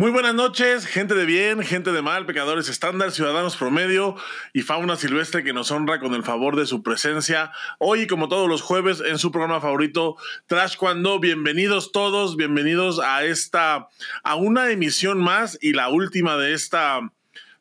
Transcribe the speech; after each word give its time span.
Muy 0.00 0.12
buenas 0.12 0.32
noches, 0.32 0.86
gente 0.86 1.16
de 1.16 1.26
bien, 1.26 1.60
gente 1.60 1.90
de 1.90 2.02
mal, 2.02 2.24
pecadores 2.24 2.68
estándar, 2.68 3.10
ciudadanos 3.10 3.56
promedio 3.56 4.14
y 4.52 4.62
fauna 4.62 4.94
silvestre 4.94 5.42
que 5.42 5.52
nos 5.52 5.72
honra 5.72 5.98
con 5.98 6.14
el 6.14 6.22
favor 6.22 6.54
de 6.54 6.66
su 6.66 6.84
presencia. 6.84 7.50
Hoy, 7.80 8.06
como 8.06 8.28
todos 8.28 8.48
los 8.48 8.62
jueves, 8.62 9.02
en 9.04 9.18
su 9.18 9.32
programa 9.32 9.60
favorito, 9.60 10.16
Trash 10.46 10.76
Cuando. 10.76 11.18
Bienvenidos 11.18 11.90
todos, 11.90 12.36
bienvenidos 12.36 13.00
a 13.00 13.24
esta, 13.24 13.88
a 14.22 14.36
una 14.36 14.70
emisión 14.70 15.18
más 15.18 15.58
y 15.60 15.72
la 15.72 15.88
última 15.88 16.36
de 16.36 16.52
esta, 16.52 17.00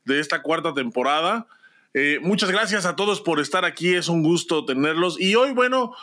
de 0.06 0.20
esta 0.20 0.44
cuarta 0.44 0.76
temporada. 0.76 1.48
Eh, 1.96 2.20
muchas 2.22 2.52
gracias 2.52 2.86
a 2.86 2.96
todos 2.96 3.20
por 3.20 3.40
estar 3.40 3.66
aquí, 3.66 3.96
es 3.96 4.10
un 4.10 4.22
gusto 4.22 4.64
tenerlos. 4.64 5.20
Y 5.20 5.34
hoy, 5.34 5.54
bueno, 5.54 5.96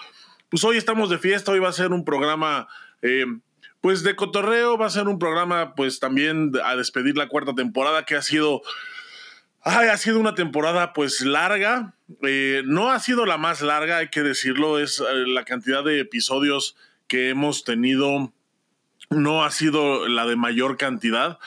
pues 0.48 0.64
hoy 0.64 0.78
estamos 0.78 1.10
de 1.10 1.18
fiesta, 1.18 1.52
hoy 1.52 1.60
va 1.60 1.68
a 1.68 1.72
ser 1.72 1.92
un 1.92 2.04
programa. 2.04 2.66
Eh, 3.02 3.24
pues 3.84 4.02
de 4.02 4.16
cotorreo 4.16 4.78
va 4.78 4.86
a 4.86 4.90
ser 4.90 5.08
un 5.08 5.18
programa, 5.18 5.74
pues 5.74 6.00
también 6.00 6.52
a 6.64 6.74
despedir 6.74 7.18
la 7.18 7.28
cuarta 7.28 7.54
temporada 7.54 8.06
que 8.06 8.16
ha 8.16 8.22
sido, 8.22 8.62
ay, 9.60 9.88
ha 9.88 9.98
sido 9.98 10.18
una 10.18 10.34
temporada 10.34 10.94
pues 10.94 11.20
larga. 11.20 11.92
Eh, 12.22 12.62
no 12.64 12.90
ha 12.90 12.98
sido 12.98 13.26
la 13.26 13.36
más 13.36 13.60
larga, 13.60 13.98
hay 13.98 14.08
que 14.08 14.22
decirlo, 14.22 14.78
es 14.78 15.00
eh, 15.00 15.26
la 15.26 15.44
cantidad 15.44 15.84
de 15.84 16.00
episodios 16.00 16.76
que 17.08 17.28
hemos 17.28 17.64
tenido 17.64 18.32
no 19.10 19.44
ha 19.44 19.50
sido 19.50 20.08
la 20.08 20.24
de 20.24 20.36
mayor 20.36 20.78
cantidad, 20.78 21.38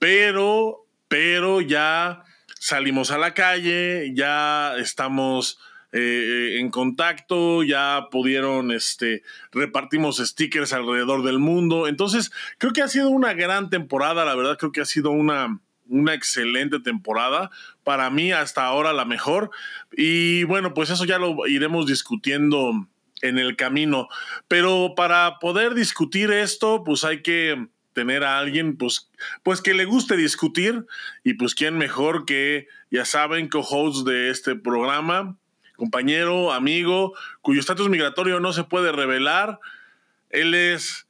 pero, 0.00 0.88
pero 1.06 1.60
ya 1.60 2.24
salimos 2.58 3.12
a 3.12 3.18
la 3.18 3.32
calle, 3.32 4.10
ya 4.12 4.76
estamos 4.76 5.60
eh, 5.98 6.58
en 6.60 6.70
contacto, 6.70 7.62
ya 7.62 8.08
pudieron, 8.10 8.70
este, 8.70 9.22
repartimos 9.50 10.18
stickers 10.18 10.74
alrededor 10.74 11.22
del 11.22 11.38
mundo. 11.38 11.88
Entonces, 11.88 12.32
creo 12.58 12.74
que 12.74 12.82
ha 12.82 12.88
sido 12.88 13.08
una 13.08 13.32
gran 13.32 13.70
temporada, 13.70 14.26
la 14.26 14.34
verdad, 14.34 14.58
creo 14.58 14.72
que 14.72 14.82
ha 14.82 14.84
sido 14.84 15.10
una, 15.10 15.58
una 15.88 16.12
excelente 16.12 16.80
temporada. 16.80 17.50
Para 17.82 18.10
mí, 18.10 18.30
hasta 18.30 18.66
ahora, 18.66 18.92
la 18.92 19.06
mejor. 19.06 19.50
Y 19.96 20.44
bueno, 20.44 20.74
pues 20.74 20.90
eso 20.90 21.06
ya 21.06 21.18
lo 21.18 21.46
iremos 21.46 21.86
discutiendo 21.86 22.86
en 23.22 23.38
el 23.38 23.56
camino. 23.56 24.08
Pero 24.48 24.92
para 24.96 25.38
poder 25.38 25.72
discutir 25.72 26.30
esto, 26.30 26.84
pues 26.84 27.04
hay 27.04 27.22
que 27.22 27.68
tener 27.94 28.22
a 28.22 28.38
alguien 28.38 28.76
pues, 28.76 29.10
pues 29.42 29.62
que 29.62 29.72
le 29.72 29.86
guste 29.86 30.18
discutir 30.18 30.84
y 31.24 31.32
pues 31.32 31.54
quién 31.54 31.78
mejor 31.78 32.26
que, 32.26 32.68
ya 32.90 33.06
saben, 33.06 33.48
co-host 33.48 34.06
de 34.06 34.28
este 34.28 34.54
programa, 34.54 35.38
compañero, 35.76 36.52
amigo, 36.52 37.14
cuyo 37.42 37.60
estatus 37.60 37.88
migratorio 37.88 38.40
no 38.40 38.52
se 38.52 38.64
puede 38.64 38.92
revelar. 38.92 39.60
Él 40.30 40.54
es 40.54 41.06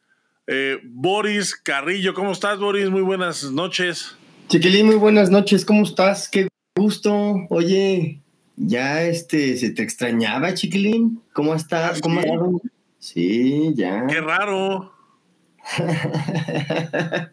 eh, 0.47 0.79
Boris 0.85 1.55
Carrillo. 1.55 2.15
¿Cómo 2.15 2.33
estás, 2.33 2.59
Boris? 2.59 2.91
Muy 2.91 3.03
buenas 3.03 3.45
noches. 3.51 4.17
Chiquilín, 4.49 4.87
muy 4.87 4.97
buenas 4.97 5.31
noches. 5.31 5.65
¿Cómo 5.65 5.85
estás? 5.85 6.29
Qué 6.29 6.49
gusto. 6.77 7.47
Oye, 7.49 8.21
ya 8.57 9.03
este, 9.03 9.57
se 9.57 9.71
te 9.71 9.83
extrañaba, 9.83 10.55
Chiquilín. 10.55 11.23
¿Cómo 11.33 11.55
estás? 11.55 12.01
¿Cómo 12.01 12.21
estás? 12.21 12.39
Sí, 12.99 13.73
ya. 13.75 14.07
Qué 14.07 14.21
raro. 14.21 14.93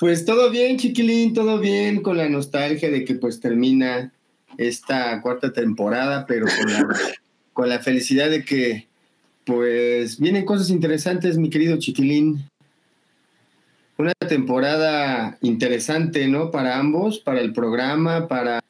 pues 0.00 0.24
todo 0.24 0.50
bien, 0.50 0.78
Chiquilín, 0.78 1.34
todo 1.34 1.58
bien, 1.58 2.02
con 2.02 2.16
la 2.16 2.28
nostalgia 2.28 2.90
de 2.90 3.04
que 3.04 3.14
pues 3.14 3.40
termina 3.40 4.12
esta 4.58 5.20
cuarta 5.20 5.52
temporada, 5.52 6.26
pero 6.26 6.46
con 6.46 6.72
la, 6.72 6.86
con 7.52 7.68
la 7.68 7.80
felicidad 7.80 8.30
de 8.30 8.44
que 8.44 8.86
pues 9.44 10.18
vienen 10.18 10.44
cosas 10.44 10.70
interesantes, 10.70 11.36
mi 11.36 11.50
querido 11.50 11.78
Chiquilín. 11.78 12.48
Una 13.96 14.12
temporada 14.28 15.38
interesante, 15.40 16.26
¿no? 16.26 16.50
Para 16.50 16.78
ambos, 16.78 17.20
para 17.20 17.40
el 17.40 17.52
programa, 17.52 18.26
para 18.26 18.60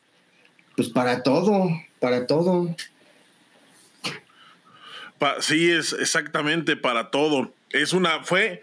pues 0.76 0.88
para 0.88 1.22
todo, 1.22 1.70
para 2.00 2.26
todo. 2.26 2.75
sí, 5.41 5.70
es 5.70 5.92
exactamente 5.92 6.76
para 6.76 7.10
todo. 7.10 7.53
Es 7.70 7.92
una, 7.92 8.25
fue, 8.25 8.62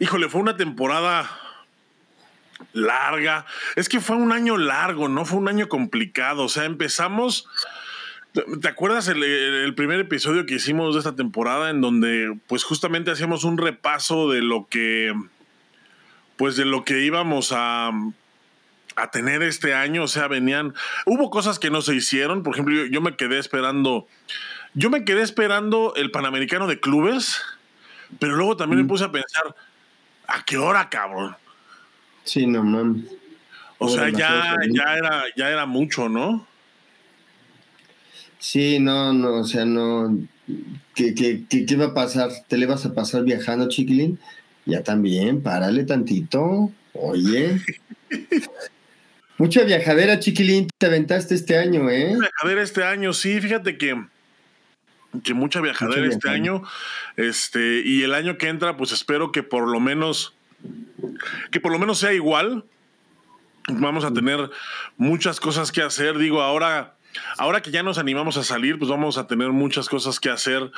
híjole, 0.00 0.28
fue 0.28 0.40
una 0.40 0.56
temporada 0.56 1.30
larga. 2.72 3.46
Es 3.76 3.88
que 3.88 4.00
fue 4.00 4.16
un 4.16 4.32
año 4.32 4.56
largo, 4.56 5.08
no 5.08 5.24
fue 5.24 5.38
un 5.38 5.48
año 5.48 5.68
complicado. 5.68 6.44
O 6.44 6.48
sea, 6.48 6.64
empezamos. 6.64 7.48
¿Te 8.60 8.66
acuerdas 8.66 9.06
el, 9.06 9.74
primer 9.76 10.00
episodio 10.00 10.44
que 10.44 10.54
hicimos 10.54 10.94
de 10.94 10.98
esta 10.98 11.14
temporada 11.14 11.70
en 11.70 11.80
donde 11.80 12.36
pues 12.48 12.64
justamente 12.64 13.12
hacíamos 13.12 13.44
un 13.44 13.58
repaso 13.58 14.28
de 14.28 14.42
lo 14.42 14.66
que 14.68 15.14
pues 16.36 16.56
de 16.56 16.64
lo 16.64 16.84
que 16.84 17.00
íbamos 17.04 17.52
a, 17.52 17.92
a 18.96 19.10
tener 19.12 19.44
este 19.44 19.72
año? 19.72 20.02
O 20.02 20.08
sea, 20.08 20.26
venían, 20.26 20.74
hubo 21.06 21.30
cosas 21.30 21.60
que 21.60 21.70
no 21.70 21.80
se 21.80 21.94
hicieron, 21.94 22.42
por 22.42 22.54
ejemplo, 22.54 22.86
yo, 22.86 23.00
me 23.00 23.14
quedé 23.14 23.38
esperando, 23.38 24.08
yo 24.74 24.90
me 24.90 25.04
quedé 25.04 25.22
esperando 25.22 25.92
el 25.94 26.10
Panamericano 26.10 26.66
de 26.66 26.80
Clubes, 26.80 27.40
pero 28.18 28.34
luego 28.34 28.56
también 28.56 28.82
me 28.82 28.88
puse 28.88 29.04
a 29.04 29.12
pensar, 29.12 29.54
¿a 30.26 30.44
qué 30.44 30.58
hora, 30.58 30.90
cabrón? 30.90 31.36
Sí, 32.24 32.46
no 32.46 32.64
mames. 32.64 33.04
O 33.78 33.88
sea, 33.88 34.08
ya, 34.08 34.56
ya, 34.70 34.96
era, 34.96 35.24
ya 35.36 35.50
era 35.50 35.66
mucho, 35.66 36.08
¿no? 36.08 36.46
Sí, 38.38 38.78
no, 38.78 39.12
no, 39.12 39.40
o 39.40 39.44
sea, 39.44 39.64
no. 39.64 40.18
¿Qué, 40.94 41.14
qué, 41.14 41.44
qué, 41.48 41.64
qué 41.66 41.76
va 41.76 41.86
a 41.86 41.94
pasar? 41.94 42.30
¿Te 42.48 42.56
le 42.56 42.66
vas 42.66 42.84
a 42.86 42.94
pasar 42.94 43.24
viajando, 43.24 43.68
chiquilín? 43.68 44.18
Ya 44.66 44.82
también, 44.82 45.42
párale 45.42 45.84
tantito. 45.84 46.70
Oye. 46.94 47.60
Mucha 49.36 49.64
viajadera, 49.64 50.20
chiquilín, 50.20 50.68
te 50.78 50.86
aventaste 50.86 51.34
este 51.34 51.58
año, 51.58 51.90
¿eh? 51.90 52.14
Mucha 52.14 52.20
viajadera 52.20 52.62
este 52.62 52.84
año, 52.84 53.12
sí, 53.12 53.40
fíjate 53.40 53.76
que, 53.76 54.00
que 55.24 55.34
mucha 55.34 55.60
viajadera 55.60 56.06
este 56.06 56.30
año. 56.30 56.62
Este, 57.16 57.82
y 57.84 58.02
el 58.02 58.14
año 58.14 58.38
que 58.38 58.48
entra, 58.48 58.76
pues 58.76 58.92
espero 58.92 59.32
que 59.32 59.42
por 59.42 59.68
lo 59.68 59.80
menos 59.80 60.34
que 61.50 61.60
por 61.60 61.72
lo 61.72 61.78
menos 61.78 61.98
sea 61.98 62.12
igual. 62.12 62.64
Vamos 63.68 64.04
a 64.04 64.12
tener 64.12 64.50
muchas 64.96 65.40
cosas 65.40 65.72
que 65.72 65.82
hacer. 65.82 66.18
Digo, 66.18 66.42
ahora, 66.42 66.96
ahora 67.38 67.62
que 67.62 67.70
ya 67.70 67.82
nos 67.82 67.98
animamos 67.98 68.36
a 68.36 68.44
salir, 68.44 68.78
pues 68.78 68.90
vamos 68.90 69.16
a 69.16 69.26
tener 69.26 69.50
muchas 69.50 69.88
cosas 69.88 70.20
que 70.20 70.28
hacer 70.28 70.70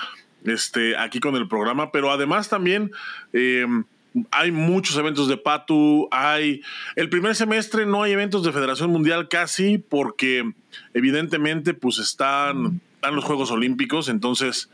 este, 0.44 0.96
aquí 0.96 1.18
con 1.18 1.34
el 1.34 1.48
programa. 1.48 1.90
Pero 1.90 2.12
además 2.12 2.48
también 2.48 2.92
em, 3.32 3.84
hay 4.30 4.52
muchos 4.52 4.96
eventos 4.96 5.28
de 5.28 5.36
Patu. 5.36 6.08
Hay. 6.12 6.62
El 6.94 7.08
primer 7.08 7.34
semestre 7.34 7.86
no 7.86 8.02
hay 8.02 8.12
eventos 8.12 8.44
de 8.44 8.52
Federación 8.52 8.90
Mundial 8.90 9.28
casi, 9.28 9.78
porque 9.78 10.52
evidentemente, 10.94 11.74
pues 11.74 11.98
están, 11.98 12.80
están 12.94 13.16
los 13.16 13.24
Juegos 13.24 13.50
Olímpicos. 13.50 14.08
Entonces. 14.08 14.70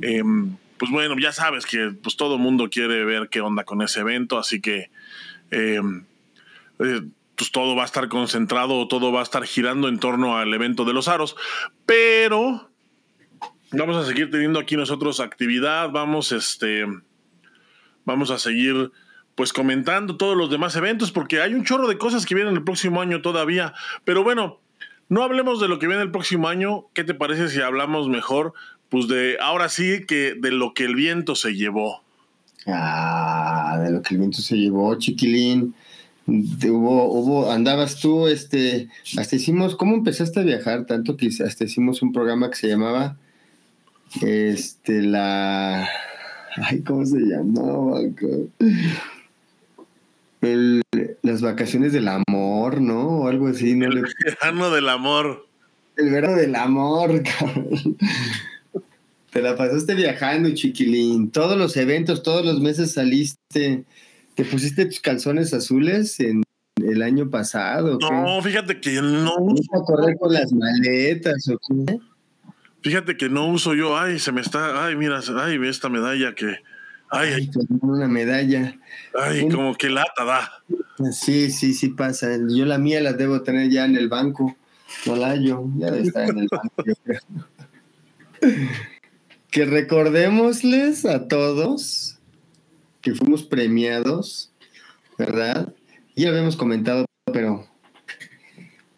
Eh, 0.00 0.22
pues 0.80 0.90
bueno, 0.90 1.14
ya 1.18 1.30
sabes 1.30 1.66
que 1.66 1.92
pues 2.02 2.16
todo 2.16 2.38
mundo 2.38 2.70
quiere 2.70 3.04
ver 3.04 3.28
qué 3.28 3.42
onda 3.42 3.64
con 3.64 3.82
ese 3.82 4.00
evento, 4.00 4.38
así 4.38 4.62
que 4.62 4.90
em, 5.50 6.06
eh, 6.78 7.02
pues 7.36 7.52
todo 7.52 7.76
va 7.76 7.82
a 7.82 7.84
estar 7.84 8.08
concentrado, 8.08 8.88
todo 8.88 9.12
va 9.12 9.20
a 9.20 9.22
estar 9.22 9.44
girando 9.44 9.88
en 9.88 9.98
torno 9.98 10.38
al 10.38 10.54
evento 10.54 10.86
de 10.86 10.94
los 10.94 11.06
aros, 11.06 11.36
pero 11.84 12.70
vamos 13.72 13.98
a 13.98 14.06
seguir 14.06 14.30
teniendo 14.30 14.58
aquí 14.58 14.74
nosotros 14.74 15.20
actividad, 15.20 15.90
vamos 15.90 16.32
este 16.32 16.86
vamos 18.06 18.30
a 18.30 18.38
seguir 18.38 18.90
pues 19.34 19.52
comentando 19.52 20.16
todos 20.16 20.34
los 20.34 20.50
demás 20.50 20.76
eventos 20.76 21.12
porque 21.12 21.42
hay 21.42 21.52
un 21.52 21.62
chorro 21.62 21.88
de 21.88 21.98
cosas 21.98 22.24
que 22.24 22.34
vienen 22.34 22.54
el 22.54 22.64
próximo 22.64 23.02
año 23.02 23.20
todavía, 23.20 23.74
pero 24.04 24.24
bueno, 24.24 24.60
no 25.10 25.24
hablemos 25.24 25.60
de 25.60 25.68
lo 25.68 25.78
que 25.78 25.88
viene 25.88 26.04
el 26.04 26.10
próximo 26.10 26.48
año, 26.48 26.86
¿qué 26.94 27.04
te 27.04 27.12
parece 27.12 27.50
si 27.50 27.60
hablamos 27.60 28.08
mejor 28.08 28.54
pues 28.90 29.08
de 29.08 29.38
ahora 29.40 29.68
sí 29.68 30.04
que 30.06 30.34
de 30.34 30.50
lo 30.50 30.74
que 30.74 30.84
el 30.84 30.94
viento 30.94 31.34
se 31.36 31.54
llevó. 31.54 32.02
Ah, 32.66 33.80
de 33.82 33.90
lo 33.90 34.02
que 34.02 34.14
el 34.14 34.18
viento 34.18 34.42
se 34.42 34.56
llevó, 34.56 34.94
chiquilín. 34.96 35.74
hubo, 36.26 37.04
hubo, 37.12 37.50
andabas 37.50 38.00
tú, 38.00 38.26
este, 38.26 38.88
hasta 39.16 39.36
hicimos, 39.36 39.76
¿cómo 39.76 39.94
empezaste 39.94 40.40
a 40.40 40.44
viajar? 40.44 40.84
Tanto 40.86 41.16
que 41.16 41.28
hasta 41.28 41.64
hicimos 41.64 42.02
un 42.02 42.12
programa 42.12 42.50
que 42.50 42.56
se 42.56 42.68
llamaba, 42.68 43.16
este, 44.20 45.02
la, 45.02 45.88
ay, 46.56 46.82
¿cómo 46.82 47.06
se 47.06 47.20
llamaba? 47.20 48.00
El, 50.40 50.82
las 51.22 51.42
vacaciones 51.42 51.92
del 51.92 52.08
amor, 52.08 52.80
¿no? 52.80 53.20
O 53.20 53.28
algo 53.28 53.48
así, 53.48 53.74
¿no? 53.74 53.86
El 53.86 54.04
verano 54.24 54.70
del 54.70 54.88
amor. 54.88 55.46
El 55.96 56.10
verano 56.10 56.36
del 56.36 56.54
amor, 56.56 57.22
cabrón. 57.38 57.96
Te 59.30 59.40
la 59.40 59.56
pasaste 59.56 59.94
viajando, 59.94 60.50
chiquilín. 60.54 61.30
Todos 61.30 61.56
los 61.56 61.76
eventos, 61.76 62.22
todos 62.22 62.44
los 62.44 62.60
meses 62.60 62.92
saliste. 62.92 63.84
¿Te 64.34 64.44
pusiste 64.44 64.86
tus 64.86 65.00
calzones 65.00 65.54
azules 65.54 66.18
en 66.18 66.42
el 66.76 67.02
año 67.02 67.30
pasado? 67.30 67.98
No, 68.00 68.42
fíjate 68.42 68.80
que 68.80 69.00
no 69.00 69.36
uso. 69.36 69.62
a 69.76 69.84
correr 69.84 70.16
con 70.18 70.32
las 70.32 70.52
maletas 70.52 71.48
o 71.48 71.58
qué? 71.86 71.98
Fíjate 72.82 73.16
que 73.16 73.28
no 73.28 73.46
uso 73.48 73.74
yo. 73.74 73.96
Ay, 73.96 74.18
se 74.18 74.32
me 74.32 74.40
está. 74.40 74.84
Ay, 74.84 74.96
mira, 74.96 75.20
ay, 75.36 75.58
ve 75.58 75.68
esta 75.68 75.88
medalla 75.88 76.34
que. 76.34 76.56
Ay, 77.10 77.50
una 77.82 78.08
medalla. 78.08 78.78
Ay, 79.14 79.48
como 79.48 79.74
que 79.74 79.90
lata 79.90 80.24
da. 80.24 80.50
Sí, 81.12 81.50
sí, 81.50 81.74
sí 81.74 81.88
pasa. 81.90 82.28
Yo 82.48 82.64
la 82.64 82.78
mía 82.78 83.00
la 83.00 83.12
debo 83.12 83.42
tener 83.42 83.68
ya 83.68 83.84
en 83.84 83.96
el 83.96 84.08
banco. 84.08 84.56
No 85.06 85.16
la 85.16 85.36
yo, 85.36 85.68
ya 85.76 85.90
debe 85.90 86.06
estar 86.06 86.30
en 86.30 86.38
el 86.38 86.48
banco, 86.50 86.84
yo 86.84 86.94
creo. 87.04 87.20
Que 89.50 89.64
recordémosles 89.64 91.04
a 91.04 91.26
todos 91.26 92.18
que 93.00 93.14
fuimos 93.14 93.42
premiados, 93.42 94.52
¿verdad? 95.18 95.74
Ya 96.14 96.28
habíamos 96.28 96.56
comentado, 96.56 97.06
pero 97.32 97.66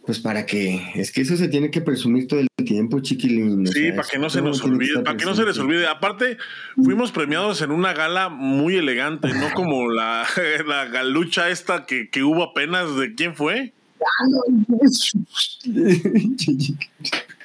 pues 0.04 0.18
para 0.18 0.46
qué, 0.46 0.90
es 0.96 1.12
que 1.12 1.20
eso 1.20 1.36
se 1.36 1.46
tiene 1.46 1.70
que 1.70 1.80
presumir 1.80 2.26
todo 2.26 2.40
el 2.40 2.48
tiempo, 2.64 2.98
chiquilín. 3.00 3.66
Sí, 3.68 3.92
para 3.92 4.08
que 4.08 4.18
no 4.18 4.28
se 4.28 4.42
nos 4.42 4.60
olvide, 4.62 5.00
para 5.02 5.16
que 5.16 5.24
no 5.24 5.34
se 5.34 5.44
les 5.44 5.56
olvide. 5.58 5.86
Aparte, 5.86 6.38
fuimos 6.74 7.12
premiados 7.12 7.62
en 7.62 7.70
una 7.70 7.92
gala 7.92 8.28
muy 8.28 8.76
elegante, 8.76 9.32
no 9.32 9.52
como 9.54 9.88
la, 9.88 10.26
la 10.66 10.86
galucha 10.86 11.50
esta 11.50 11.86
que, 11.86 12.10
que 12.10 12.24
hubo 12.24 12.42
apenas, 12.42 12.96
¿de 12.96 13.14
quién 13.14 13.36
fue? 13.36 13.72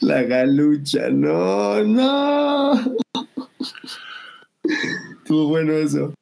La 0.00 0.22
galucha, 0.22 1.08
no, 1.10 1.82
no. 1.84 2.72
Estuvo 5.18 5.48
bueno 5.48 5.72
eso. 5.74 6.14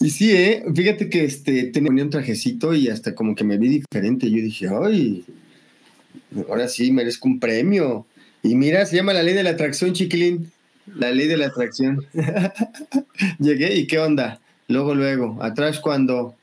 Y 0.00 0.10
sí, 0.10 0.30
¿eh? 0.32 0.64
fíjate 0.74 1.08
que 1.10 1.24
este, 1.24 1.64
tenía 1.64 2.02
un 2.02 2.10
trajecito 2.10 2.74
y 2.74 2.88
hasta 2.88 3.14
como 3.14 3.34
que 3.34 3.44
me 3.44 3.58
vi 3.58 3.68
diferente. 3.68 4.30
Yo 4.30 4.36
dije, 4.36 4.68
ay, 4.68 5.24
ahora 6.48 6.68
sí 6.68 6.92
merezco 6.92 7.28
un 7.28 7.40
premio. 7.40 8.06
Y 8.42 8.54
mira, 8.54 8.86
se 8.86 8.96
llama 8.96 9.12
la 9.12 9.22
ley 9.22 9.34
de 9.34 9.42
la 9.42 9.50
atracción, 9.50 9.92
chiquilín. 9.92 10.52
La 10.94 11.10
ley 11.10 11.26
de 11.26 11.36
la 11.36 11.46
atracción. 11.46 12.06
Llegué 13.38 13.74
y 13.74 13.86
qué 13.86 13.98
onda. 13.98 14.40
Luego, 14.68 14.94
luego, 14.94 15.38
atrás 15.42 15.80
cuando, 15.80 16.36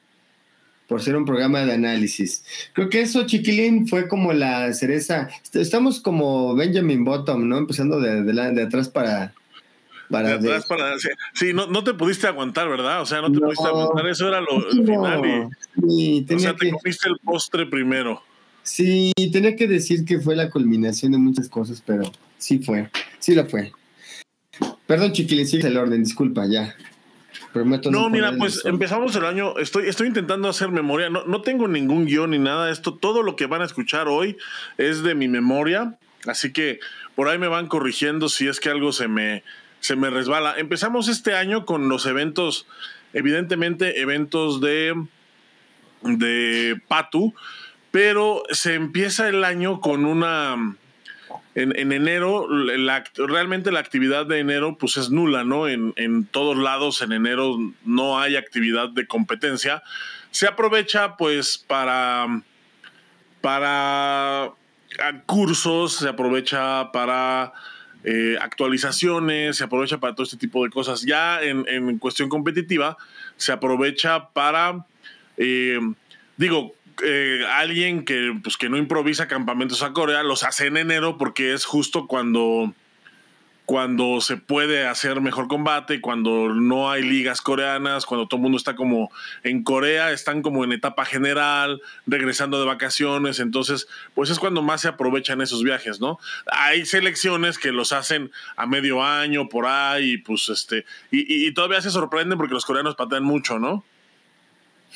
por 0.87 1.01
ser 1.01 1.15
un 1.15 1.25
programa 1.25 1.65
de 1.65 1.73
análisis. 1.73 2.43
Creo 2.73 2.89
que 2.89 3.01
eso, 3.01 3.25
chiquilín, 3.25 3.87
fue 3.87 4.07
como 4.07 4.33
la 4.33 4.71
cereza. 4.73 5.29
Estamos 5.53 5.99
como 5.99 6.55
Benjamin 6.55 7.03
Bottom, 7.03 7.47
¿no? 7.47 7.57
Empezando 7.57 7.99
de, 7.99 8.23
de 8.23 8.61
atrás 8.61 8.89
para, 8.89 9.33
para, 10.09 10.39
sí, 11.33 11.53
no, 11.53 11.67
no, 11.67 11.83
te 11.83 11.93
pudiste 11.93 12.27
aguantar, 12.27 12.69
¿verdad? 12.69 13.01
O 13.01 13.05
sea, 13.05 13.21
no 13.21 13.31
te 13.31 13.39
pudiste 13.39 13.67
aguantar, 13.67 14.07
eso 14.07 14.27
era 14.27 14.39
lo 14.39 14.61
final. 14.69 15.49
Y, 15.87 16.25
o 16.31 16.39
sea, 16.39 16.55
te 16.55 16.71
comiste 16.71 17.09
el 17.09 17.17
postre 17.23 17.65
primero. 17.65 18.21
Sí, 18.61 19.11
tenía 19.31 19.55
que 19.55 19.67
decir 19.67 20.05
que 20.05 20.19
fue 20.19 20.35
la 20.35 20.49
culminación 20.49 21.11
de 21.11 21.17
muchas 21.17 21.49
cosas, 21.49 21.81
pero 21.85 22.11
sí 22.37 22.59
fue, 22.59 22.89
sí 23.19 23.33
lo 23.33 23.45
fue. 23.47 23.71
Perdón, 24.85 25.11
chiquilín, 25.11 25.47
sigue 25.47 25.67
el 25.67 25.77
orden, 25.77 26.03
disculpa, 26.03 26.45
ya. 26.45 26.75
Prometo 27.55 27.89
no, 27.89 28.09
mira, 28.09 28.33
pues 28.37 28.65
empezamos 28.65 29.15
el 29.15 29.23
año, 29.23 29.57
estoy, 29.59 29.87
estoy 29.87 30.07
intentando 30.07 30.49
hacer 30.49 30.71
memoria, 30.71 31.09
no, 31.09 31.23
no 31.23 31.41
tengo 31.41 31.69
ningún 31.69 32.05
guion 32.05 32.31
ni 32.31 32.37
nada, 32.37 32.69
esto, 32.69 32.95
todo 32.95 33.23
lo 33.23 33.37
que 33.37 33.45
van 33.45 33.61
a 33.61 33.65
escuchar 33.65 34.09
hoy 34.09 34.35
es 34.77 35.03
de 35.03 35.15
mi 35.15 35.29
memoria, 35.29 35.97
así 36.27 36.51
que 36.51 36.81
por 37.15 37.29
ahí 37.29 37.37
me 37.37 37.47
van 37.47 37.67
corrigiendo 37.67 38.27
si 38.27 38.49
es 38.49 38.59
que 38.59 38.67
algo 38.67 38.91
se 38.91 39.07
me, 39.07 39.41
se 39.79 39.95
me 39.95 40.09
resbala. 40.09 40.55
Empezamos 40.57 41.07
este 41.07 41.33
año 41.33 41.65
con 41.65 41.87
los 41.87 42.05
eventos, 42.05 42.67
evidentemente 43.13 44.01
eventos 44.01 44.59
de, 44.59 44.93
de 46.01 46.81
Patu, 46.89 47.33
pero 47.89 48.43
se 48.51 48.73
empieza 48.73 49.29
el 49.29 49.45
año 49.45 49.79
con 49.79 50.03
una... 50.03 50.75
En, 51.55 51.93
enero, 51.93 52.47
realmente 53.15 53.71
la 53.71 53.79
actividad 53.79 54.25
de 54.25 54.39
enero 54.39 54.77
pues 54.77 54.97
es 54.97 55.09
nula, 55.09 55.45
¿no? 55.45 55.69
En, 55.69 55.93
en 55.95 56.25
todos 56.25 56.57
lados 56.57 57.01
en 57.01 57.13
enero 57.13 57.57
no 57.85 58.19
hay 58.19 58.35
actividad 58.35 58.89
de 58.89 59.07
competencia. 59.07 59.81
Se 60.31 60.47
aprovecha 60.47 61.15
pues 61.15 61.57
para, 61.57 62.41
para 63.39 64.51
cursos, 65.25 65.95
se 65.95 66.09
aprovecha 66.09 66.91
para 66.91 67.53
eh, 68.03 68.37
actualizaciones, 68.39 69.57
se 69.57 69.63
aprovecha 69.63 69.97
para 69.97 70.13
todo 70.13 70.25
este 70.25 70.37
tipo 70.37 70.63
de 70.63 70.69
cosas. 70.69 71.01
Ya 71.01 71.41
en, 71.41 71.97
cuestión 71.97 72.29
competitiva, 72.29 72.97
se 73.35 73.51
aprovecha 73.51 74.29
para, 74.29 74.85
eh, 75.37 75.79
digo, 76.37 76.74
eh, 77.03 77.43
alguien 77.53 78.05
que, 78.05 78.37
pues, 78.41 78.57
que 78.57 78.69
no 78.69 78.77
improvisa 78.77 79.27
campamentos 79.27 79.83
a 79.83 79.93
Corea, 79.93 80.23
los 80.23 80.43
hace 80.43 80.67
en 80.67 80.77
enero 80.77 81.17
porque 81.17 81.53
es 81.53 81.65
justo 81.65 82.07
cuando 82.07 82.73
cuando 83.65 84.21
se 84.21 84.37
puede 84.37 84.85
hacer 84.85 85.21
mejor 85.21 85.47
combate, 85.47 85.99
cuando 85.99 86.49
no 86.49 86.91
hay 86.91 87.01
ligas 87.01 87.41
coreanas, 87.41 88.05
cuando 88.05 88.27
todo 88.27 88.37
el 88.37 88.43
mundo 88.43 88.57
está 88.57 88.75
como 88.75 89.11
en 89.43 89.63
Corea, 89.63 90.11
están 90.11 90.43
como 90.43 90.63
en 90.63 90.71
etapa 90.71 91.03
general, 91.03 91.81
regresando 92.05 92.59
de 92.59 92.65
vacaciones, 92.67 93.39
entonces 93.39 93.87
pues 94.13 94.29
es 94.29 94.37
cuando 94.37 94.61
más 94.61 94.81
se 94.81 94.87
aprovechan 94.89 95.41
esos 95.41 95.63
viajes, 95.63 95.99
¿no? 95.99 96.19
Hay 96.45 96.85
selecciones 96.85 97.57
que 97.57 97.71
los 97.71 97.91
hacen 97.91 98.31
a 98.55 98.67
medio 98.67 99.03
año, 99.03 99.49
por 99.49 99.65
ahí, 99.65 100.11
y 100.11 100.17
pues 100.19 100.47
este, 100.49 100.85
y, 101.09 101.47
y 101.47 101.51
todavía 101.53 101.81
se 101.81 101.89
sorprenden 101.89 102.37
porque 102.37 102.53
los 102.53 102.65
coreanos 102.65 102.95
patean 102.95 103.23
mucho, 103.23 103.57
¿no? 103.57 103.83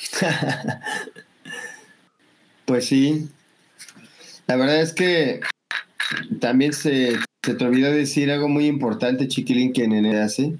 pues 2.70 2.86
sí, 2.86 3.28
la 4.46 4.54
verdad 4.54 4.80
es 4.80 4.92
que 4.92 5.40
también 6.38 6.72
se 6.72 7.18
se 7.42 7.54
te 7.54 7.64
olvidó 7.64 7.90
decir 7.90 8.30
algo 8.30 8.48
muy 8.48 8.66
importante, 8.66 9.26
Chiquilín, 9.26 9.72
que 9.72 9.88
Nene 9.88 10.20
hace. 10.20 10.52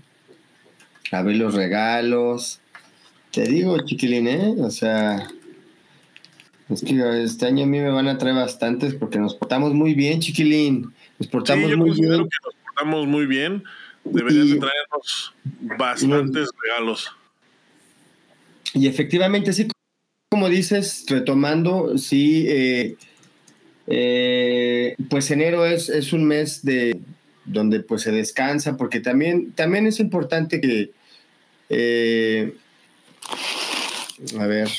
ver 1.12 1.37
los 1.37 1.55
regalos. 1.55 2.59
Te 3.31 3.45
digo, 3.45 3.79
Chiquilín, 3.85 4.27
¿eh? 4.27 4.57
O 4.59 4.73
sea, 4.73 5.29
es 6.69 6.83
que 6.83 7.23
este 7.23 7.47
año 7.47 7.62
a 7.62 7.67
mí 7.69 7.79
me 7.79 7.91
van 7.91 8.09
a 8.09 8.19
traer 8.19 8.35
bastantes 8.35 8.95
porque 8.95 9.21
nos 9.21 9.37
portamos 9.37 9.73
muy 9.73 9.95
bien, 9.95 10.19
Chiquilín. 10.19 10.93
Nos 11.21 11.29
portamos 11.29 11.67
sí, 11.67 11.71
yo 11.71 11.79
muy 11.79 11.91
bien. 11.93 12.11
que 12.11 12.17
nos 12.19 12.55
portamos 12.65 13.06
muy 13.06 13.27
bien. 13.27 13.63
Deberías 14.03 14.49
de 14.49 14.56
traernos 14.56 15.33
bastantes 15.79 16.49
regalos. 16.61 17.13
Y 18.75 18.89
efectivamente, 18.89 19.53
sí, 19.53 19.69
como 20.31 20.49
dices, 20.49 21.06
retomando, 21.09 21.99
sí, 21.99 22.47
eh, 22.49 22.97
eh, 23.88 24.94
pues 25.09 25.29
enero 25.32 25.67
es, 25.67 25.88
es, 25.88 26.12
un 26.12 26.25
mes 26.25 26.65
de 26.65 27.00
donde 27.44 27.81
pues 27.81 28.03
se 28.03 28.12
descansa, 28.12 28.77
porque 28.77 29.00
también, 29.00 29.50
también 29.53 29.88
es 29.88 29.99
importante 29.99 30.61
que, 30.61 30.93
eh, 31.69 32.55
a 34.39 34.46
ver, 34.46 34.70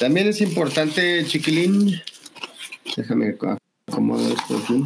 también 0.00 0.26
es 0.26 0.40
importante, 0.40 1.24
chiquilín, 1.24 2.02
déjame 2.96 3.36
acomodar 3.86 4.32
esto 4.32 4.58
aquí. 4.58 4.84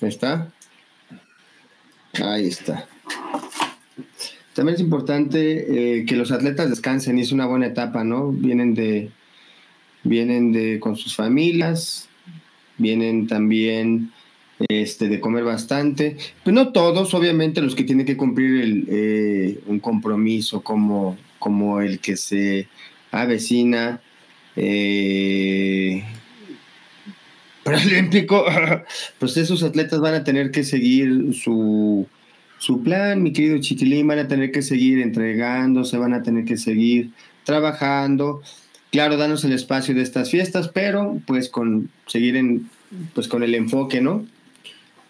¿Está? 0.00 0.50
Ahí 2.14 2.46
está. 2.46 2.88
También 4.58 4.74
es 4.74 4.80
importante 4.80 6.00
eh, 6.00 6.04
que 6.04 6.16
los 6.16 6.32
atletas 6.32 6.68
descansen 6.68 7.16
y 7.16 7.20
es 7.20 7.30
una 7.30 7.46
buena 7.46 7.66
etapa, 7.66 8.02
¿no? 8.02 8.32
Vienen 8.32 8.74
de, 8.74 9.08
vienen 10.02 10.50
de, 10.50 10.80
con 10.80 10.96
sus 10.96 11.14
familias, 11.14 12.08
vienen 12.76 13.28
también 13.28 14.10
este, 14.68 15.08
de 15.08 15.20
comer 15.20 15.44
bastante, 15.44 16.16
pero 16.42 16.56
no 16.56 16.72
todos, 16.72 17.14
obviamente 17.14 17.62
los 17.62 17.76
que 17.76 17.84
tienen 17.84 18.04
que 18.04 18.16
cumplir 18.16 18.84
eh, 18.88 19.60
un 19.68 19.78
compromiso 19.78 20.60
como, 20.60 21.16
como 21.38 21.80
el 21.80 22.00
que 22.00 22.16
se 22.16 22.66
avecina. 23.12 24.00
Eh, 24.56 26.02
olímpico, 27.64 28.44
pues 29.20 29.36
esos 29.36 29.62
atletas 29.62 30.00
van 30.00 30.14
a 30.14 30.24
tener 30.24 30.50
que 30.50 30.64
seguir 30.64 31.32
su, 31.32 32.08
su 32.58 32.82
plan, 32.82 33.22
mi 33.22 33.32
querido 33.32 33.58
Chiquilín, 33.58 34.06
van 34.06 34.18
a 34.18 34.28
tener 34.28 34.50
que 34.50 34.62
seguir 34.62 35.00
entregándose, 35.00 35.96
van 35.96 36.14
a 36.14 36.22
tener 36.22 36.44
que 36.44 36.56
seguir 36.56 37.10
trabajando 37.44 38.42
claro, 38.90 39.16
danos 39.16 39.44
el 39.44 39.52
espacio 39.52 39.94
de 39.94 40.02
estas 40.02 40.30
fiestas, 40.30 40.68
pero 40.68 41.20
pues 41.26 41.48
con 41.48 41.90
seguir 42.06 42.36
en, 42.36 42.70
pues 43.14 43.28
con 43.28 43.42
el 43.42 43.54
enfoque, 43.54 44.00
¿no? 44.00 44.26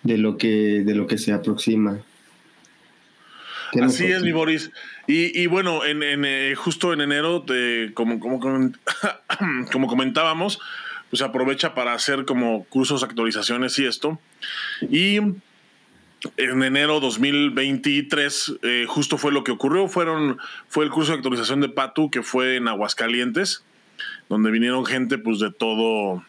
De 0.02 0.18
lo 0.18 0.36
que, 0.36 0.82
de 0.84 0.94
lo 0.94 1.06
que 1.06 1.18
se 1.18 1.32
aproxima. 1.32 1.98
Así 3.82 4.06
es, 4.06 4.22
mi 4.22 4.32
Boris. 4.32 4.70
Y, 5.06 5.46
bueno, 5.46 5.84
en, 5.84 6.02
eh, 6.02 6.54
justo 6.56 6.92
en 6.92 7.00
enero, 7.00 7.44
como, 7.94 8.18
como, 8.18 8.40
como 9.72 9.86
comentábamos, 9.86 10.58
pues 11.10 11.22
aprovecha 11.22 11.74
para 11.74 11.92
hacer 11.92 12.24
como 12.24 12.64
cursos, 12.64 13.02
actualizaciones 13.02 13.78
y 13.78 13.86
esto. 13.86 14.18
Y 14.90 15.18
en 16.36 16.62
enero 16.62 17.00
2023 17.00 18.54
eh, 18.62 18.86
justo 18.88 19.18
fue 19.18 19.32
lo 19.32 19.44
que 19.44 19.52
ocurrió. 19.52 19.88
Fueron, 19.88 20.38
fue 20.68 20.84
el 20.84 20.90
curso 20.90 21.12
de 21.12 21.18
actualización 21.18 21.60
de 21.60 21.68
Patu 21.68 22.10
que 22.10 22.22
fue 22.22 22.56
en 22.56 22.68
Aguascalientes 22.68 23.62
donde 24.28 24.50
vinieron 24.50 24.84
gente 24.84 25.18
pues 25.18 25.38
de 25.38 25.50
todo, 25.50 26.24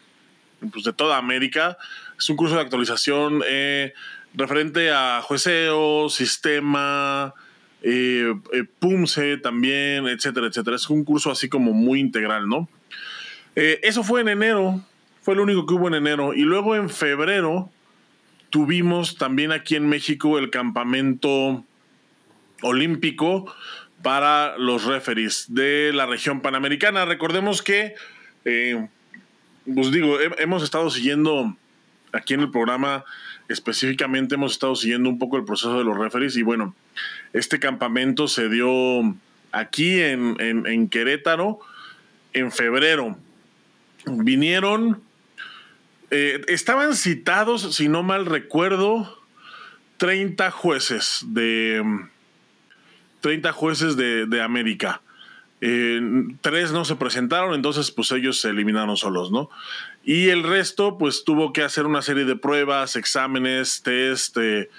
pues 0.72 0.84
de 0.84 0.94
toda 0.94 1.18
América. 1.18 1.78
Es 2.18 2.30
un 2.30 2.38
curso 2.38 2.56
de 2.56 2.62
actualización. 2.62 3.42
Eh, 3.48 3.94
referente 4.34 4.92
a 4.92 5.22
jueceo, 5.22 6.10
sistema, 6.10 7.34
eh, 7.82 8.34
eh, 8.54 8.64
PUMSE 8.80 9.38
también, 9.38 10.08
etcétera, 10.08 10.48
etcétera. 10.48 10.76
Es 10.76 10.90
un 10.90 11.04
curso 11.04 11.32
así 11.32 11.50
como 11.50 11.74
muy 11.74 12.00
integral, 12.00 12.48
¿no? 12.48 12.70
Eso 13.56 14.04
fue 14.04 14.22
en 14.22 14.30
enero, 14.30 14.82
fue 15.22 15.36
lo 15.36 15.44
único 15.44 15.66
que 15.66 15.74
hubo 15.74 15.90
en 15.90 15.96
enero. 15.96 16.34
Y 16.34 16.44
luego 16.44 16.78
en 16.78 16.90
febrero 16.90 17.70
tuvimos 18.50 19.18
también 19.18 19.52
aquí 19.52 19.76
en 19.76 19.88
México 19.88 20.40
el 20.40 20.50
campamento 20.50 21.64
olímpico 22.62 23.54
para 24.02 24.58
los 24.58 24.86
referees 24.86 25.46
de 25.50 25.92
la 25.94 26.06
región 26.06 26.42
panamericana. 26.42 27.06
Recordemos 27.06 27.62
que, 27.62 27.96
pues 28.44 29.92
digo, 29.92 30.20
hemos 30.20 30.64
estado 30.64 30.90
siguiendo 30.90 31.56
aquí 32.12 32.34
en 32.34 32.42
el 32.42 32.52
programa 32.52 33.06
específicamente 33.50 34.36
hemos 34.36 34.54
estado 34.54 34.76
siguiendo 34.76 35.10
un 35.10 35.18
poco 35.18 35.36
el 35.36 35.44
proceso 35.44 35.78
de 35.78 35.84
los 35.84 35.98
referees 35.98 36.38
y 36.38 36.44
bueno, 36.44 36.76
este 37.34 37.60
campamento 37.60 38.28
se 38.28 38.48
dio 38.48 39.16
aquí 39.52 40.00
en, 40.00 40.88
Querétaro 40.90 41.60
en 42.34 42.52
febrero. 42.52 43.18
Vinieron, 44.06 45.02
eh, 46.12 46.42
estaban 46.48 46.96
citados, 46.96 47.76
si 47.76 47.88
no 47.88 48.04
mal 48.04 48.26
recuerdo, 48.26 49.20
30 49.98 50.52
jueces 50.52 51.26
de 51.28 51.84
30 53.22 53.52
jueces 53.52 53.98
de, 53.98 54.42
América. 54.42 55.02
Eh, 55.62 56.00
tres 56.42 56.72
no 56.72 56.86
se 56.86 56.96
presentaron, 56.96 57.54
entonces 57.54 57.92
pues 57.92 58.12
ellos 58.14 58.40
se 58.40 58.50
eliminaron 58.50 58.96
solos, 58.96 59.30
¿no? 59.32 59.50
Y 60.04 60.30
el 60.30 60.44
resto, 60.44 60.98
pues 60.98 61.24
tuvo 61.26 61.52
que 61.52 61.64
hacer 61.64 61.86
una 61.86 62.02
serie 62.02 62.24
de 62.24 62.38
pruebas, 62.38 62.96
exámenes, 62.96 63.82
test, 63.84 64.38
de, 64.38 64.70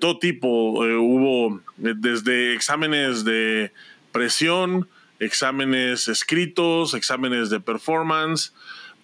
todo 0.00 0.18
tipo. 0.18 0.86
Eh, 0.86 0.96
hubo 0.96 1.58
eh, 1.84 1.94
desde 1.96 2.54
exámenes 2.54 3.24
de 3.24 3.72
presión, 4.10 4.88
exámenes 5.18 6.08
escritos, 6.08 6.94
exámenes 6.94 7.50
de 7.50 7.60
performance, 7.60 8.54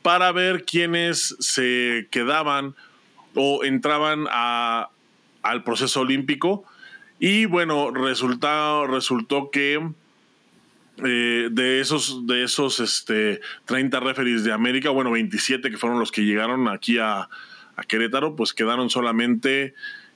para 0.09 0.33
ver 0.33 0.65
quiénes 0.65 1.37
se 1.38 2.09
quedaban 2.11 2.75
o 3.35 3.62
entraban 3.62 4.25
a, 4.31 4.88
al 5.43 5.65
proceso 5.65 6.00
olímpico. 6.00 6.65
Y 7.21 7.45
bueno, 7.45 7.91
resultó, 7.91 8.87
resultó 8.87 9.50
que 9.50 9.87
eh, 11.05 11.49
de 11.53 11.81
esos, 11.81 12.27
de 12.27 12.43
esos 12.43 12.81
este, 12.81 13.43
30 13.67 14.00
referees 14.00 14.45
de 14.45 14.53
América, 14.55 14.88
bueno, 14.88 15.11
27 15.11 15.71
que 15.71 15.77
fueron 15.77 15.99
los 15.99 16.11
que 16.11 16.25
llegaron 16.25 16.69
aquí 16.69 16.97
a, 16.97 17.29
Querétaro, 17.87 18.35
pues 18.35 18.55
quedaron 18.55 18.88
solamente 18.88 19.75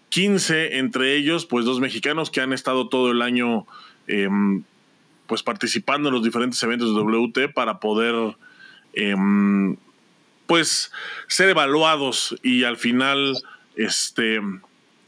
15, 0.08 0.78
entre 0.78 1.16
ellos, 1.16 1.44
pues 1.44 1.66
dos 1.66 1.80
mexicanos 1.80 2.30
que 2.30 2.40
han 2.40 2.54
estado 2.54 2.88
todo 2.88 3.10
el 3.10 3.20
año 3.20 3.66
em, 4.06 4.62
pues 5.26 5.42
participando 5.42 6.08
en 6.08 6.14
los 6.14 6.24
diferentes 6.24 6.62
eventos 6.62 6.94
de 6.94 7.02
WT 7.02 7.52
para 7.52 7.78
poder 7.78 8.36
em, 8.94 9.76
pues 10.46 10.92
ser 11.28 11.48
evaluados 11.48 12.36
y 12.42 12.64
al 12.64 12.76
final 12.76 13.36
este 13.76 14.40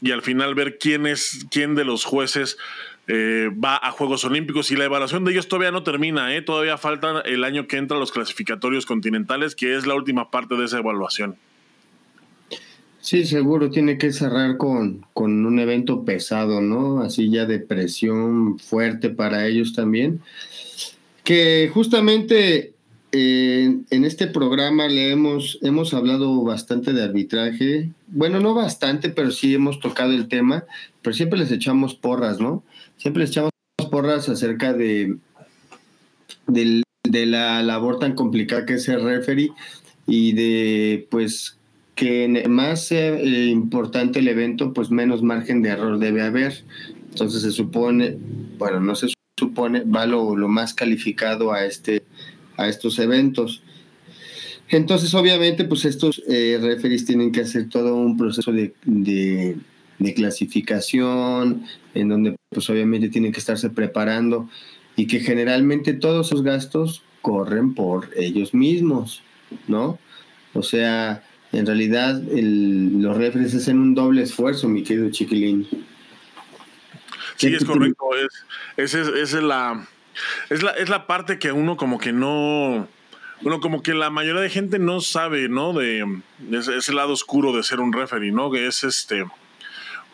y 0.01 0.11
al 0.11 0.21
final 0.21 0.55
ver 0.55 0.77
quién 0.77 1.05
es 1.07 1.45
quién 1.51 1.75
de 1.75 1.85
los 1.85 2.03
jueces 2.03 2.57
eh, 3.07 3.51
va 3.53 3.79
a 3.81 3.91
Juegos 3.91 4.25
Olímpicos 4.25 4.71
y 4.71 4.75
la 4.75 4.85
evaluación 4.85 5.23
de 5.25 5.31
ellos 5.31 5.47
todavía 5.47 5.71
no 5.71 5.83
termina, 5.83 6.35
¿eh? 6.35 6.41
todavía 6.41 6.77
falta 6.77 7.21
el 7.21 7.43
año 7.43 7.67
que 7.67 7.77
entra 7.77 7.99
los 7.99 8.11
clasificatorios 8.11 8.87
continentales, 8.87 9.53
que 9.53 9.75
es 9.75 9.85
la 9.85 9.93
última 9.93 10.31
parte 10.31 10.55
de 10.55 10.65
esa 10.65 10.79
evaluación. 10.79 11.35
Sí, 12.99 13.23
seguro, 13.25 13.69
tiene 13.69 13.99
que 13.99 14.11
cerrar 14.11 14.57
con, 14.57 15.05
con 15.13 15.45
un 15.45 15.59
evento 15.59 16.03
pesado, 16.03 16.61
¿no? 16.61 17.01
Así 17.01 17.29
ya 17.29 17.45
de 17.45 17.59
presión 17.59 18.57
fuerte 18.57 19.11
para 19.11 19.45
ellos 19.45 19.73
también. 19.73 20.21
Que 21.23 21.69
justamente 21.71 22.73
eh, 23.17 23.77
en 23.89 24.03
este 24.03 24.27
programa 24.27 24.87
le 24.87 25.11
hemos, 25.11 25.57
hemos 25.61 25.93
hablado 25.93 26.43
bastante 26.43 26.91
de 26.91 27.03
arbitraje. 27.03 27.91
Bueno, 28.07 28.41
no 28.41 28.53
bastante, 28.53 29.09
pero 29.09 29.31
sí 29.31 29.53
hemos 29.55 29.79
tocado 29.79 30.11
el 30.11 30.27
tema, 30.27 30.65
pero 31.01 31.15
siempre 31.15 31.39
les 31.39 31.51
echamos 31.51 31.95
porras, 31.95 32.39
¿no? 32.41 32.63
siempre 32.97 33.21
les 33.21 33.31
echamos 33.31 33.51
porras 33.91 34.29
acerca 34.29 34.73
de, 34.73 35.17
de, 36.47 36.83
la 37.25 37.63
labor 37.63 37.99
tan 37.99 38.13
complicada 38.13 38.65
que 38.65 38.73
es 38.73 38.87
el 38.89 39.01
referee 39.01 39.51
y 40.07 40.33
de 40.33 41.07
pues 41.09 41.57
que 41.95 42.45
más 42.49 42.87
sea 42.87 43.13
eh, 43.13 43.45
importante 43.45 44.19
el 44.19 44.27
evento, 44.27 44.73
pues 44.73 44.91
menos 44.91 45.23
margen 45.23 45.61
de 45.61 45.69
error 45.69 45.97
debe 45.97 46.21
haber. 46.23 46.63
Entonces 47.11 47.43
se 47.43 47.51
supone, 47.51 48.17
bueno, 48.57 48.81
no 48.81 48.95
se 48.95 49.13
supone, 49.39 49.83
va 49.83 50.05
lo, 50.05 50.35
más 50.49 50.73
calificado 50.73 51.53
a, 51.53 51.65
este, 51.65 52.03
a 52.57 52.67
estos 52.67 52.99
eventos. 52.99 53.61
Entonces, 54.69 55.13
obviamente, 55.13 55.65
pues 55.65 55.85
estos 55.85 56.21
eh, 56.27 56.57
referees 56.61 57.05
tienen 57.05 57.31
que 57.31 57.41
hacer 57.41 57.69
todo 57.69 57.95
un 57.95 58.17
proceso 58.17 58.51
de, 58.51 58.73
de 58.85 60.13
clasificación, 60.13 61.65
en 61.93 62.09
donde 62.09 62.35
pues 62.49 62.69
obviamente 62.69 63.09
tienen 63.09 63.31
que 63.31 63.39
estarse 63.39 63.69
preparando 63.69 64.49
y 64.95 65.07
que 65.07 65.19
generalmente 65.19 65.93
todos 65.93 66.27
esos 66.27 66.43
gastos 66.43 67.03
corren 67.21 67.73
por 67.73 68.09
ellos 68.15 68.53
mismos, 68.53 69.21
¿no? 69.67 69.99
O 70.53 70.63
sea, 70.63 71.23
en 71.51 71.65
realidad 71.65 72.21
el, 72.31 73.01
los 73.01 73.17
refres 73.17 73.53
hacen 73.55 73.79
un 73.79 73.95
doble 73.95 74.23
esfuerzo, 74.23 74.69
mi 74.69 74.83
querido 74.83 75.09
chiquilín. 75.09 75.67
Sí, 77.37 77.47
es 77.47 77.65
correcto. 77.65 78.05
Es, 78.77 78.93
es, 78.93 79.33
la, 79.33 79.87
es, 80.49 80.63
la, 80.63 80.71
es 80.71 80.89
la 80.89 81.07
parte 81.07 81.39
que 81.39 81.51
uno 81.51 81.77
como 81.77 81.99
que 81.99 82.13
no... 82.13 82.87
Bueno, 83.41 83.59
como 83.59 83.83
que 83.83 83.93
la 83.93 84.09
mayoría 84.09 84.41
de 84.41 84.49
gente 84.49 84.79
no 84.79 85.01
sabe, 85.01 85.49
¿no? 85.49 85.73
De 85.73 86.05
ese, 86.51 86.93
lado 86.93 87.11
oscuro 87.11 87.51
de 87.51 87.63
ser 87.63 87.81
un 87.81 87.91
referee, 87.91 88.31
¿no? 88.31 88.49
Que 88.49 88.65
es 88.67 88.83
este 88.83 89.25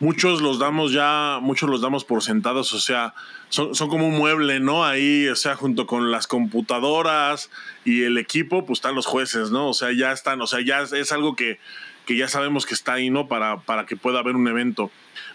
muchos 0.02 0.42
los 0.42 0.58
damos 0.58 0.90
ya, 0.90 1.38
muchos 1.40 1.70
los 1.70 1.80
damos 1.80 2.04
por 2.04 2.24
sentados, 2.24 2.72
o 2.72 2.80
sea, 2.80 3.14
son, 3.50 3.72
como 3.88 4.08
un 4.08 4.18
mueble, 4.18 4.58
¿no? 4.58 4.84
Ahí, 4.84 5.28
o 5.28 5.36
sea, 5.36 5.54
junto 5.54 5.86
con 5.86 6.10
las 6.10 6.26
computadoras 6.26 7.50
y 7.84 8.02
el 8.02 8.18
equipo, 8.18 8.66
pues 8.66 8.78
están 8.78 8.96
los 8.96 9.06
jueces, 9.06 9.52
¿no? 9.52 9.68
O 9.68 9.74
sea, 9.74 9.92
ya 9.92 10.10
están, 10.10 10.40
o 10.40 10.48
sea, 10.48 10.58
ya 10.60 10.80
es, 10.80 11.12
algo 11.12 11.36
que, 11.36 11.60
que, 12.04 12.16
ya 12.16 12.26
sabemos 12.26 12.66
que 12.66 12.74
está 12.74 12.94
ahí, 12.94 13.10
¿no? 13.10 13.28
Para, 13.28 13.60
para 13.60 13.86
que 13.86 13.96
pueda 13.96 14.18
haber 14.18 14.34
un 14.34 14.48
evento. 14.48 14.90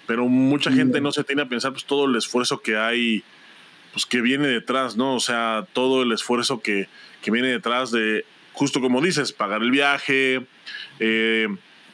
Pero 0.05 0.25
mucha 0.27 0.69
gente 0.69 0.99
no 0.99 1.13
se 1.13 1.23
tiene 1.23 1.43
a 1.43 1.47
pensar, 1.47 1.71
pues, 1.71 1.85
todo 1.85 2.05
el 2.05 2.17
esfuerzo 2.17 2.59
que 2.59 2.75
hay, 2.75 3.23
pues, 3.97 4.05
que 4.05 4.21
viene 4.21 4.47
detrás, 4.47 4.95
¿no? 4.95 5.15
O 5.15 5.19
sea, 5.19 5.65
todo 5.73 6.03
el 6.03 6.11
esfuerzo 6.11 6.61
que, 6.61 6.87
que 7.23 7.31
viene 7.31 7.47
detrás 7.47 7.89
de, 7.89 8.25
justo 8.53 8.79
como 8.79 9.01
dices, 9.01 9.33
pagar 9.33 9.63
el 9.63 9.71
viaje, 9.71 10.45
eh, 10.99 11.47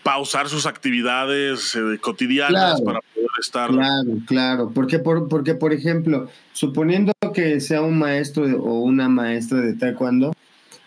pausar 0.03 0.49
sus 0.49 0.65
actividades 0.65 1.73
eh, 1.75 1.97
cotidianas 2.01 2.81
para 2.81 2.99
poder 2.99 3.29
estar. 3.39 3.69
Claro, 3.69 4.09
claro, 4.27 4.71
porque 4.75 4.99
por, 4.99 5.29
porque 5.29 5.55
por 5.55 5.71
ejemplo, 5.71 6.29
suponiendo 6.51 7.13
que 7.33 7.61
sea 7.61 7.81
un 7.81 7.97
maestro 7.97 8.43
o 8.61 8.81
una 8.81 9.07
maestra 9.07 9.61
de 9.61 9.73
taekwondo, 9.73 10.33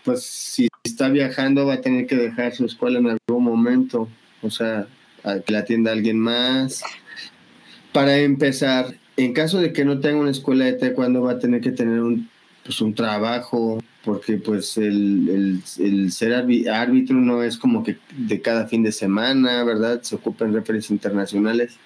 pues 0.04 0.22
si 0.22 0.68
está 0.84 1.08
viajando 1.08 1.64
va 1.64 1.74
a 1.74 1.80
tener 1.80 2.06
que 2.06 2.16
dejar 2.16 2.54
su 2.54 2.66
escuela 2.66 2.98
en 2.98 3.06
algún 3.06 3.42
momento, 3.42 4.06
o 4.42 4.50
sea, 4.50 4.86
que 5.24 5.50
la 5.50 5.60
atienda 5.60 5.92
alguien 5.92 6.18
más. 6.18 6.84
Para 7.94 8.18
empezar, 8.18 8.94
en 9.16 9.32
caso 9.32 9.58
de 9.58 9.72
que 9.72 9.84
no 9.84 10.00
tenga 10.00 10.20
una 10.20 10.30
escuela 10.30 10.64
de 10.64 10.74
taekwondo 10.74 11.22
va 11.22 11.32
a 11.32 11.38
tener 11.38 11.60
que 11.60 11.72
tener 11.72 12.00
un, 12.00 12.28
pues, 12.64 12.80
un 12.80 12.94
trabajo, 12.94 13.82
porque 14.04 14.36
pues 14.36 14.76
el, 14.76 15.62
ser 16.10 16.32
árbitro 16.34 17.16
no 17.16 17.42
es 17.42 17.58
como 17.58 17.82
que 17.82 17.98
de 18.16 18.40
cada 18.40 18.66
fin 18.66 18.82
de 18.82 18.92
semana, 18.92 19.64
¿verdad? 19.64 20.02
Se 20.02 20.14
ocupan 20.14 20.52
referencias 20.52 20.90
internacionales. 20.90 21.76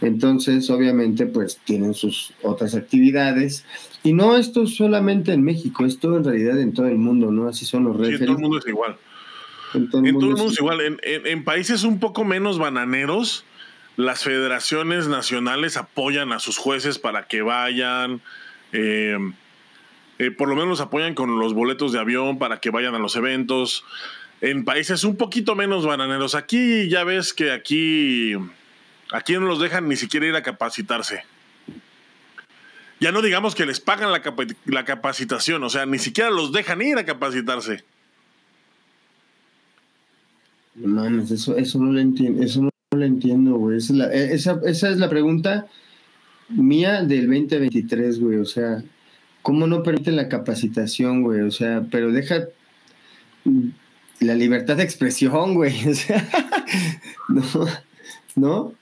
Entonces, 0.00 0.70
obviamente, 0.70 1.26
pues 1.26 1.58
tienen 1.64 1.94
sus 1.94 2.32
otras 2.42 2.74
actividades. 2.74 3.64
Y 4.04 4.12
no 4.12 4.36
esto 4.36 4.66
solamente 4.66 5.32
en 5.32 5.42
México, 5.42 5.84
esto 5.84 6.16
en 6.16 6.24
realidad 6.24 6.60
en 6.60 6.72
todo 6.72 6.86
el 6.86 6.98
mundo, 6.98 7.30
¿no? 7.30 7.48
Así 7.48 7.64
son 7.64 7.84
los 7.84 7.96
referees. 7.96 8.20
en 8.20 8.26
todo 8.26 8.36
el 8.36 8.42
mundo 8.42 8.58
es 8.58 8.66
igual. 8.66 8.96
En 9.74 9.90
todo 9.90 10.04
el 10.04 10.12
mundo, 10.12 10.46
es 10.48 10.58
igual. 10.58 10.78
En, 11.02 11.44
países 11.44 11.84
un 11.84 11.98
poco 11.98 12.24
menos 12.24 12.58
bananeros, 12.58 13.44
las 13.98 14.22
federaciones 14.22 15.08
nacionales 15.08 15.76
apoyan 15.76 16.32
a 16.32 16.38
sus 16.38 16.56
jueces 16.56 17.00
para 17.00 17.26
que 17.26 17.42
vayan. 17.42 18.22
Eh, 18.72 19.18
eh, 20.20 20.30
por 20.30 20.48
lo 20.48 20.54
menos 20.54 20.68
los 20.68 20.80
apoyan 20.80 21.16
con 21.16 21.40
los 21.40 21.52
boletos 21.52 21.90
de 21.90 21.98
avión 21.98 22.38
para 22.38 22.60
que 22.60 22.70
vayan 22.70 22.94
a 22.94 23.00
los 23.00 23.16
eventos. 23.16 23.84
En 24.40 24.64
países 24.64 25.02
un 25.02 25.16
poquito 25.16 25.56
menos 25.56 25.84
bananeros. 25.84 26.36
Aquí 26.36 26.88
ya 26.88 27.02
ves 27.02 27.34
que 27.34 27.50
aquí, 27.50 28.34
aquí 29.10 29.32
no 29.32 29.46
los 29.46 29.58
dejan 29.58 29.88
ni 29.88 29.96
siquiera 29.96 30.26
ir 30.26 30.36
a 30.36 30.44
capacitarse. 30.44 31.24
Ya 33.00 33.10
no 33.10 33.20
digamos 33.20 33.56
que 33.56 33.66
les 33.66 33.80
pagan 33.80 34.12
la, 34.12 34.84
capacitación, 34.84 35.64
o 35.64 35.70
sea, 35.70 35.86
ni 35.86 35.98
siquiera 35.98 36.30
los 36.30 36.52
dejan 36.52 36.82
ir 36.82 36.98
a 36.98 37.04
capacitarse. 37.04 37.84
Mames, 40.76 41.32
eso, 41.32 41.56
eso 41.56 41.80
no 41.80 41.90
lo 41.90 41.98
entiendo, 41.98 42.44
eso 42.44 42.62
no 42.62 42.70
la 42.98 43.06
entiendo, 43.06 43.56
güey. 43.56 43.78
Esa, 43.78 43.92
es 43.92 43.98
la, 43.98 44.12
e, 44.12 44.34
esa, 44.34 44.60
esa 44.64 44.90
es 44.90 44.98
la 44.98 45.08
pregunta 45.08 45.66
mía 46.48 47.02
del 47.02 47.26
2023, 47.26 48.20
güey. 48.20 48.38
O 48.38 48.44
sea, 48.44 48.82
¿cómo 49.42 49.66
no 49.66 49.82
permiten 49.82 50.16
la 50.16 50.28
capacitación, 50.28 51.22
güey? 51.22 51.40
O 51.40 51.50
sea, 51.50 51.86
pero 51.90 52.12
deja 52.12 52.48
la 54.20 54.34
libertad 54.34 54.76
de 54.76 54.84
expresión, 54.84 55.54
güey. 55.54 55.74
O 55.88 55.94
sea, 55.94 56.28
no, 57.28 57.44
¿no? 58.36 58.74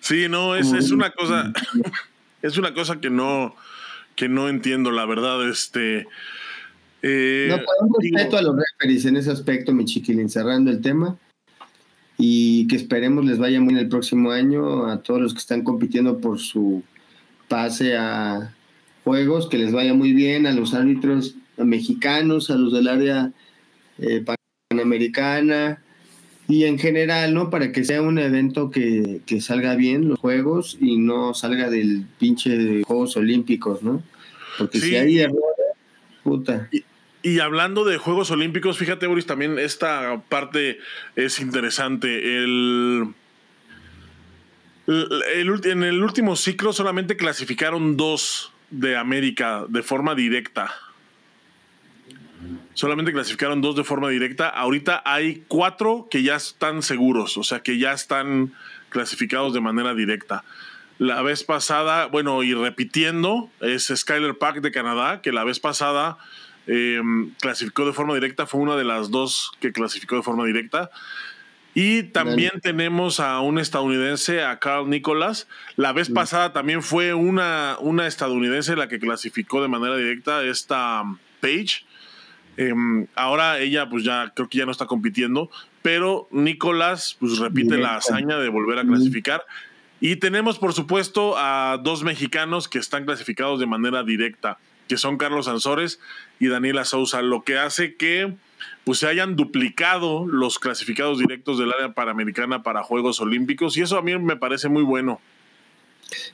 Sí, 0.00 0.26
no, 0.28 0.56
es, 0.56 0.72
es 0.72 0.90
una 0.90 1.10
cosa, 1.12 1.52
es 2.42 2.58
una 2.58 2.74
cosa 2.74 3.00
que 3.00 3.08
no, 3.08 3.54
que 4.16 4.28
no 4.28 4.48
entiendo, 4.48 4.90
la 4.90 5.06
verdad, 5.06 5.48
este... 5.48 6.06
Eh, 7.02 7.46
no, 7.48 7.86
un 7.86 7.94
respeto 8.00 8.36
a 8.36 8.42
los 8.42 8.56
referees 8.56 9.04
en 9.06 9.16
ese 9.16 9.30
aspecto, 9.30 9.72
mi 9.72 9.84
chiquilín, 9.84 10.28
cerrando 10.28 10.70
el 10.70 10.80
tema. 10.80 11.16
Y 12.18 12.66
que 12.68 12.76
esperemos 12.76 13.24
les 13.24 13.38
vaya 13.38 13.60
muy 13.60 13.74
en 13.74 13.80
el 13.80 13.88
próximo 13.88 14.30
año 14.30 14.86
a 14.86 15.02
todos 15.02 15.20
los 15.20 15.32
que 15.32 15.40
están 15.40 15.62
compitiendo 15.62 16.18
por 16.18 16.38
su 16.38 16.82
pase 17.48 17.96
a 17.96 18.54
juegos, 19.04 19.48
que 19.48 19.58
les 19.58 19.72
vaya 19.72 19.94
muy 19.94 20.12
bien 20.12 20.46
a 20.46 20.52
los 20.52 20.74
árbitros 20.74 21.34
mexicanos, 21.56 22.50
a 22.50 22.54
los 22.54 22.72
del 22.72 22.88
área 22.88 23.32
eh, 23.98 24.24
panamericana 24.70 25.82
y 26.48 26.64
en 26.64 26.78
general, 26.78 27.34
¿no? 27.34 27.50
Para 27.50 27.72
que 27.72 27.84
sea 27.84 28.02
un 28.02 28.18
evento 28.18 28.70
que, 28.70 29.20
que, 29.26 29.40
salga 29.40 29.74
bien 29.74 30.08
los 30.08 30.18
juegos 30.18 30.76
y 30.80 30.98
no 30.98 31.34
salga 31.34 31.70
del 31.70 32.04
pinche 32.18 32.82
Juegos 32.84 33.16
Olímpicos, 33.16 33.82
¿no? 33.82 34.02
Porque 34.58 34.80
si 34.80 34.96
hay 34.96 35.20
errores, 35.20 35.40
puta. 36.22 36.68
Y, 36.72 36.84
hablando 37.40 37.84
de 37.84 37.98
Juegos 37.98 38.30
Olímpicos, 38.30 38.78
fíjate, 38.78 39.06
Boris, 39.06 39.26
también 39.26 39.58
esta 39.58 40.20
parte 40.28 40.78
es 41.14 41.38
interesante. 41.40 42.36
El, 42.38 43.14
el, 44.86 45.60
en 45.64 45.84
el 45.84 46.02
último 46.02 46.36
ciclo 46.36 46.72
solamente 46.72 47.16
clasificaron 47.16 47.96
dos 47.96 48.52
de 48.70 48.96
América 48.96 49.64
de 49.68 49.82
forma 49.82 50.14
directa. 50.14 50.74
Solamente 52.74 53.12
clasificaron 53.12 53.60
dos 53.60 53.76
de 53.76 53.84
forma 53.84 54.08
directa. 54.08 54.48
Ahorita 54.48 55.02
hay 55.04 55.44
cuatro 55.46 56.08
que 56.10 56.22
ya 56.22 56.36
están 56.36 56.82
seguros, 56.82 57.36
o 57.36 57.44
sea, 57.44 57.62
que 57.62 57.78
ya 57.78 57.92
están 57.92 58.52
clasificados 58.88 59.52
de 59.52 59.60
manera 59.60 59.94
directa. 59.94 60.42
La 60.98 61.22
vez 61.22 61.44
pasada, 61.44 62.06
bueno, 62.06 62.42
y 62.42 62.54
repitiendo, 62.54 63.50
es 63.60 63.92
Skyler 63.94 64.38
Park 64.38 64.60
de 64.60 64.72
Canadá, 64.72 65.20
que 65.20 65.32
la 65.32 65.44
vez 65.44 65.60
pasada 65.60 66.18
em, 66.66 67.30
clasificó 67.40 67.86
de 67.86 67.92
forma 67.92 68.14
directa, 68.14 68.46
fue 68.46 68.60
una 68.60 68.76
de 68.76 68.84
las 68.84 69.10
dos 69.10 69.52
que 69.60 69.72
clasificó 69.72 70.16
de 70.16 70.22
forma 70.22 70.44
directa. 70.44 70.90
Y 71.74 72.02
también 72.02 72.60
tenemos 72.60 73.18
a 73.18 73.40
un 73.40 73.58
estadounidense, 73.58 74.42
a 74.42 74.58
Carl 74.58 74.90
Nicholas. 74.90 75.48
La 75.76 75.92
vez 75.92 76.10
pasada 76.10 76.52
también 76.52 76.82
fue 76.82 77.14
una, 77.14 77.76
una 77.80 78.06
estadounidense 78.06 78.76
la 78.76 78.88
que 78.88 78.98
clasificó 78.98 79.62
de 79.62 79.68
manera 79.68 79.96
directa, 79.96 80.44
esta 80.44 81.02
Page. 81.40 81.84
Em, 82.56 83.06
ahora 83.14 83.58
ella 83.58 83.88
pues 83.88 84.04
ya 84.04 84.32
creo 84.34 84.48
que 84.48 84.58
ya 84.58 84.66
no 84.66 84.72
está 84.72 84.86
compitiendo, 84.86 85.50
pero 85.80 86.28
Nicolás 86.30 87.16
pues 87.18 87.38
repite 87.38 87.78
la 87.78 87.96
hazaña 87.96 88.38
de 88.38 88.48
volver 88.50 88.78
a 88.78 88.84
clasificar. 88.84 89.44
Y 90.00 90.16
tenemos 90.16 90.58
por 90.58 90.74
supuesto 90.74 91.34
a 91.38 91.78
dos 91.82 92.02
mexicanos 92.02 92.68
que 92.68 92.78
están 92.78 93.06
clasificados 93.06 93.60
de 93.60 93.66
manera 93.66 94.02
directa, 94.02 94.58
que 94.88 94.98
son 94.98 95.16
Carlos 95.16 95.48
Ansores 95.48 96.00
y 96.42 96.48
Daniela 96.48 96.84
Sousa, 96.84 97.22
lo 97.22 97.44
que 97.44 97.56
hace 97.56 97.94
que 97.94 98.34
pues 98.82 98.98
se 98.98 99.06
hayan 99.06 99.36
duplicado 99.36 100.26
los 100.26 100.58
clasificados 100.58 101.20
directos 101.20 101.56
del 101.56 101.72
área 101.72 101.94
panamericana 101.94 102.64
para 102.64 102.82
Juegos 102.82 103.20
Olímpicos 103.20 103.76
y 103.76 103.82
eso 103.82 103.96
a 103.96 104.02
mí 104.02 104.18
me 104.18 104.36
parece 104.36 104.68
muy 104.68 104.82
bueno. 104.82 105.20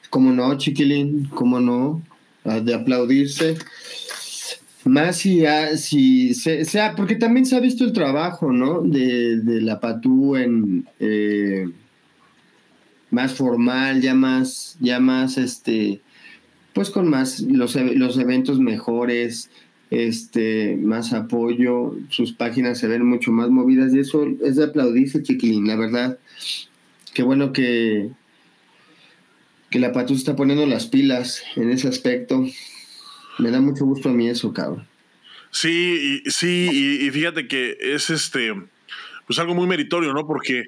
Como 0.09 0.33
no, 0.33 0.57
chiquilín, 0.57 1.27
como 1.27 1.61
no, 1.61 2.03
de 2.43 2.75
aplaudirse. 2.75 3.59
Más 4.87 5.19
si, 5.19 5.45
si 5.77 6.33
sea, 6.33 6.95
porque 6.97 7.17
también 7.17 7.45
se 7.45 7.57
ha 7.57 7.61
visto 7.61 7.85
el 7.85 7.93
trabajo, 7.93 8.51
¿no? 8.51 8.81
De, 8.81 9.61
la 9.61 9.79
Patú 9.79 10.37
en 10.37 10.89
eh, 11.01 11.69
más 13.11 13.35
formal, 13.35 14.01
ya 14.01 14.15
más, 14.15 14.79
ya 14.81 15.01
más, 15.01 15.37
este, 15.37 16.01
pues 16.73 16.89
con 16.89 17.11
más 17.11 17.41
los, 17.41 17.75
los 17.75 18.17
eventos 18.19 18.59
mejores, 18.59 19.51
este, 19.91 20.77
más 20.77 21.13
apoyo, 21.13 21.95
sus 22.11 22.33
páginas 22.33 22.79
se 22.79 22.89
ven 22.89 23.07
mucho 23.07 23.33
más 23.33 23.49
movidas 23.49 23.95
y 23.95 24.01
eso 24.01 24.27
es 24.45 24.57
de 24.57 24.65
aplaudirse, 24.65 25.23
chiquilín, 25.23 25.67
la 25.67 25.77
verdad. 25.77 26.19
Qué 27.15 27.23
bueno 27.23 27.53
que, 27.53 28.11
que 29.71 29.79
la 29.79 29.93
Patú 29.93 30.15
está 30.15 30.37
poniendo 30.37 30.67
las 30.67 30.87
pilas 30.87 31.43
en 31.57 31.71
ese 31.71 31.89
aspecto. 31.89 32.45
Me 33.39 33.51
da 33.51 33.61
mucho 33.61 33.85
gusto 33.85 34.11
a 34.11 34.13
mí 34.13 34.29
eso, 34.29 34.53
cabrón. 34.53 34.87
Sí, 35.51 36.23
y, 36.27 36.31
sí, 36.31 36.99
y, 37.01 37.11
fíjate 37.11 37.49
que 37.49 37.79
es 37.81 38.11
este, 38.11 38.53
pues 39.27 39.39
algo 39.39 39.55
muy 39.55 39.67
meritorio, 39.67 40.13
¿no? 40.13 40.27
Porque 40.27 40.67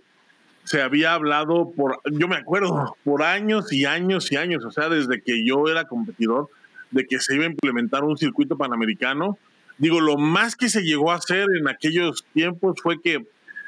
se 0.65 0.81
había 0.81 1.13
hablado 1.13 1.73
por, 1.73 2.01
yo 2.11 2.29
me 2.29 2.37
acuerdo, 2.37 2.97
por 3.05 3.23
años 3.23 3.73
y 3.73 3.85
años 3.85 4.33
y 4.33 4.37
años, 4.37 4.65
o 4.65 4.71
sea, 4.71 4.89
desde 4.89 5.23
que 5.23 5.45
yo 5.45 5.69
era 5.69 5.87
competidor, 5.87 6.49
de 6.91 7.07
que 7.07 7.21
se 7.21 7.35
iba 7.35 7.45
a 7.45 7.49
implementar 7.49 8.05
un 8.05 8.17
circuito 8.17 8.57
panamericano. 8.57 9.39
Digo, 9.79 10.01
lo 10.01 10.17
más 10.17 10.57
que 10.57 10.69
se 10.69 10.83
llegó 10.83 11.13
a 11.13 11.17
hacer 11.17 11.47
en 11.59 11.69
aquellos 11.69 12.25
tiempos 12.35 12.77
fue 12.83 13.01
que 13.01 13.25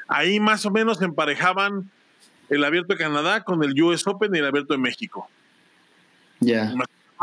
ahí 0.07 0.39
más 0.39 0.65
o 0.65 0.71
menos 0.71 1.01
emparejaban 1.01 1.89
el 2.49 2.63
abierto 2.63 2.93
de 2.93 2.99
Canadá 2.99 3.43
con 3.43 3.63
el 3.63 3.81
US 3.81 4.05
Open 4.05 4.35
y 4.35 4.39
el 4.39 4.45
abierto 4.45 4.73
de 4.73 4.79
México. 4.79 5.27
Ya 6.39 6.73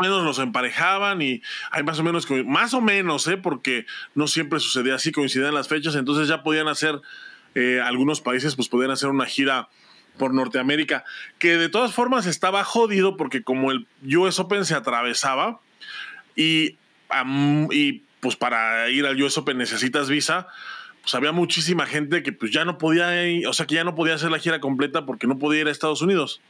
menos 0.01 0.23
los 0.23 0.39
emparejaban 0.39 1.21
y 1.21 1.41
hay 1.69 1.83
más 1.83 1.99
o 1.99 2.03
menos, 2.03 2.27
más 2.45 2.73
o 2.73 2.81
menos, 2.81 3.27
¿eh? 3.27 3.37
porque 3.37 3.85
no 4.15 4.27
siempre 4.27 4.59
sucedía 4.59 4.95
así, 4.95 5.11
coincidían 5.11 5.53
las 5.53 5.67
fechas, 5.67 5.95
entonces 5.95 6.27
ya 6.27 6.43
podían 6.43 6.67
hacer, 6.67 6.99
eh, 7.55 7.79
algunos 7.83 8.21
países 8.21 8.55
pues 8.55 8.67
podían 8.67 8.91
hacer 8.91 9.09
una 9.09 9.25
gira 9.25 9.69
por 10.17 10.33
Norteamérica, 10.33 11.05
que 11.39 11.57
de 11.57 11.69
todas 11.69 11.93
formas 11.93 12.25
estaba 12.25 12.63
jodido 12.63 13.15
porque 13.15 13.43
como 13.43 13.71
el 13.71 13.87
US 14.03 14.39
Open 14.39 14.65
se 14.65 14.75
atravesaba 14.75 15.61
y, 16.35 16.77
y 17.71 18.03
pues 18.19 18.35
para 18.35 18.89
ir 18.89 19.05
al 19.05 19.21
US 19.21 19.37
Open 19.37 19.57
necesitas 19.57 20.09
visa, 20.09 20.47
pues 21.01 21.15
había 21.15 21.31
muchísima 21.31 21.85
gente 21.85 22.23
que 22.23 22.31
pues 22.31 22.51
ya 22.51 22.65
no 22.65 22.77
podía 22.77 23.27
ir, 23.27 23.47
o 23.47 23.53
sea 23.53 23.65
que 23.65 23.75
ya 23.75 23.83
no 23.83 23.95
podía 23.95 24.15
hacer 24.15 24.31
la 24.31 24.39
gira 24.39 24.59
completa 24.59 25.05
porque 25.05 25.27
no 25.27 25.39
podía 25.39 25.61
ir 25.61 25.67
a 25.67 25.71
Estados 25.71 26.01
Unidos. 26.01 26.41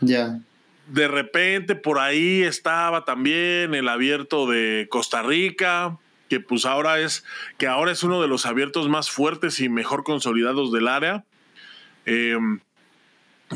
Ya 0.00 0.40
de 0.86 1.08
repente 1.08 1.74
por 1.74 1.98
ahí 1.98 2.42
estaba 2.42 3.04
también 3.04 3.74
el 3.74 3.88
abierto 3.88 4.46
de 4.46 4.86
Costa 4.90 5.22
Rica, 5.22 5.98
que 6.28 6.40
pues 6.40 6.64
ahora 6.64 6.98
es, 7.00 7.24
que 7.58 7.66
ahora 7.66 7.92
es 7.92 8.02
uno 8.02 8.20
de 8.20 8.28
los 8.28 8.46
abiertos 8.46 8.88
más 8.88 9.10
fuertes 9.10 9.60
y 9.60 9.68
mejor 9.68 10.04
consolidados 10.04 10.72
del 10.72 10.88
área. 10.88 11.24
Em, 12.06 12.60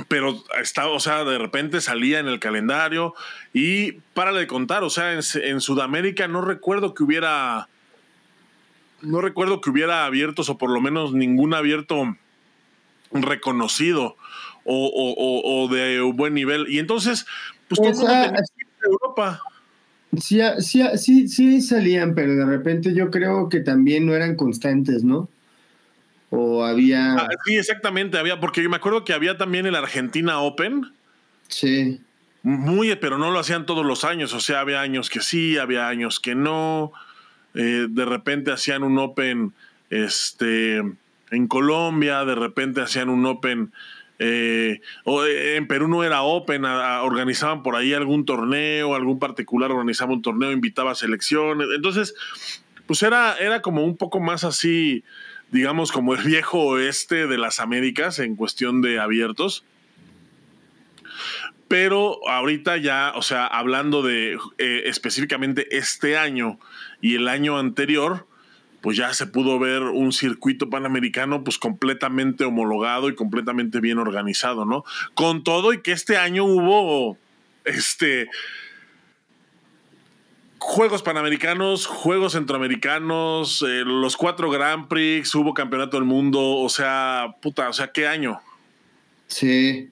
pero 0.07 0.43
estaba, 0.61 0.91
o 0.91 1.01
sea, 1.01 1.25
de 1.25 1.39
repente 1.39 1.81
salía 1.81 2.19
en 2.19 2.29
el 2.29 2.39
calendario 2.39 3.15
y 3.53 3.93
para 4.15 4.33
de 4.33 4.47
contar, 4.47 4.85
o 4.85 4.91
sea, 4.91 5.13
en, 5.13 5.21
en, 5.43 5.61
Sudamérica 5.61 6.29
no 6.29 6.41
recuerdo 6.41 6.95
que 6.95 7.03
hubiera, 7.03 7.69
no 9.03 9.21
recuerdo 9.21 9.61
que 9.61 9.71
hubiera 9.71 10.05
abiertos 10.05 10.49
o 10.49 10.59
por 10.59 10.71
lo 10.71 10.81
menos 10.81 11.13
ningún 11.13 11.55
abierto 11.55 12.17
reconocido 13.13 14.17
o, 14.65 15.65
o, 15.65 15.69
de 15.75 16.01
buen 16.01 16.35
nivel. 16.35 16.67
Y 16.69 16.79
entonces, 16.79 17.27
pues 17.69 17.81
todo 17.81 18.09
el 18.09 18.35
Europa. 18.85 19.41
Sí, 20.17 20.41
sí, 20.61 20.83
sí, 20.97 21.29
sí 21.29 21.61
salían, 21.61 22.15
pero 22.15 22.35
de 22.35 22.45
repente 22.45 22.95
yo 22.95 23.11
creo 23.11 23.49
que 23.49 23.61
también 23.61 24.07
no 24.07 24.15
eran 24.15 24.37
constantes, 24.37 25.05
¿no? 25.05 25.29
O 26.31 26.65
había. 26.65 27.15
Ah, 27.15 27.29
sí, 27.45 27.57
exactamente, 27.57 28.19
había, 28.19 28.41
porque 28.41 28.63
yo 28.63 28.69
me 28.69 28.77
acuerdo 28.77 29.05
que 29.05 29.13
había 29.13 29.37
también 29.37 29.67
el 29.67 29.75
Argentina 29.75 30.41
Open. 30.41 30.93
Sí. 31.49 32.01
Muy, 32.43 32.95
pero 32.97 33.19
no 33.19 33.31
lo 33.31 33.39
hacían 33.39 33.67
todos 33.67 33.85
los 33.85 34.05
años, 34.05 34.33
o 34.33 34.41
sea, 34.41 34.61
había 34.61 34.81
años 34.81 35.11
que 35.11 35.21
sí, 35.21 35.59
había 35.59 35.89
años 35.89 36.21
que 36.21 36.35
no. 36.35 36.93
Eh, 37.55 37.87
de 37.89 38.05
repente 38.05 38.53
hacían 38.53 38.83
un 38.83 38.99
Open 38.99 39.53
este, 39.91 40.77
en 41.31 41.47
Colombia, 41.49 42.25
de 42.25 42.35
repente 42.35 42.81
hacían 42.81 43.09
un 43.09 43.27
Open 43.27 43.73
eh, 44.19 44.81
o 45.05 45.25
eh, 45.25 45.57
en 45.57 45.69
Perú 45.69 45.89
no 45.89 46.03
era 46.03 46.23
Open, 46.23 46.65
organizaban 46.65 47.63
por 47.63 47.77
ahí 47.77 47.95
algún 47.95 48.25
torneo, 48.25 48.95
algún 48.95 49.19
particular 49.19 49.71
organizaba 49.71 50.13
un 50.13 50.23
torneo, 50.23 50.51
invitaba 50.51 50.93
a 50.93 50.95
selecciones. 50.95 51.69
Entonces, 51.75 52.15
pues 52.87 53.03
era, 53.03 53.37
era 53.39 53.63
como 53.63 53.85
un 53.85 53.97
poco 53.97 54.21
más 54.21 54.45
así, 54.45 55.05
digamos, 55.51 55.93
como 55.93 56.15
el 56.15 56.23
viejo 56.23 56.61
oeste 56.61 57.27
de 57.27 57.39
las 57.39 57.61
Américas 57.61 58.19
en 58.19 58.37
cuestión 58.37 58.83
de 58.83 58.99
abiertos. 58.99 59.65
Pero 61.69 62.27
ahorita 62.29 62.79
ya, 62.79 63.13
o 63.15 63.23
sea, 63.23 63.47
hablando 63.47 64.03
de 64.03 64.39
eh, 64.57 64.83
específicamente 64.87 65.77
este 65.77 66.17
año 66.17 66.59
y 67.03 67.15
el 67.17 67.29
año 67.29 67.59
anterior, 67.59 68.27
pues 68.81 68.97
ya 68.97 69.13
se 69.13 69.27
pudo 69.27 69.59
ver 69.59 69.83
un 69.83 70.13
circuito 70.13 70.71
panamericano 70.71 71.45
pues 71.45 71.59
completamente 71.59 72.45
homologado 72.45 73.09
y 73.09 73.15
completamente 73.15 73.81
bien 73.81 73.99
organizado, 73.99 74.65
¿no? 74.65 74.85
Con 75.15 75.45
todo 75.45 75.73
y 75.73 75.83
que 75.83 75.93
este 75.93 76.17
año 76.17 76.45
hubo 76.45 77.19
este 77.65 78.29
Juegos 80.59 81.03
Panamericanos, 81.03 81.87
Juegos 81.87 82.33
Centroamericanos, 82.33 83.63
eh, 83.63 83.85
los 83.85 84.17
cuatro 84.17 84.51
Grand 84.51 84.89
Prix, 84.89 85.35
hubo 85.35 85.55
Campeonato 85.55 85.97
del 85.97 86.05
Mundo, 86.05 86.41
o 86.41 86.69
sea, 86.69 87.37
puta, 87.41 87.69
o 87.69 87.73
sea, 87.73 87.93
¿qué 87.93 88.07
año? 88.07 88.41
Sí. 89.29 89.91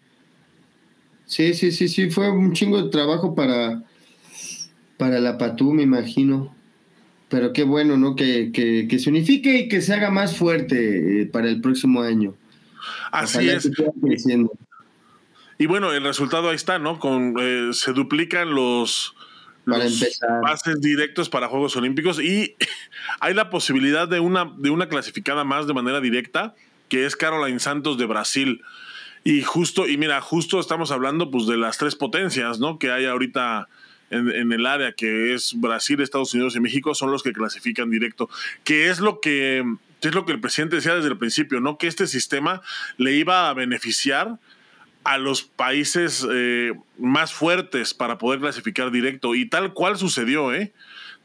Sí, 1.27 1.55
sí, 1.55 1.73
sí, 1.73 1.89
sí, 1.89 2.11
fue 2.11 2.31
un 2.31 2.53
chingo 2.53 2.83
de 2.83 2.91
trabajo 2.91 3.35
para, 3.35 3.83
para 4.97 5.19
la 5.19 5.39
Patú, 5.39 5.73
me 5.73 5.83
imagino. 5.83 6.55
Pero 7.29 7.53
qué 7.53 7.65
bueno, 7.65 7.97
¿no? 7.97 8.15
Que, 8.15 8.53
que, 8.53 8.99
se 9.01 9.11
unifique 9.11 9.59
y 9.59 9.69
que 9.69 9.81
se 9.81 9.95
haga 9.95 10.11
más 10.11 10.37
fuerte 10.37 11.23
eh, 11.23 11.27
para 11.27 11.49
el 11.49 11.61
próximo 11.61 12.03
año. 12.03 12.35
Así 13.11 13.49
es. 13.49 13.69
Y 15.59 15.67
bueno, 15.67 15.93
el 15.93 16.05
resultado 16.05 16.51
ahí 16.51 16.57
está, 16.57 16.79
¿no? 16.79 17.01
Con, 17.01 17.35
eh, 17.41 17.71
se 17.73 17.93
duplican 17.93 18.55
los, 18.55 19.16
para 19.67 19.87
empezar. 19.87 20.41
pases 20.43 20.81
directos 20.81 21.29
para 21.29 21.49
Juegos 21.49 21.77
Olímpicos 21.77 22.21
y 22.21 22.57
hay 23.21 23.35
la 23.35 23.51
posibilidad 23.51 24.09
de 24.09 24.21
una, 24.21 24.53
de 24.57 24.71
una 24.71 24.89
clasificada 24.89 25.45
más 25.45 25.67
de 25.67 25.75
manera 25.75 26.01
directa, 26.01 26.55
que 26.89 27.05
es 27.05 27.17
Caroline 27.17 27.61
Santos 27.61 27.99
de 27.99 28.07
Brasil. 28.07 28.63
Y 29.25 29.43
justo, 29.43 29.89
y 29.89 29.97
mira, 29.97 30.21
justo 30.21 30.61
estamos 30.61 30.93
hablando 30.93 31.31
pues 31.31 31.47
de 31.47 31.57
las 31.57 31.79
tres 31.79 31.97
potencias, 31.97 32.61
¿no? 32.61 32.79
Que 32.79 32.93
hay 32.93 33.07
ahorita 33.07 33.67
en, 34.11 34.53
el 34.53 34.67
área, 34.67 34.93
que 34.93 35.35
es 35.35 35.59
Brasil, 35.59 36.01
Estados 36.01 36.33
Unidos 36.33 36.55
y 36.55 36.61
México, 36.61 36.95
son 36.95 37.11
los 37.11 37.25
que 37.25 37.33
clasifican 37.33 37.91
directo. 37.91 38.31
Que 38.63 38.89
es 38.89 39.01
lo 39.01 39.21
que, 39.21 39.65
que 40.01 40.09
es 40.09 40.15
lo 40.15 40.25
que 40.25 40.33
el 40.33 40.41
presidente 40.41 40.77
decía 40.77 40.95
desde 40.95 41.09
el 41.09 41.19
principio, 41.19 41.61
¿no? 41.61 41.77
Que 41.77 41.89
este 41.89 42.07
sistema 42.07 42.63
le 42.99 43.15
iba 43.15 43.49
a 43.49 43.55
beneficiar 43.55 44.39
a 45.07 45.19
los 45.19 45.45
países 45.45 46.27
eh, 46.29 46.73
más 46.99 47.33
fuertes 47.33 47.95
para 47.95 48.19
poder 48.19 48.41
clasificar 48.41 48.91
directo. 48.91 49.37
Y 49.37 49.49
tal 49.49 49.73
cual 49.73 49.97
sucedió, 49.97 50.53
¿eh? 50.53 50.73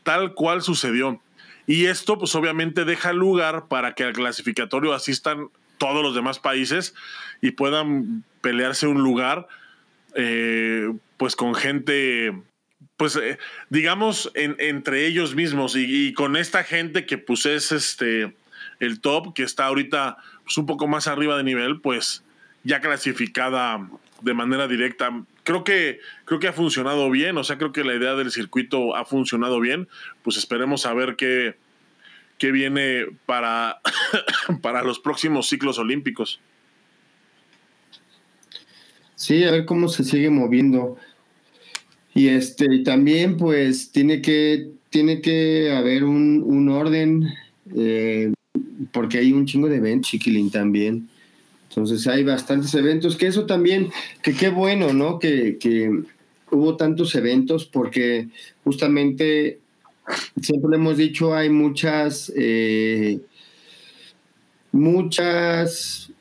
Tal 0.03 0.35
cual 0.35 0.61
sucedió. 0.61 1.19
Y 1.65 1.87
esto, 1.87 2.19
pues 2.19 2.35
obviamente 2.35 2.85
deja 2.85 3.11
lugar 3.11 3.67
para 3.67 3.95
que 3.95 4.03
al 4.03 4.13
clasificatorio 4.13 4.93
asistan 4.93 5.47
todos 5.79 6.03
los 6.03 6.13
demás 6.13 6.37
países 6.37 6.93
y 7.41 7.51
puedan 7.51 8.23
pelearse 8.41 8.85
un 8.85 9.01
lugar, 9.01 9.47
eh, 10.13 10.93
pues 11.17 11.35
con 11.35 11.55
gente, 11.55 12.39
pues 12.97 13.15
eh, 13.15 13.39
digamos, 13.69 14.31
entre 14.35 15.07
ellos 15.07 15.33
mismos 15.33 15.75
y, 15.75 16.07
y, 16.07 16.13
con 16.13 16.37
esta 16.37 16.63
gente 16.63 17.07
que 17.07 17.17
pues 17.17 17.47
es 17.47 17.71
este, 17.71 18.35
el 18.79 19.01
top, 19.01 19.33
que 19.33 19.41
está 19.41 19.65
ahorita 19.65 20.17
pues, 20.43 20.55
un 20.59 20.67
poco 20.67 20.87
más 20.87 21.07
arriba 21.07 21.35
de 21.35 21.43
nivel, 21.43 21.81
pues 21.81 22.23
ya 22.63 22.81
clasificada 22.81 23.89
de 24.21 24.33
manera 24.33 24.67
directa. 24.67 25.23
Creo 25.43 25.63
que, 25.63 25.99
creo 26.25 26.39
que 26.39 26.47
ha 26.47 26.53
funcionado 26.53 27.09
bien, 27.09 27.37
o 27.37 27.43
sea, 27.43 27.57
creo 27.57 27.71
que 27.71 27.83
la 27.83 27.95
idea 27.95 28.13
del 28.15 28.31
circuito 28.31 28.95
ha 28.95 29.05
funcionado 29.05 29.59
bien. 29.59 29.87
Pues 30.23 30.37
esperemos 30.37 30.85
a 30.85 30.93
ver 30.93 31.15
qué, 31.15 31.55
qué 32.37 32.51
viene 32.51 33.05
para, 33.25 33.81
para 34.61 34.83
los 34.83 34.99
próximos 34.99 35.47
ciclos 35.47 35.79
olímpicos. 35.79 36.39
Sí, 39.21 39.43
a 39.43 39.51
ver 39.51 39.65
cómo 39.65 39.87
se 39.87 40.03
sigue 40.03 40.31
moviendo. 40.31 40.97
Y 42.15 42.29
este 42.29 42.79
también, 42.79 43.37
pues, 43.37 43.91
tiene 43.91 44.19
que, 44.19 44.71
tiene 44.89 45.21
que 45.21 45.71
haber 45.71 46.03
un, 46.03 46.69
orden, 46.69 47.31
eh, 47.75 48.33
porque 48.91 49.19
hay 49.19 49.31
un 49.31 49.45
chingo 49.45 49.69
de 49.69 49.75
eventos, 49.77 50.09
Chiquilín, 50.09 50.49
también. 50.49 51.07
Entonces 51.71 52.05
hay 52.07 52.25
bastantes 52.25 52.73
eventos, 52.75 53.15
que 53.15 53.27
eso 53.27 53.45
también, 53.45 53.91
que 54.21 54.33
qué 54.33 54.49
bueno, 54.49 54.91
¿no? 54.91 55.19
Que, 55.19 55.57
hubo 56.51 56.75
tantos 56.75 57.15
eventos 57.15 57.65
porque 57.65 58.27
justamente, 58.65 59.59
siempre 60.41 60.75
hemos 60.75 60.97
dicho, 60.97 61.33
hay 61.33 61.49
muchas, 61.49 62.29
eh, 62.35 63.21
muchas, 64.73 66.11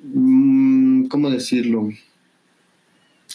mm, 0.00 1.04
¿cómo 1.06 1.30
decirlo? 1.30 1.90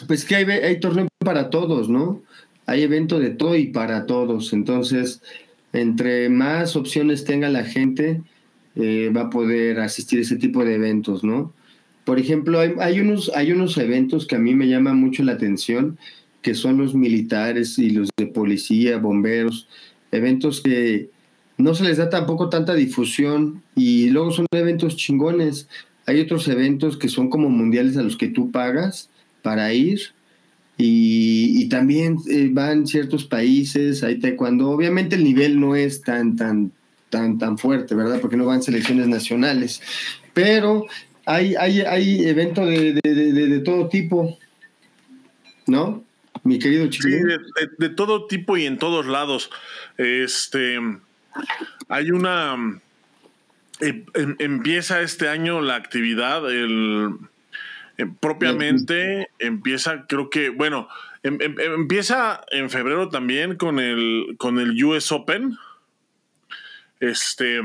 Pues 0.05 0.25
que 0.25 0.36
hay, 0.36 0.43
hay 0.43 0.77
torneo 0.81 1.07
para 1.19 1.49
todos, 1.49 1.88
¿no? 1.88 2.21
Hay 2.65 2.81
evento 2.81 3.17
de 3.17 3.29
todo 3.29 3.55
y 3.55 3.67
para 3.67 4.05
todos. 4.05 4.51
Entonces, 4.51 5.21
entre 5.71 6.27
más 6.27 6.75
opciones 6.75 7.23
tenga 7.23 7.47
la 7.47 7.63
gente, 7.63 8.21
eh, 8.75 9.12
va 9.15 9.21
a 9.21 9.29
poder 9.29 9.79
asistir 9.79 10.19
a 10.19 10.21
ese 10.23 10.38
tipo 10.38 10.63
de 10.63 10.75
eventos, 10.75 11.23
¿no? 11.23 11.53
Por 12.05 12.19
ejemplo, 12.19 12.59
hay, 12.59 12.99
unos, 12.99 13.31
hay 13.33 13.51
unos 13.51 13.77
eventos 13.77 14.27
que 14.27 14.36
a 14.36 14.39
mí 14.39 14.55
me 14.55 14.67
llaman 14.67 14.97
mucho 14.97 15.23
la 15.23 15.33
atención, 15.33 15.97
que 16.41 16.53
son 16.53 16.77
los 16.77 16.95
militares 16.95 17.79
y 17.79 17.91
los 17.91 18.09
de 18.17 18.27
policía, 18.27 18.97
bomberos, 18.97 19.69
eventos 20.12 20.62
que 20.62 21.09
no 21.57 21.73
se 21.75 21.86
les 21.86 21.97
da 21.97 22.09
tampoco 22.09 22.49
tanta 22.49 22.73
difusión 22.73 23.63
y 23.75 24.09
luego 24.09 24.31
son 24.31 24.47
eventos 24.51 24.97
chingones. 24.97 25.69
Hay 26.05 26.19
otros 26.19 26.47
eventos 26.49 26.97
que 26.97 27.07
son 27.07 27.29
como 27.29 27.49
mundiales 27.49 27.95
a 27.95 28.03
los 28.03 28.17
que 28.17 28.27
tú 28.27 28.51
pagas 28.51 29.09
para 29.41 29.73
ir 29.73 30.01
y, 30.77 31.69
también 31.69 32.17
eh, 32.29 32.49
van 32.51 32.88
ciertos 32.88 33.25
países, 33.25 34.03
hay 34.03 34.19
taekwondo. 34.19 34.69
Obviamente 34.69 35.15
el 35.15 35.23
nivel 35.23 35.59
no 35.59 35.75
es 35.75 36.01
tan, 36.01 36.36
tan, 36.36 36.71
tan, 37.13 37.38
tan 37.38 37.60
fuerte, 37.60 37.93
¿verdad? 37.93 38.19
Porque 38.19 38.38
no 38.38 38.45
van 38.45 38.63
selecciones 38.63 39.08
nacionales. 39.08 39.84
Pero 40.34 40.88
hay, 41.28 41.54
hay, 41.54 41.82
hay 41.82 42.28
eventos 42.28 42.67
de, 42.67 43.62
todo 43.63 43.88
tipo, 43.88 44.36
¿no? 45.67 46.04
Mi 46.43 46.58
querido 46.58 46.88
chico. 46.88 47.08
Sí, 47.08 47.15
de, 47.78 47.89
todo 47.89 48.26
tipo 48.26 48.58
y 48.58 48.65
en 48.65 48.80
todos 48.80 49.06
lados. 49.06 49.52
Este, 49.97 50.80
hay 51.88 52.10
una... 52.10 52.82
Em, 53.80 54.06
em, 54.15 54.36
empieza 54.39 55.02
este 55.02 55.30
año 55.30 55.62
la 55.62 55.76
actividad, 55.76 56.52
el, 56.52 57.10
em, 57.99 58.15
propiamente 58.15 59.30
empieza, 59.38 60.08
creo 60.08 60.32
que, 60.32 60.49
bueno, 60.49 60.88
empieza 61.21 62.41
en 62.49 62.71
febrero 62.71 63.10
también 63.10 63.56
con 63.56 63.80
el, 63.80 64.36
con 64.39 64.58
el 64.58 64.84
US 64.84 65.12
Open. 65.12 65.58
Este, 67.03 67.61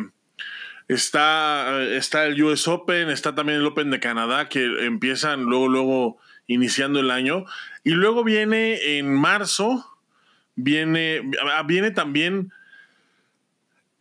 está, 0.89 1.81
está 1.85 2.27
el 2.27 2.43
US 2.43 2.67
Open, 2.67 3.09
está 3.09 3.37
también 3.37 3.61
el 3.61 3.67
Open 3.67 3.91
de 3.91 4.01
Canadá, 4.01 4.49
que 4.49 4.85
empiezan 4.85 5.45
luego, 5.45 5.69
luego 5.69 6.19
iniciando 6.49 6.99
el 6.99 7.13
año. 7.13 7.45
Y 7.85 7.91
luego 7.91 8.25
viene 8.25 8.99
en 8.99 9.15
marzo, 9.15 9.87
viene, 10.57 11.31
ah, 11.53 11.63
viene 11.63 11.93
también 11.93 12.53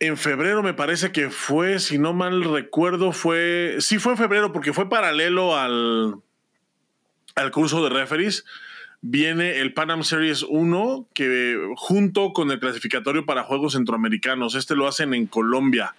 en 0.00 0.16
febrero, 0.16 0.64
me 0.64 0.74
parece 0.74 1.12
que 1.12 1.30
fue, 1.30 1.78
si 1.78 1.98
no 1.98 2.12
mal 2.12 2.42
recuerdo, 2.42 3.12
fue, 3.12 3.76
sí 3.78 3.98
fue 3.98 4.12
en 4.12 4.18
febrero, 4.18 4.52
porque 4.52 4.72
fue 4.72 4.88
paralelo 4.88 5.56
al, 5.56 6.16
al 7.36 7.50
curso 7.52 7.82
de 7.84 7.90
referees 7.90 8.44
viene 9.00 9.60
el 9.60 9.72
Pan 9.72 9.90
Am 9.90 10.02
Series 10.02 10.44
1, 10.48 11.06
que 11.14 11.72
junto 11.76 12.32
con 12.32 12.50
el 12.50 12.58
clasificatorio 12.58 13.24
para 13.24 13.44
Juegos 13.44 13.74
Centroamericanos, 13.74 14.54
este 14.54 14.74
lo 14.74 14.88
hacen 14.88 15.14
en 15.14 15.26
Colombia. 15.26 15.94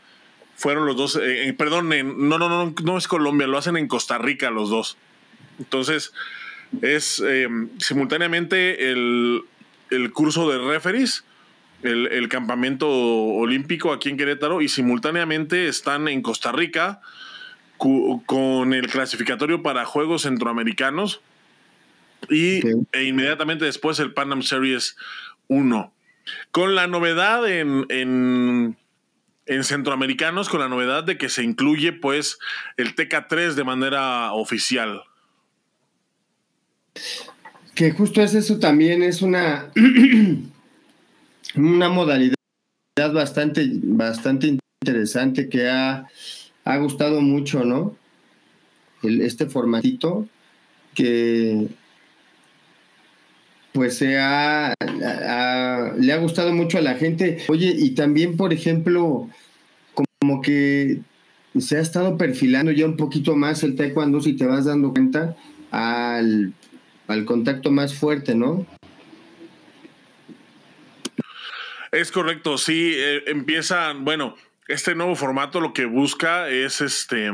Fueron 0.56 0.86
los 0.86 0.98
dos, 0.98 1.16
eh, 1.16 1.48
eh, 1.48 1.54
perdón, 1.54 1.90
no, 1.90 2.38
no, 2.38 2.50
no, 2.50 2.74
no 2.84 2.98
es 2.98 3.08
Colombia, 3.08 3.48
lo 3.48 3.58
hacen 3.58 3.78
en 3.78 3.88
Costa 3.88 4.18
Rica 4.18 4.50
los 4.50 4.70
dos. 4.70 4.98
Entonces, 5.58 6.14
es 6.82 7.22
em, 7.22 7.70
simultáneamente 7.80 8.92
el, 8.92 9.44
curso 10.14 10.50
de 10.50 10.58
referees, 10.58 11.24
el, 11.82 12.08
el, 12.08 12.28
campamento 12.28 12.90
olímpico 12.90 13.94
aquí 13.94 14.10
en 14.10 14.18
Querétaro, 14.18 14.62
y 14.62 14.68
simultáneamente 14.68 15.68
están 15.68 16.10
en 16.10 16.22
Costa 16.22 16.52
Rica 16.52 17.02
con 17.78 18.74
el 18.74 18.88
clasificatorio 18.88 19.64
para 19.64 19.86
Juegos 19.86 20.24
Centroamericanos 20.24 21.22
y 22.30 22.62
e 22.92 23.04
inmediatamente 23.04 23.66
después 23.66 24.00
el 24.00 24.14
Pan 24.14 24.32
Am 24.32 24.42
Series 24.42 24.98
1. 25.48 25.94
Con 26.52 26.76
la 26.76 26.88
novedad 26.88 27.48
en, 27.50 27.86
en, 27.90 29.64
centroamericanos, 29.64 30.50
con 30.50 30.60
la 30.60 30.70
novedad 30.70 31.04
de 31.04 31.18
que 31.18 31.30
se 31.30 31.44
incluye 31.44 31.92
pues 31.92 32.38
el 32.78 32.96
TK3 32.96 33.54
de 33.54 33.64
manera 33.64 34.34
oficial. 34.34 35.04
Que 37.74 37.92
justo 37.92 38.22
es 38.22 38.36
eso 38.36 38.60
también, 38.60 39.02
es 39.02 39.22
una, 39.22 39.72
una 41.56 41.90
modalidad 41.90 42.36
bastante, 43.14 43.70
bastante 43.74 44.58
interesante 44.82 45.50
que 45.50 45.68
ha, 45.68 46.08
ha 46.66 46.78
gustado 46.78 47.22
mucho, 47.22 47.64
¿no? 47.64 47.96
El, 49.02 49.22
este 49.22 49.48
formatito 49.48 50.28
que 50.94 51.70
pues 53.80 53.98
se 53.98 54.08
le 54.08 54.20
ha 54.20 54.76
gustado 56.20 56.52
mucho 56.52 56.78
a 56.78 56.82
la 56.82 56.96
gente. 56.96 57.38
Oye, 57.48 57.74
y 57.74 57.92
también, 57.92 58.36
por 58.36 58.52
ejemplo, 58.52 59.30
como 59.94 60.42
que 60.42 61.00
se 61.58 61.78
ha 61.78 61.80
estado 61.80 62.18
perfilando 62.18 62.74
ya 62.74 62.86
un 62.86 62.98
poquito 62.98 63.38
más 63.38 63.64
el 63.64 63.78
taekwondo, 63.78 64.20
si 64.20 64.34
te 64.34 64.46
vas 64.46 64.66
dando 64.66 64.92
cuenta, 64.92 65.38
al, 65.72 66.52
al 67.08 67.24
contacto 67.24 67.72
más 67.72 67.94
fuerte, 67.94 68.36
¿no? 68.36 68.66
Es 71.94 72.12
correcto, 72.12 72.58
sí, 72.58 72.92
eh, 72.98 73.24
empiezan, 73.28 74.04
bueno, 74.04 74.36
este 74.68 74.94
nuevo 74.94 75.16
formato 75.16 75.62
lo 75.62 75.72
que 75.72 75.86
busca 75.86 76.50
es 76.50 76.82
este, 76.82 77.32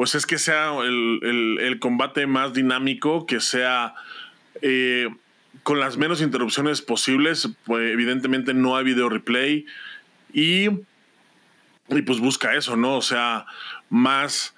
pues 0.00 0.14
es 0.14 0.24
que 0.24 0.38
sea 0.38 0.72
el, 0.82 1.76
combate 1.78 2.26
más 2.26 2.54
dinámico, 2.54 3.26
que 3.26 3.38
sea 3.38 3.94
eh, 4.62 5.08
con 5.62 5.80
las 5.80 5.96
menos 5.96 6.22
interrupciones 6.22 6.82
posibles, 6.82 7.48
pues 7.64 7.92
evidentemente 7.92 8.54
no 8.54 8.76
hay 8.76 8.84
video 8.84 9.08
replay 9.08 9.66
y, 10.32 10.68
y 10.68 12.02
pues 12.04 12.20
busca 12.20 12.54
eso, 12.54 12.76
¿no? 12.76 12.96
O 12.96 13.02
sea, 13.02 13.46
más, 13.88 14.54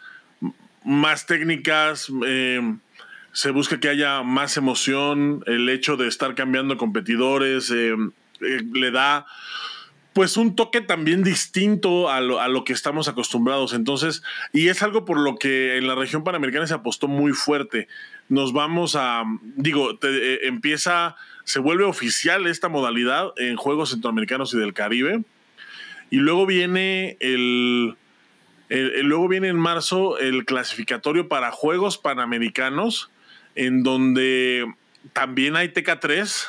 más 0.85 1.27
técnicas. 1.27 2.11
Eh, 2.27 2.77
se 3.33 3.51
busca 3.51 3.81
que 3.81 3.89
haya 3.89 4.23
más 4.23 4.57
emoción, 4.57 5.43
el 5.47 5.69
hecho 5.69 5.97
de 5.97 6.07
estar 6.07 6.35
cambiando 6.35 6.77
competidores, 6.77 7.71
eh, 7.71 7.97
le 8.41 8.91
da 8.91 9.27
pues 10.13 10.37
un 10.37 10.55
toque 10.57 10.81
también 10.81 11.23
distinto 11.23 12.11
a 12.11 12.21
lo, 12.21 12.65
que 12.65 12.73
estamos 12.73 13.09
acostumbrados. 13.09 13.73
Entonces, 13.73 14.23
y 14.53 14.69
es 14.69 14.83
algo 14.83 15.05
por 15.05 15.19
lo 15.19 15.37
que 15.37 15.77
en 15.79 15.87
la 15.87 15.95
región 15.95 16.25
panamericana 16.25 16.67
se 16.67 16.75
apostó 16.75 17.09
muy 17.09 17.33
fuerte. 17.33 17.89
Nos 18.29 18.53
vamos 18.53 18.95
a, 18.97 19.25
digo, 19.57 19.99
eh, 20.03 20.41
empieza, 20.43 21.17
se 21.45 21.61
vuelve 21.61 21.85
oficial 21.85 22.47
esta 22.47 22.69
modalidad 22.69 23.33
en 23.37 23.57
Juegos 23.57 23.91
Centroamericanos 23.91 24.53
y 24.55 24.59
del 24.59 24.75
Caribe. 24.75 25.23
Y 26.11 26.17
luego 26.17 26.45
viene 26.45 27.17
el, 27.21 27.97
luego 28.69 29.29
viene 29.29 29.49
en 29.49 29.57
marzo 29.57 30.19
el 30.19 30.45
clasificatorio 30.45 31.29
para 31.29 31.51
Juegos 31.53 31.97
Panamericanos, 31.97 33.11
en 33.55 33.83
donde 33.83 34.67
también 35.15 35.57
hay 35.57 35.69
TK3 35.69 36.49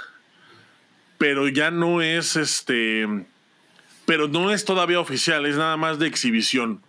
pero 1.23 1.47
ya 1.47 1.71
no 1.71 2.01
es 2.01 2.35
este, 2.35 3.07
pero 4.05 4.27
no 4.27 4.51
es 4.51 4.65
todavía 4.65 4.99
oficial, 4.99 5.45
es 5.45 5.57
nada 5.57 5.77
más 5.77 5.99
de 5.99 6.07
exhibición. 6.07 6.81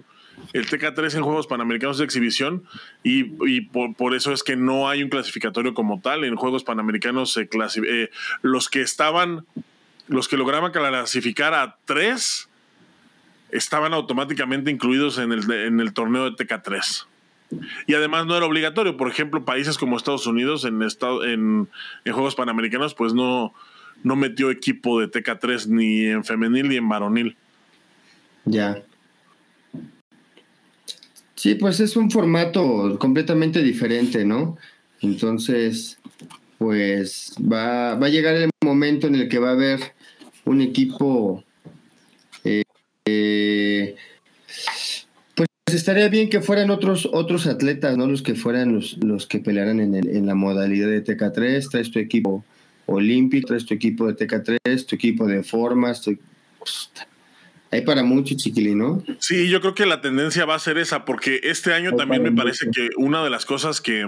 El 0.53 0.67
TK3 0.67 1.17
en 1.17 1.23
Juegos 1.23 1.47
Panamericanos 1.47 1.99
de 1.99 2.05
exhibición 2.05 2.65
y, 3.03 3.23
por, 3.63 4.15
eso 4.15 4.33
es 4.33 4.43
que 4.43 4.57
no 4.57 4.89
hay 4.89 5.03
un 5.03 5.09
clasificatorio 5.09 5.75
como 5.75 6.01
tal. 6.01 6.25
En 6.25 6.37
Juegos 6.37 6.65
Panamericanos 6.65 7.33
se 7.33 7.49
eh, 7.53 8.11
los 8.43 8.69
que 8.69 8.81
estaban, 8.81 9.47
los 10.09 10.29
que 10.29 10.37
lograban 10.37 10.73
clasificar 10.73 11.55
a 11.55 11.77
tres, 11.85 12.49
estaban 13.51 13.95
automáticamente 13.95 14.71
incluidos 14.71 15.19
en 15.19 15.33
el, 15.33 15.51
en 15.51 15.81
el 15.81 15.93
torneo 15.93 16.29
de 16.29 16.33
TK3. 16.33 17.07
Y 17.87 17.95
además 17.95 18.27
no 18.27 18.37
era 18.37 18.47
obligatorio. 18.47 18.97
Por 18.97 19.09
ejemplo, 19.09 19.45
países 19.45 19.79
como 19.79 19.97
Estados 19.97 20.27
Unidos 20.27 20.65
en, 20.65 20.83
en, 20.83 21.69
en 22.05 22.13
Juegos 22.13 22.35
Panamericanos, 22.35 22.95
pues 22.95 23.15
no, 23.15 23.55
no 24.03 24.17
metió 24.17 24.51
equipo 24.51 25.01
de 25.01 25.11
TK3 25.11 25.67
ni 25.67 26.07
en 26.07 26.25
femenil 26.25 26.69
ni 26.69 26.77
en 26.77 26.89
varonil. 26.89 27.37
Ya. 28.45 28.83
Sí, 31.35 31.55
pues 31.55 31.81
es 31.81 31.97
un 31.97 32.11
formato 32.11 32.99
completamente 32.99 33.63
diferente, 33.63 34.25
¿no? 34.25 34.57
Entonces, 35.01 35.99
pues 36.59 37.35
va, 37.41 37.93
a 37.93 38.09
llegar 38.09 38.35
el 38.37 38.51
momento 38.65 39.07
en 39.07 39.17
el 39.17 39.29
que 39.29 39.39
va 39.39 39.51
a 39.51 39.53
haber 39.53 39.81
un 40.45 40.61
equipo, 40.61 41.45
eh, 42.45 42.63
eh, 43.05 43.97
pues 45.35 45.49
estaría 45.67 46.09
bien 46.09 46.31
que 46.31 46.41
fueran 46.41 46.71
otros, 46.71 47.09
otros 47.13 47.47
atletas, 47.47 47.97
¿no? 47.97 48.07
Los 48.07 48.23
que 48.23 48.35
fueran 48.35 48.75
los, 48.75 48.97
los 49.05 49.27
que 49.27 49.39
pelearan 49.39 49.81
en, 49.81 49.95
en 49.95 50.27
la 50.27 50.35
modalidad 50.35 50.89
de 50.89 51.05
TK3, 51.05 51.71
traes 51.71 51.91
tu 51.91 51.99
equipo 51.99 52.45
olímpico, 52.87 53.55
es 53.55 53.65
tu 53.65 53.75
equipo 53.75 54.07
de 54.07 54.15
TK3, 54.15 54.87
tu 54.87 54.95
equipo 54.95 55.27
de 55.27 55.43
formas, 55.43 56.03
pues, 56.59 56.91
hay 57.75 57.81
para 57.81 58.05
mucho, 58.05 58.37
chiquilín, 58.37 58.79
¿no? 58.79 59.03
Sí, 59.19 59.49
yo 59.49 59.61
creo 59.61 59.75
que 59.75 59.85
la 59.85 60.01
tendencia 60.01 60.45
va 60.45 60.55
a 60.55 60.61
ser 60.61 60.79
esa, 60.79 61.05
porque 61.05 61.41
este 61.43 61.75
año 61.75 61.97
también 61.97 62.23
me 62.23 62.31
parece 62.31 62.71
que 62.71 62.91
una 62.97 63.25
de 63.25 63.31
las 63.31 63.45
cosas 63.47 63.81
que. 63.81 64.07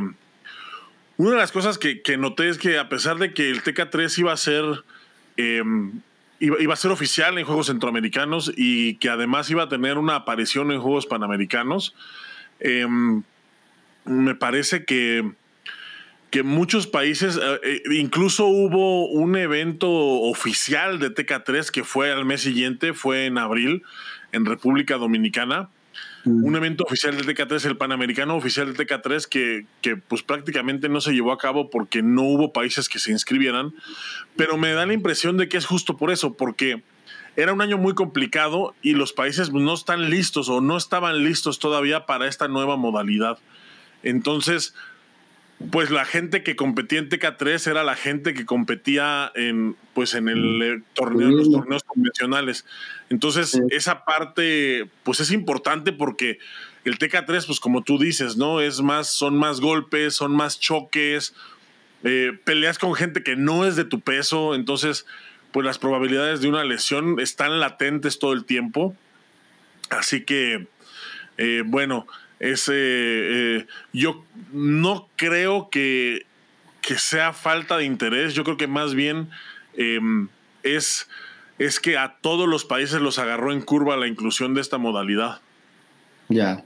Una 1.17 1.31
de 1.31 1.37
las 1.37 1.51
cosas 1.51 1.77
que, 1.77 2.17
noté 2.17 2.49
es 2.49 2.59
que 2.59 2.79
a 2.79 2.89
pesar 2.89 3.19
de 3.19 3.35
que 3.35 3.51
el 3.51 3.65
TK3 3.65 4.19
iba 4.19 4.33
a 4.33 4.37
ser. 4.37 4.65
Em, 5.37 6.01
iba, 6.39 6.73
a 6.73 6.77
ser 6.77 6.93
oficial 6.93 7.39
en 7.39 7.45
Juegos 7.45 7.67
Centroamericanos 7.67 8.53
y 8.57 8.97
que 8.99 9.09
además 9.09 9.51
iba 9.51 9.65
a 9.65 9.69
tener 9.69 9.99
una 9.99 10.15
aparición 10.15 10.71
en 10.71 10.81
Juegos 10.81 11.07
Panamericanos, 11.07 11.93
em, 12.61 13.25
me 14.05 14.37
parece 14.37 14.85
que 14.85 15.33
que 16.31 16.43
muchos 16.43 16.87
países, 16.87 17.37
eh, 17.37 17.61
eh, 17.63 17.83
incluso 17.93 18.47
hubo 18.47 19.09
un 19.09 19.37
evento 19.37 19.91
oficial 19.91 20.99
de 20.99 21.15
TK3 21.15 21.71
que 21.71 21.85
fue 21.85 22.13
al 22.13 22.25
mes 22.25 22.43
siguiente, 22.43 22.95
fue 22.95 23.27
en 23.27 23.39
abril, 23.39 23.83
en 24.33 24.45
República 24.45 24.97
Dominicana. 24.97 25.69
Mm. 26.25 26.45
Un 26.45 26.57
evento 26.57 26.85
oficial 26.85 27.17
de 27.17 27.23
TK3, 27.23 27.67
el 27.67 27.77
Panamericano 27.77 28.37
oficial 28.37 28.75
de 28.75 28.87
TK3, 28.87 29.27
que, 29.29 29.67
que 29.81 29.97
pues 29.97 30.23
prácticamente 30.23 30.89
no 30.89 31.01
se 31.01 31.13
llevó 31.13 31.33
a 31.33 31.39
cabo 31.39 31.71
porque 31.71 32.03
no 32.03 32.23
hubo 32.23 32.53
países 32.53 32.89
que 32.89 32.99
se 32.99 33.13
inscribieran. 33.13 33.73
Pero 34.37 34.57
me 34.57 34.73
da 34.73 34.85
la 34.85 34.93
impresión 34.93 35.37
de 35.37 35.49
que 35.49 35.57
es 35.57 35.67
justo 35.67 35.97
por 35.97 36.11
eso, 36.11 36.37
porque 36.37 36.83
era 37.37 37.53
un 37.53 37.61
año 37.61 37.79
muy 37.79 37.95
complicado 37.95 38.75
y 38.83 38.95
los 38.95 39.13
países 39.13 39.53
no 39.53 39.75
están 39.75 40.11
listos 40.11 40.49
o 40.49 40.61
no 40.61 40.77
estaban 40.77 41.23
listos 41.23 41.59
todavía 41.59 42.07
para 42.07 42.27
esta 42.27 42.49
nueva 42.49 42.77
modalidad. 42.77 43.39
Entonces, 44.03 44.75
pues 45.71 45.91
la 45.91 46.05
gente 46.05 46.43
que 46.43 46.55
competía 46.55 46.99
en 46.99 47.09
TK3 47.09 47.71
era 47.71 47.83
la 47.83 47.97
gente 47.97 48.35
que 48.35 48.45
competía 48.45 49.33
en 49.35 49.75
pues 49.95 50.15
en 50.15 50.29
el 50.29 50.63
eh, 50.63 50.83
torneo, 50.93 51.31
los 51.31 51.51
torneos 51.51 51.83
convencionales. 51.83 52.67
Entonces, 53.09 53.59
esa 53.71 54.05
parte 54.05 54.89
pues 55.03 55.21
es 55.21 55.33
importante 55.33 55.93
porque 55.93 56.39
el 56.85 56.99
TK3 56.99 57.47
pues 57.47 57.59
como 57.59 57.83
tú 57.83 57.99
dices, 57.99 58.37
¿no? 58.37 58.61
Es 58.61 58.83
más 58.83 59.09
son 59.09 59.39
más 59.39 59.61
golpes, 59.61 60.15
son 60.15 60.33
más 60.33 60.61
choques, 60.61 61.35
eh, 62.05 62.39
peleas 62.45 62.79
con 62.79 62.95
gente 62.95 63.23
que 63.23 63.37
no 63.37 63.65
es 63.65 63.77
de 63.77 63.85
tu 63.85 64.01
peso, 64.01 64.55
entonces 64.55 65.07
pues 65.53 65.65
las 65.65 65.79
probabilidades 65.79 66.43
de 66.43 66.49
una 66.49 66.65
lesión 66.65 67.19
están 67.19 67.61
latentes 67.61 68.19
todo 68.19 68.35
el 68.35 68.45
tiempo. 68.45 68.95
Así 69.89 70.23
que 70.23 70.67
eh, 71.39 71.63
bueno, 71.65 72.07
ese, 72.41 72.75
eh, 72.75 73.67
yo 73.93 74.25
no 74.53 75.09
creo 75.17 75.71
que, 75.71 76.27
que, 76.83 76.99
sea 76.99 77.33
falta 77.33 77.79
de 77.79 77.85
interés, 77.85 78.35
yo 78.35 78.45
creo 78.45 78.57
que 78.57 78.67
más 78.67 78.95
bien 78.95 79.31
em, 79.77 80.29
es, 80.63 81.09
es 81.59 81.81
que 81.81 81.97
a 81.97 82.17
todos 82.21 82.49
los 82.49 82.65
países 82.65 83.01
los 83.01 83.19
agarró 83.19 83.53
en 83.53 83.63
curva 83.63 83.97
la 83.97 84.07
inclusión 84.07 84.55
de 84.55 84.61
esta 84.61 84.79
modalidad. 84.79 85.41
Ya. 86.29 86.65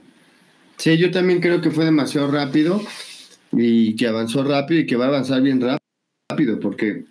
Sí, 0.77 0.97
yo 0.97 1.11
también 1.11 1.41
creo 1.41 1.61
que 1.61 1.71
fue 1.71 1.85
demasiado 1.85 2.29
rápido 2.31 2.81
y 3.51 3.95
que 3.95 4.07
avanzó 4.07 4.43
rápido 4.43 4.81
y 4.81 4.85
que 4.85 4.95
va 4.95 5.05
a 5.05 5.09
avanzar 5.09 5.41
bien 5.41 5.61
rápido 5.61 6.59
porque 6.59 7.05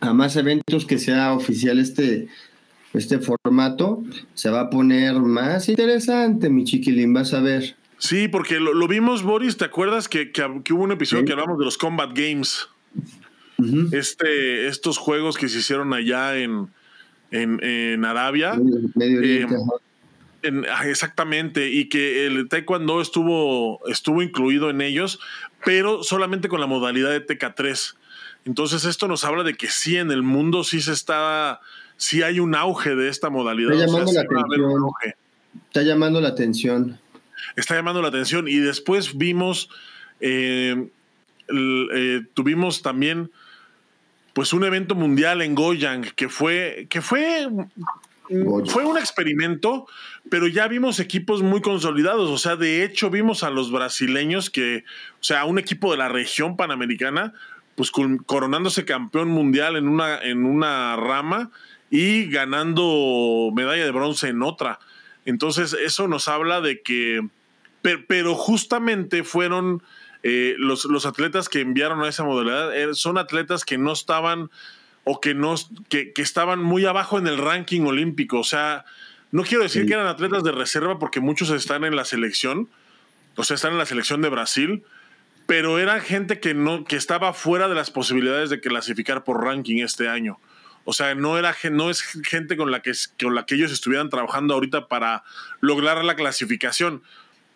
a 0.00 0.12
más 0.12 0.36
eventos 0.36 0.84
que 0.86 0.98
sea 0.98 1.32
oficial 1.32 1.78
este, 1.78 2.28
este 2.92 3.18
formato 3.18 4.02
se 4.34 4.50
va 4.50 4.60
a 4.60 4.70
poner 4.70 5.14
más 5.14 5.68
interesante, 5.68 6.50
mi 6.50 6.64
chiquilín, 6.64 7.12
vas 7.14 7.32
a 7.34 7.40
ver. 7.40 7.76
Sí, 7.98 8.28
porque 8.28 8.58
lo, 8.58 8.88
vimos, 8.88 9.22
Boris, 9.22 9.56
¿te 9.56 9.66
acuerdas 9.66 10.08
que, 10.08 10.32
hubo 10.70 10.82
un 10.82 10.92
episodio 10.92 11.24
que 11.24 11.32
hablamos 11.32 11.58
de 11.58 11.64
los 11.64 11.76
Combat 11.76 12.10
Games? 12.14 12.68
este, 13.92 14.68
estos 14.68 14.96
juegos 14.96 15.36
que 15.36 15.48
se 15.50 15.58
hicieron 15.58 15.92
allá 15.92 16.38
en, 16.38 16.70
en, 17.30 18.04
Arabia. 18.04 18.58
Medio 18.94 19.22
eh, 19.22 19.46
ah, 20.70 20.88
exactamente, 20.88 21.70
y 21.70 21.90
que 21.90 22.26
el 22.26 22.48
Taekwondo 22.48 23.02
estuvo, 23.02 23.86
estuvo 23.86 24.22
incluido 24.22 24.70
en 24.70 24.80
ellos, 24.80 25.20
pero 25.64 26.02
solamente 26.02 26.48
con 26.48 26.60
la 26.60 26.66
modalidad 26.66 27.10
de 27.10 27.26
TK3. 27.26 27.96
Entonces 28.46 28.86
esto 28.86 29.06
nos 29.08 29.24
habla 29.24 29.42
de 29.42 29.54
que 29.54 29.68
sí, 29.68 29.98
en 29.98 30.10
el 30.10 30.22
mundo 30.22 30.64
sí 30.64 30.80
se 30.80 30.92
está 30.92 31.60
sí 32.00 32.22
hay 32.22 32.40
un 32.40 32.54
auge 32.54 32.96
de 32.96 33.08
esta 33.08 33.28
modalidad. 33.28 33.72
Está 33.72 33.84
llamando 33.86 34.10
la 34.12 34.20
atención. 34.22 34.90
Está 35.66 35.82
llamando 35.82 36.20
la 36.20 36.28
atención. 36.28 37.00
Está 37.56 37.74
llamando 37.74 38.02
la 38.02 38.08
atención. 38.08 38.48
Y 38.48 38.56
después 38.56 39.18
vimos, 39.18 39.68
eh, 40.20 40.88
eh, 41.48 42.22
tuvimos 42.32 42.80
también 42.80 43.30
pues 44.32 44.54
un 44.54 44.64
evento 44.64 44.94
mundial 44.94 45.42
en 45.42 45.54
Goyang 45.54 46.02
que 46.16 46.30
fue, 46.30 46.86
que 46.88 47.02
fue, 47.02 47.48
fue 48.66 48.84
un 48.86 48.96
experimento, 48.96 49.86
pero 50.30 50.46
ya 50.46 50.68
vimos 50.68 51.00
equipos 51.00 51.42
muy 51.42 51.60
consolidados. 51.60 52.30
O 52.30 52.38
sea, 52.38 52.56
de 52.56 52.82
hecho 52.82 53.10
vimos 53.10 53.42
a 53.42 53.50
los 53.50 53.70
brasileños 53.70 54.48
que, 54.48 54.84
o 55.20 55.24
sea, 55.24 55.44
un 55.44 55.58
equipo 55.58 55.90
de 55.90 55.98
la 55.98 56.08
región 56.08 56.56
panamericana, 56.56 57.34
pues 57.74 57.90
coronándose 57.90 58.86
campeón 58.86 59.28
mundial 59.28 59.76
en 59.76 59.86
una, 59.86 60.18
en 60.18 60.46
una 60.46 60.96
rama 60.96 61.50
y 61.90 62.30
ganando 62.30 63.50
medalla 63.54 63.84
de 63.84 63.90
bronce 63.90 64.28
en 64.28 64.42
otra. 64.42 64.78
Entonces, 65.24 65.74
eso 65.74 66.08
nos 66.08 66.28
habla 66.28 66.60
de 66.60 66.80
que, 66.80 67.26
pero, 67.82 68.34
justamente 68.34 69.24
fueron 69.24 69.82
eh, 70.22 70.54
los, 70.58 70.84
los, 70.84 71.04
atletas 71.04 71.48
que 71.48 71.60
enviaron 71.60 72.02
a 72.02 72.08
esa 72.08 72.24
modalidad, 72.24 72.76
eh, 72.76 72.94
son 72.94 73.18
atletas 73.18 73.64
que 73.64 73.78
no 73.78 73.92
estaban 73.92 74.50
o 75.04 75.20
que, 75.20 75.34
no, 75.34 75.54
que, 75.88 76.12
que 76.12 76.22
estaban 76.22 76.62
muy 76.62 76.84
abajo 76.84 77.18
en 77.18 77.26
el 77.26 77.38
ranking 77.38 77.82
olímpico. 77.82 78.38
O 78.38 78.44
sea, 78.44 78.84
no 79.32 79.42
quiero 79.44 79.62
decir 79.62 79.86
que 79.86 79.94
eran 79.94 80.06
atletas 80.06 80.44
de 80.44 80.52
reserva 80.52 80.98
porque 80.98 81.20
muchos 81.20 81.50
están 81.50 81.84
en 81.84 81.96
la 81.96 82.04
selección, 82.04 82.68
o 83.36 83.44
sea, 83.44 83.54
están 83.54 83.72
en 83.72 83.78
la 83.78 83.86
selección 83.86 84.22
de 84.22 84.28
Brasil, 84.28 84.82
pero 85.46 85.78
era 85.78 86.00
gente 86.00 86.38
que 86.40 86.54
no 86.54 86.84
que 86.84 86.96
estaba 86.96 87.32
fuera 87.32 87.68
de 87.68 87.74
las 87.74 87.90
posibilidades 87.90 88.50
de 88.50 88.60
clasificar 88.60 89.24
por 89.24 89.42
ranking 89.42 89.78
este 89.78 90.08
año. 90.08 90.38
O 90.90 90.92
sea, 90.92 91.14
no 91.14 91.38
era 91.38 91.54
no 91.70 91.88
es 91.88 92.02
gente 92.02 92.56
con 92.56 92.72
la 92.72 92.82
que 92.82 92.90
con 93.22 93.36
la 93.36 93.46
que 93.46 93.54
ellos 93.54 93.70
estuvieran 93.70 94.10
trabajando 94.10 94.54
ahorita 94.54 94.88
para 94.88 95.22
lograr 95.60 96.04
la 96.04 96.16
clasificación. 96.16 97.04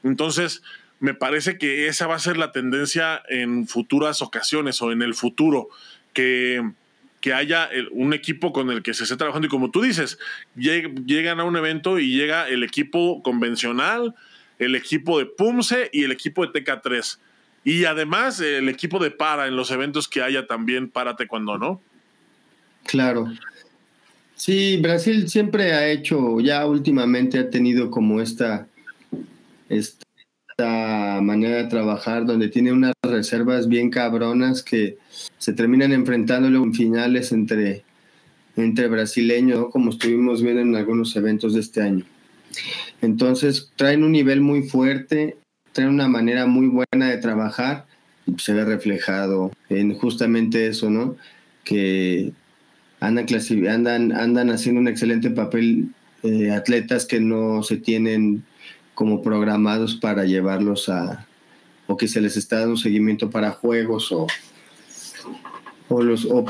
Entonces, 0.04 0.62
me 1.00 1.14
parece 1.14 1.58
que 1.58 1.88
esa 1.88 2.06
va 2.06 2.14
a 2.14 2.20
ser 2.20 2.36
la 2.36 2.52
tendencia 2.52 3.24
en 3.28 3.66
futuras 3.66 4.22
ocasiones 4.22 4.80
o 4.82 4.92
en 4.92 5.02
el 5.02 5.14
futuro 5.14 5.68
que 6.12 6.62
que 7.20 7.34
haya 7.34 7.70
un 7.90 8.12
equipo 8.12 8.52
con 8.52 8.70
el 8.70 8.84
que 8.84 8.94
se 8.94 9.02
esté 9.02 9.16
trabajando 9.16 9.48
y 9.48 9.50
como 9.50 9.72
tú 9.72 9.82
dices, 9.82 10.16
llegan 10.54 11.40
a 11.40 11.44
un 11.44 11.56
evento 11.56 11.98
y 11.98 12.14
llega 12.14 12.48
el 12.48 12.62
equipo 12.62 13.20
convencional, 13.24 14.14
el 14.60 14.76
equipo 14.76 15.18
de 15.18 15.26
Pumse 15.26 15.90
y 15.92 16.04
el 16.04 16.12
equipo 16.12 16.46
de 16.46 16.52
TK3. 16.52 17.18
Y 17.64 17.86
además 17.86 18.38
el 18.38 18.68
equipo 18.68 19.02
de 19.02 19.10
para 19.10 19.48
en 19.48 19.56
los 19.56 19.72
eventos 19.72 20.06
que 20.06 20.22
haya 20.22 20.46
también 20.46 20.88
para 20.88 21.16
taekwondo, 21.16 21.58
¿no? 21.58 21.82
Claro. 22.84 23.26
Sí, 24.36 24.78
Brasil 24.78 25.28
siempre 25.28 25.72
ha 25.72 25.88
hecho, 25.88 26.40
ya 26.40 26.66
últimamente 26.66 27.38
ha 27.38 27.50
tenido 27.50 27.90
como 27.90 28.20
esta, 28.20 28.66
esta 29.68 31.20
manera 31.22 31.56
de 31.56 31.64
trabajar 31.64 32.26
donde 32.26 32.48
tiene 32.48 32.72
unas 32.72 32.92
reservas 33.02 33.68
bien 33.68 33.90
cabronas 33.90 34.62
que 34.62 34.98
se 35.38 35.52
terminan 35.52 35.92
enfrentando 35.92 36.48
en 36.48 36.74
finales 36.74 37.32
entre, 37.32 37.84
entre 38.56 38.88
brasileños, 38.88 39.70
como 39.70 39.90
estuvimos 39.90 40.42
viendo 40.42 40.62
en 40.62 40.76
algunos 40.76 41.14
eventos 41.16 41.54
de 41.54 41.60
este 41.60 41.82
año. 41.82 42.04
Entonces 43.00 43.70
traen 43.76 44.04
un 44.04 44.12
nivel 44.12 44.40
muy 44.40 44.64
fuerte, 44.64 45.36
traen 45.72 45.90
una 45.90 46.08
manera 46.08 46.46
muy 46.46 46.66
buena 46.66 47.08
de 47.08 47.18
trabajar 47.18 47.86
y 48.26 48.38
se 48.38 48.52
ve 48.52 48.64
reflejado 48.64 49.52
en 49.68 49.94
justamente 49.94 50.66
eso, 50.66 50.90
¿no? 50.90 51.16
Que 51.64 52.32
andan, 53.06 53.26
andan, 53.68 54.12
andan 54.12 54.50
haciendo 54.50 54.80
un 54.80 54.88
excelente 54.88 55.30
papel 55.30 55.88
eh, 56.22 56.50
atletas 56.50 57.06
que 57.06 57.20
no 57.20 57.62
se 57.62 57.76
tienen 57.76 58.44
como 58.94 59.22
programados 59.22 59.96
para 59.96 60.24
llevarlos 60.24 60.88
a, 60.88 61.26
o 61.86 61.96
que 61.96 62.08
se 62.08 62.20
les 62.20 62.36
está 62.36 62.60
dando 62.60 62.76
seguimiento 62.76 63.30
para 63.30 63.50
juegos 63.50 64.10
o, 64.12 64.26
o, 65.88 66.02
los, 66.02 66.24
o, 66.24 66.44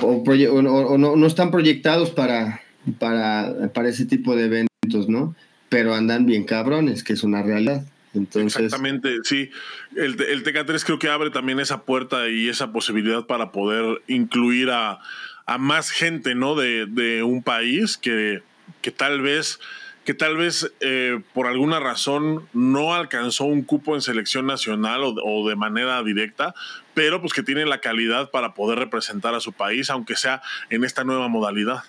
no, 0.62 1.16
no, 1.16 1.26
están 1.26 1.50
proyectados 1.50 2.10
para, 2.10 2.60
para, 2.98 3.72
para 3.72 3.88
ese 3.88 4.06
tipo 4.06 4.36
de 4.36 4.44
eventos, 4.44 5.08
¿no? 5.08 5.34
Pero 5.68 5.94
andan 5.94 6.26
bien 6.26 6.44
cabrones, 6.44 7.02
que 7.02 7.14
es 7.14 7.24
una 7.24 7.42
realidad. 7.42 7.84
Entonces, 8.14 8.60
Exactamente, 8.60 9.08
sí. 9.24 9.50
El, 9.96 10.22
el 10.22 10.44
TK3 10.44 10.84
creo 10.84 10.98
que 11.00 11.08
abre 11.08 11.30
también 11.30 11.58
esa 11.58 11.82
puerta 11.82 12.28
y 12.28 12.48
esa 12.48 12.72
posibilidad 12.72 13.26
para 13.26 13.50
poder 13.50 14.02
incluir 14.06 14.70
a, 14.70 15.00
a 15.46 15.58
más 15.58 15.90
gente, 15.90 16.34
¿no? 16.34 16.54
De, 16.54 16.86
de 16.86 17.22
un 17.22 17.42
país 17.42 17.96
que, 17.96 18.42
que 18.82 18.90
tal 18.90 19.20
vez 19.20 19.58
que 20.04 20.14
tal 20.14 20.36
vez 20.36 20.70
eh, 20.80 21.20
por 21.32 21.46
alguna 21.46 21.80
razón 21.80 22.46
no 22.52 22.94
alcanzó 22.94 23.46
un 23.46 23.62
cupo 23.62 23.94
en 23.94 24.02
selección 24.02 24.46
nacional 24.46 25.00
o, 25.02 25.48
de 25.48 25.56
manera 25.56 26.02
directa, 26.02 26.54
pero 26.92 27.20
pues 27.20 27.32
que 27.32 27.42
tiene 27.42 27.64
la 27.64 27.80
calidad 27.80 28.30
para 28.30 28.54
poder 28.54 28.78
representar 28.78 29.34
a 29.34 29.40
su 29.40 29.52
país, 29.52 29.88
aunque 29.88 30.14
sea 30.14 30.42
en 30.68 30.84
esta 30.84 31.04
nueva 31.04 31.28
modalidad. 31.28 31.84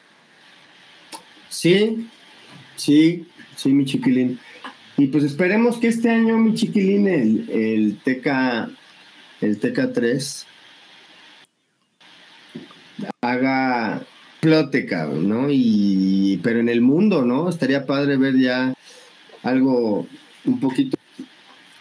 Sí, 1.49 2.07
sí, 2.77 3.27
sí, 3.57 3.69
mi 3.73 3.83
chiquilín. 3.83 4.39
Y 4.97 5.07
pues 5.07 5.25
esperemos 5.25 5.77
que 5.77 5.89
este 5.89 6.09
año, 6.09 6.37
mi 6.37 6.55
chiquilín, 6.55 7.09
el, 7.09 7.49
el 7.49 7.97
TK, 7.97 8.71
el 9.41 9.59
TK3 9.59 10.45
haga 13.21 14.05
explote, 14.45 14.85
cabrón, 14.85 15.27
¿no? 15.29 15.47
Y, 15.49 16.39
pero 16.43 16.59
en 16.59 16.69
el 16.69 16.81
mundo, 16.81 17.23
¿no? 17.23 17.49
Estaría 17.49 17.85
padre 17.85 18.17
ver 18.17 18.37
ya 18.37 18.73
algo 19.43 20.07
un 20.45 20.59
poquito 20.59 20.97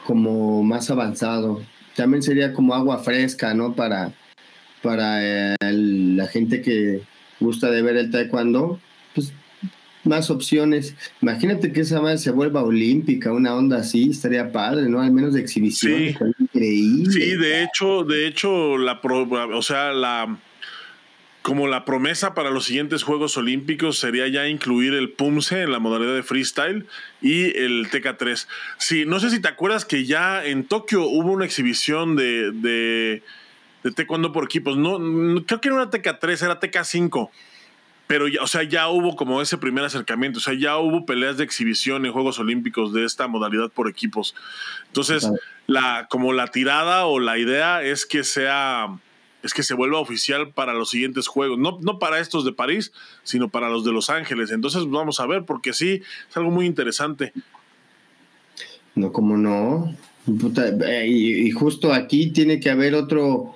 como 0.05 0.63
más 0.63 0.91
avanzado. 0.91 1.63
También 1.95 2.23
sería 2.23 2.53
como 2.53 2.75
agua 2.75 2.99
fresca, 2.99 3.55
¿no? 3.55 3.75
Para, 3.75 4.13
para 4.83 5.57
la 5.61 6.27
gente 6.27 6.63
que 6.63 7.03
gusta 7.41 7.71
de 7.71 7.83
ver 7.83 7.97
el 7.97 8.11
taekwondo, 8.11 8.81
pues 9.15 9.33
más 10.05 10.31
opciones. 10.31 10.95
Imagínate 11.21 11.73
que 11.73 11.83
esa 11.83 12.01
madre 12.01 12.19
se 12.19 12.31
vuelva 12.31 12.63
olímpica, 12.63 13.33
una 13.33 13.55
onda 13.55 13.79
así, 13.79 14.11
estaría 14.11 14.53
padre, 14.53 14.89
¿no? 14.89 15.01
Al 15.01 15.13
menos 15.13 15.35
de 15.35 15.41
exhibición. 15.41 15.99
Sí, 15.99 16.17
increíble. 16.39 17.13
Sí, 17.13 17.37
de 17.37 17.63
hecho, 17.63 18.05
de 18.05 18.27
hecho, 18.27 18.79
la, 18.79 19.01
o 19.03 19.63
sea, 19.63 19.93
la 19.93 20.39
como 21.45 21.69
la 21.69 21.85
promesa 21.85 22.33
para 22.33 22.49
los 22.49 22.65
siguientes 22.65 23.03
Juegos 23.03 23.37
Olímpicos 23.37 23.99
sería 23.99 24.27
ya 24.29 24.49
incluir 24.49 24.95
el 24.95 25.11
PUMSE 25.11 25.61
en 25.61 25.73
la 25.73 25.79
modalidad 25.79 26.15
de 26.15 26.23
freestyle 26.23 26.87
y 27.21 27.55
el 27.59 27.91
TK3. 27.91 28.47
Sí, 28.79 29.05
no 29.05 29.21
sé 29.21 29.29
si 29.29 29.43
te 29.43 29.49
acuerdas 29.49 29.85
que 29.85 30.07
ya 30.07 30.43
en 30.43 30.65
Tokio 30.65 31.03
hubo 31.03 31.33
una 31.33 31.45
exhibición 31.45 32.17
de, 32.17 32.51
de, 32.51 33.23
de 33.83 33.91
taekwondo 33.91 34.33
por 34.33 34.45
equipos. 34.45 34.79
No, 34.79 34.97
creo 35.45 35.61
que 35.61 35.69
no 35.69 35.83
era 35.83 35.91
TK3, 35.91 36.45
era 36.45 36.61
TK5. 36.61 37.29
Pero 38.07 38.27
ya, 38.27 38.41
o 38.41 38.47
sea, 38.47 38.63
ya 38.63 38.89
hubo 38.89 39.15
como 39.15 39.43
ese 39.43 39.59
primer 39.59 39.85
acercamiento, 39.85 40.39
o 40.39 40.43
sea, 40.43 40.55
ya 40.55 40.79
hubo 40.79 41.05
peleas 41.05 41.37
de 41.37 41.45
exhibición 41.45 42.07
en 42.07 42.13
Juegos 42.13 42.39
Olímpicos 42.39 42.95
de 42.95 43.05
esta 43.05 43.27
modalidad 43.27 43.69
por 43.69 43.91
equipos. 43.91 44.35
Entonces, 44.87 45.31
la, 45.67 46.07
como 46.09 46.33
la 46.33 46.47
tirada 46.47 47.05
o 47.05 47.21
la 47.21 47.37
idea 47.37 47.83
es 47.83 48.07
que 48.07 48.25
sea 48.25 48.99
es 49.45 49.53
que 49.53 49.63
se 49.63 49.75
vuelva 49.75 50.01
oficial 50.01 50.53
para 50.53 50.73
los 50.73 50.91
siguientes 50.91 51.29
juegos, 51.29 51.59
no, 51.59 51.79
no 51.83 51.99
para 51.99 52.19
estos 52.19 52.47
de 52.47 52.53
París, 52.53 52.93
sino 53.23 53.51
para 53.51 53.69
los 53.69 53.85
de 53.85 53.93
Los 53.93 54.09
Ángeles. 54.09 54.51
Entonces 54.51 54.89
vamos 54.89 55.21
a 55.21 55.27
ver, 55.27 55.45
porque 55.45 55.75
sí, 55.75 56.01
es 56.29 56.37
algo 56.37 56.51
muy 56.51 56.65
interesante. 56.65 57.33
No, 58.95 59.13
como 59.13 59.37
no. 59.37 59.95
Eh, 60.27 61.07
y, 61.07 61.51
justo 61.51 61.93
aquí 61.93 62.31
tiene 62.31 62.59
que 62.59 62.71
haber 62.71 62.95
otro, 62.95 63.55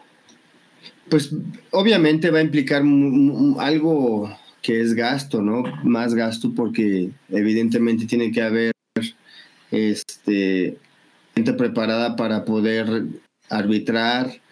pues 1.09 1.33
obviamente 1.71 2.31
va 2.31 2.41
a 2.41 2.43
implicar 2.43 2.83
algo 3.59 4.31
que 4.61 4.83
es 4.83 4.93
gasto, 4.93 5.41
¿no? 5.41 5.63
Más 5.85 6.15
gasto 6.15 6.53
porque 6.55 7.11
evidentemente 7.31 8.05
tiene 8.05 8.31
que 8.31 8.43
haber 8.43 8.73
este, 9.71 10.77
gente 11.35 11.53
preparada 11.55 12.15
para 12.15 12.45
poder 12.45 13.05
arbitrar, 13.49 14.43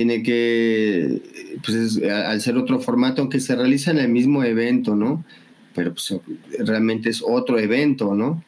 tiene 0.00 0.22
que, 0.22 1.20
pues 1.62 1.98
al 2.02 2.40
ser 2.40 2.56
otro 2.56 2.80
formato, 2.80 3.20
aunque 3.20 3.38
se 3.38 3.54
realiza 3.54 3.90
en 3.90 3.98
el 3.98 4.08
mismo 4.08 4.42
evento, 4.42 4.96
¿no? 4.96 5.26
Pero 5.74 5.92
pues, 5.92 6.14
realmente 6.58 7.10
es 7.10 7.22
otro 7.22 7.58
evento, 7.58 8.14
¿no? 8.14 8.42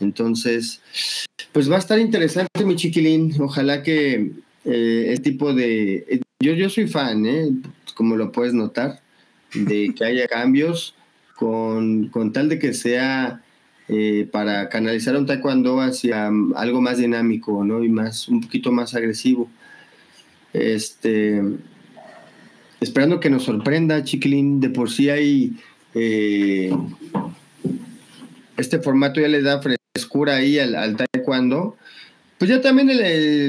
Entonces, 0.00 0.80
pues 1.52 1.70
va 1.70 1.76
a 1.76 1.78
estar 1.78 2.00
interesante, 2.00 2.64
mi 2.64 2.74
chiquilín. 2.74 3.32
Ojalá 3.40 3.84
que 3.84 4.32
eh, 4.64 5.06
el 5.10 5.22
tipo 5.22 5.54
de... 5.54 6.22
Yo, 6.40 6.54
yo 6.54 6.68
soy 6.70 6.88
fan, 6.88 7.24
¿eh? 7.24 7.50
Como 7.94 8.16
lo 8.16 8.32
puedes 8.32 8.52
notar, 8.52 9.00
de 9.54 9.94
que 9.96 10.04
haya 10.04 10.26
cambios 10.28 10.96
con, 11.36 12.08
con 12.08 12.32
tal 12.32 12.48
de 12.48 12.58
que 12.58 12.74
sea 12.74 13.44
eh, 13.86 14.28
para 14.32 14.68
canalizar 14.70 15.16
un 15.16 15.26
taekwondo 15.26 15.80
hacia 15.80 16.32
algo 16.56 16.80
más 16.80 16.98
dinámico, 16.98 17.64
¿no? 17.64 17.84
Y 17.84 17.90
más, 17.90 18.26
un 18.26 18.40
poquito 18.40 18.72
más 18.72 18.96
agresivo. 18.96 19.48
Este, 20.56 21.42
esperando 22.80 23.20
que 23.20 23.30
nos 23.30 23.44
sorprenda, 23.44 24.02
Chiquilín. 24.02 24.60
De 24.60 24.70
por 24.70 24.90
sí 24.90 25.10
hay. 25.10 25.52
Eh, 25.94 26.70
este 28.56 28.78
formato 28.80 29.20
ya 29.20 29.28
le 29.28 29.42
da 29.42 29.60
frescura 29.60 30.36
ahí 30.36 30.58
al, 30.58 30.96
taekwondo. 30.96 31.76
Pues 32.38 32.50
ya 32.50 32.60
también 32.60 32.90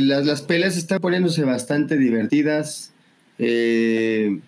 las, 0.07 0.25
las, 0.25 0.41
peleas 0.41 0.77
están 0.77 0.99
poniéndose 0.99 1.43
bastante 1.43 1.97
divertidas. 1.97 2.91
Eh, 3.39 4.39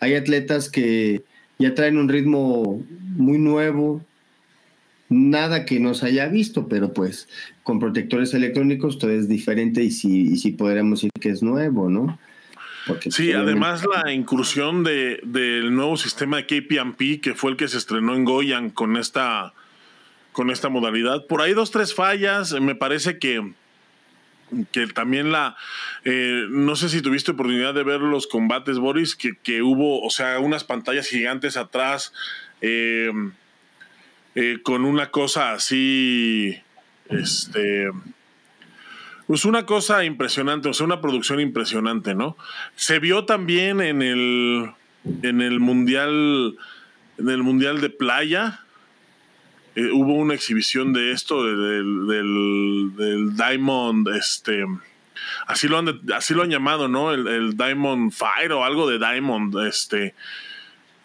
hay 0.00 0.14
atletas 0.14 0.68
que 0.68 1.22
ya 1.58 1.74
traen 1.74 1.98
un 1.98 2.08
ritmo 2.08 2.82
muy 3.16 3.38
nuevo, 3.38 4.02
nada 5.10 5.66
que 5.66 5.80
nos 5.80 6.02
haya 6.02 6.28
visto, 6.28 6.68
pero 6.68 6.94
pues 6.94 7.28
con 7.62 7.80
protectores 7.80 8.32
electrónicos 8.32 8.98
todo 8.98 9.10
es 9.10 9.28
diferente 9.28 9.82
y 9.82 9.90
sí, 9.90 10.36
sí 10.36 10.52
podríamos 10.52 11.00
decir 11.00 11.10
que 11.20 11.28
es 11.30 11.42
nuevo, 11.42 11.90
¿no? 11.90 12.18
sí, 13.10 13.32
además 13.32 13.84
la 13.86 14.12
incursión 14.12 14.84
de, 14.84 15.20
del 15.24 15.74
nuevo 15.74 15.96
sistema 15.96 16.38
de 16.38 16.46
KPMP, 16.46 17.20
que 17.20 17.34
fue 17.34 17.50
el 17.50 17.56
que 17.56 17.68
se 17.68 17.76
estrenó 17.76 18.14
en 18.14 18.24
Goyan 18.24 18.70
con 18.70 18.96
esta, 18.96 19.52
con 20.32 20.50
esta 20.50 20.68
modalidad. 20.68 21.26
Por 21.26 21.42
ahí 21.42 21.52
dos, 21.52 21.70
tres 21.70 21.94
fallas. 21.94 22.52
Me 22.60 22.74
parece 22.74 23.18
que, 23.18 23.52
que 24.72 24.86
también 24.88 25.30
la... 25.30 25.56
Eh, 26.04 26.46
no 26.48 26.74
sé 26.74 26.88
si 26.88 27.02
tuviste 27.02 27.32
oportunidad 27.32 27.74
de 27.74 27.84
ver 27.84 28.00
los 28.00 28.26
combates, 28.26 28.78
Boris, 28.78 29.14
que, 29.14 29.36
que 29.42 29.62
hubo, 29.62 30.02
o 30.02 30.10
sea, 30.10 30.38
unas 30.38 30.64
pantallas 30.64 31.08
gigantes 31.08 31.56
atrás. 31.56 32.12
Eh, 32.60 33.12
eh, 34.34 34.58
con 34.62 34.84
una 34.84 35.10
cosa 35.10 35.52
así, 35.52 36.56
este, 37.08 37.90
pues 39.26 39.44
una 39.44 39.66
cosa 39.66 40.04
impresionante, 40.04 40.68
o 40.68 40.74
sea, 40.74 40.86
una 40.86 41.00
producción 41.00 41.40
impresionante, 41.40 42.14
¿no? 42.14 42.36
Se 42.76 42.98
vio 42.98 43.24
también 43.24 43.80
en 43.80 44.02
el, 44.02 44.70
en 45.22 45.40
el 45.40 45.60
mundial, 45.60 46.56
en 47.18 47.28
el 47.28 47.42
mundial 47.42 47.80
de 47.80 47.90
playa, 47.90 48.60
eh, 49.74 49.90
hubo 49.92 50.14
una 50.14 50.34
exhibición 50.34 50.92
de 50.92 51.12
esto, 51.12 51.44
del, 51.44 52.06
del, 52.96 53.36
Diamond, 53.36 54.08
este, 54.08 54.64
así 55.46 55.68
lo 55.68 55.78
han, 55.78 56.00
así 56.14 56.34
lo 56.34 56.42
han 56.42 56.50
llamado, 56.50 56.88
¿no? 56.88 57.12
El, 57.12 57.26
el 57.26 57.56
Diamond 57.56 58.12
Fire 58.12 58.52
o 58.52 58.64
algo 58.64 58.88
de 58.88 58.98
Diamond, 58.98 59.56
este, 59.66 60.14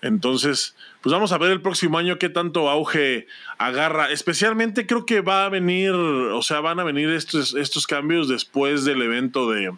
entonces, 0.05 0.76
pues 1.06 1.14
vamos 1.14 1.32
a 1.34 1.38
ver 1.38 1.51
el 1.51 1.62
próximo 1.62 1.99
año 1.99 2.18
qué 2.18 2.30
tanto 2.30 2.68
auge 2.68 3.28
agarra. 3.60 4.10
Especialmente 4.10 4.88
creo 4.88 5.06
que 5.06 5.22
va 5.22 5.45
a 5.45 5.49
venir, 5.49 5.91
o 5.91 6.41
sea, 6.41 6.62
van 6.62 6.80
a 6.80 6.84
venir 6.84 7.12
estos, 7.12 7.53
estos 7.53 7.86
cambios 7.86 8.28
después 8.28 8.86
del 8.86 9.03
evento 9.03 9.51
de, 9.51 9.72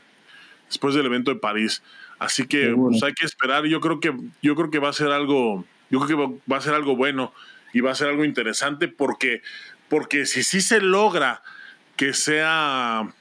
después 0.69 0.95
del 0.95 1.05
evento 1.05 1.33
de 1.33 1.37
París. 1.37 1.83
Así 2.17 2.47
que 2.47 2.73
pues, 2.73 3.03
hay 3.03 3.11
que 3.11 3.25
esperar. 3.25 3.65
Yo 3.65 3.81
creo 3.81 3.99
que, 3.99 4.15
yo 4.41 4.55
creo 4.55 4.71
que 4.71 4.79
va 4.79 4.87
a 4.87 4.93
ser 4.93 5.09
algo, 5.09 5.65
yo 5.89 5.99
creo 5.99 6.17
que 6.17 6.39
va 6.49 6.55
a 6.59 6.61
ser 6.61 6.73
algo 6.73 6.95
bueno 6.95 7.33
y 7.73 7.81
va 7.81 7.91
a 7.91 7.95
ser 7.95 8.07
algo 8.07 8.23
interesante 8.23 8.87
porque, 8.87 9.41
porque 9.89 10.25
si 10.25 10.43
sí 10.43 10.61
se 10.61 10.79
logra 10.79 11.43
que 11.97 12.13
sea 12.13 13.13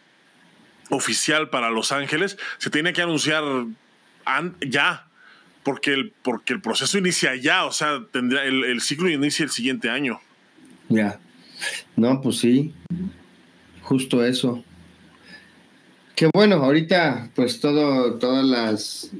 oficial 0.91 1.51
para 1.51 1.71
Los 1.71 1.91
Ángeles, 1.91 2.39
se 2.59 2.71
tiene 2.71 2.93
que 2.93 3.03
anunciar 3.03 3.43
ya 4.61 5.06
porque 5.67 5.93
el, 5.93 6.13
porque 6.23 6.53
el 6.53 6.61
proceso 6.61 6.97
inicia 6.97 7.35
ya, 7.35 7.65
o 7.65 7.73
sea, 7.73 8.01
tendrá 8.13 8.45
el, 8.45 8.81
ciclo 8.81 9.11
inicia 9.11 9.43
el 9.43 9.51
siguiente 9.51 9.91
año. 9.91 10.21
Ya. 10.89 11.19
No, 11.97 12.21
pues 12.21 12.39
sí. 12.39 12.73
Justo 13.83 14.25
eso. 14.25 14.63
Que 16.15 16.31
bueno, 16.33 16.63
ahorita 16.63 17.31
pues 17.35 17.59
todo, 17.59 18.15
todas 18.15 18.45
las, 18.45 19.11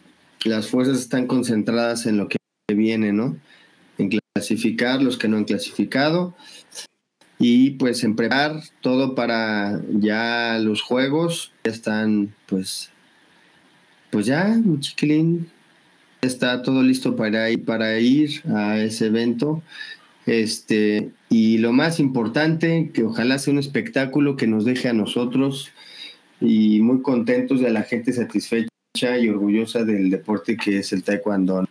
las 0.45 0.69
fuerzas 0.69 1.01
están 1.01 1.27
concentradas 1.27 2.07
en 2.07 2.17
lo 2.17 2.29
que 2.29 2.37
viene, 2.73 3.13
¿no? 3.13 3.37
En 3.99 4.09
clasificar 4.33 5.03
los 5.03 5.19
que 5.19 5.27
no 5.27 5.39
han 5.39 5.47
clasificado 5.47 6.37
y 7.41 7.71
pues 7.71 8.05
en 8.05 8.15
preparar 8.15 8.63
todo 8.83 9.17
para 9.17 9.81
ya 9.89 10.61
los 10.61 10.81
juegos. 10.81 11.51
Ya 11.65 11.73
están 11.73 12.37
pues, 12.47 12.93
pues 14.11 14.27
ya, 14.27 14.45
mi 14.45 14.79
chiquilín, 14.79 15.51
está 16.27 16.63
todo 16.63 16.83
listo 16.83 17.17
para 17.17 17.51
ir, 17.51 17.65
para 17.65 17.99
ir 17.99 18.43
a 18.55 18.79
ese 18.79 19.07
evento. 19.07 19.63
Este, 20.27 21.11
y 21.31 21.59
lo 21.59 21.73
más 21.73 22.01
importante, 22.01 22.91
que 22.93 23.05
ojalá 23.05 23.39
sea 23.39 23.53
un 23.53 23.61
espectáculo 23.61 24.37
que 24.37 24.47
nos 24.47 24.65
deje 24.65 24.89
a 24.89 24.93
nosotros 24.93 25.71
y 26.41 26.81
muy 26.81 27.01
contentos 27.03 27.61
de 27.61 27.71
la 27.71 27.83
gente 27.83 28.13
satisfecha 28.13 28.69
y 29.19 29.29
orgullosa 29.29 29.85
del 29.85 30.11
deporte 30.11 30.57
que 30.57 30.79
es 30.79 30.93
el 30.93 31.03
taekwondo. 31.03 31.69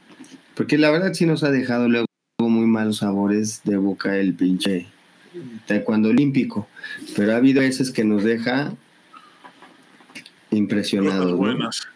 Porque 0.56 0.78
la 0.78 0.90
verdad 0.90 1.14
sí 1.14 1.26
nos 1.26 1.44
ha 1.44 1.52
dejado 1.52 1.90
luego 1.90 2.08
muy 2.40 2.66
malos 2.66 2.98
sabores 2.98 3.62
de 3.64 3.78
boca 3.78 4.18
el 4.18 4.34
pinche 4.34 4.88
taekwondo 5.66 6.10
olímpico, 6.10 6.68
pero 7.16 7.34
ha 7.34 7.38
habido 7.38 7.62
veces 7.62 7.92
que 7.92 8.04
nos 8.04 8.24
deja 8.24 8.74
impresionados. 10.52 11.88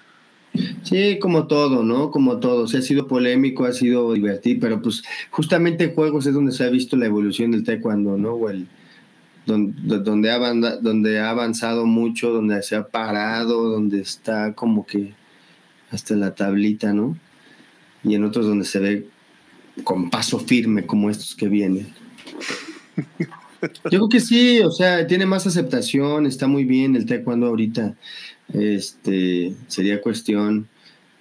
Sí, 0.83 1.19
como 1.19 1.47
todo, 1.47 1.83
¿no? 1.83 2.11
Como 2.11 2.39
todo. 2.39 2.67
Se 2.67 2.77
ha 2.77 2.81
sido 2.81 3.07
polémico, 3.07 3.65
ha 3.65 3.73
sido 3.73 4.13
divertido, 4.13 4.59
pero 4.61 4.81
pues 4.81 5.03
justamente 5.29 5.85
en 5.85 5.93
juegos 5.93 6.25
es 6.25 6.33
donde 6.33 6.51
se 6.51 6.63
ha 6.63 6.69
visto 6.69 6.95
la 6.95 7.05
evolución 7.05 7.51
del 7.51 7.63
taekwondo, 7.63 8.17
¿no? 8.17 8.33
O 8.33 8.49
el, 8.49 8.67
donde, 9.45 9.99
donde, 9.99 10.31
ha, 10.31 10.39
donde 10.81 11.19
ha 11.19 11.29
avanzado 11.29 11.85
mucho, 11.85 12.31
donde 12.31 12.61
se 12.63 12.75
ha 12.75 12.87
parado, 12.87 13.69
donde 13.69 14.01
está 14.01 14.53
como 14.53 14.85
que 14.85 15.13
hasta 15.91 16.15
la 16.15 16.35
tablita, 16.35 16.93
¿no? 16.93 17.17
Y 18.03 18.15
en 18.15 18.23
otros 18.23 18.45
donde 18.45 18.65
se 18.65 18.79
ve 18.79 19.07
con 19.83 20.09
paso 20.09 20.39
firme 20.39 20.85
como 20.85 21.09
estos 21.09 21.35
que 21.35 21.47
vienen. 21.47 21.93
Yo 23.61 23.89
creo 23.89 24.09
que 24.09 24.19
sí, 24.19 24.61
o 24.61 24.71
sea, 24.71 25.05
tiene 25.05 25.25
más 25.25 25.45
aceptación, 25.45 26.25
está 26.25 26.47
muy 26.47 26.63
bien 26.63 26.95
el 26.95 27.05
taekwondo 27.05 27.47
ahorita. 27.47 27.95
Este, 28.53 29.53
sería 29.67 30.01
cuestión 30.01 30.67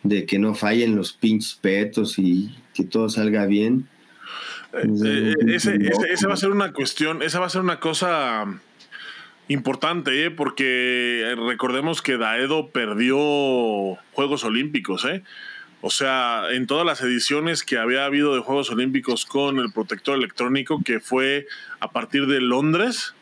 de 0.02 0.24
que 0.26 0.38
no 0.38 0.54
fallen 0.54 0.96
los 0.96 1.12
pinches 1.12 1.54
petos 1.54 2.18
y 2.18 2.56
que 2.74 2.84
todo 2.84 3.08
salga 3.08 3.46
bien. 3.46 3.88
Eh, 4.72 5.34
eh, 5.46 5.54
ese, 5.54 6.26
va 6.26 6.34
a 6.34 6.36
ser 6.36 6.50
una 6.50 6.72
cuestión, 6.72 7.22
esa 7.22 7.40
va 7.40 7.46
a 7.46 7.50
ser 7.50 7.62
una 7.62 7.80
cosa 7.80 8.46
importante, 9.48 10.26
¿eh? 10.26 10.30
porque 10.30 11.34
recordemos 11.48 12.02
que 12.02 12.18
Daedo 12.18 12.68
perdió 12.68 13.16
Juegos 14.12 14.44
Olímpicos, 14.44 15.04
¿eh? 15.06 15.22
O 15.80 15.90
sea, 15.90 16.42
en 16.50 16.66
todas 16.66 16.84
las 16.84 17.00
ediciones 17.02 17.62
que 17.62 17.78
había 17.78 18.04
habido 18.04 18.34
de 18.34 18.40
Juegos 18.40 18.68
Olímpicos 18.70 19.24
con 19.24 19.58
el 19.58 19.72
protector 19.72 20.18
electrónico, 20.18 20.82
que 20.84 20.98
fue 20.98 21.46
a 21.78 21.92
partir 21.92 22.26
de 22.26 22.40
Londres, 22.40 23.14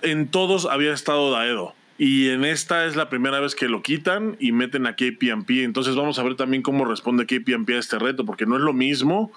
en 0.00 0.28
todos 0.28 0.64
había 0.64 0.94
estado 0.94 1.30
Daedo. 1.30 1.75
Y 1.98 2.28
en 2.28 2.44
esta 2.44 2.84
es 2.84 2.94
la 2.94 3.08
primera 3.08 3.40
vez 3.40 3.54
que 3.54 3.68
lo 3.68 3.82
quitan 3.82 4.36
y 4.38 4.52
meten 4.52 4.86
a 4.86 4.96
KPMP. 4.96 5.62
Entonces 5.62 5.94
vamos 5.94 6.18
a 6.18 6.22
ver 6.22 6.36
también 6.36 6.62
cómo 6.62 6.84
responde 6.84 7.26
KPMP 7.26 7.70
a 7.70 7.78
este 7.78 7.98
reto, 7.98 8.26
porque 8.26 8.44
no 8.44 8.56
es 8.56 8.62
lo 8.62 8.74
mismo 8.74 9.32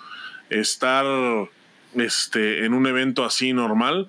estar 0.49 1.05
este, 1.95 2.65
en 2.65 2.73
un 2.73 2.85
evento 2.87 3.23
así 3.23 3.53
normal 3.53 4.07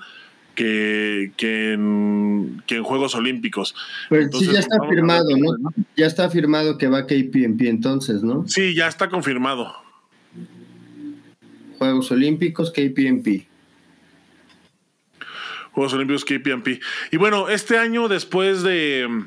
que, 0.54 1.32
que, 1.36 1.72
en, 1.72 2.62
Juegos 2.82 3.14
Olímpicos. 3.14 3.74
Pues 4.08 4.28
sí, 4.32 4.46
ya 4.52 4.60
está 4.60 4.78
firmado, 4.88 5.28
¿no? 5.36 5.72
Ya 5.96 6.06
está 6.06 6.28
firmado 6.28 6.76
que 6.76 6.88
va 6.88 7.06
KPMP 7.06 7.62
entonces, 7.62 8.22
¿no? 8.22 8.46
Sí, 8.48 8.74
ya 8.74 8.88
está 8.88 9.08
confirmado. 9.08 9.72
Juegos 11.78 12.10
Olímpicos, 12.10 12.72
KPMP. 12.72 13.49
Juegos 15.72 15.92
Olímpicos 15.94 16.24
KPMP. 16.24 16.80
Y 17.10 17.16
bueno, 17.16 17.48
este 17.48 17.78
año, 17.78 18.08
después 18.08 18.62
de, 18.62 19.26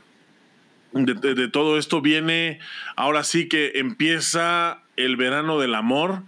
de, 0.91 1.47
todo 1.49 1.77
esto, 1.77 2.01
viene, 2.01 2.59
ahora 2.95 3.23
sí 3.23 3.47
que 3.47 3.73
empieza 3.75 4.81
el 4.95 5.15
verano 5.15 5.59
del 5.59 5.75
amor 5.75 6.23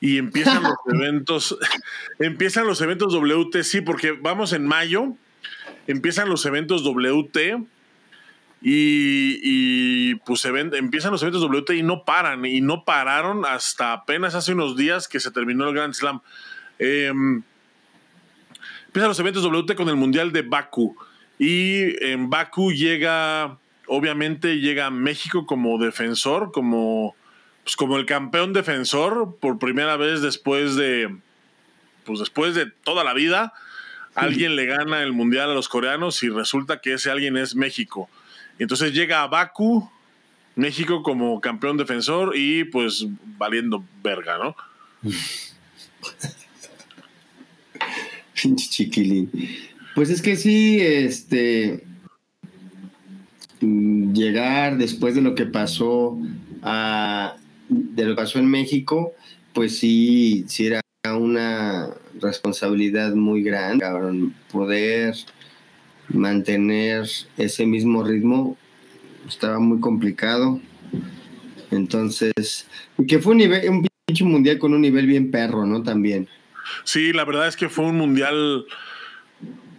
y 0.00 0.18
empiezan 0.18 0.62
los 0.62 0.74
eventos, 0.92 1.58
empiezan 2.18 2.66
los 2.66 2.80
eventos 2.80 3.14
WT, 3.14 3.62
sí, 3.64 3.80
porque 3.80 4.12
vamos 4.12 4.52
en 4.52 4.66
mayo, 4.66 5.14
empiezan 5.86 6.28
los 6.28 6.46
eventos 6.46 6.84
WT 6.84 7.58
y, 8.60 9.40
y 9.42 10.14
pues 10.26 10.44
empiezan 10.44 11.12
los 11.12 11.22
eventos 11.22 11.42
WT 11.42 11.70
y 11.74 11.82
no 11.82 12.04
paran, 12.04 12.44
y 12.44 12.60
no 12.60 12.84
pararon 12.84 13.44
hasta 13.44 13.92
apenas 13.92 14.34
hace 14.34 14.52
unos 14.52 14.76
días 14.76 15.08
que 15.08 15.20
se 15.20 15.30
terminó 15.30 15.68
el 15.68 15.74
Grand 15.74 15.94
Slam. 15.94 16.20
Eh, 16.78 17.12
Empiezan 18.98 19.10
los 19.10 19.20
eventos 19.20 19.44
WT 19.44 19.76
con 19.76 19.88
el 19.88 19.94
Mundial 19.94 20.32
de 20.32 20.42
Baku. 20.42 20.96
Y 21.38 22.04
en 22.04 22.30
Baku 22.30 22.72
llega, 22.72 23.56
obviamente, 23.86 24.58
llega 24.58 24.90
México 24.90 25.46
como 25.46 25.78
defensor, 25.78 26.50
como, 26.50 27.14
pues 27.62 27.76
como 27.76 27.96
el 27.96 28.06
campeón 28.06 28.52
defensor, 28.52 29.36
por 29.40 29.60
primera 29.60 29.96
vez 29.96 30.20
después 30.20 30.74
de, 30.74 31.16
pues 32.06 32.18
después 32.18 32.56
de 32.56 32.66
toda 32.82 33.04
la 33.04 33.14
vida. 33.14 33.52
Alguien 34.16 34.56
le 34.56 34.66
gana 34.66 35.00
el 35.04 35.12
Mundial 35.12 35.48
a 35.48 35.54
los 35.54 35.68
coreanos 35.68 36.20
y 36.24 36.28
resulta 36.28 36.80
que 36.80 36.94
ese 36.94 37.12
alguien 37.12 37.36
es 37.36 37.54
México. 37.54 38.10
entonces 38.58 38.94
llega 38.94 39.22
a 39.22 39.28
Baku, 39.28 39.88
México 40.56 41.04
como 41.04 41.40
campeón 41.40 41.76
defensor 41.76 42.32
y 42.36 42.64
pues 42.64 43.06
valiendo 43.38 43.84
verga, 44.02 44.38
¿no? 44.38 44.56
Pinche 48.40 48.68
chiquilín. 48.68 49.30
Pues 49.94 50.10
es 50.10 50.22
que 50.22 50.36
sí, 50.36 50.78
este. 50.80 51.84
Mm, 53.60 54.12
llegar 54.12 54.78
después 54.78 55.14
de 55.14 55.22
lo 55.22 55.34
que 55.34 55.46
pasó 55.46 56.18
a, 56.62 57.36
de 57.68 58.04
lo 58.04 58.10
que 58.10 58.22
pasó 58.22 58.38
en 58.38 58.46
México, 58.46 59.12
pues 59.52 59.78
sí, 59.78 60.44
sí 60.46 60.66
era 60.66 60.80
una 61.16 61.90
responsabilidad 62.20 63.14
muy 63.14 63.42
grande, 63.42 63.84
Poder 64.52 65.14
mantener 66.08 67.08
ese 67.36 67.66
mismo 67.66 68.02
ritmo 68.02 68.56
estaba 69.26 69.58
muy 69.58 69.80
complicado. 69.80 70.60
Entonces, 71.70 72.66
que 73.06 73.18
fue 73.18 73.32
un 73.32 73.38
nivel, 73.38 73.68
un 73.68 73.86
pinche 74.06 74.24
mundial 74.24 74.58
con 74.58 74.72
un 74.72 74.80
nivel 74.80 75.06
bien 75.06 75.30
perro, 75.30 75.66
¿no? 75.66 75.82
También. 75.82 76.28
Sí, 76.84 77.12
la 77.12 77.24
verdad 77.24 77.48
es 77.48 77.56
que 77.56 77.68
fue 77.68 77.86
un 77.86 77.96
mundial. 77.96 78.64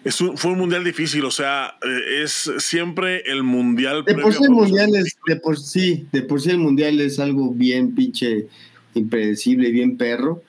Es 0.03 0.21
un, 0.21 0.37
fue 0.37 0.51
un 0.51 0.59
mundial 0.59 0.83
difícil, 0.83 1.25
o 1.25 1.31
sea, 1.31 1.75
eh, 1.83 2.23
es 2.23 2.51
siempre 2.59 3.21
el 3.29 3.43
mundial. 3.43 4.05
De 4.05 4.15
por 4.15 4.33
sí 4.33 4.43
el 4.43 4.51
mundial 4.51 4.95
es, 4.95 5.17
de 5.27 5.35
por 5.35 5.59
sí, 5.59 6.07
de 6.11 6.21
por 6.21 6.39
sí 6.39 6.51
el 6.51 6.57
mundial 6.57 6.99
es 7.01 7.19
algo 7.19 7.51
bien 7.51 7.93
pinche 7.95 8.47
impredecible 8.93 9.69
y 9.69 9.71
bien 9.71 9.97
perro, 9.97 10.41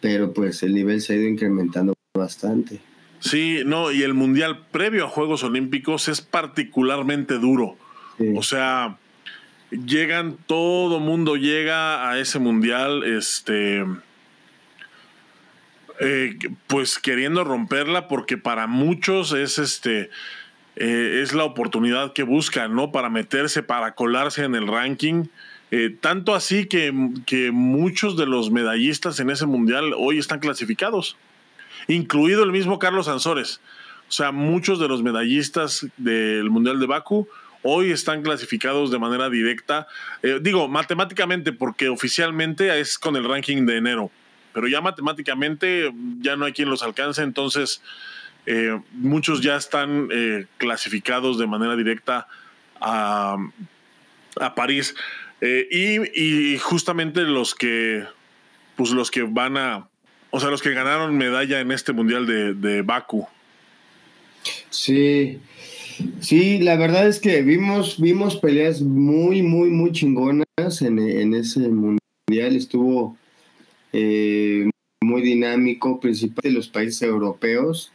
pero 0.00 0.32
pues 0.32 0.62
el 0.62 0.74
nivel 0.74 1.00
se 1.00 1.14
ha 1.14 1.16
ido 1.16 1.28
incrementando 1.28 1.94
bastante. 2.14 2.80
Sí, 3.20 3.60
no, 3.64 3.92
y 3.92 4.02
el 4.02 4.14
mundial 4.14 4.66
previo 4.70 5.06
a 5.06 5.08
Juegos 5.08 5.44
Olímpicos 5.44 6.08
es 6.08 6.20
particularmente 6.20 7.38
duro. 7.38 7.76
O 8.36 8.42
sea, 8.42 8.98
llegan, 9.70 10.36
todo 10.46 11.00
mundo 11.00 11.36
llega 11.36 12.08
a 12.08 12.18
ese 12.18 12.38
mundial, 12.38 13.04
este, 13.04 13.84
eh, 16.04 16.36
pues 16.66 16.98
queriendo 16.98 17.44
romperla, 17.44 18.08
porque 18.08 18.36
para 18.36 18.66
muchos 18.66 19.32
es 19.32 19.58
este, 19.58 20.10
eh, 20.74 21.20
es 21.22 21.32
la 21.32 21.44
oportunidad 21.44 22.12
que 22.12 22.24
buscan, 22.24 22.74
¿no? 22.74 22.90
Para 22.90 23.08
meterse, 23.08 23.62
para 23.62 23.94
colarse 23.94 24.42
en 24.42 24.56
el 24.56 24.66
ranking. 24.66 25.26
Eh, 25.70 25.96
tanto 26.00 26.34
así 26.34 26.66
que, 26.66 26.92
que, 27.24 27.52
muchos 27.52 28.16
de 28.16 28.26
los 28.26 28.50
medallistas 28.50 29.20
en 29.20 29.30
ese 29.30 29.46
mundial 29.46 29.94
hoy 29.96 30.18
están 30.18 30.40
clasificados, 30.40 31.16
incluido 31.86 32.42
el 32.42 32.50
mismo 32.50 32.80
Carlos 32.80 33.06
Ansores. 33.06 33.60
O 34.08 34.12
sea, 34.12 34.32
muchos 34.32 34.80
de 34.80 34.88
los 34.88 35.02
medallistas 35.02 35.86
del 35.96 36.50
Mundial 36.50 36.80
de 36.80 36.86
Baku 36.86 37.28
hoy 37.62 37.92
están 37.92 38.22
clasificados 38.22 38.90
de 38.90 38.98
manera 38.98 39.30
directa. 39.30 39.86
Digo, 40.42 40.68
matemáticamente, 40.68 41.52
porque 41.52 41.88
oficialmente 41.88 42.78
es 42.80 42.98
con 42.98 43.16
el 43.16 43.24
ranking 43.24 43.64
de 43.64 43.76
enero, 43.76 44.10
pero 44.52 44.68
ya 44.68 44.80
matemáticamente 44.80 45.92
ya 46.20 46.36
no 46.36 46.44
hay 46.44 46.52
quien 46.52 46.70
los 46.70 46.82
alcance, 46.82 47.22
entonces 47.22 47.82
eh, 48.46 48.80
muchos 48.92 49.40
ya 49.40 49.56
están 49.56 50.08
eh, 50.12 50.46
clasificados 50.58 51.38
de 51.38 51.46
manera 51.46 51.76
directa 51.76 52.26
a, 52.80 53.36
a 54.40 54.54
París. 54.54 54.94
Y, 55.44 55.98
y, 56.14 56.58
justamente 56.58 57.22
los 57.22 57.56
que, 57.56 58.04
pues 58.76 58.90
los 58.92 59.10
que 59.10 59.22
van 59.22 59.56
a, 59.56 59.88
o 60.30 60.38
sea, 60.38 60.50
los 60.50 60.62
que 60.62 60.70
ganaron 60.70 61.18
medalla 61.18 61.58
en 61.58 61.72
este 61.72 61.92
mundial 61.92 62.28
de, 62.28 62.54
de 62.54 62.82
Baku. 62.82 63.26
Sí, 64.70 65.40
Sí, 66.20 66.58
la 66.58 66.76
verdad 66.76 67.06
es 67.06 67.20
que 67.20 67.42
vimos, 67.42 68.00
vimos 68.00 68.36
peleas 68.36 68.80
muy, 68.80 69.42
muy, 69.42 69.70
muy 69.70 69.92
chingonas 69.92 70.46
en, 70.80 71.34
ese 71.34 71.60
mundial. 71.68 72.56
Estuvo 72.56 73.16
eh, 73.92 74.70
muy 75.02 75.22
dinámico, 75.22 76.00
principalmente 76.00 76.50
los 76.50 76.68
países 76.68 77.02
europeos. 77.02 77.92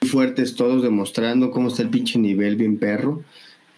Muy 0.00 0.10
fuertes 0.10 0.54
todos, 0.54 0.82
demostrando 0.82 1.50
cómo 1.50 1.68
está 1.68 1.82
el 1.82 1.90
pinche 1.90 2.18
nivel 2.18 2.56
bien 2.56 2.78
perro. 2.78 3.22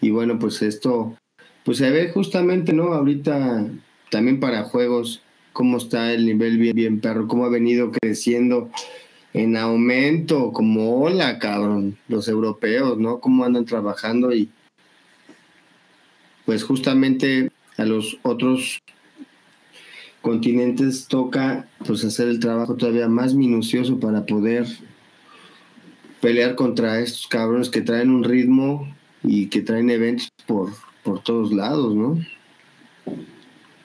Y 0.01 0.11
bueno, 0.11 0.39
pues 0.39 0.61
esto, 0.61 1.17
pues 1.63 1.77
se 1.77 1.89
ve 1.89 2.09
justamente, 2.09 2.73
¿no? 2.73 2.93
Ahorita 2.93 3.67
también 4.09 4.39
para 4.39 4.63
juegos, 4.63 5.21
cómo 5.53 5.77
está 5.77 6.13
el 6.13 6.25
nivel 6.25 6.57
bien, 6.57 6.75
bien 6.75 6.99
perro, 6.99 7.27
cómo 7.27 7.45
ha 7.45 7.49
venido 7.49 7.91
creciendo 7.91 8.69
en 9.33 9.57
aumento, 9.57 10.51
como 10.51 11.01
hola, 11.01 11.39
cabrón, 11.39 11.97
los 12.07 12.27
europeos, 12.27 12.97
¿no? 12.97 13.19
Cómo 13.19 13.45
andan 13.45 13.65
trabajando 13.65 14.33
y 14.33 14.49
pues 16.45 16.63
justamente 16.63 17.51
a 17.77 17.85
los 17.85 18.17
otros 18.23 18.79
continentes 20.27 21.07
toca 21.07 21.67
pues 21.85 22.03
hacer 22.03 22.27
el 22.27 22.41
trabajo 22.41 22.75
todavía 22.75 23.07
más 23.07 23.33
minucioso 23.33 23.97
para 23.97 24.25
poder 24.25 24.67
pelear 26.19 26.55
contra 26.55 26.99
estos 26.99 27.27
cabrones 27.27 27.69
que 27.69 27.81
traen 27.81 28.09
un 28.09 28.25
ritmo 28.25 28.93
y 29.23 29.47
que 29.47 29.61
traen 29.61 29.89
eventos 29.89 30.27
por, 30.45 30.73
por 31.03 31.23
todos 31.23 31.53
lados, 31.53 31.95
¿no? 31.95 32.19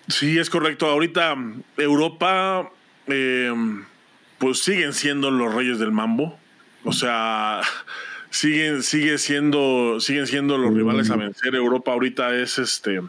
Sí, 0.09 0.37
es 0.37 0.51
correcto. 0.51 0.87
Ahorita 0.87 1.37
Europa 1.77 2.73
eh, 3.07 3.53
pues 4.39 4.65
siguen 4.65 4.95
siendo 4.95 5.31
los 5.31 5.55
reyes 5.55 5.79
del 5.79 5.93
mambo. 5.93 6.37
O 6.83 6.93
sea, 6.93 7.61
siguen, 8.31 8.83
sigue 8.83 9.19
siendo, 9.19 10.01
siguen 10.01 10.27
siendo 10.27 10.59
los 10.59 10.75
rivales 10.75 11.09
a 11.11 11.17
vencer. 11.17 11.55
Europa 11.55 11.93
ahorita 11.93 12.35
es 12.35 12.59
este, 12.59 13.01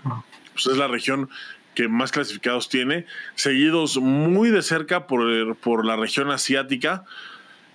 pues 0.53 0.67
es 0.67 0.77
la 0.77 0.87
región 0.87 1.29
que 1.73 1.87
más 1.87 2.11
clasificados 2.11 2.69
tiene, 2.69 3.05
seguidos 3.35 3.97
muy 3.97 4.49
de 4.49 4.61
cerca 4.61 5.07
por, 5.07 5.55
por 5.57 5.85
la 5.85 5.95
región 5.95 6.31
asiática. 6.31 7.03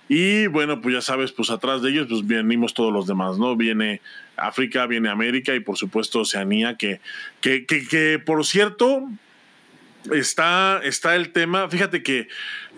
Y 0.07 0.47
bueno, 0.47 0.81
pues 0.81 0.95
ya 0.95 1.01
sabes, 1.01 1.31
pues 1.31 1.51
atrás 1.51 1.81
de 1.83 1.91
ellos 1.91 2.07
pues 2.09 2.25
venimos 2.25 2.73
todos 2.73 2.91
los 2.91 3.05
demás, 3.05 3.37
¿no? 3.37 3.55
Viene 3.55 4.01
África, 4.37 4.87
viene 4.87 5.09
América 5.09 5.53
y 5.53 5.59
por 5.59 5.77
supuesto 5.77 6.21
Oceanía, 6.21 6.77
que, 6.77 6.99
que, 7.41 7.65
que, 7.65 7.87
que 7.87 8.17
por 8.17 8.43
cierto, 8.43 9.07
está, 10.11 10.81
está 10.83 11.15
el 11.15 11.31
tema, 11.31 11.69
fíjate 11.69 12.03
que 12.03 12.27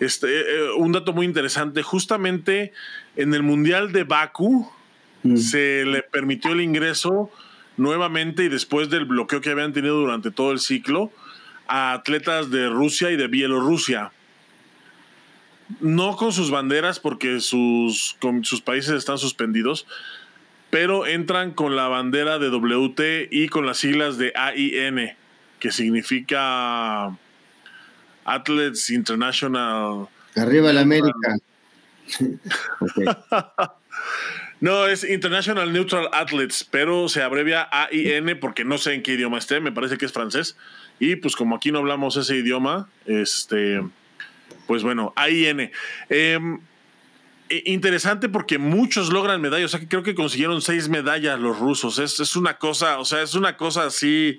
este, 0.00 0.26
eh, 0.26 0.44
eh, 0.46 0.70
un 0.76 0.92
dato 0.92 1.12
muy 1.12 1.26
interesante, 1.26 1.82
justamente 1.82 2.72
en 3.16 3.34
el 3.34 3.42
Mundial 3.42 3.92
de 3.92 4.04
Baku 4.04 4.70
mm. 5.22 5.36
se 5.36 5.84
le 5.84 6.02
permitió 6.02 6.52
el 6.52 6.60
ingreso 6.60 7.30
nuevamente 7.76 8.44
y 8.44 8.48
después 8.48 8.90
del 8.90 9.04
bloqueo 9.04 9.40
que 9.40 9.50
habían 9.50 9.72
tenido 9.72 9.96
durante 9.96 10.30
todo 10.30 10.52
el 10.52 10.60
ciclo 10.60 11.10
a 11.68 11.92
atletas 11.92 12.50
de 12.50 12.68
Rusia 12.68 13.10
y 13.10 13.16
de 13.16 13.28
Bielorrusia. 13.28 14.12
No 15.80 16.16
con 16.16 16.32
sus 16.32 16.50
banderas 16.50 17.00
porque 17.00 17.40
sus, 17.40 18.16
sus 18.42 18.60
países 18.60 18.92
están 18.92 19.18
suspendidos, 19.18 19.86
pero 20.70 21.06
entran 21.06 21.52
con 21.52 21.76
la 21.76 21.88
bandera 21.88 22.38
de 22.38 22.50
WT 22.50 23.28
y 23.30 23.48
con 23.48 23.64
las 23.66 23.78
siglas 23.78 24.18
de 24.18 24.32
AIN 24.34 25.16
que 25.62 25.70
significa 25.70 27.16
Athletes 28.24 28.90
International. 28.90 30.08
Arriba 30.34 30.72
la 30.72 30.80
América. 30.80 31.38
no, 34.62 34.86
es 34.86 35.02
International 35.02 35.72
Neutral 35.72 36.08
Athletes, 36.12 36.62
pero 36.62 37.08
se 37.08 37.20
abrevia 37.20 37.68
AIN 37.72 38.38
porque 38.38 38.64
no 38.64 38.78
sé 38.78 38.94
en 38.94 39.02
qué 39.02 39.14
idioma 39.14 39.38
esté, 39.38 39.58
me 39.58 39.72
parece 39.72 39.98
que 39.98 40.04
es 40.04 40.12
francés. 40.12 40.56
Y 41.00 41.16
pues 41.16 41.34
como 41.34 41.56
aquí 41.56 41.72
no 41.72 41.80
hablamos 41.80 42.16
ese 42.16 42.36
idioma, 42.36 42.88
este, 43.06 43.82
pues 44.68 44.84
bueno, 44.84 45.12
AIN. 45.16 45.72
Em, 46.08 46.60
interesante 47.64 48.28
porque 48.28 48.58
muchos 48.58 49.12
logran 49.12 49.40
medallas, 49.40 49.64
o 49.64 49.68
sea 49.70 49.80
que 49.80 49.88
creo 49.88 50.04
que 50.04 50.14
consiguieron 50.14 50.62
seis 50.62 50.88
medallas 50.88 51.40
los 51.40 51.58
rusos. 51.58 51.98
Es, 51.98 52.20
es 52.20 52.36
una 52.36 52.58
cosa, 52.58 53.00
o 53.00 53.04
sea, 53.04 53.22
es 53.22 53.34
una 53.34 53.56
cosa 53.56 53.86
así 53.86 54.38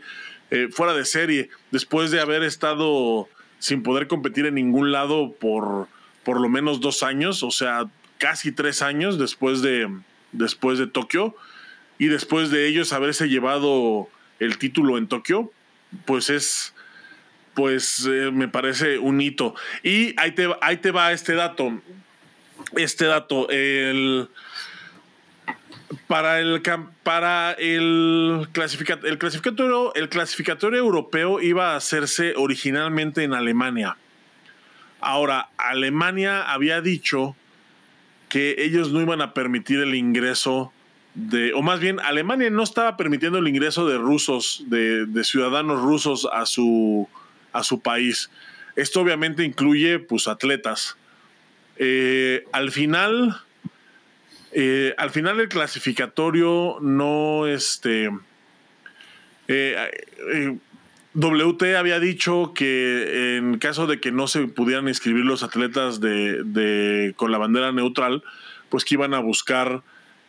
eh, 0.51 0.69
fuera 0.71 0.93
de 0.93 1.03
serie, 1.03 1.49
después 1.71 2.11
de 2.11 2.21
haber 2.21 2.43
estado 2.43 3.27
sin 3.59 3.83
poder 3.83 4.07
competir 4.07 4.45
en 4.45 4.55
ningún 4.55 4.93
lado 4.93 5.33
por 5.33 5.89
por 6.23 6.39
lo 6.39 6.47
menos 6.47 6.79
dos 6.79 7.03
años, 7.03 7.43
o 7.43 7.51
sea, 7.51 7.87
casi 8.19 8.53
tres 8.53 8.81
años 8.81 9.19
después 9.19 9.61
de, 9.61 9.89
después 10.33 10.77
de 10.79 10.87
Tokio, 10.87 11.35
y 11.97 12.07
después 12.07 12.49
de 12.51 12.67
ellos 12.67 12.91
haberse 12.91 13.29
llevado 13.29 14.09
el 14.39 14.57
título 14.57 14.97
en 14.97 15.07
Tokio, 15.07 15.51
pues 16.05 16.29
es, 16.29 16.73
pues 17.53 18.05
eh, 18.05 18.31
me 18.31 18.47
parece 18.47 18.97
un 18.97 19.21
hito. 19.21 19.55
Y 19.83 20.19
ahí 20.19 20.31
te, 20.31 20.49
ahí 20.61 20.77
te 20.77 20.91
va 20.91 21.11
este 21.11 21.33
dato. 21.33 21.81
Este 22.75 23.05
dato, 23.05 23.49
el, 23.49 24.27
para 26.07 26.39
el, 26.39 26.61
para 27.03 27.51
el, 27.53 28.41
el, 28.41 29.17
clasificatorio, 29.17 29.93
el 29.95 30.09
clasificatorio 30.09 30.79
europeo 30.79 31.41
iba 31.41 31.73
a 31.73 31.75
hacerse 31.75 32.33
originalmente 32.35 33.23
en 33.23 33.33
Alemania. 33.33 33.97
Ahora, 35.01 35.49
Alemania 35.57 36.43
había 36.43 36.81
dicho 36.81 37.35
que 38.33 38.55
ellos 38.57 38.91
no 38.91 38.99
iban 38.99 39.21
a 39.21 39.31
permitir 39.35 39.79
el 39.79 39.93
ingreso 39.93 40.73
de, 41.13 41.53
o 41.53 41.61
más 41.61 41.79
bien, 41.79 41.99
Alemania 41.99 42.49
no 42.49 42.63
estaba 42.63 42.97
permitiendo 42.97 43.37
el 43.37 43.47
ingreso 43.47 43.87
de 43.87 43.99
rusos, 43.99 44.63
de, 44.69 45.23
ciudadanos 45.23 45.83
rusos 45.83 46.27
a 46.33 46.47
su, 46.47 47.07
a 47.51 47.61
su 47.61 47.81
país. 47.81 48.31
Esto 48.75 49.01
obviamente 49.01 49.43
incluye, 49.43 49.99
pues, 49.99 50.27
atletas. 50.27 50.97
Eh, 51.77 52.45
al 52.51 52.71
final, 52.71 53.39
eh, 54.51 54.95
al 54.97 55.11
final 55.11 55.39
el 55.39 55.47
clasificatorio 55.47 56.79
no, 56.81 57.45
este, 57.45 58.09
eh, 59.47 60.57
WT 61.15 61.75
había 61.77 61.99
dicho 61.99 62.53
que 62.55 63.37
en 63.37 63.59
caso 63.59 63.85
de 63.85 63.99
que 63.99 64.11
no 64.11 64.27
se 64.27 64.47
pudieran 64.47 64.87
inscribir 64.87 65.25
los 65.25 65.43
atletas 65.43 65.99
de, 66.01 67.13
con 67.15 67.31
la 67.31 67.37
bandera 67.37 67.71
neutral, 67.71 68.23
pues 68.69 68.83
que 68.83 68.95
iban 68.95 69.13
a 69.13 69.19
buscar 69.19 69.83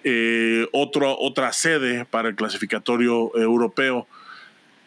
eh, 0.05 0.69
otra 0.73 1.53
sede 1.53 2.05
para 2.05 2.29
el 2.29 2.35
clasificatorio 2.35 3.35
europeo. 3.37 4.07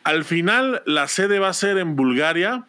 Al 0.04 0.24
final, 0.24 0.84
la 0.86 1.08
sede 1.08 1.40
va 1.40 1.50
a 1.50 1.54
ser 1.54 1.80
en 1.80 1.96
Bulgaria, 1.96 2.66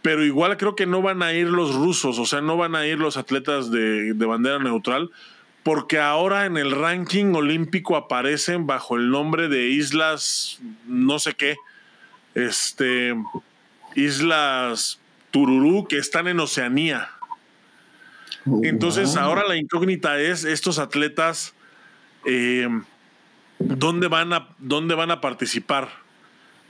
pero 0.00 0.24
igual 0.24 0.56
creo 0.56 0.74
que 0.74 0.86
no 0.86 1.02
van 1.02 1.22
a 1.22 1.34
ir 1.34 1.48
los 1.48 1.74
rusos, 1.74 2.18
o 2.18 2.24
sea, 2.24 2.40
no 2.40 2.56
van 2.56 2.74
a 2.74 2.86
ir 2.86 2.98
los 2.98 3.18
atletas 3.18 3.70
de, 3.70 4.14
de 4.14 4.26
bandera 4.26 4.58
neutral, 4.58 5.10
porque 5.62 5.98
ahora 5.98 6.46
en 6.46 6.56
el 6.56 6.70
ranking 6.70 7.34
olímpico 7.34 7.96
aparecen 7.96 8.66
bajo 8.66 8.96
el 8.96 9.10
nombre 9.10 9.48
de 9.48 9.68
islas 9.68 10.60
no 10.86 11.18
sé 11.18 11.34
qué, 11.34 11.56
este, 12.36 13.16
islas 13.94 15.00
Tururú, 15.30 15.88
que 15.88 15.98
están 15.98 16.28
en 16.28 16.38
Oceanía. 16.38 17.10
Oh, 18.46 18.60
Entonces 18.62 19.16
ahora 19.16 19.42
la 19.48 19.56
incógnita 19.56 20.20
es 20.20 20.44
estos 20.44 20.78
atletas, 20.78 21.54
eh, 22.26 22.68
¿dónde, 23.58 24.06
van 24.08 24.32
a, 24.34 24.48
¿dónde 24.58 24.94
van 24.94 25.10
a 25.10 25.20
participar? 25.20 25.88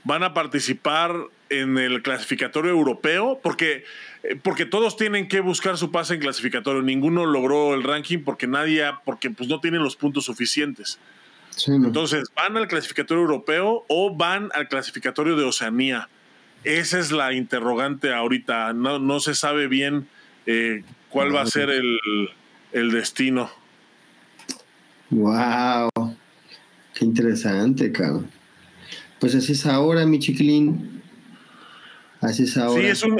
¿Van 0.05 0.23
a 0.23 0.33
participar 0.33 1.13
en 1.49 1.77
el 1.77 2.01
clasificatorio 2.01 2.71
europeo? 2.71 3.39
Porque, 3.43 3.83
eh, 4.23 4.39
porque 4.41 4.65
todos 4.65 4.95
tienen 4.95 5.27
que 5.27 5.41
buscar 5.41 5.77
su 5.77 5.91
pase 5.91 6.13
en 6.13 6.21
clasificatorio. 6.21 6.81
Ninguno 6.81 7.25
logró 7.25 7.73
el 7.73 7.83
ranking 7.83 8.19
porque 8.19 8.47
nadie, 8.47 8.85
porque 9.03 9.29
pues 9.29 9.49
no 9.49 9.59
tienen 9.59 9.83
los 9.83 9.97
puntos 9.97 10.25
suficientes. 10.25 10.97
Entonces, 11.65 12.29
¿van 12.35 12.57
al 12.57 12.67
clasificatorio 12.67 13.23
europeo 13.23 13.85
o 13.87 14.15
van 14.15 14.49
al 14.53 14.67
clasificatorio 14.67 15.35
de 15.35 15.43
Oceanía? 15.43 16.09
Esa 16.63 16.99
es 16.99 17.11
la 17.11 17.33
interrogante 17.33 18.13
ahorita. 18.13 18.73
No, 18.73 18.99
no 18.99 19.19
se 19.19 19.35
sabe 19.35 19.67
bien 19.67 20.07
eh, 20.45 20.83
cuál 21.09 21.35
va 21.35 21.41
a 21.41 21.45
ser 21.45 21.69
el, 21.69 22.91
destino. 22.91 23.49
Wow, 25.09 25.89
qué 26.93 27.05
interesante, 27.05 27.91
cabrón. 27.91 28.29
Pues 29.19 29.33
así 29.33 29.53
es 29.53 29.65
ahora, 29.65 30.05
mi 30.05 30.19
chiquilín. 30.19 31.01
Así 32.21 32.43
es 32.43 32.57
ahora. 32.57 32.81
Sí, 32.81 32.87
es 32.87 33.03
un, 33.03 33.17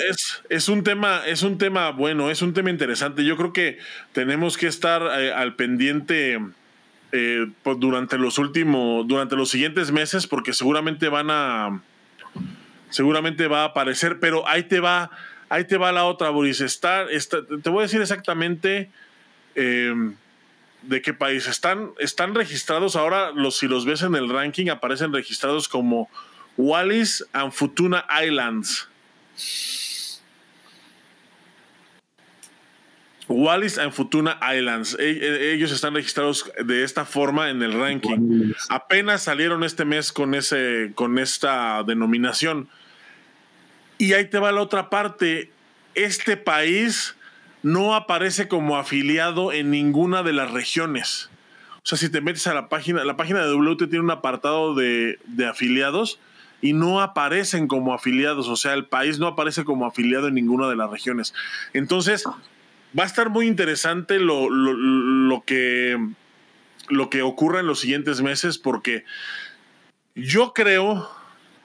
es, 0.50 0.70
un 0.70 0.84
tema, 0.84 1.22
es 1.26 1.44
un 1.44 1.58
tema 1.58 1.92
bueno, 1.92 2.30
es 2.30 2.42
un 2.42 2.54
tema 2.54 2.70
interesante. 2.70 3.24
Yo 3.24 3.38
creo 3.38 3.54
que 3.54 3.78
tenemos 4.12 4.58
que 4.58 4.68
estar 4.68 5.02
eh, 5.20 5.32
al 5.32 5.56
pendiente 5.56 6.40
eh, 7.12 7.48
pues 7.64 7.80
durante 7.80 8.18
los 8.18 8.38
últimos, 8.38 9.08
durante 9.08 9.36
los 9.36 9.50
siguientes 9.50 9.92
meses, 9.92 10.28
porque 10.28 10.54
seguramente 10.54 11.08
van 11.08 11.30
a, 11.30 11.82
seguramente 12.90 13.48
va 13.48 13.62
a 13.62 13.66
aparecer, 13.66 14.20
pero 14.20 14.48
ahí 14.48 14.64
te 14.64 14.80
va, 14.80 15.12
ahí 15.50 15.66
te 15.66 15.78
va 15.78 15.92
la 15.92 16.06
otra, 16.06 16.30
Boris. 16.30 16.62
Está, 16.62 17.06
te 17.08 17.70
voy 17.70 17.80
a 17.80 17.84
decir 17.84 18.02
exactamente 18.02 18.90
em, 19.56 20.16
de 20.82 21.02
qué 21.02 21.14
país 21.14 21.48
están, 21.48 21.92
están 22.00 22.36
registrados 22.36 22.96
ahora. 22.96 23.32
Los, 23.32 23.58
si 23.58 23.68
los 23.68 23.86
ves 23.86 24.02
en 24.02 24.16
el 24.16 24.30
ranking, 24.30 24.70
aparecen 24.70 25.14
registrados 25.14 25.70
como 25.70 26.10
Wallis 26.58 27.26
and 27.34 27.52
Futuna 27.54 28.06
Islands. 28.24 28.90
Wallis 33.28 33.78
and 33.78 33.92
Futuna 33.92 34.40
Islands. 34.42 34.96
E, 35.00 35.12
e, 35.12 35.54
ellos 35.54 35.72
están 35.72 35.94
registrados 35.94 36.52
de 36.64 36.84
esta 36.84 37.06
forma 37.06 37.50
en 37.50 37.62
el 37.62 37.74
ranking. 37.74 38.54
Apenas 38.70 39.24
salieron 39.24 39.64
este 39.64 39.86
mes 39.86 40.12
con, 40.12 40.34
ese, 40.34 40.92
con 40.96 41.20
esta 41.20 41.84
denominación. 41.84 42.70
Y 43.98 44.14
ahí 44.14 44.26
te 44.26 44.40
va 44.40 44.52
la 44.52 44.62
otra 44.62 44.90
parte. 44.90 45.52
Este 45.96 46.38
país 46.38 47.16
no 47.64 47.96
aparece 47.96 48.48
como 48.48 48.78
afiliado 48.78 49.52
en 49.52 49.72
ninguna 49.72 50.24
de 50.24 50.34
las 50.34 50.52
regiones. 50.52 51.30
O 51.78 51.90
sea, 51.90 51.98
si 51.98 52.10
te 52.10 52.22
metes 52.22 52.48
a 52.48 52.54
la 52.54 52.70
página, 52.70 53.04
la 53.04 53.18
página 53.18 53.46
de 53.46 53.54
WT 53.54 53.90
tiene 53.90 54.02
un 54.02 54.12
apartado 54.12 54.76
de, 54.76 55.20
de 55.26 55.48
afiliados 55.48 56.20
y 56.62 56.74
no 56.74 57.02
aparecen 57.02 57.68
como 57.68 57.94
afiliados. 57.94 58.48
O 58.48 58.56
sea, 58.56 58.74
el 58.74 58.86
país 58.86 59.20
no 59.20 59.28
aparece 59.28 59.64
como 59.64 59.86
afiliado 59.86 60.28
en 60.28 60.36
ninguna 60.36 60.70
de 60.70 60.76
las 60.76 60.90
regiones. 60.90 61.34
Entonces, 61.74 62.26
va 62.98 63.04
a 63.04 63.08
estar 63.08 63.30
muy 63.30 63.48
interesante 63.48 64.20
lo, 64.20 64.50
lo, 64.50 65.44
que, 65.46 65.98
lo 66.90 67.10
que 67.10 67.22
ocurra 67.22 67.60
en 67.60 67.68
los 67.68 67.80
siguientes 67.80 68.22
meses 68.22 68.58
porque 68.58 69.06
yo 70.16 70.54
creo 70.54 71.10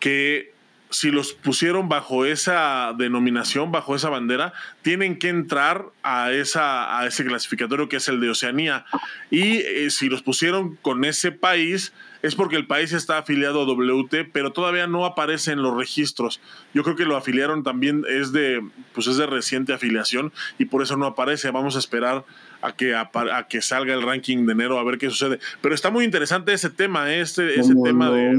que 0.01 0.53
si 0.93 1.11
los 1.11 1.33
pusieron 1.33 1.89
bajo 1.89 2.27
esa 2.27 2.93
denominación, 2.97 3.73
bajo 3.73 3.97
esa 3.97 4.11
bandera, 4.11 4.53
tienen 4.83 5.19
que 5.19 5.31
entrar 5.31 5.87
a, 6.03 6.33
esa, 6.33 6.99
a 6.99 7.07
ese 7.07 7.25
clasificatorio 7.25 7.89
que 7.89 7.97
es 7.97 8.09
el 8.09 8.21
de 8.21 8.31
Oceanía. 8.31 8.85
Y 9.31 9.59
eh, 9.59 9.91
si 9.91 10.09
los 10.09 10.23
pusieron 10.23 10.77
con 10.77 11.05
ese 11.05 11.33
país, 11.33 11.95
es 12.23 12.37
porque 12.37 12.57
el 12.57 12.67
país 12.67 12.93
está 12.93 13.19
afiliado 13.19 13.63
a 13.63 13.67
WT, 13.67 14.31
pero 14.33 14.53
todavía 14.53 14.87
no 14.87 15.05
aparece 15.05 15.51
en 15.51 15.61
los 15.61 15.77
registros. 15.77 16.41
Yo 16.73 16.85
creo 16.85 16.95
que 16.95 17.05
lo 17.05 17.17
afiliaron 17.17 17.65
también, 17.65 18.05
es 18.09 18.33
de, 18.33 18.63
pues 18.95 19.09
es 19.09 19.17
de 19.17 19.27
reciente 19.27 19.73
afiliación 19.73 20.33
y 20.59 20.67
por 20.67 20.83
eso 20.83 20.97
no 20.97 21.07
aparece. 21.07 21.51
Vamos 21.51 21.75
a 21.75 21.81
esperar 21.81 22.25
a 22.61 22.73
que, 22.73 22.95
a, 22.95 23.11
que 23.49 23.61
salga 23.61 23.93
el 23.93 24.03
ranking 24.03 24.47
de 24.47 24.53
enero 24.53 24.79
a 24.79 24.85
ver 24.85 24.99
qué 24.99 25.11
sucede. 25.11 25.41
Pero 25.61 25.75
está 25.75 25.91
muy 25.91 26.05
interesante 26.05 26.53
ese 26.53 26.71
tema, 26.71 27.13
este, 27.13 27.59
ese 27.59 27.75
tema 27.83 28.11
de 28.11 28.39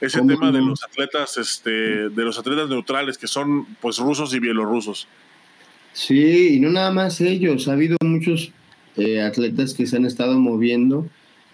ese 0.00 0.20
tema 0.22 0.52
de 0.52 0.60
los 0.60 0.84
atletas, 0.84 1.36
este, 1.36 1.70
de 2.10 2.22
los 2.22 2.38
atletas 2.38 2.68
neutrales 2.68 3.18
que 3.18 3.26
son 3.26 3.64
pues 3.80 3.98
rusos 3.98 4.34
y 4.34 4.38
bielorrusos. 4.38 5.08
Sí, 5.92 6.54
y 6.54 6.60
no 6.60 6.70
nada 6.70 6.90
más 6.90 7.20
ellos, 7.20 7.68
ha 7.68 7.72
habido 7.72 7.96
muchos 8.04 8.52
eh, 8.96 9.22
atletas 9.22 9.74
que 9.74 9.86
se 9.86 9.96
han 9.96 10.04
estado 10.04 10.38
moviendo 10.38 11.08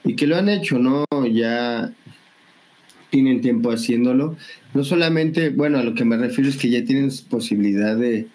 y 0.04 0.16
que 0.16 0.26
lo 0.26 0.36
han 0.36 0.48
hecho, 0.48 0.78
¿no? 0.78 1.04
Ya 1.30 1.92
tienen 3.10 3.40
tiempo 3.40 3.70
haciéndolo. 3.70 4.36
No 4.74 4.84
solamente, 4.84 5.50
bueno, 5.50 5.78
a 5.78 5.82
lo 5.82 5.94
que 5.94 6.04
me 6.04 6.16
refiero 6.16 6.48
es 6.48 6.56
que 6.56 6.70
ya 6.70 6.84
tienen 6.84 7.10
posibilidad 7.28 7.96
de, 7.96 8.28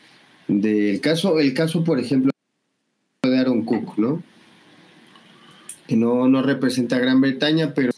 de 0.47 0.91
el 0.91 1.01
caso, 1.01 1.39
el 1.39 1.53
caso, 1.53 1.83
por 1.83 1.99
ejemplo, 1.99 2.31
de 3.23 3.37
Aaron 3.37 3.65
Cook, 3.65 3.97
¿no? 3.97 4.21
Que 5.87 5.95
no, 5.95 6.27
no 6.27 6.41
representa 6.41 6.97
a 6.97 6.99
Gran 6.99 7.21
Bretaña, 7.21 7.73
pero 7.73 7.91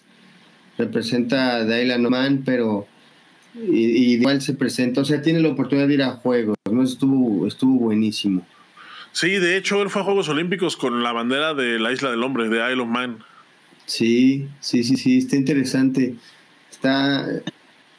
representa 0.78 1.56
a 1.56 1.66
Dylan 1.66 2.06
Oman, 2.06 2.44
pero 2.46 2.88
y, 3.56 4.14
igual 4.14 4.42
se 4.42 4.54
presenta, 4.54 5.02
o 5.02 5.06
sea, 5.06 5.22
tiene 5.22 5.40
la 5.40 5.50
oportunidad 5.50 5.88
de 5.88 5.94
ir 5.96 6.04
a 6.04 6.12
juegos, 6.12 6.56
¿no? 6.72 6.84
Estuvo, 6.84 7.48
estuvo 7.48 7.80
buenísimo. 7.80 8.46
Sí, 9.12 9.40
de 9.40 9.58
hecho, 9.58 9.82
él 9.82 9.90
fue 9.90 10.02
a 10.02 10.06
Juegos 10.06 10.30
Olímpicos 10.30 10.78
con 10.78 11.02
la 11.02 11.12
bandera 11.12 11.54
de 11.54 11.80
la 11.80 11.92
Isla 11.92 12.12
del 12.12 12.22
Hombre, 12.22 12.50
de 12.50 12.72
Isle 12.72 12.84
of 12.84 12.90
Man. 12.90 13.24
Sí, 13.88 14.48
sí, 14.60 14.84
sí, 14.84 14.98
sí, 14.98 15.18
está 15.18 15.38
interesante. 15.38 16.16
Está, 16.70 17.26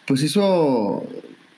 pues 0.06 0.22
eso 0.22 1.08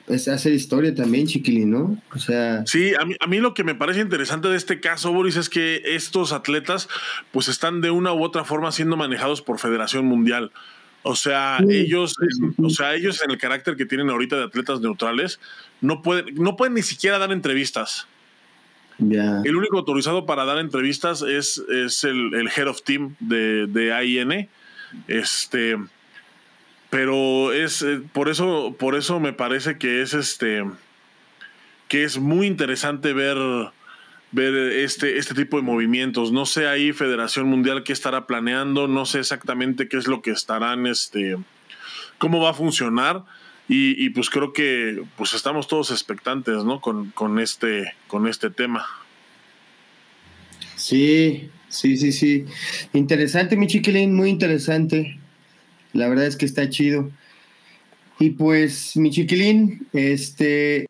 es 0.07 0.27
hacer 0.27 0.53
historia 0.53 0.95
también, 0.95 1.27
Chiquilín, 1.27 1.69
¿no? 1.69 2.01
O 2.15 2.17
sea. 2.17 2.65
Sí, 2.65 2.93
a 2.99 3.05
mí, 3.05 3.13
a 3.19 3.27
mí 3.27 3.39
lo 3.39 3.53
que 3.53 3.63
me 3.63 3.75
parece 3.75 3.99
interesante 3.99 4.47
de 4.47 4.55
este 4.55 4.79
caso, 4.79 5.11
Boris, 5.11 5.35
es 5.35 5.49
que 5.49 5.81
estos 5.85 6.31
atletas, 6.31 6.87
pues 7.31 7.49
están 7.49 7.81
de 7.81 7.91
una 7.91 8.13
u 8.13 8.23
otra 8.23 8.45
forma 8.45 8.71
siendo 8.71 8.97
manejados 8.97 9.41
por 9.41 9.59
Federación 9.59 10.05
Mundial. 10.05 10.51
O 11.03 11.15
sea, 11.15 11.57
ellos, 11.69 12.15
o 12.57 12.69
sea, 12.69 12.95
ellos 12.95 13.21
en 13.23 13.31
el 13.31 13.37
carácter 13.37 13.75
que 13.75 13.85
tienen 13.85 14.09
ahorita 14.09 14.37
de 14.37 14.45
atletas 14.45 14.79
neutrales, 14.79 15.39
no 15.81 16.01
pueden, 16.01 16.35
no 16.35 16.55
pueden 16.55 16.75
ni 16.75 16.83
siquiera 16.83 17.17
dar 17.17 17.31
entrevistas. 17.31 18.07
El 19.01 19.55
único 19.55 19.77
autorizado 19.77 20.25
para 20.25 20.45
dar 20.45 20.59
entrevistas 20.59 21.21
es, 21.23 21.57
es 21.69 22.03
el, 22.03 22.49
Head 22.55 22.67
of 22.67 22.83
Team 22.83 23.15
de, 23.19 23.67
de 23.67 23.93
AIN. 23.93 24.47
Este, 25.07 25.77
pero 26.89 27.53
es 27.53 27.81
eh, 27.81 28.01
por 28.13 28.29
eso, 28.29 28.75
por 28.77 28.95
eso 28.95 29.19
me 29.19 29.33
parece 29.33 29.77
que 29.77 30.01
es 30.01 30.13
este 30.13 30.63
que 31.87 32.05
es 32.05 32.19
muy 32.19 32.47
interesante 32.47 33.11
ver, 33.11 33.37
ver 34.31 34.53
este, 34.55 35.17
este 35.17 35.33
tipo 35.33 35.57
de 35.57 35.63
movimientos. 35.63 36.31
No 36.31 36.45
sé 36.45 36.65
ahí 36.65 36.93
Federación 36.93 37.47
Mundial 37.47 37.83
qué 37.83 37.91
estará 37.91 38.27
planeando, 38.27 38.87
no 38.87 39.05
sé 39.05 39.19
exactamente 39.19 39.89
qué 39.89 39.97
es 39.97 40.07
lo 40.07 40.21
que 40.21 40.31
estarán, 40.31 40.87
este, 40.87 41.37
cómo 42.17 42.41
va 42.41 42.51
a 42.51 42.53
funcionar. 42.53 43.25
Y, 43.73 44.09
pues 44.09 44.29
creo 44.29 44.51
que 44.51 45.01
pues 45.15 45.33
estamos 45.33 45.65
todos 45.69 45.91
expectantes, 45.91 46.65
¿no? 46.65 46.81
Con, 46.81 47.11
con, 47.11 47.39
este, 47.39 47.93
con 48.07 48.27
este 48.27 48.49
tema. 48.49 48.85
Sí, 50.75 51.49
sí, 51.69 51.95
sí, 51.95 52.11
sí. 52.11 52.45
Interesante, 52.91 53.55
mi 53.55 53.67
chiquilín, 53.67 54.13
muy 54.13 54.29
interesante. 54.29 55.17
La 55.93 56.09
verdad 56.09 56.25
es 56.25 56.35
que 56.35 56.45
está 56.45 56.67
chido. 56.67 57.11
Y 58.19 58.31
pues, 58.31 58.97
mi 58.97 59.09
chiquilín, 59.09 59.87
este, 59.93 60.87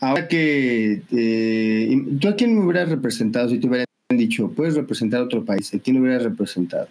ahora 0.00 0.26
que 0.26 1.02
eh, 1.12 2.04
tú 2.20 2.26
a 2.26 2.34
quién 2.34 2.58
me 2.58 2.64
hubieras 2.64 2.88
representado 2.88 3.50
si 3.50 3.60
te 3.60 3.68
hubieran 3.68 3.86
dicho, 4.08 4.50
puedes 4.50 4.74
representar 4.74 5.20
a 5.20 5.24
otro 5.26 5.44
país, 5.44 5.72
¿a 5.72 5.78
quién 5.78 6.00
hubieras 6.00 6.24
representado? 6.24 6.88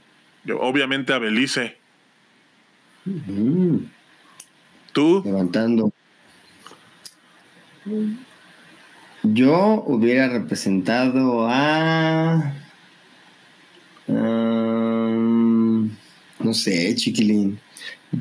obviamente 0.61 1.11
a 1.11 1.19
Belice. 1.19 1.75
Mm. 3.03 3.98
¿Tú? 4.91 5.21
Levantando. 5.25 5.91
Yo 9.23 9.83
hubiera 9.85 10.29
representado 10.29 11.47
a. 11.49 12.53
no 16.39 16.53
sé, 16.53 16.95
chiquilín. 16.95 17.59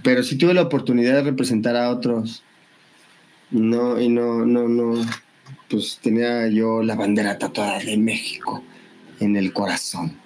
Pero 0.02 0.22
sí 0.22 0.36
tuve 0.36 0.54
la 0.54 0.62
oportunidad 0.62 1.14
de 1.14 1.22
representar 1.22 1.76
a 1.76 1.90
otros. 1.90 2.42
No, 3.50 4.00
y 4.00 4.08
no, 4.08 4.44
no, 4.44 4.68
no. 4.68 5.06
Pues 5.70 5.98
tenía 6.02 6.48
yo 6.48 6.82
la 6.82 6.94
bandera 6.94 7.38
tatuada 7.38 7.78
de 7.78 7.96
México 7.96 8.62
en 9.20 9.36
el 9.36 9.52
corazón. 9.52 10.16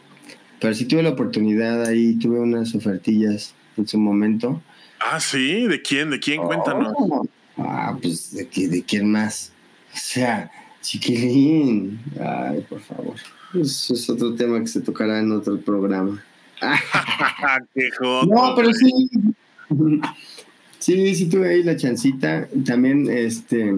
Pero 0.61 0.75
sí 0.75 0.87
tuve 0.87 1.03
la 1.03 1.11
oportunidad 1.11 1.85
ahí, 1.85 2.15
tuve 2.15 2.41
unas 2.41 2.75
ofertillas 2.75 3.55
en 3.77 3.87
su 3.87 3.99
momento. 3.99 4.63
Ah, 5.11 5.21
sí, 5.21 5.67
¿de 5.67 5.83
quién? 5.83 6.11
¿De 6.11 6.19
quién? 6.19 6.43
Cuéntanos. 6.43 6.93
Oh, 6.97 7.27
ah, 7.59 7.97
pues 8.01 8.33
de, 8.33 8.45
de 8.69 8.83
quién 8.83 9.11
más. 9.11 9.53
O 9.93 9.97
sea, 9.97 10.51
chiquilín. 10.81 12.01
Ay, 12.21 12.65
por 12.69 12.81
favor. 12.81 13.15
Eso 13.55 13.95
es 13.95 14.09
otro 14.09 14.35
tema 14.35 14.61
que 14.61 14.67
se 14.67 14.81
tocará 14.81 15.19
en 15.19 15.33
otro 15.33 15.61
programa. 15.61 16.23
Qué 17.75 17.91
no, 18.01 18.55
pero 18.55 18.73
sí. 18.73 19.11
Sí, 20.79 21.15
sí 21.15 21.29
tuve 21.29 21.51
ahí 21.51 21.63
la 21.63 21.77
chancita. 21.77 22.49
También, 22.65 23.09
este. 23.11 23.75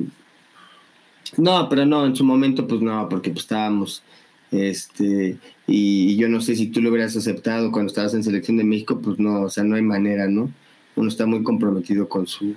No, 1.37 1.69
pero 1.69 1.85
no, 1.87 2.07
en 2.07 2.15
su 2.15 2.25
momento, 2.25 2.67
pues 2.67 2.81
no, 2.81 3.09
porque 3.09 3.31
pues 3.31 3.45
estábamos. 3.45 4.03
Este, 4.51 5.37
y, 5.67 6.17
yo 6.17 6.29
no 6.29 6.41
sé 6.41 6.55
si 6.55 6.69
tú 6.69 6.81
lo 6.81 6.91
hubieras 6.91 7.17
aceptado 7.17 7.73
cuando 7.73 7.91
estabas 7.91 8.15
en 8.15 8.23
Selección 8.23 8.57
de 8.57 8.65
México, 8.65 9.01
pues 9.03 9.19
no, 9.19 9.43
o 9.43 9.51
sea, 9.51 9.65
no 9.65 9.75
hay 9.75 9.83
manera, 9.83 10.29
¿no? 10.29 10.51
Uno 10.97 11.09
está 11.09 11.27
muy 11.27 11.43
comprometido 11.43 12.09
con 12.09 12.27
su, 12.27 12.55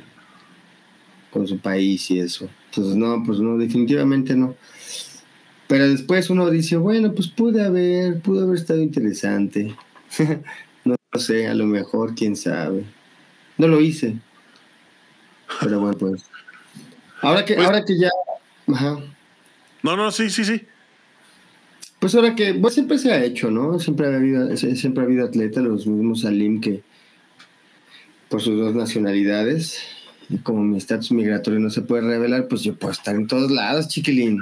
con 1.31 1.47
su 1.47 1.59
país 1.59 2.09
y 2.11 2.19
eso. 2.19 2.49
Entonces, 2.69 2.95
no, 2.95 3.23
pues 3.25 3.39
no, 3.39 3.57
definitivamente 3.57 4.35
no. 4.35 4.55
Pero 5.67 5.89
después 5.89 6.29
uno 6.29 6.49
dice, 6.49 6.77
bueno, 6.77 7.13
pues 7.13 7.27
pude 7.27 7.63
haber, 7.63 8.21
pudo 8.21 8.43
haber 8.43 8.57
estado 8.57 8.81
interesante. 8.81 9.75
no 10.85 10.95
sé, 11.19 11.47
a 11.47 11.53
lo 11.53 11.65
mejor, 11.65 12.15
quién 12.15 12.35
sabe. 12.35 12.85
No 13.57 13.67
lo 13.67 13.81
hice. 13.81 14.17
Pero 15.59 15.79
bueno, 15.79 15.97
pues. 15.97 16.23
Ahora 17.21 17.43
que, 17.43 17.55
pues 17.55 17.65
ahora 17.65 17.83
que 17.83 17.97
ya. 17.99 18.09
Ajá. 18.67 18.99
No, 19.83 19.97
no, 19.97 20.11
sí, 20.11 20.29
sí, 20.29 20.45
sí. 20.45 20.61
Pues 21.99 22.13
ahora 22.15 22.35
que, 22.35 22.53
pues 22.53 22.75
siempre 22.75 22.97
se 22.99 23.11
ha 23.11 23.23
hecho, 23.23 23.49
¿no? 23.49 23.79
Siempre 23.79 24.07
ha 24.07 24.15
habido, 24.15 24.55
siempre 24.55 25.03
ha 25.03 25.05
habido 25.05 25.25
atletas, 25.25 25.63
los 25.63 25.87
mismos 25.87 26.21
Salim 26.21 26.61
que 26.61 26.83
por 28.29 28.41
sus 28.41 28.59
dos 28.59 28.75
nacionalidades, 28.75 29.81
y 30.29 30.37
como 30.37 30.63
mi 30.63 30.77
estatus 30.77 31.11
migratorio 31.11 31.59
no 31.59 31.69
se 31.69 31.81
puede 31.81 32.01
revelar, 32.01 32.47
pues 32.47 32.63
yo 32.63 32.75
puedo 32.75 32.91
estar 32.91 33.15
en 33.15 33.27
todos 33.27 33.49
lados, 33.51 33.87
chiquilín. 33.87 34.41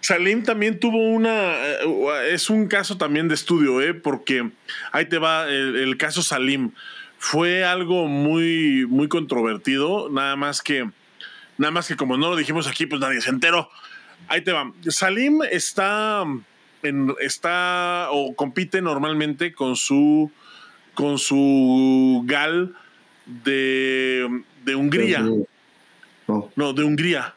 Salim 0.00 0.42
también 0.42 0.80
tuvo 0.80 0.98
una. 0.98 1.54
Eh, 1.54 2.32
es 2.32 2.50
un 2.50 2.66
caso 2.66 2.96
también 2.98 3.28
de 3.28 3.34
estudio, 3.34 3.80
¿eh? 3.80 3.94
Porque 3.94 4.50
ahí 4.92 5.06
te 5.06 5.18
va 5.18 5.48
el, 5.48 5.96
caso 5.96 6.22
Salim. 6.22 6.72
Fue 7.18 7.64
algo 7.64 8.06
muy, 8.06 8.86
muy 8.86 9.08
controvertido, 9.08 10.08
nada 10.10 10.36
más 10.36 10.62
que. 10.62 10.90
Nada 11.58 11.72
más 11.72 11.88
que 11.88 11.96
como 11.96 12.16
no 12.16 12.30
lo 12.30 12.36
dijimos 12.36 12.68
aquí, 12.68 12.86
pues 12.86 13.00
nadie 13.00 13.20
se 13.20 13.30
enteró. 13.30 13.68
Ahí 14.28 14.42
te 14.42 14.52
va. 14.52 14.72
Salim 14.88 15.40
está. 15.50 16.24
En, 16.82 17.12
está 17.20 18.08
o 18.10 18.34
compite 18.34 18.80
normalmente 18.82 19.52
con 19.52 19.76
su. 19.76 20.30
Con 20.98 21.16
su 21.20 22.24
gal 22.26 22.74
de, 23.24 24.42
de 24.64 24.74
Hungría. 24.74 25.24
No, 26.26 26.72
de 26.72 26.82
Hungría 26.82 27.36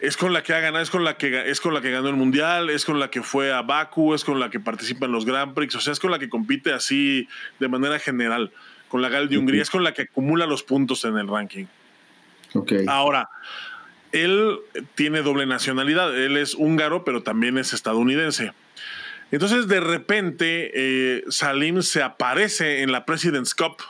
es 0.00 0.18
con 0.18 0.34
la 0.34 0.42
que 0.42 0.52
ha 0.52 0.60
ganado, 0.60 0.82
es 0.82 0.90
con 0.90 1.02
la 1.02 1.16
que 1.16 1.48
es 1.48 1.62
con 1.62 1.72
la 1.72 1.80
que 1.80 1.90
ganó 1.90 2.10
el 2.10 2.16
mundial, 2.16 2.68
es 2.68 2.84
con 2.84 3.00
la 3.00 3.08
que 3.08 3.22
fue 3.22 3.54
a 3.54 3.62
Baku, 3.62 4.12
es 4.12 4.22
con 4.22 4.38
la 4.38 4.50
que 4.50 4.60
participa 4.60 5.06
en 5.06 5.12
los 5.12 5.24
Grand 5.24 5.54
Prix, 5.54 5.76
o 5.76 5.80
sea, 5.80 5.94
es 5.94 5.98
con 5.98 6.10
la 6.10 6.18
que 6.18 6.28
compite 6.28 6.74
así 6.74 7.26
de 7.58 7.68
manera 7.68 7.98
general, 7.98 8.52
con 8.88 9.00
la 9.00 9.08
Gal 9.08 9.30
de 9.30 9.38
Hungría, 9.38 9.62
es 9.62 9.70
con 9.70 9.82
la 9.82 9.94
que 9.94 10.02
acumula 10.02 10.44
los 10.44 10.62
puntos 10.62 11.06
en 11.06 11.16
el 11.16 11.26
ranking. 11.26 11.64
Okay. 12.52 12.84
Ahora, 12.86 13.30
él 14.12 14.58
tiene 14.94 15.22
doble 15.22 15.46
nacionalidad, 15.46 16.14
él 16.14 16.36
es 16.36 16.54
húngaro, 16.54 17.02
pero 17.02 17.22
también 17.22 17.56
es 17.56 17.72
estadounidense. 17.72 18.52
Entonces, 19.30 19.66
de 19.66 19.80
repente, 19.80 20.70
eh, 20.74 21.24
Salim 21.28 21.82
se 21.82 22.02
aparece 22.02 22.82
en 22.82 22.92
la 22.92 23.04
President's 23.04 23.54
Cup 23.54 23.82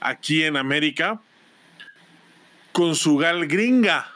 aquí 0.00 0.44
en 0.44 0.56
América 0.56 1.20
con 2.72 2.96
su 2.96 3.16
gal 3.16 3.46
gringa. 3.46 4.10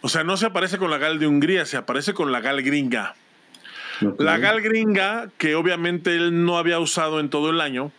O 0.00 0.08
sea, 0.08 0.24
no 0.24 0.36
se 0.36 0.46
aparece 0.46 0.78
con 0.78 0.90
la 0.90 0.98
gal 0.98 1.18
de 1.18 1.26
Hungría, 1.26 1.66
se 1.66 1.76
aparece 1.76 2.14
con 2.14 2.30
la 2.30 2.40
gal 2.40 2.62
gringa. 2.62 3.14
La 4.18 4.38
gal 4.38 4.60
gringa 4.60 5.30
que 5.38 5.54
obviamente 5.54 6.14
él 6.14 6.44
no 6.44 6.58
había 6.58 6.78
usado 6.78 7.18
en 7.18 7.30
todo 7.30 7.50
el 7.50 7.60
año 7.60 7.90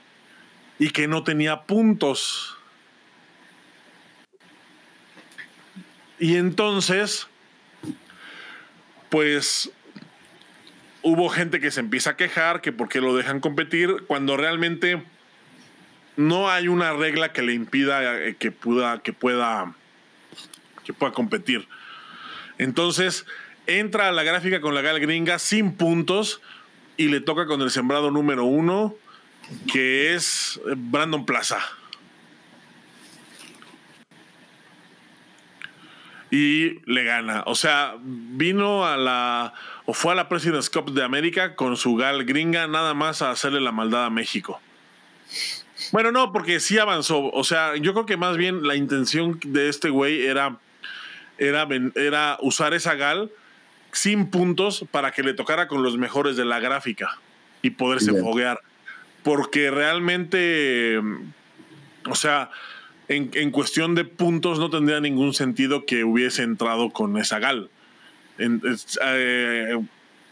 y 0.79 0.91
que 0.91 1.07
no 1.07 1.23
tenía 1.23 1.63
puntos. 1.63 2.55
Y 6.19 6.35
entonces, 6.37 7.27
pues 9.09 9.71
hubo 11.01 11.29
gente 11.29 11.59
que 11.59 11.71
se 11.71 11.79
empieza 11.79 12.11
a 12.11 12.17
quejar 12.17 12.61
que 12.61 12.71
por 12.71 12.89
qué 12.89 13.01
lo 13.01 13.15
dejan 13.15 13.39
competir 13.39 14.03
cuando 14.07 14.37
realmente 14.37 15.01
no 16.15 16.49
hay 16.49 16.67
una 16.67 16.93
regla 16.93 17.31
que 17.31 17.43
le 17.43 17.53
impida 17.53 18.19
eh, 18.19 18.35
que 18.37 18.51
pueda 18.51 19.01
que 19.01 19.13
pueda 19.13 19.73
que 20.83 20.93
pueda 20.93 21.13
competir. 21.13 21.67
Entonces, 22.57 23.25
entra 23.67 24.07
a 24.07 24.11
la 24.11 24.23
gráfica 24.23 24.61
con 24.61 24.73
la 24.73 24.81
gal 24.81 24.99
gringa 24.99 25.37
sin 25.39 25.73
puntos 25.73 26.41
y 26.95 27.09
le 27.09 27.21
toca 27.21 27.45
con 27.45 27.61
el 27.61 27.69
sembrado 27.69 28.09
número 28.09 28.45
uno, 28.45 28.95
que 29.71 30.15
es 30.15 30.59
Brandon 30.75 31.25
Plaza. 31.25 31.59
Y 36.30 36.82
le 36.91 37.03
gana. 37.03 37.43
O 37.45 37.55
sea, 37.55 37.95
vino 38.01 38.86
a 38.86 38.97
la. 38.97 39.53
o 39.86 39.93
fue 39.93 40.11
a 40.11 40.15
la 40.15 40.28
President's 40.28 40.69
Cup 40.69 40.91
de 40.91 41.03
América 41.03 41.55
con 41.55 41.78
su 41.78 41.95
gal 41.95 42.25
gringa, 42.25 42.67
nada 42.67 42.93
más 42.93 43.21
a 43.21 43.32
hacerle 43.32 43.61
la 43.61 43.71
maldad 43.71 44.05
a 44.05 44.09
México. 44.09 44.59
Bueno, 45.91 46.11
no, 46.11 46.34
porque 46.34 46.59
sí 46.59 46.78
avanzó. 46.78 47.32
O 47.32 47.43
sea, 47.43 47.78
yo 47.78 47.93
creo 47.93 48.05
que 48.05 48.17
más 48.17 48.36
bien 48.36 48.67
la 48.67 48.75
intención 48.75 49.39
de 49.43 49.69
este 49.69 49.89
güey 49.89 50.25
era 50.25 50.57
era, 51.38 51.67
era 51.95 52.38
usar 52.41 52.73
esa 52.73 52.95
gal 52.95 53.32
sin 53.91 54.30
puntos 54.30 54.86
para 54.91 55.11
que 55.11 55.23
le 55.23 55.34
tocara 55.34 55.67
con 55.67 55.84
los 55.84 55.97
mejores 55.97 56.36
de 56.36 56.45
la 56.45 56.59
gráfica 56.59 57.17
y 57.61 57.71
poderse 57.71 58.13
foguear. 58.19 58.59
Porque 59.23 59.71
realmente, 59.71 60.99
o 62.09 62.15
sea, 62.15 62.49
en, 63.07 63.51
cuestión 63.51 63.95
de 63.95 64.05
puntos 64.05 64.59
no 64.59 64.69
tendría 64.69 64.99
ningún 64.99 65.33
sentido 65.33 65.85
que 65.85 66.03
hubiese 66.03 66.43
entrado 66.43 66.89
con 66.89 67.17
esa 67.17 67.39
gal. 67.39 67.69
Eh, 68.37 69.79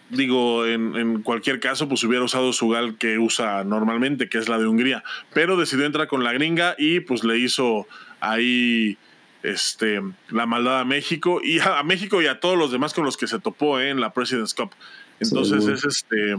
digo, 0.09 0.65
en, 0.65 0.95
en, 0.95 1.21
cualquier 1.23 1.59
caso, 1.59 1.87
pues 1.87 2.03
hubiera 2.03 2.23
usado 2.23 2.53
su 2.53 2.69
gal 2.69 2.97
que 2.97 3.17
usa 3.17 3.63
normalmente, 3.63 4.29
que 4.29 4.37
es 4.37 4.49
la 4.49 4.57
de 4.57 4.67
Hungría. 4.67 5.03
Pero 5.33 5.57
decidió 5.57 5.85
entrar 5.85 6.07
con 6.07 6.23
la 6.23 6.33
gringa 6.33 6.75
y 6.77 6.99
pues 6.99 7.23
le 7.23 7.37
hizo 7.37 7.87
ahí 8.19 8.97
este, 9.45 10.01
la 10.29 10.45
maldad 10.45 10.79
a 10.79 10.85
México 10.85 11.39
y 11.43 11.59
a, 11.59 11.83
México 11.83 12.21
y 12.21 12.27
a 12.27 12.39
todos 12.39 12.57
los 12.57 12.71
demás 12.71 12.93
con 12.93 13.05
los 13.05 13.15
que 13.15 13.27
se 13.27 13.39
topó 13.39 13.79
¿eh? 13.79 13.89
en 13.89 13.99
la 13.99 14.11
President's 14.11 14.53
Cup. 14.53 14.71
Entonces 15.19 15.67
es 15.67 15.85
este 15.85 16.35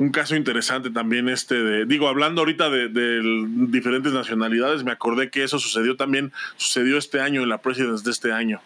un 0.00 0.10
caso 0.10 0.34
interesante 0.34 0.90
también 0.90 1.28
este 1.28 1.54
de, 1.54 1.86
digo, 1.86 2.08
hablando 2.08 2.40
ahorita 2.40 2.70
de, 2.70 3.20
diferentes 3.68 4.12
nacionalidades, 4.12 4.82
me 4.82 4.92
acordé 4.92 5.30
que 5.30 5.44
eso 5.44 5.58
sucedió 5.58 5.96
también, 5.96 6.32
sucedió 6.56 6.98
este 6.98 7.20
año 7.20 7.42
en 7.42 7.48
la 7.48 7.62
President's 7.62 8.02
de 8.02 8.10
este 8.10 8.32
año. 8.32 8.60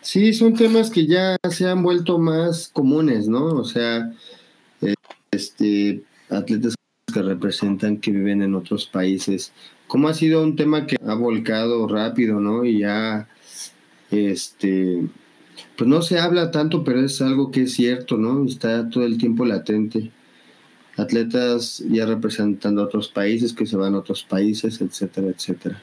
Sí, 0.00 0.32
son 0.32 0.54
temas 0.54 0.90
que 0.90 1.06
ya 1.06 1.36
se 1.50 1.68
han 1.68 1.82
vuelto 1.82 2.18
más 2.18 2.68
comunes, 2.72 3.28
¿no? 3.28 3.44
O 3.46 3.64
sea, 3.64 4.12
eh, 4.80 4.94
este, 5.30 6.02
atletas 6.30 6.74
que 7.12 7.22
representan 7.22 7.98
que 7.98 8.10
viven 8.10 8.42
en 8.42 8.54
otros 8.54 8.86
países 8.86 9.52
cómo 9.88 10.08
ha 10.08 10.14
sido 10.14 10.44
un 10.44 10.54
tema 10.54 10.86
que 10.86 10.96
ha 11.04 11.14
volcado 11.14 11.88
rápido, 11.88 12.38
¿no? 12.38 12.64
Y 12.64 12.80
ya, 12.80 13.26
este, 14.10 15.02
pues 15.76 15.88
no 15.88 16.02
se 16.02 16.20
habla 16.20 16.52
tanto, 16.52 16.84
pero 16.84 17.00
es 17.00 17.20
algo 17.20 17.50
que 17.50 17.62
es 17.62 17.72
cierto, 17.72 18.16
¿no? 18.16 18.44
Está 18.44 18.88
todo 18.88 19.04
el 19.04 19.18
tiempo 19.18 19.44
latente. 19.44 20.12
Atletas 20.98 21.82
ya 21.88 22.04
representando 22.04 22.82
a 22.82 22.84
otros 22.84 23.08
países, 23.08 23.52
que 23.54 23.64
se 23.64 23.76
van 23.76 23.94
a 23.94 23.98
otros 23.98 24.24
países, 24.24 24.80
etcétera, 24.80 25.28
etcétera. 25.28 25.82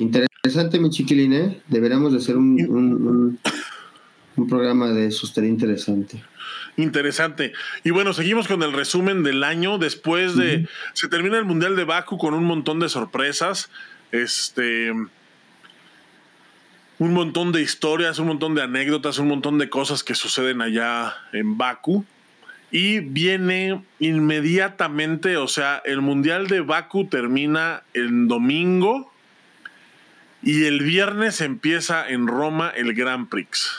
Interesante, 0.00 0.78
mi 0.78 0.90
chiquilín, 0.90 1.32
¿eh? 1.34 1.60
Deberíamos 1.66 2.12
de 2.12 2.18
hacer 2.18 2.36
un, 2.36 2.58
un, 2.70 3.38
un 4.36 4.48
programa 4.48 4.90
de 4.90 5.06
eso, 5.06 5.26
estaría 5.26 5.50
interesante. 5.50 6.22
Interesante. 6.76 7.52
Y 7.82 7.90
bueno, 7.90 8.12
seguimos 8.12 8.46
con 8.46 8.62
el 8.62 8.72
resumen 8.72 9.24
del 9.24 9.42
año. 9.42 9.78
Después 9.78 10.36
de. 10.36 10.68
Se 10.94 11.08
termina 11.08 11.36
el 11.36 11.44
Mundial 11.44 11.74
de 11.74 11.82
Baku 11.84 12.18
con 12.18 12.34
un 12.34 12.44
montón 12.44 12.78
de 12.78 12.88
sorpresas. 12.88 13.68
Este. 14.12 14.92
Un 17.00 17.12
montón 17.12 17.50
de 17.50 17.62
historias, 17.62 18.20
un 18.20 18.28
montón 18.28 18.54
de 18.54 18.62
anécdotas, 18.62 19.18
un 19.18 19.26
montón 19.26 19.58
de 19.58 19.68
cosas 19.68 20.04
que 20.04 20.14
suceden 20.14 20.62
allá 20.62 21.14
en 21.32 21.58
Baku. 21.58 22.04
Y 22.70 23.00
viene 23.00 23.82
inmediatamente, 23.98 25.36
o 25.36 25.48
sea, 25.48 25.80
el 25.84 26.00
Mundial 26.00 26.48
de 26.48 26.60
Baku 26.60 27.06
termina 27.06 27.82
el 27.94 28.28
domingo 28.28 29.12
y 30.42 30.64
el 30.64 30.82
viernes 30.82 31.40
empieza 31.40 32.08
en 32.08 32.26
Roma 32.26 32.70
el 32.76 32.94
Grand 32.94 33.28
Prix. 33.28 33.74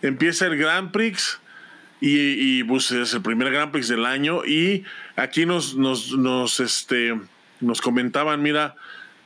Empieza 0.00 0.46
el 0.46 0.56
Grand 0.56 0.92
Prix 0.92 1.40
y, 2.00 2.62
pues, 2.64 2.92
es 2.92 3.12
el 3.14 3.22
primer 3.22 3.50
Grand 3.50 3.72
Prix 3.72 3.88
del 3.88 4.06
año 4.06 4.44
y 4.44 4.84
aquí 5.16 5.44
nos, 5.44 5.76
nos, 5.76 6.12
nos, 6.12 6.60
este, 6.60 7.18
nos 7.60 7.80
comentaban, 7.80 8.42
mira, 8.42 8.76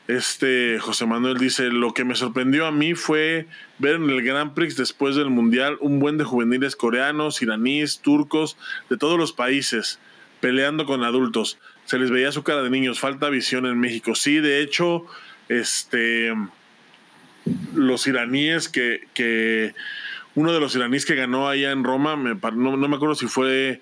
este 0.09 0.79
José 0.81 1.07
Manuel 1.07 1.39
dice, 1.39 1.65
lo 1.71 1.95
que 1.95 2.05
me 2.05 2.15
sorprendió 2.15 2.67
a 2.67 2.73
mí 2.73 2.95
fue 2.95 3.47
ver 3.79 3.97
en 3.97 4.11
el 4.11 4.23
Grand 4.23 4.53
Prix 4.53 4.77
después 4.77 5.15
del 5.15 5.31
Mundial 5.31 5.77
un 5.81 6.01
buen 6.01 6.19
de 6.19 6.25
juveniles 6.25 6.77
coreanos, 6.77 7.41
iraníes, 7.41 8.01
turcos, 8.01 8.57
de 8.91 8.97
todos 8.97 9.19
los 9.19 9.33
países, 9.33 10.01
peleando 10.41 10.87
con 10.87 11.05
adultos. 11.05 11.59
Se 11.85 11.99
les 11.99 12.11
veía 12.11 12.33
su 12.33 12.43
cara 12.43 12.63
de 12.63 12.71
niños, 12.71 12.99
falta 12.99 13.29
visión 13.29 13.67
en 13.67 13.79
México. 13.79 14.15
Sí, 14.15 14.41
de 14.41 14.61
hecho, 14.61 15.07
este 15.49 16.33
los 17.75 18.07
iraníes 18.07 18.69
que, 18.69 19.09
que 19.15 19.75
uno 20.35 20.53
de 20.53 20.61
los 20.61 20.75
iraníes 20.77 21.05
que 21.05 21.17
ganó 21.17 21.49
allá 21.49 21.73
en 21.73 21.83
Roma, 21.85 22.17
me, 22.17 22.35
no, 22.35 22.77
no 22.77 22.89
me 22.89 22.97
acuerdo 22.97 23.15
si 23.15 23.27
fue 23.27 23.81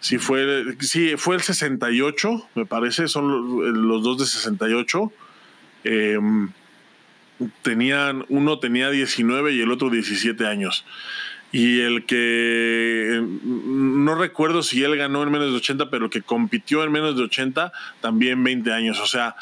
si 0.00 0.18
fue, 0.18 0.76
sí, 0.80 1.16
fue 1.16 1.36
el 1.36 1.42
68, 1.42 2.48
me 2.54 2.66
parece, 2.66 3.08
son 3.08 3.28
los, 3.28 3.76
los 3.76 4.02
dos 4.02 4.18
de 4.18 4.26
68 4.26 5.12
Em, 5.86 6.50
tenían, 7.62 8.24
uno 8.28 8.58
tenía 8.58 8.90
19 8.90 9.52
y 9.52 9.60
el 9.60 9.70
otro 9.70 9.90
17 9.90 10.46
años. 10.46 10.84
Y 11.52 11.80
el 11.80 12.04
que 12.06 13.24
no 13.44 14.14
recuerdo 14.14 14.62
si 14.62 14.82
él 14.82 14.96
ganó 14.96 15.22
en 15.22 15.30
menos 15.30 15.50
de 15.50 15.56
80, 15.56 15.90
pero 15.90 16.06
el 16.06 16.10
que 16.10 16.22
compitió 16.22 16.82
en 16.82 16.92
menos 16.92 17.16
de 17.16 17.22
80 17.22 17.72
también 18.00 18.42
20 18.42 18.72
años. 18.72 19.00
O 19.00 19.06
sea, 19.06 19.36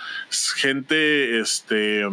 gente 0.56 1.40
este 1.40 2.04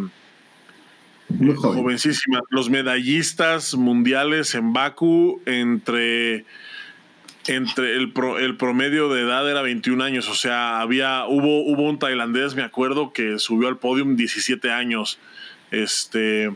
jovencísima. 1.58 2.42
Los 2.50 2.70
medallistas 2.70 3.76
mundiales 3.76 4.56
en 4.56 4.74
Baku 4.74 5.42
entre 5.46 6.46
entre 7.48 7.96
el, 7.96 8.14
el 8.40 8.58
promedio 8.58 9.10
de 9.10 9.22
edad 9.22 9.50
era 9.50 9.62
21 9.62 10.04
años, 10.04 10.30
o 10.30 10.36
sea, 10.36 10.80
había, 10.80 11.26
hubo, 11.26 11.62
hubo 11.64 11.84
un 11.84 12.00
tailandés, 12.00 12.56
me 12.56 12.64
acuerdo, 12.64 13.14
que 13.14 13.40
subió 13.40 13.68
al 13.68 13.78
podium 13.78 14.16
17 14.16 14.72
años. 14.72 15.20
Este, 15.72 16.54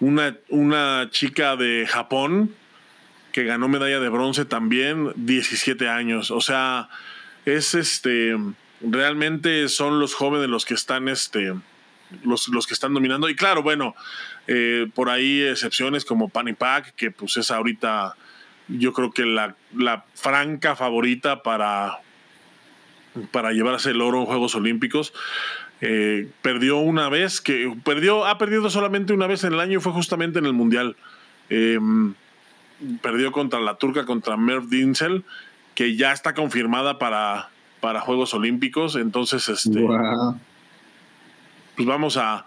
una, 0.00 0.36
una 0.48 1.08
chica 1.10 1.56
de 1.56 1.86
Japón 1.88 2.54
que 3.32 3.44
ganó 3.44 3.68
medalla 3.68 4.00
de 4.00 4.08
bronce 4.08 4.44
también, 4.44 5.12
17 5.16 5.88
años. 5.88 6.30
O 6.30 6.40
sea, 6.40 6.88
es 7.44 7.74
este, 7.74 8.36
realmente 8.80 9.68
son 9.68 10.00
los 10.00 10.14
jóvenes 10.14 10.48
los 10.48 10.64
que 10.64 10.74
están, 10.74 11.08
este, 11.08 11.54
los, 12.24 12.48
los 12.48 12.66
que 12.66 12.74
están 12.74 12.94
dominando. 12.94 13.28
Y 13.28 13.36
claro, 13.36 13.62
bueno, 13.62 13.94
eh, 14.48 14.88
por 14.94 15.08
ahí 15.08 15.42
excepciones 15.42 16.04
como 16.04 16.28
Panipac, 16.28 16.94
que 16.94 17.10
pues 17.10 17.36
es 17.36 17.50
ahorita 17.50 18.16
yo 18.78 18.92
creo 18.92 19.10
que 19.10 19.24
la, 19.24 19.54
franca 20.14 20.76
favorita 20.76 21.42
para, 21.42 22.00
para 23.30 23.52
llevarse 23.52 23.90
el 23.90 24.00
oro 24.00 24.20
en 24.20 24.26
Juegos 24.26 24.54
Olímpicos. 24.54 25.12
Eh, 25.80 26.28
perdió 26.42 26.78
una 26.78 27.08
vez, 27.08 27.40
que 27.40 27.74
perdió, 27.84 28.24
ha 28.26 28.38
perdido 28.38 28.70
solamente 28.70 29.12
una 29.12 29.26
vez 29.26 29.42
en 29.42 29.54
el 29.54 29.60
año 29.60 29.78
y 29.78 29.82
fue 29.82 29.92
justamente 29.92 30.38
en 30.38 30.46
el 30.46 30.52
Mundial. 30.52 30.96
Em, 31.50 32.14
perdió 33.00 33.32
contra 33.32 33.60
la 33.60 33.74
turca, 33.74 34.04
contra 34.04 34.36
Merv 34.36 34.68
Dinsel, 34.68 35.24
que 35.74 35.96
ya 35.96 36.12
está 36.12 36.34
confirmada 36.34 36.98
para, 36.98 37.50
para 37.80 38.00
Juegos 38.00 38.32
Olímpicos. 38.34 38.94
Entonces, 38.96 39.48
este 39.48 39.84
pues 41.76 41.86
vamos 41.86 42.16
a, 42.16 42.44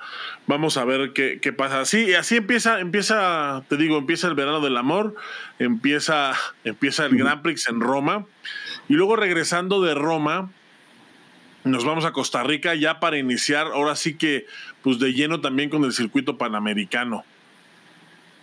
vamos 0.47 0.77
a 0.77 0.85
ver 0.85 1.13
qué, 1.13 1.39
qué 1.41 1.51
pasa. 1.51 1.81
Así, 1.81 2.13
así 2.13 2.37
empieza, 2.37 2.79
empieza, 2.79 3.63
te 3.67 3.77
digo, 3.77 3.97
empieza 3.97 4.27
el 4.27 4.35
verano 4.35 4.61
del 4.61 4.77
amor, 4.77 5.15
empieza, 5.59 6.33
empieza 6.63 7.05
el 7.05 7.17
Grand 7.17 7.41
Prix 7.41 7.67
en 7.67 7.79
Roma, 7.79 8.25
y 8.87 8.93
luego 8.93 9.15
regresando 9.15 9.81
de 9.81 9.95
Roma, 9.95 10.51
nos 11.63 11.83
vamos 11.83 12.05
a 12.05 12.11
Costa 12.11 12.43
Rica 12.43 12.75
ya 12.75 12.99
para 12.99 13.17
iniciar, 13.17 13.67
ahora 13.67 13.95
sí 13.95 14.15
que, 14.15 14.45
pues 14.83 14.99
de 14.99 15.13
lleno 15.13 15.41
también 15.41 15.69
con 15.69 15.83
el 15.83 15.93
circuito 15.93 16.37
panamericano. 16.37 17.25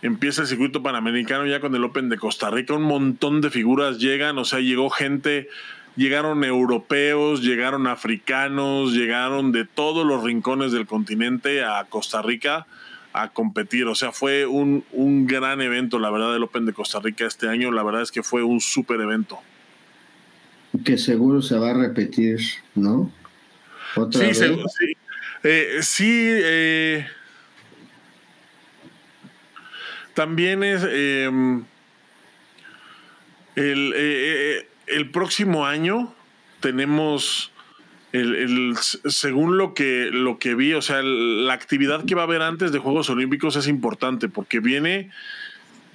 Empieza 0.01 0.41
el 0.41 0.49
circuito 0.49 0.83
panamericano 0.83 1.45
ya 1.45 1.61
con 1.61 1.73
el 1.73 1.83
Open 1.85 2.09
de 2.09 2.17
Costa 2.17 2.49
Rica, 2.49 2.73
un 2.73 2.83
montón 2.83 3.39
de 3.39 3.49
figuras 3.49 3.99
llegan, 3.99 4.37
o 4.37 4.43
sea, 4.43 4.59
llegó 4.59 4.89
gente 4.89 5.47
llegaron 5.95 6.43
europeos, 6.43 7.41
llegaron 7.41 7.87
africanos, 7.87 8.93
llegaron 8.93 9.51
de 9.51 9.65
todos 9.65 10.05
los 10.05 10.23
rincones 10.23 10.71
del 10.71 10.87
continente 10.87 11.63
a 11.63 11.85
Costa 11.85 12.21
Rica 12.21 12.65
a 13.13 13.29
competir. 13.29 13.85
O 13.85 13.95
sea, 13.95 14.11
fue 14.11 14.45
un, 14.45 14.83
gran 15.27 15.61
evento, 15.61 15.99
la 15.99 16.09
verdad, 16.09 16.35
el 16.35 16.43
Open 16.43 16.65
de 16.65 16.73
Costa 16.73 16.99
Rica 16.99 17.25
este 17.25 17.47
año. 17.47 17.71
La 17.71 17.83
verdad 17.83 18.01
es 18.01 18.11
que 18.11 18.23
fue 18.23 18.43
un 18.43 18.59
súper 18.59 18.99
evento. 19.01 19.39
Que 20.83 20.97
seguro 20.97 21.41
se 21.41 21.57
va 21.57 21.69
a 21.69 21.73
repetir, 21.73 22.39
¿no? 22.73 23.11
sí, 24.11 24.33
sí. 24.33 24.97
Eh, 25.45 25.79
sí, 25.81 26.09
eh, 26.09 27.05
también 30.13 30.63
es 30.63 30.83
em, 30.83 31.65
el, 33.55 33.93
eh, 33.95 34.67
el 34.93 35.09
próximo 35.09 35.65
año 35.65 36.13
tenemos, 36.59 37.51
el, 38.11 38.75
según 38.77 39.57
lo 39.57 39.73
que, 39.73 40.09
lo 40.11 40.39
que 40.39 40.55
vi, 40.55 40.73
o 40.73 40.81
sea, 40.81 41.01
la 41.01 41.53
actividad 41.53 42.05
que 42.05 42.15
va 42.15 42.21
a 42.21 42.25
haber 42.25 42.41
antes 42.41 42.71
de 42.71 42.79
Juegos 42.79 43.09
Olímpicos 43.09 43.55
es 43.55 43.67
importante 43.67 44.29
porque 44.29 44.59
viene, 44.59 45.11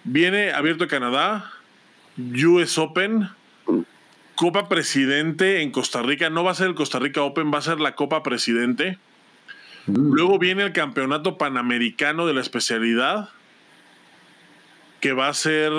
viene 0.04 0.52
Abierto 0.52 0.88
Canadá, 0.88 1.52
US 2.18 2.78
Open, 2.78 3.28
Copa 4.34 4.68
Presidente 4.68 5.62
en 5.62 5.70
Costa 5.70 6.02
Rica. 6.02 6.30
No 6.30 6.44
va 6.44 6.52
a 6.52 6.54
ser 6.54 6.68
el 6.68 6.74
Costa 6.74 6.98
Rica 6.98 7.22
Open, 7.22 7.52
va 7.52 7.58
a 7.58 7.62
ser 7.62 7.80
la 7.80 7.94
Copa 7.94 8.22
Presidente. 8.22 8.98
Mm. 9.86 10.12
Luego 10.12 10.38
viene 10.38 10.64
el 10.64 10.72
Campeonato 10.72 11.38
Panamericano 11.38 12.26
de 12.26 12.34
la 12.34 12.40
especialidad, 12.40 13.30
que 15.00 15.12
va 15.12 15.28
a 15.28 15.34
ser 15.34 15.72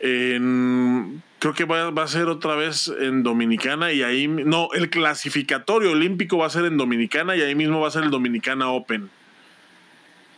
en 0.00 1.22
creo 1.44 1.52
que 1.52 1.64
va, 1.66 2.02
a 2.02 2.08
ser 2.08 2.28
otra 2.28 2.54
vez 2.54 2.88
en 2.88 3.22
Dominicana 3.22 3.92
y 3.92 4.02
ahí, 4.02 4.26
no, 4.26 4.70
el 4.72 4.88
clasificatorio 4.88 5.90
olímpico 5.90 6.38
va 6.38 6.46
a 6.46 6.50
ser 6.50 6.64
en 6.64 6.78
Dominicana 6.78 7.36
y 7.36 7.42
ahí 7.42 7.54
mismo 7.54 7.80
va 7.80 7.88
a 7.88 7.90
ser 7.90 8.04
el 8.04 8.10
Dominicana 8.10 8.70
Open. 8.70 9.10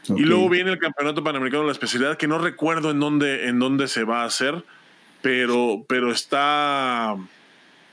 Y 0.09 0.23
luego 0.23 0.49
viene 0.49 0.73
el 0.73 0.81
Campeonato 0.81 1.23
Panamericano 1.23 1.63
de 1.63 1.67
la 1.67 1.73
especialidad, 1.73 2.17
que 2.17 2.27
no 2.27 2.39
recuerdo 2.39 2.91
en 2.91 2.99
dónde, 2.99 3.47
en 3.47 3.61
dónde 3.61 3.87
se 3.87 4.03
va 4.03 4.23
a 4.23 4.25
hacer, 4.25 4.65
pero, 5.23 5.85
pero 5.89 6.11
está 6.11 7.15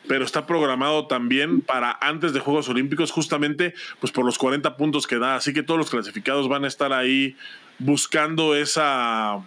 pero 0.07 0.25
está 0.25 0.47
programado 0.47 1.05
también 1.05 1.61
para 1.61 1.95
antes 2.01 2.33
de 2.33 2.39
Juegos 2.39 2.67
Olímpicos, 2.67 3.11
justamente 3.11 3.75
pues 3.99 4.11
por 4.11 4.25
los 4.25 4.39
40 4.39 4.75
puntos 4.75 5.05
que 5.05 5.19
da. 5.19 5.35
Así 5.35 5.53
que 5.53 5.61
todos 5.61 5.77
los 5.77 5.91
clasificados 5.91 6.49
van 6.49 6.65
a 6.65 6.67
estar 6.67 6.91
ahí 6.91 7.35
buscando 7.77 8.55
esa 8.55 9.39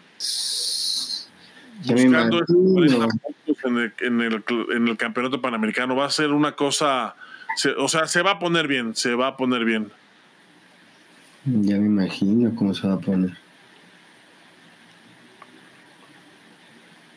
buscando 1.85 2.41
en 3.65 3.79
el, 3.79 3.93
en, 4.01 4.89
el, 4.89 4.97
campeonato 4.97 5.41
panamericano. 5.41 5.97
Va 5.97 6.07
a 6.07 6.11
ser 6.11 6.31
una 6.31 6.53
cosa, 6.53 7.17
o 7.79 7.89
sea, 7.89 8.07
se 8.07 8.23
va 8.23 8.33
a 8.33 8.39
poner 8.39 8.69
bien, 8.69 8.95
se 8.95 9.15
va 9.15 9.29
a 9.29 9.37
poner 9.37 9.65
bien. 9.65 9.91
Ya 11.45 11.79
me 11.79 11.87
imagino 11.87 12.55
cómo 12.55 12.75
se 12.75 12.87
va 12.89 12.95
a 12.95 12.99
poner. 12.99 13.37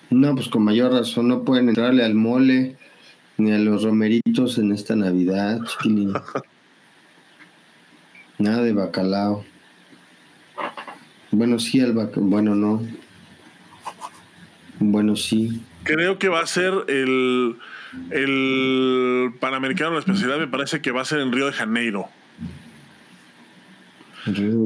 No, 0.10 0.34
pues 0.36 0.50
con 0.50 0.64
mayor 0.64 0.92
razón 0.92 1.28
no 1.28 1.44
pueden 1.44 1.70
entrarle 1.70 2.04
al 2.04 2.16
mole 2.16 2.78
ni 3.38 3.52
a 3.52 3.58
los 3.58 3.84
romeritos 3.84 4.58
en 4.58 4.72
esta 4.72 4.96
Navidad, 4.96 5.60
Nada 8.38 8.64
de 8.64 8.74
bacalao. 8.74 9.44
Bueno, 11.32 11.60
sí, 11.60 11.80
el 11.80 11.94
bacalao. 11.94 12.30
Bueno, 12.30 12.56
no. 12.56 12.82
Bueno, 14.80 15.15
sí. 15.15 15.61
Creo 15.84 16.17
que 16.19 16.30
va 16.30 16.41
a 16.41 16.47
ser 16.47 16.73
el, 16.88 17.57
el 18.11 19.34
Panamericano 19.39 19.91
la 19.91 19.99
especialidad, 19.99 20.39
me 20.39 20.47
parece 20.47 20.82
que 20.82 20.91
va 20.91 21.01
a 21.01 21.05
ser 21.05 21.19
en 21.19 21.32
Río 21.32 21.47
de 21.47 21.53
Janeiro. 21.53 22.09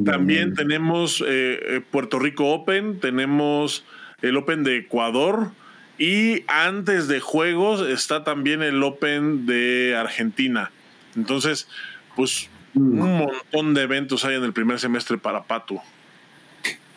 También 0.05 0.55
tenemos 0.55 1.21
eh, 1.21 1.59
eh, 1.75 1.81
Puerto 1.89 2.19
Rico 2.19 2.51
Open, 2.51 2.99
tenemos 2.99 3.85
el 4.21 4.35
Open 4.37 4.63
de 4.63 4.77
Ecuador 4.77 5.51
y 5.97 6.43
antes 6.47 7.07
de 7.07 7.19
Juegos 7.19 7.87
está 7.87 8.23
también 8.23 8.61
el 8.61 8.81
Open 8.83 9.45
de 9.45 9.95
Argentina. 9.95 10.71
Entonces, 11.15 11.67
pues 12.15 12.49
mm. 12.73 12.99
un 12.99 13.17
montón 13.19 13.73
de 13.73 13.83
eventos 13.83 14.25
hay 14.25 14.35
en 14.35 14.43
el 14.43 14.53
primer 14.53 14.79
semestre 14.79 15.17
para 15.17 15.43
Patu. 15.43 15.79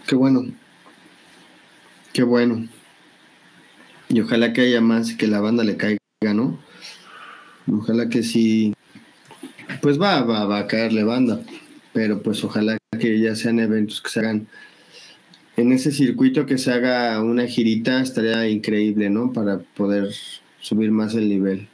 Qué 0.06 0.14
bueno. 0.14 0.44
Qué 2.12 2.22
bueno. 2.22 2.66
Y 4.08 4.20
ojalá 4.20 4.52
que 4.52 4.62
haya 4.62 4.80
más 4.80 5.14
que 5.14 5.26
la 5.26 5.40
banda 5.40 5.64
le 5.64 5.76
caiga, 5.76 5.98
¿no? 6.34 6.58
Ojalá 7.70 8.08
que 8.08 8.22
sí. 8.22 8.74
Pues 9.80 10.00
va, 10.00 10.22
va, 10.22 10.44
va 10.44 10.60
a 10.60 10.66
caerle 10.66 11.04
banda. 11.04 11.40
Pero 11.92 12.22
pues 12.22 12.44
ojalá 12.44 12.78
que 12.98 13.18
ya 13.18 13.34
sean 13.34 13.58
eventos 13.58 14.00
que 14.00 14.10
se 14.10 14.20
hagan 14.20 14.46
en 15.56 15.72
ese 15.72 15.90
circuito 15.90 16.46
que 16.46 16.58
se 16.58 16.72
haga 16.72 17.20
una 17.22 17.46
girita 17.46 18.00
estaría 18.00 18.46
increíble, 18.48 19.08
¿no? 19.10 19.32
Para 19.32 19.58
poder 19.58 20.10
subir 20.60 20.90
más 20.90 21.14
el 21.14 21.28
nivel. 21.28 21.68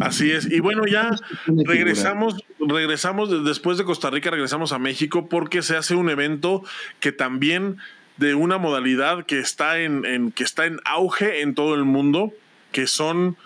Así 0.00 0.30
es. 0.30 0.50
Y 0.50 0.60
bueno, 0.60 0.84
ya 0.86 1.10
regresamos, 1.46 2.44
regresamos 2.58 3.44
después 3.44 3.78
de 3.78 3.84
Costa 3.84 4.10
Rica, 4.10 4.30
regresamos 4.30 4.72
a 4.72 4.78
México 4.78 5.28
porque 5.28 5.62
se 5.62 5.76
hace 5.76 5.94
un 5.94 6.10
evento 6.10 6.62
que 6.98 7.12
también 7.12 7.78
de 8.16 8.34
una 8.34 8.58
modalidad 8.58 9.24
que 9.24 9.38
está 9.38 9.78
en, 9.80 10.32
que 10.32 10.44
está 10.44 10.66
en 10.66 10.80
auge 10.84 11.40
en 11.40 11.54
todo 11.54 11.74
el 11.74 11.84
mundo, 11.84 12.32
que 12.72 12.86
son 12.86 13.36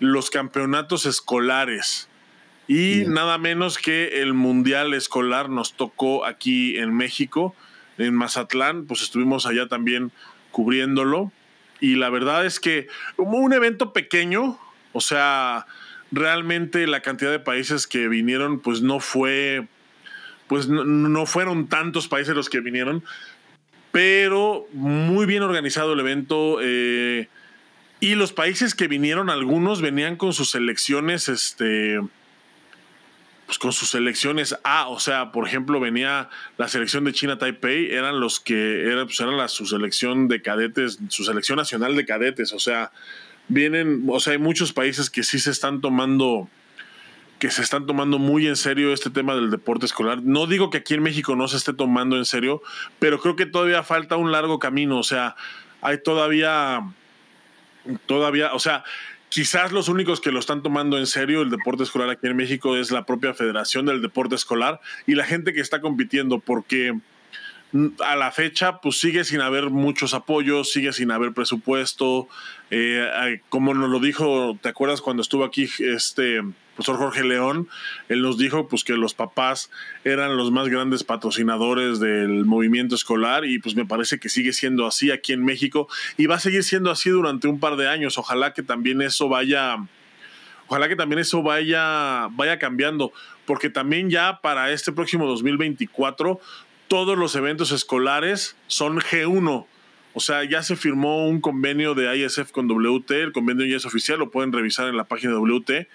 los 0.00 0.30
campeonatos 0.30 1.06
escolares. 1.06 2.08
Y 2.66 3.04
nada 3.06 3.38
menos 3.38 3.78
que 3.78 4.20
el 4.20 4.34
Mundial 4.34 4.92
Escolar 4.92 5.48
nos 5.48 5.72
tocó 5.72 6.26
aquí 6.26 6.76
en 6.76 6.94
México, 6.94 7.54
en 7.96 8.14
Mazatlán, 8.14 8.84
pues 8.84 9.00
estuvimos 9.00 9.46
allá 9.46 9.68
también 9.68 10.12
cubriéndolo. 10.50 11.32
Y 11.80 11.94
la 11.94 12.10
verdad 12.10 12.44
es 12.44 12.60
que 12.60 12.88
como 13.16 13.38
un 13.38 13.52
evento 13.54 13.92
pequeño, 13.92 14.58
o 14.92 15.00
sea, 15.00 15.66
realmente 16.10 16.86
la 16.86 17.00
cantidad 17.00 17.30
de 17.30 17.38
países 17.38 17.86
que 17.86 18.08
vinieron, 18.08 18.60
pues 18.60 18.82
no 18.82 19.00
fue, 19.00 19.66
pues 20.46 20.68
no, 20.68 21.26
fueron 21.26 21.68
tantos 21.68 22.08
países 22.08 22.34
los 22.34 22.48
que 22.48 22.60
vinieron, 22.60 23.04
pero 23.92 24.66
muy 24.72 25.26
bien 25.26 25.42
organizado 25.42 25.92
el 25.92 26.00
evento. 26.00 26.58
Eh, 26.62 27.28
y 28.00 28.14
los 28.14 28.32
países 28.32 28.74
que 28.74 28.88
vinieron, 28.88 29.30
algunos 29.30 29.80
venían 29.80 30.16
con 30.16 30.32
sus 30.32 30.50
selecciones, 30.50 31.28
este, 31.28 31.98
pues 33.46 33.58
con 33.58 33.72
sus 33.72 33.90
selecciones 33.90 34.56
A, 34.62 34.88
o 34.88 35.00
sea, 35.00 35.32
por 35.32 35.48
ejemplo, 35.48 35.80
venía 35.80 36.28
la 36.58 36.68
selección 36.68 37.04
de 37.04 37.12
China 37.12 37.38
Taipei, 37.38 37.90
eran 37.92 38.20
los 38.20 38.40
que, 38.40 38.84
era, 38.84 39.04
pues 39.04 39.18
eran 39.20 39.36
la, 39.36 39.48
su 39.48 39.66
selección 39.66 40.28
de 40.28 40.42
cadetes, 40.42 40.98
su 41.08 41.24
selección 41.24 41.56
nacional 41.56 41.96
de 41.96 42.04
cadetes, 42.04 42.52
o 42.52 42.60
sea, 42.60 42.92
vienen, 43.48 44.04
o 44.06 44.20
sea, 44.20 44.34
hay 44.34 44.38
muchos 44.38 44.72
países 44.72 45.10
que 45.10 45.22
sí 45.22 45.38
se 45.38 45.50
están 45.50 45.80
tomando 45.80 46.48
que 47.38 47.50
se 47.50 47.62
están 47.62 47.86
tomando 47.86 48.18
muy 48.18 48.46
en 48.46 48.56
serio 48.56 48.92
este 48.92 49.10
tema 49.10 49.34
del 49.34 49.50
deporte 49.50 49.86
escolar. 49.86 50.22
No 50.22 50.46
digo 50.46 50.70
que 50.70 50.78
aquí 50.78 50.94
en 50.94 51.02
México 51.02 51.36
no 51.36 51.48
se 51.48 51.56
esté 51.56 51.72
tomando 51.72 52.16
en 52.16 52.24
serio, 52.24 52.62
pero 52.98 53.20
creo 53.20 53.36
que 53.36 53.46
todavía 53.46 53.82
falta 53.82 54.16
un 54.16 54.32
largo 54.32 54.58
camino, 54.58 54.98
o 54.98 55.04
sea, 55.04 55.36
hay 55.80 56.02
todavía 56.02 56.82
todavía, 58.06 58.52
o 58.52 58.58
sea, 58.58 58.84
quizás 59.28 59.72
los 59.72 59.88
únicos 59.88 60.20
que 60.20 60.32
lo 60.32 60.40
están 60.40 60.62
tomando 60.62 60.98
en 60.98 61.06
serio 61.06 61.42
el 61.42 61.50
deporte 61.50 61.82
escolar 61.84 62.10
aquí 62.10 62.26
en 62.26 62.36
México 62.36 62.76
es 62.76 62.90
la 62.90 63.06
propia 63.06 63.34
Federación 63.34 63.86
del 63.86 64.02
Deporte 64.02 64.34
Escolar 64.34 64.80
y 65.06 65.14
la 65.14 65.24
gente 65.24 65.52
que 65.52 65.60
está 65.60 65.80
compitiendo 65.80 66.40
porque 66.40 66.98
a 68.04 68.16
la 68.16 68.30
fecha, 68.32 68.80
pues 68.80 68.98
sigue 68.98 69.24
sin 69.24 69.40
haber 69.42 69.68
muchos 69.68 70.14
apoyos, 70.14 70.72
sigue 70.72 70.92
sin 70.94 71.10
haber 71.10 71.32
presupuesto. 71.32 72.26
Eh, 72.70 73.40
como 73.50 73.74
nos 73.74 73.90
lo 73.90 74.00
dijo, 74.00 74.58
¿te 74.62 74.70
acuerdas 74.70 75.02
cuando 75.02 75.20
estuvo 75.20 75.44
aquí 75.44 75.68
este 75.80 76.40
profesor 76.78 76.96
Jorge 76.96 77.24
León? 77.24 77.68
Él 78.08 78.22
nos 78.22 78.38
dijo 78.38 78.68
pues 78.68 78.84
que 78.84 78.92
los 78.92 79.12
papás 79.12 79.68
eran 80.04 80.36
los 80.36 80.52
más 80.52 80.68
grandes 80.68 81.02
patrocinadores 81.02 81.98
del 81.98 82.44
movimiento 82.44 82.94
escolar 82.94 83.44
y 83.44 83.58
pues 83.58 83.74
me 83.74 83.84
parece 83.84 84.20
que 84.20 84.28
sigue 84.28 84.52
siendo 84.52 84.86
así 84.86 85.10
aquí 85.10 85.32
en 85.32 85.44
México 85.44 85.88
y 86.16 86.26
va 86.26 86.36
a 86.36 86.38
seguir 86.38 86.62
siendo 86.62 86.92
así 86.92 87.10
durante 87.10 87.48
un 87.48 87.58
par 87.58 87.74
de 87.74 87.88
años. 87.88 88.16
Ojalá 88.16 88.54
que 88.54 88.62
también 88.62 89.02
eso 89.02 89.28
vaya, 89.28 89.76
ojalá 90.68 90.88
que 90.88 90.94
también 90.94 91.18
eso 91.18 91.42
vaya, 91.42 92.28
vaya 92.30 92.60
cambiando, 92.60 93.12
porque 93.44 93.70
también 93.70 94.08
ya 94.08 94.38
para 94.40 94.70
este 94.70 94.92
próximo 94.92 95.26
2024 95.26 96.38
todos 96.86 97.18
los 97.18 97.34
eventos 97.34 97.72
escolares 97.72 98.56
son 98.68 99.00
G1. 99.00 99.66
O 100.14 100.20
sea, 100.20 100.44
ya 100.44 100.62
se 100.62 100.76
firmó 100.76 101.28
un 101.28 101.40
convenio 101.40 101.94
de 101.94 102.16
ISF 102.16 102.50
con 102.52 102.68
WT, 102.68 103.10
el 103.10 103.32
convenio 103.32 103.66
ya 103.66 103.76
es 103.76 103.84
oficial, 103.84 104.18
lo 104.18 104.30
pueden 104.30 104.52
revisar 104.52 104.88
en 104.88 104.96
la 104.96 105.04
página 105.04 105.32
de 105.32 105.38
WT. 105.38 105.88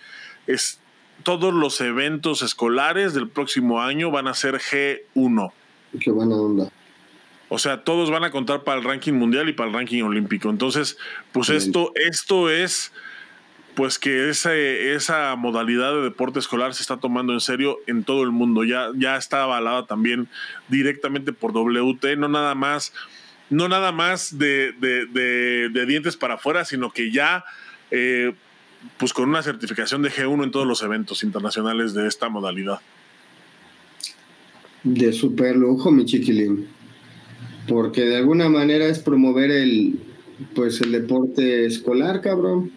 Es, 0.47 0.79
todos 1.23 1.53
los 1.53 1.79
eventos 1.81 2.41
escolares 2.41 3.13
del 3.13 3.29
próximo 3.29 3.81
año 3.81 4.11
van 4.11 4.27
a 4.27 4.33
ser 4.33 4.55
G1. 4.55 5.51
Qué 5.99 6.11
buena 6.11 6.35
onda. 6.35 6.69
O 7.49 7.59
sea, 7.59 7.83
todos 7.83 8.09
van 8.09 8.23
a 8.23 8.31
contar 8.31 8.63
para 8.63 8.79
el 8.79 8.83
ranking 8.83 9.13
mundial 9.13 9.47
y 9.47 9.53
para 9.53 9.69
el 9.69 9.75
ranking 9.75 10.01
olímpico. 10.01 10.49
Entonces, 10.49 10.97
pues 11.31 11.49
esto, 11.49 11.91
esto 11.95 12.49
es 12.49 12.91
pues 13.75 13.99
que 13.99 14.29
esa 14.29 15.35
modalidad 15.35 15.93
de 15.93 16.01
deporte 16.01 16.39
escolar 16.39 16.73
se 16.73 16.81
está 16.81 16.97
tomando 16.97 17.33
en 17.33 17.39
serio 17.39 17.79
en 17.87 18.03
todo 18.03 18.23
el 18.23 18.31
mundo. 18.31 18.63
Ya, 18.63 18.89
ya 18.95 19.17
está 19.17 19.43
avalada 19.43 19.85
también 19.85 20.27
directamente 20.67 21.33
por 21.33 21.53
WT, 21.53 22.17
no 22.17 22.27
nada 22.27 22.55
más, 22.55 22.93
no 23.49 23.67
nada 23.67 23.91
más 23.91 24.37
de, 24.37 24.73
dientes 25.87 26.17
para 26.17 26.35
afuera, 26.35 26.65
sino 26.65 26.91
que 26.91 27.11
ya 27.11 27.45
eh, 27.91 28.33
pues 28.97 29.13
con 29.13 29.29
una 29.29 29.43
certificación 29.43 30.01
de 30.01 30.09
G1 30.09 30.43
en 30.43 30.51
todos 30.51 30.67
los 30.67 30.81
eventos 30.83 31.23
internacionales 31.23 31.93
de 31.93 32.07
esta 32.07 32.29
modalidad. 32.29 32.79
De 34.83 35.13
super 35.13 35.55
lujo, 35.55 35.91
mi 35.91 36.05
chiquilín. 36.05 36.67
Porque 37.67 38.01
de 38.01 38.17
alguna 38.17 38.49
manera 38.49 38.85
es 38.87 38.99
promover 38.99 39.51
el 39.51 39.99
pues 40.55 40.81
el 40.81 40.91
deporte 40.91 41.65
escolar, 41.65 42.19
cabrón 42.21 42.71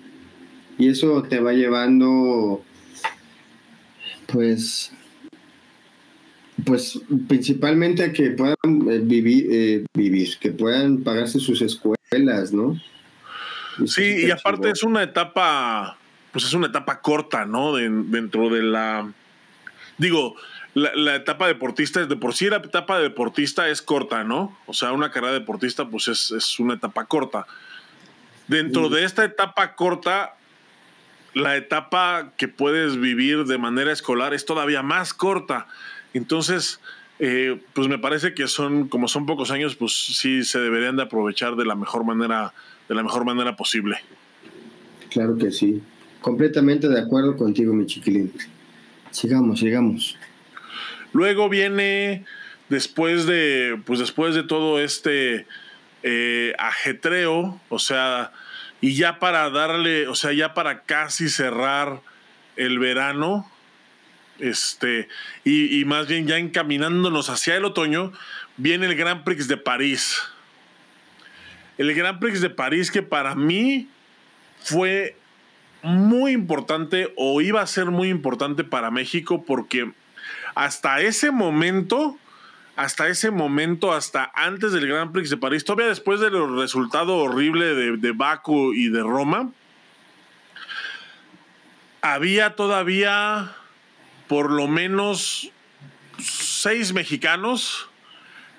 y 0.79 0.89
eso 0.89 1.23
te 1.23 1.41
va 1.41 1.53
llevando, 1.53 2.63
pues, 4.27 4.93
pues 6.65 7.01
principalmente 7.29 8.05
a 8.05 8.13
que 8.13 8.31
puedan 8.31 8.57
eh, 8.91 9.01
vivir, 9.03 9.47
eh, 9.51 9.85
vivir, 9.95 10.37
que 10.39 10.53
puedan 10.53 11.03
pagarse 11.03 11.41
sus 11.41 11.63
escuelas, 11.63 12.53
¿no? 12.53 12.79
Sí, 13.87 14.27
y 14.27 14.31
aparte 14.31 14.71
es 14.71 14.83
una 14.83 15.03
etapa, 15.03 15.99
pues 16.33 16.45
es 16.45 16.53
una 16.55 16.69
etapa 16.69 17.01
corta, 17.01 17.45
¿no? 17.45 17.75
dentro 17.75 18.49
de 18.49 18.63
la, 18.63 19.11
digo, 19.99 20.37
la, 20.75 21.17
etapa 21.17 21.47
deportista 21.47 22.01
es 22.01 22.09
de 22.09 22.17
por 22.17 22.35
sí 22.35 22.51
la 22.51 22.57
etapa 22.57 22.99
de 22.99 23.05
deportista 23.05 23.69
es 23.69 23.81
corta, 23.81 24.25
¿no? 24.25 24.57
O 24.67 24.75
sea, 24.75 24.93
una 24.93 25.11
carrera 25.11 25.33
deportista 25.33 25.89
pues 25.89 26.09
es, 26.09 26.31
es 26.31 26.59
una 26.59 26.75
etapa 26.75 27.07
corta. 27.07 27.47
Dentro 28.47 28.91
de 28.91 29.05
esta 29.05 29.25
etapa 29.25 29.75
corta 29.75 30.37
la 31.37 31.55
etapa 31.57 32.33
que 32.39 32.49
puedes 32.49 32.99
vivir 32.99 33.45
de 33.45 33.59
manera 33.59 33.93
escolar 33.93 34.33
es 34.33 34.47
todavía 34.47 34.83
más 34.83 35.13
corta. 35.13 35.67
Entonces, 36.15 36.81
eh, 37.19 37.61
pues 37.75 37.89
me 37.89 37.99
parece 37.99 38.33
que 38.33 38.49
son, 38.49 38.89
como 38.89 39.07
son 39.07 39.27
pocos 39.27 39.51
años, 39.51 39.77
pues 39.77 39.93
sí 39.93 40.45
se 40.45 40.59
deberían 40.61 40.97
de 40.97 41.03
aprovechar 41.03 41.57
de 41.57 41.67
la 41.67 41.75
mejor 41.75 42.05
manera, 42.05 42.55
de 42.89 42.95
la 42.95 43.03
mejor 43.03 43.25
manera 43.25 43.57
posible. 43.57 43.99
Claro 45.11 45.37
que 45.37 45.51
sí. 45.51 45.83
Completamente 46.21 46.89
de 46.89 47.01
acuerdo 47.01 47.37
contigo, 47.37 47.73
mi 47.73 47.87
chiquilín. 47.87 48.33
Sigamos, 49.11 49.61
sigamos. 49.61 50.19
Luego 51.13 51.49
viene, 51.49 52.25
después 52.69 53.27
de, 53.27 53.81
pues 53.87 54.01
después 54.01 54.35
de 54.35 54.43
todo 54.43 54.81
este 54.81 55.47
eh, 56.03 56.55
ajetreo, 56.59 57.61
o 57.69 57.79
sea, 57.79 58.33
y 58.81 58.95
ya 58.95 59.19
para 59.19 59.49
darle, 59.51 60.09
o 60.09 60.15
sea, 60.15 60.33
ya 60.33 60.55
para 60.55 60.83
casi 60.83 61.29
cerrar 61.29 62.03
el 62.57 62.79
verano, 62.79 63.51
este, 64.39 65.09
y, 65.45 65.85
más 65.87 66.07
bien 66.07 66.27
ya 66.27 66.37
encaminándonos 66.37 67.31
hacia 67.31 67.57
el 67.57 67.65
otoño, 67.65 68.13
viene 68.57 68.87
el 68.87 68.95
Grand 68.95 69.25
Prix 69.25 69.49
de 69.49 69.57
París. 69.57 70.21
El 71.79 71.95
Grand 71.95 72.19
Prix 72.19 72.41
de 72.41 72.51
París 72.51 72.91
que 72.91 73.03
para 73.03 73.35
mí 73.35 73.89
fue 74.61 75.17
muy 75.83 76.33
importante 76.33 77.13
o 77.17 77.41
iba 77.41 77.61
a 77.61 77.67
ser 77.67 77.87
muy 77.87 78.09
importante 78.09 78.65
para 78.65 78.91
México 78.91 79.45
porque 79.45 79.93
hasta 80.55 81.01
ese 81.01 81.31
momento 81.31 82.19
hasta 82.77 83.09
ese 83.09 83.31
momento, 83.31 83.95
hasta 83.95 84.31
antes 84.35 84.71
del 84.73 84.87
Grand 84.87 85.11
Prix 85.11 85.31
de 85.31 85.39
París, 85.39 85.65
todavía 85.65 85.89
después 85.89 86.21
del 86.21 86.57
resultado 86.57 87.17
horrible 87.17 87.75
de, 87.75 87.97
de 87.97 88.13
Baku 88.13 88.75
y 88.75 88.91
de 88.91 89.01
Roma, 89.01 89.51
había 92.03 92.55
todavía 92.55 93.57
por 94.29 94.51
lo 94.51 94.69
menos 94.69 95.51
seis 96.19 96.93
mexicanos 96.93 97.89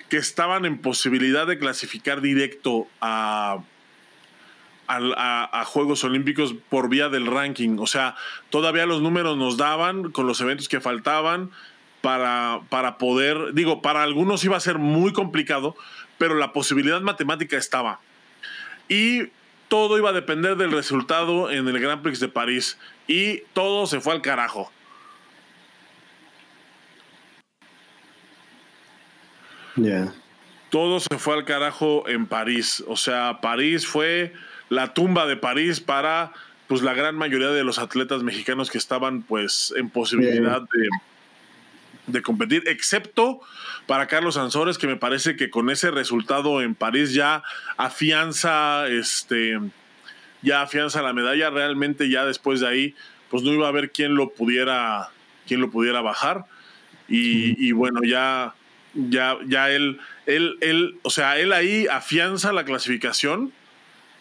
que 0.08 0.16
estaban 0.16 0.64
en 0.64 0.78
posibilidad 0.78 1.46
de 1.46 1.58
clasificar 1.58 2.20
directo 2.20 2.86
a, 3.00 3.62
Juegos 5.66 6.02
Olímpicos 6.04 6.54
por 6.70 6.88
vía 6.88 7.08
del 7.08 7.26
ranking. 7.26 7.76
O 7.78 7.86
sea, 7.86 8.16
todavía 8.48 8.86
los 8.86 9.02
números 9.02 9.36
nos 9.36 9.58
daban 9.58 10.10
con 10.12 10.26
los 10.26 10.40
eventos 10.40 10.68
que 10.68 10.80
faltaban 10.80 11.50
para, 12.00 12.60
para 12.70 12.96
poder, 12.96 13.52
digo, 13.52 13.82
para 13.82 14.02
algunos 14.02 14.44
iba 14.44 14.56
a 14.56 14.60
ser 14.60 14.78
muy 14.78 15.12
complicado, 15.12 15.76
pero 16.16 16.36
la 16.36 16.54
posibilidad 16.54 17.02
matemática 17.02 17.58
estaba. 17.58 18.00
Y 18.88 19.28
todo 19.68 19.98
iba 19.98 20.10
a 20.10 20.14
depender 20.14 20.56
del 20.56 20.72
resultado 20.72 21.50
en 21.50 21.68
el 21.68 21.78
Grand 21.78 22.02
Prix 22.02 22.20
de 22.20 22.28
París. 22.28 22.78
Y 23.06 23.42
todo 23.52 23.86
se 23.86 24.00
fue 24.00 24.14
al 24.14 24.22
carajo. 24.22 24.72
Todo 30.70 31.00
se 31.00 31.18
fue 31.18 31.34
al 31.34 31.44
carajo 31.44 32.08
en 32.08 32.26
París. 32.26 32.84
O 32.86 32.96
sea, 32.96 33.40
París 33.40 33.86
fue 33.86 34.32
la 34.68 34.92
tumba 34.94 35.26
de 35.26 35.36
París 35.36 35.80
para 35.80 36.32
pues 36.66 36.82
la 36.82 36.92
gran 36.92 37.14
mayoría 37.16 37.48
de 37.48 37.64
los 37.64 37.78
atletas 37.78 38.22
mexicanos 38.22 38.70
que 38.70 38.76
estaban 38.76 39.22
pues 39.22 39.72
en 39.76 39.88
posibilidad 39.88 40.60
de, 40.60 40.88
de 42.06 42.22
competir, 42.22 42.64
excepto 42.66 43.40
para 43.86 44.06
Carlos 44.06 44.36
Ansores, 44.36 44.76
que 44.76 44.86
me 44.86 44.96
parece 44.96 45.34
que 45.36 45.48
con 45.48 45.70
ese 45.70 45.90
resultado 45.90 46.60
en 46.60 46.74
París 46.74 47.14
ya 47.14 47.42
afianza 47.78 48.86
este 48.88 49.58
ya 50.42 50.62
afianza 50.62 51.02
la 51.02 51.12
medalla. 51.12 51.50
Realmente 51.50 52.10
ya 52.10 52.24
después 52.24 52.60
de 52.60 52.68
ahí, 52.68 52.94
pues 53.30 53.42
no 53.42 53.52
iba 53.52 53.66
a 53.66 53.70
haber 53.70 53.90
quién 53.90 54.14
lo 54.14 54.30
pudiera, 54.30 55.08
quién 55.46 55.60
lo 55.60 55.70
pudiera 55.70 56.00
bajar. 56.00 56.44
Y, 57.08 57.66
y 57.66 57.72
bueno, 57.72 58.00
ya, 58.04 58.54
ya, 58.94 59.36
ya 59.46 59.70
él, 59.70 60.00
él, 60.26 60.56
él, 60.60 60.98
o 61.02 61.10
sea, 61.10 61.38
él 61.38 61.52
ahí 61.52 61.86
afianza 61.86 62.52
la 62.52 62.64
clasificación 62.64 63.52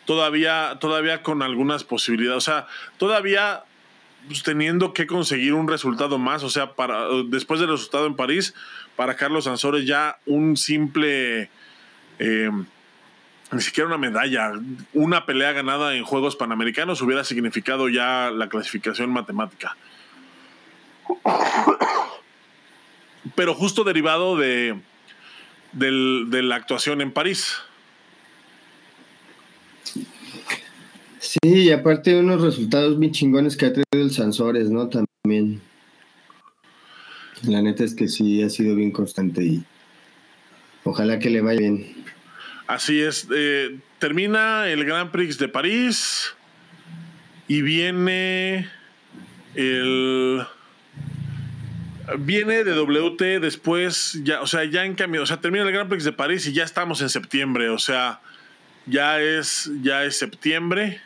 todavía, 0.06 0.78
todavía 0.80 1.22
con 1.22 1.42
algunas 1.42 1.84
posibilidades. 1.84 2.38
O 2.38 2.42
sea, 2.42 2.68
todavía 2.98 3.64
pues, 4.28 4.44
teniendo 4.44 4.94
que 4.94 5.06
conseguir 5.08 5.54
un 5.54 5.68
resultado 5.68 6.18
más. 6.18 6.44
O 6.44 6.50
sea, 6.50 6.74
para 6.74 7.08
después 7.28 7.60
del 7.60 7.70
resultado 7.70 8.08
en 8.08 8.16
París, 8.16 8.54
para 8.96 9.16
Carlos 9.16 9.46
Sansores 9.46 9.86
ya 9.86 10.18
un 10.26 10.58
simple. 10.58 11.50
Eh, 12.20 12.50
ni 13.52 13.62
siquiera 13.62 13.88
una 13.88 13.98
medalla, 13.98 14.52
una 14.94 15.26
pelea 15.26 15.54
ganada 15.54 15.96
en 15.96 16.04
Juegos 16.04 16.36
Panamericanos 16.36 17.02
hubiera 17.02 17.24
significado 17.24 17.88
ya 17.88 18.30
la 18.30 18.50
clasificación 18.50 19.10
matemática. 19.10 19.78
Pero 23.36 23.54
justo 23.54 23.84
derivado 23.84 24.38
de, 24.38 24.80
de 25.74 26.42
la 26.44 26.56
actuación 26.56 27.02
en 27.02 27.12
París. 27.12 27.58
Sí, 31.20 31.40
y 31.44 31.72
aparte 31.72 32.18
unos 32.18 32.42
resultados 32.42 32.98
bien 32.98 33.12
chingones 33.12 33.58
que 33.58 33.66
ha 33.66 33.74
tenido 33.74 34.06
el 34.06 34.12
Sansores, 34.12 34.70
¿no? 34.70 34.88
También. 34.90 35.62
La 37.44 37.62
neta 37.62 37.84
es 37.84 37.94
que 37.96 38.08
sí 38.08 38.42
ha 38.42 38.50
sido 38.50 38.76
bien 38.76 38.92
constante 38.92 39.44
y 39.44 39.64
ojalá 40.84 41.20
que 41.20 41.30
le 41.30 41.42
vaya 41.42 41.60
bien. 41.60 42.06
Así 42.66 43.02
es. 43.02 43.28
Eh, 43.36 43.80
termina 44.00 44.70
el 44.70 44.86
Grand 44.86 45.12
Prix 45.12 45.38
de 45.38 45.48
París 45.48 46.34
y 47.48 47.62
viene 47.62 48.70
el 49.56 50.46
viene 52.18 52.64
de 52.64 52.74
WT 52.74 53.40
después 53.42 54.20
ya, 54.24 54.42
o 54.42 54.48
sea, 54.48 54.64
ya 54.64 54.86
en 54.86 54.96
cambio, 54.96 55.24
o 55.24 55.26
sea, 55.26 55.42
termina 55.42 55.66
el 55.66 55.72
Grand 55.72 55.90
Prix 55.90 56.04
de 56.04 56.14
París 56.14 56.48
y 56.48 56.54
ya 56.54 56.64
estamos 56.64 57.02
en 57.02 57.10
septiembre, 57.10 57.70
o 57.70 57.80
sea, 57.80 58.22
ya 58.86 59.20
es 59.20 59.70
ya 59.82 60.04
es 60.04 60.18
septiembre. 60.18 61.02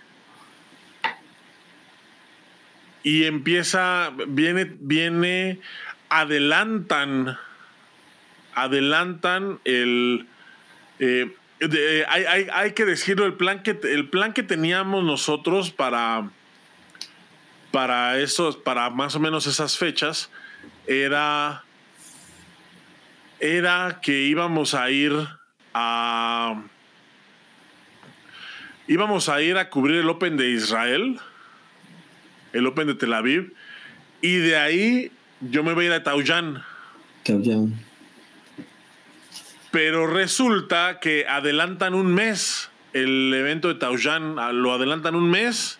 Y 3.04 3.24
empieza, 3.24 4.12
viene, 4.28 4.76
viene, 4.80 5.60
adelantan, 6.10 7.36
adelantan 8.54 9.60
el, 9.64 10.28
eh, 11.00 11.36
hay, 12.08 12.26
hay, 12.26 12.48
hay, 12.54 12.72
que 12.74 12.86
decirlo, 12.86 13.26
el 13.26 13.34
plan 13.34 13.64
que, 13.64 13.80
el 13.84 14.08
plan 14.10 14.34
que 14.34 14.44
teníamos 14.44 15.04
nosotros 15.04 15.72
para, 15.72 16.30
para 17.72 18.20
esos, 18.20 18.56
para 18.56 18.92
más 18.92 19.16
o 19.16 19.20
menos 19.20 19.48
esas 19.48 19.80
fechas, 19.80 20.30
era, 20.88 21.64
era 23.40 24.00
que 24.02 24.24
íbamos 24.24 24.74
a 24.74 24.90
ir 24.90 25.14
a, 25.74 26.64
íbamos 28.88 29.30
a 29.30 29.42
ir 29.42 29.58
a 29.58 29.70
cubrir 29.70 30.00
el 30.00 30.10
Open 30.10 30.38
de 30.38 30.50
Israel 30.50 31.20
el 32.54 32.68
Open 32.68 32.88
de 32.88 32.96
Tel 32.96 33.14
Aviv. 33.14 33.54
Y 34.22 34.38
de 34.38 34.58
ahí 34.58 35.12
yo 35.42 35.64
me 35.64 35.74
voy 35.74 35.86
a 35.86 35.88
ir 35.88 35.94
a 35.94 36.04
Taoyán. 36.04 36.64
Taoyán. 37.24 37.74
Pero 39.72 40.08
resulta 40.08 41.00
que 41.00 41.26
adelantan 41.28 41.94
un 41.94 42.14
mes 42.14 42.70
el 42.94 43.34
evento 43.34 43.70
de 43.70 43.76
Taoyán, 43.76 44.36
lo 44.62 44.74
adelantan 44.74 45.16
un 45.16 45.30
mes. 45.30 45.80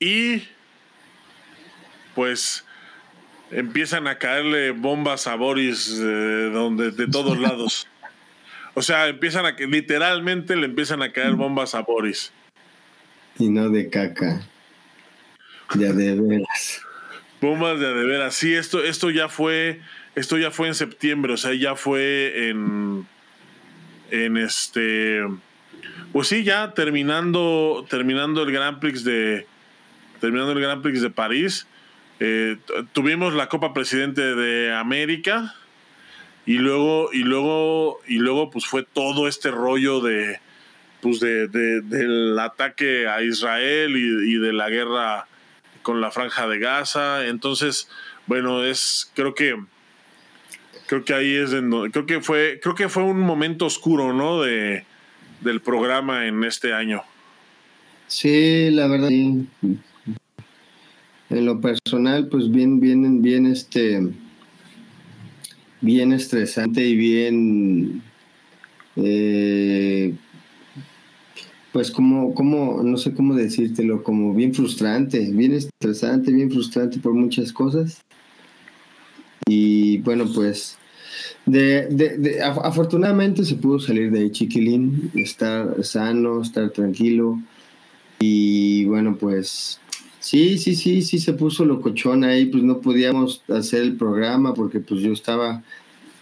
Y 0.00 0.42
pues 2.14 2.64
empiezan 3.50 4.06
a 4.06 4.18
caerle 4.18 4.72
bombas 4.72 5.26
a 5.26 5.34
Boris 5.34 5.98
de, 5.98 6.50
donde, 6.50 6.90
de 6.90 7.06
todos 7.06 7.38
lados. 7.38 7.86
O 8.74 8.82
sea, 8.82 9.08
empiezan 9.08 9.46
a 9.46 9.56
que 9.56 9.66
literalmente 9.66 10.56
le 10.56 10.66
empiezan 10.66 11.02
a 11.02 11.12
caer 11.12 11.32
bombas 11.32 11.74
a 11.74 11.80
Boris. 11.80 12.32
Y 13.38 13.48
no 13.50 13.70
de 13.70 13.88
caca. 13.88 14.42
De 15.74 15.92
de 15.92 16.14
veras. 16.20 16.82
Bombas 17.40 17.78
de 17.80 17.92
de 17.92 18.04
veras. 18.04 18.34
Sí, 18.34 18.54
esto, 18.54 18.82
esto 18.82 19.10
ya 19.10 19.28
fue. 19.28 19.80
Esto 20.14 20.38
ya 20.38 20.50
fue 20.50 20.68
en 20.68 20.74
septiembre. 20.74 21.32
O 21.32 21.36
sea, 21.36 21.54
ya 21.54 21.76
fue 21.76 22.48
en. 22.48 23.06
En 24.10 24.36
este. 24.36 25.22
Pues 26.12 26.28
sí, 26.28 26.44
ya 26.44 26.74
terminando. 26.74 27.86
Terminando 27.88 28.42
el 28.42 28.52
Grand 28.52 28.78
Prix 28.80 29.04
de. 29.04 29.46
Terminando 30.20 30.52
el 30.52 30.60
Grand 30.60 30.82
Prix 30.82 31.00
de 31.02 31.10
París. 31.10 31.66
Eh, 32.20 32.56
tuvimos 32.92 33.34
la 33.34 33.48
Copa 33.48 33.72
Presidente 33.72 34.34
de 34.34 34.74
América. 34.74 35.54
Y 36.46 36.54
luego, 36.54 37.10
y 37.12 37.24
luego, 37.24 38.00
y 38.06 38.16
luego, 38.16 38.50
pues 38.50 38.66
fue 38.66 38.82
todo 38.82 39.28
este 39.28 39.50
rollo 39.50 40.00
de 40.00 40.40
pues 41.00 41.20
de, 41.20 41.46
del 41.46 42.38
ataque 42.38 43.06
a 43.06 43.22
Israel 43.22 43.96
y, 43.96 44.36
de 44.38 44.52
la 44.52 44.68
guerra 44.68 45.28
con 45.82 46.00
la 46.00 46.10
franja 46.10 46.48
de 46.48 46.58
Gaza. 46.58 47.26
Entonces, 47.26 47.88
bueno, 48.26 48.64
es 48.64 49.10
creo 49.14 49.34
que 49.34 49.56
creo 50.86 51.04
que 51.04 51.14
ahí 51.14 51.34
es 51.34 51.50
creo 51.92 52.06
que 52.06 52.20
fue 52.20 52.58
creo 52.62 52.74
que 52.74 52.88
fue 52.88 53.04
un 53.04 53.20
momento 53.20 53.66
oscuro, 53.66 54.12
¿no? 54.12 54.42
de 54.42 54.84
del 55.40 55.60
programa 55.60 56.26
en 56.26 56.42
este 56.44 56.72
año. 56.72 57.02
Sí, 58.08 58.70
la 58.70 58.88
verdad. 58.88 59.10
En 61.30 61.44
lo 61.44 61.60
personal, 61.60 62.28
pues 62.28 62.50
bien, 62.50 62.80
bien, 62.80 63.20
bien, 63.20 63.46
este, 63.46 64.00
bien 65.80 66.12
estresante 66.12 66.84
y 66.84 66.96
bien 66.96 68.02
eh, 68.96 70.14
pues 71.72 71.90
como, 71.90 72.34
como, 72.34 72.82
no 72.82 72.96
sé 72.96 73.14
cómo 73.14 73.34
decírtelo, 73.34 74.02
como 74.02 74.34
bien 74.34 74.54
frustrante, 74.54 75.30
bien 75.30 75.52
estresante, 75.52 76.32
bien 76.32 76.50
frustrante 76.50 76.98
por 76.98 77.14
muchas 77.14 77.52
cosas. 77.52 78.00
Y 79.46 79.98
bueno, 79.98 80.26
pues 80.34 80.78
de, 81.46 81.86
de, 81.86 82.42
afortunadamente 82.42 83.44
se 83.44 83.54
pudo 83.54 83.78
salir 83.78 84.10
de 84.10 84.20
ahí 84.20 84.30
chiquilín, 84.30 85.10
estar 85.14 85.84
sano, 85.84 86.42
estar 86.42 86.70
tranquilo. 86.70 87.38
Y 88.18 88.84
bueno, 88.86 89.16
pues 89.16 89.80
sí, 90.28 90.58
sí, 90.58 90.76
sí, 90.76 91.00
sí 91.00 91.18
se 91.18 91.32
puso 91.32 91.64
locochón 91.64 92.22
ahí, 92.22 92.44
pues 92.44 92.62
no 92.62 92.82
podíamos 92.82 93.42
hacer 93.48 93.80
el 93.80 93.96
programa 93.96 94.52
porque 94.52 94.78
pues 94.78 95.00
yo 95.00 95.10
estaba 95.10 95.62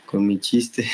con 0.07 0.25
mi 0.25 0.39
chiste. 0.39 0.89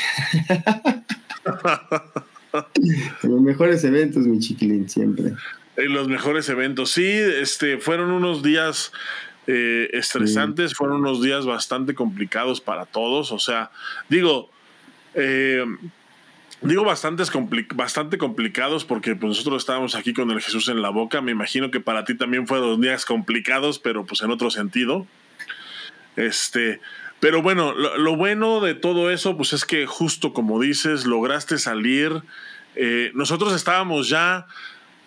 los 3.21 3.41
mejores 3.41 3.83
eventos, 3.83 4.25
mi 4.25 4.39
chiquilín, 4.39 4.89
siempre. 4.89 5.33
En 5.77 5.93
los 5.93 6.07
mejores 6.07 6.49
eventos, 6.49 6.89
sí, 6.89 7.05
este, 7.05 7.77
fueron 7.77 8.09
unos 8.09 8.41
días 8.41 8.91
eh, 9.45 9.91
estresantes, 9.93 10.73
fueron 10.73 11.01
unos 11.01 11.21
días 11.21 11.45
bastante 11.45 11.93
complicados 11.93 12.61
para 12.61 12.87
todos, 12.87 13.31
o 13.31 13.37
sea, 13.37 13.69
digo, 14.09 14.49
eh, 15.13 15.63
digo 16.61 16.83
bastantes 16.83 17.31
bastante 17.75 18.17
complicados 18.17 18.85
porque 18.85 19.15
pues, 19.15 19.29
nosotros 19.29 19.63
estábamos 19.63 19.95
aquí 19.95 20.13
con 20.13 20.31
el 20.31 20.41
Jesús 20.41 20.69
en 20.69 20.81
la 20.81 20.89
boca, 20.89 21.21
me 21.21 21.31
imagino 21.31 21.71
que 21.71 21.79
para 21.79 22.05
ti 22.05 22.15
también 22.15 22.47
fueron 22.47 22.79
días 22.81 23.05
complicados, 23.05 23.79
pero 23.79 24.05
pues 24.05 24.21
en 24.21 24.31
otro 24.31 24.49
sentido. 24.51 25.05
Este, 26.15 26.79
pero 27.19 27.41
bueno, 27.41 27.73
lo, 27.73 28.15
bueno 28.15 28.61
de 28.61 28.75
todo 28.75 29.09
eso, 29.09 29.37
pues 29.37 29.53
es 29.53 29.65
que 29.65 29.85
justo 29.85 30.33
como 30.33 30.59
dices, 30.59 31.05
lograste 31.05 31.57
salir. 31.57 32.21
Eh, 32.75 33.11
nosotros 33.13 33.53
estábamos 33.53 34.09
ya, 34.09 34.45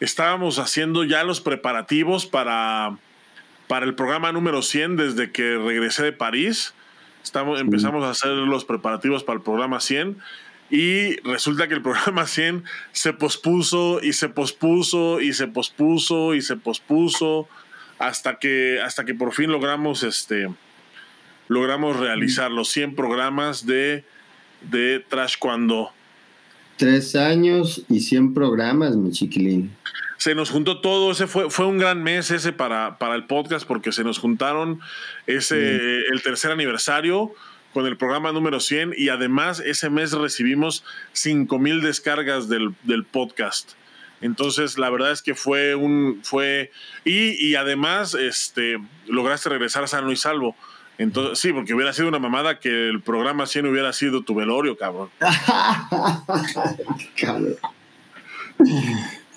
estábamos 0.01 0.59
haciendo 0.59 1.05
ya 1.05 1.25
los 1.25 1.41
preparativos 1.41 2.27
para, 2.27 2.97
para 3.69 3.87
el 3.87 3.95
programa 3.95 4.33
número 4.33 4.63
100 4.63 4.97
desde 4.97 5.31
que 5.31 5.59
regresé 5.59 6.05
de 6.05 6.13
París. 6.13 6.75
Estamos, 7.23 7.61
empezamos 7.61 8.05
a 8.05 8.11
hacer 8.11 8.31
los 8.31 8.65
preparativos 8.65 9.25
para 9.25 9.39
el 9.39 9.43
programa 9.43 9.81
100 9.81 10.17
Y 10.71 11.17
resulta 11.21 11.69
que 11.69 11.75
el 11.75 11.83
programa 11.83 12.27
100 12.27 12.65
se 12.93 13.13
pospuso 13.13 14.01
y 14.03 14.13
se 14.13 14.29
pospuso 14.29 15.21
y 15.21 15.33
se 15.33 15.47
pospuso 15.47 16.35
y 16.35 16.43
se 16.43 16.57
pospuso 16.57 17.49
hasta 17.99 18.39
que, 18.39 18.81
hasta 18.83 19.05
que 19.05 19.15
por 19.15 19.33
fin 19.33 19.51
logramos, 19.51 20.03
este, 20.03 20.49
logramos 21.49 21.97
realizar 21.97 22.51
los 22.51 22.69
100 22.69 22.95
programas 22.95 23.67
de, 23.67 24.05
de 24.63 25.05
Trash 25.09 25.37
Cuando. 25.39 25.93
Tres 26.77 27.17
años 27.17 27.85
y 27.89 28.01
100 28.01 28.35
programas, 28.35 28.97
mi 28.97 29.11
chiquilín. 29.11 29.73
Se 30.19 30.35
nos 30.35 30.51
juntó 30.51 30.81
todo, 30.81 31.13
ese 31.13 31.27
fue, 31.27 31.51
fue 31.51 31.67
un 31.67 31.79
gran 31.79 32.03
mes 32.03 32.31
ese 32.31 32.53
para, 32.53 32.99
para 32.99 33.15
el 33.15 33.27
podcast 33.27 33.67
porque 33.67 33.93
se 33.93 34.03
nos 34.03 34.19
juntaron 34.19 34.81
ese, 35.27 35.57
el 36.13 36.23
tercer 36.23 36.51
aniversario 36.51 37.33
con 37.77 37.85
el 37.85 37.99
programa 37.99 38.33
número 38.33 38.59
100 38.59 38.95
y 38.97 39.11
además 39.11 39.61
ese 39.61 39.91
mes 39.91 40.13
recibimos 40.13 40.83
5 41.13 41.59
mil 41.59 41.83
descargas 41.83 42.49
del, 42.49 42.75
del 42.85 43.05
podcast. 43.05 43.73
Entonces, 44.23 44.79
la 44.79 44.89
verdad 44.89 45.13
es 45.13 45.21
que 45.21 45.35
fue 45.35 45.75
un, 45.75 46.21
fue, 46.23 46.71
y, 47.05 47.33
y 47.33 47.55
además, 47.55 48.15
este, 48.15 48.79
lograste 49.09 49.51
regresar 49.51 49.87
sano 49.89 50.11
y 50.11 50.17
salvo. 50.17 50.57
Entonces, 50.97 51.39
sí, 51.39 51.53
porque 51.53 51.75
hubiera 51.75 51.93
sido 51.93 52.09
una 52.09 52.19
mamada 52.19 52.61
que 52.61 52.89
el 52.89 53.03
programa 53.03 53.47
100 53.47 53.67
hubiera 53.67 53.93
sido 53.93 54.23
tu 54.23 54.35
velorio, 54.35 54.79
cabrón. 54.79 55.11
cabrón. 57.21 57.57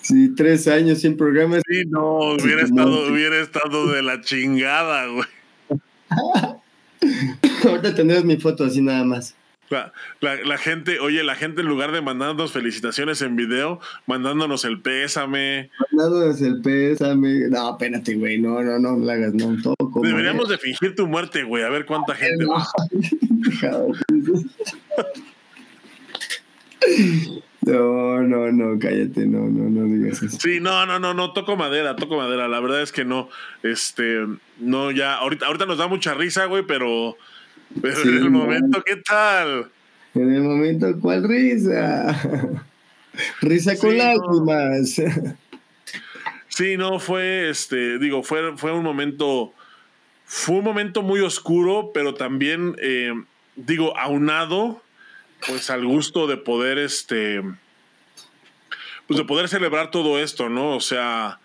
Sí, 0.00 0.34
tres 0.34 0.66
años 0.66 1.02
sin 1.02 1.18
programas. 1.18 1.60
Sí, 1.68 1.82
no, 1.86 2.36
hubiera 2.36 2.62
estado, 2.62 3.06
hubiera 3.06 3.38
estado 3.38 3.86
de 3.88 4.00
la 4.00 4.22
chingada, 4.22 5.08
güey. 5.08 5.28
Ahorita 7.68 7.94
tendrás 7.94 8.24
mi 8.24 8.36
foto 8.36 8.64
así 8.64 8.80
nada 8.80 9.04
más. 9.04 9.34
La, 9.68 9.92
la, 10.20 10.34
la, 10.42 10.58
gente, 10.58 10.98
oye, 10.98 11.22
la 11.22 11.36
gente 11.36 11.60
en 11.60 11.68
lugar 11.68 11.92
de 11.92 12.00
mandarnos 12.00 12.50
felicitaciones 12.50 13.22
en 13.22 13.36
video, 13.36 13.78
mandándonos 14.06 14.64
el 14.64 14.80
pésame. 14.80 15.70
Mandándonos 15.92 16.42
el 16.42 16.60
pésame. 16.60 17.48
No, 17.48 17.70
espérate, 17.70 18.16
güey, 18.16 18.40
no, 18.40 18.60
no, 18.62 18.80
no, 18.80 18.96
no 18.96 19.10
hagas, 19.10 19.32
no, 19.32 19.56
todo 19.62 19.76
como 19.76 20.04
Deberíamos 20.04 20.48
de 20.48 20.58
fingir 20.58 20.96
tu 20.96 21.06
muerte, 21.06 21.44
güey, 21.44 21.62
a 21.62 21.68
ver 21.68 21.86
cuánta 21.86 22.16
gente 22.16 22.44
no. 22.44 22.54
No, 27.62 28.22
no, 28.22 28.50
no, 28.50 28.78
cállate, 28.78 29.26
no, 29.26 29.40
no, 29.40 29.68
no 29.68 29.84
digas 29.84 30.22
eso. 30.22 30.38
Sí, 30.40 30.60
no, 30.60 30.86
no, 30.86 30.98
no, 30.98 31.12
no, 31.12 31.32
toco 31.32 31.56
madera, 31.56 31.94
toco 31.94 32.16
madera. 32.16 32.48
La 32.48 32.58
verdad 32.58 32.82
es 32.82 32.90
que 32.90 33.04
no, 33.04 33.28
este, 33.62 34.26
no, 34.58 34.90
ya, 34.90 35.16
ahorita, 35.16 35.46
ahorita 35.46 35.66
nos 35.66 35.78
da 35.78 35.86
mucha 35.86 36.14
risa, 36.14 36.46
güey, 36.46 36.64
pero, 36.66 37.16
pero 37.80 37.96
sí, 37.96 38.08
en 38.08 38.16
el 38.16 38.30
momento, 38.30 38.82
¿qué 38.84 38.96
tal? 38.96 39.70
En 40.14 40.34
el 40.34 40.42
momento, 40.42 40.86
¿cuál 41.00 41.28
risa? 41.28 42.16
risa 43.40 43.76
con 43.76 43.90
sí, 43.90 43.96
lágrimas. 43.96 44.98
No. 44.98 45.36
Sí, 46.48 46.76
no, 46.76 46.98
fue, 46.98 47.48
este, 47.50 47.98
digo, 47.98 48.22
fue, 48.22 48.56
fue 48.56 48.72
un 48.72 48.82
momento, 48.82 49.52
fue 50.24 50.56
un 50.56 50.64
momento 50.64 51.02
muy 51.02 51.20
oscuro, 51.20 51.90
pero 51.94 52.14
también, 52.14 52.76
eh, 52.82 53.12
digo, 53.56 53.96
aunado 53.96 54.82
pues 55.46 55.70
al 55.70 55.86
gusto 55.86 56.26
de 56.26 56.36
poder 56.36 56.78
este 56.78 57.42
pues 59.06 59.18
de 59.18 59.24
poder 59.24 59.48
celebrar 59.48 59.90
todo 59.90 60.18
esto 60.18 60.48
no 60.48 60.76
o 60.76 60.80
sea 60.80 61.40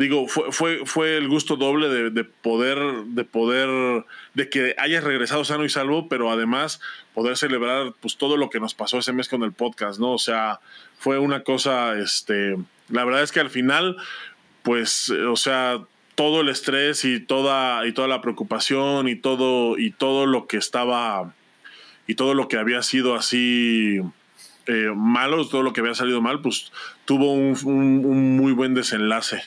digo 0.00 0.26
fue 0.28 0.50
fue, 0.50 0.80
fue 0.84 1.16
el 1.16 1.28
gusto 1.28 1.56
doble 1.56 1.88
de, 1.88 2.10
de, 2.10 2.24
poder 2.24 2.78
de 3.06 3.24
poder 3.24 4.04
de 4.34 4.48
que 4.48 4.74
hayas 4.78 5.04
regresado 5.04 5.44
sano 5.44 5.64
y 5.64 5.68
salvo 5.68 6.08
pero 6.08 6.30
además 6.30 6.80
poder 7.14 7.36
celebrar 7.36 7.94
pues 8.00 8.16
todo 8.16 8.36
lo 8.36 8.50
que 8.50 8.60
nos 8.60 8.74
pasó 8.74 8.98
ese 8.98 9.12
mes 9.12 9.28
con 9.28 9.42
el 9.42 9.52
podcast 9.52 10.00
no 10.00 10.12
o 10.12 10.18
sea 10.18 10.60
fue 10.98 11.18
una 11.18 11.42
cosa 11.42 11.98
este 11.98 12.56
la 12.88 13.04
verdad 13.04 13.22
es 13.22 13.30
que 13.30 13.40
al 13.40 13.50
final 13.50 13.96
pues 14.62 15.10
o 15.10 15.36
sea 15.36 15.80
todo 16.14 16.40
el 16.40 16.48
estrés 16.48 17.04
y 17.04 17.20
toda 17.20 17.86
y 17.86 17.92
toda 17.92 18.08
la 18.08 18.20
preocupación 18.20 19.08
y 19.08 19.16
todo 19.16 19.78
y 19.78 19.90
todo 19.90 20.26
lo 20.26 20.46
que 20.46 20.56
estaba 20.56 21.34
y 22.06 22.14
todo 22.14 22.34
lo 22.34 22.48
que 22.48 22.56
había 22.56 22.82
sido 22.82 23.14
así 23.14 24.00
eh, 24.66 24.92
malo, 24.94 25.48
todo 25.48 25.62
lo 25.62 25.72
que 25.72 25.80
había 25.80 25.94
salido 25.94 26.20
mal, 26.20 26.42
pues 26.42 26.70
tuvo 27.04 27.32
un, 27.32 28.36
muy 28.36 28.52
buen 28.52 28.74
desenlace. 28.74 29.42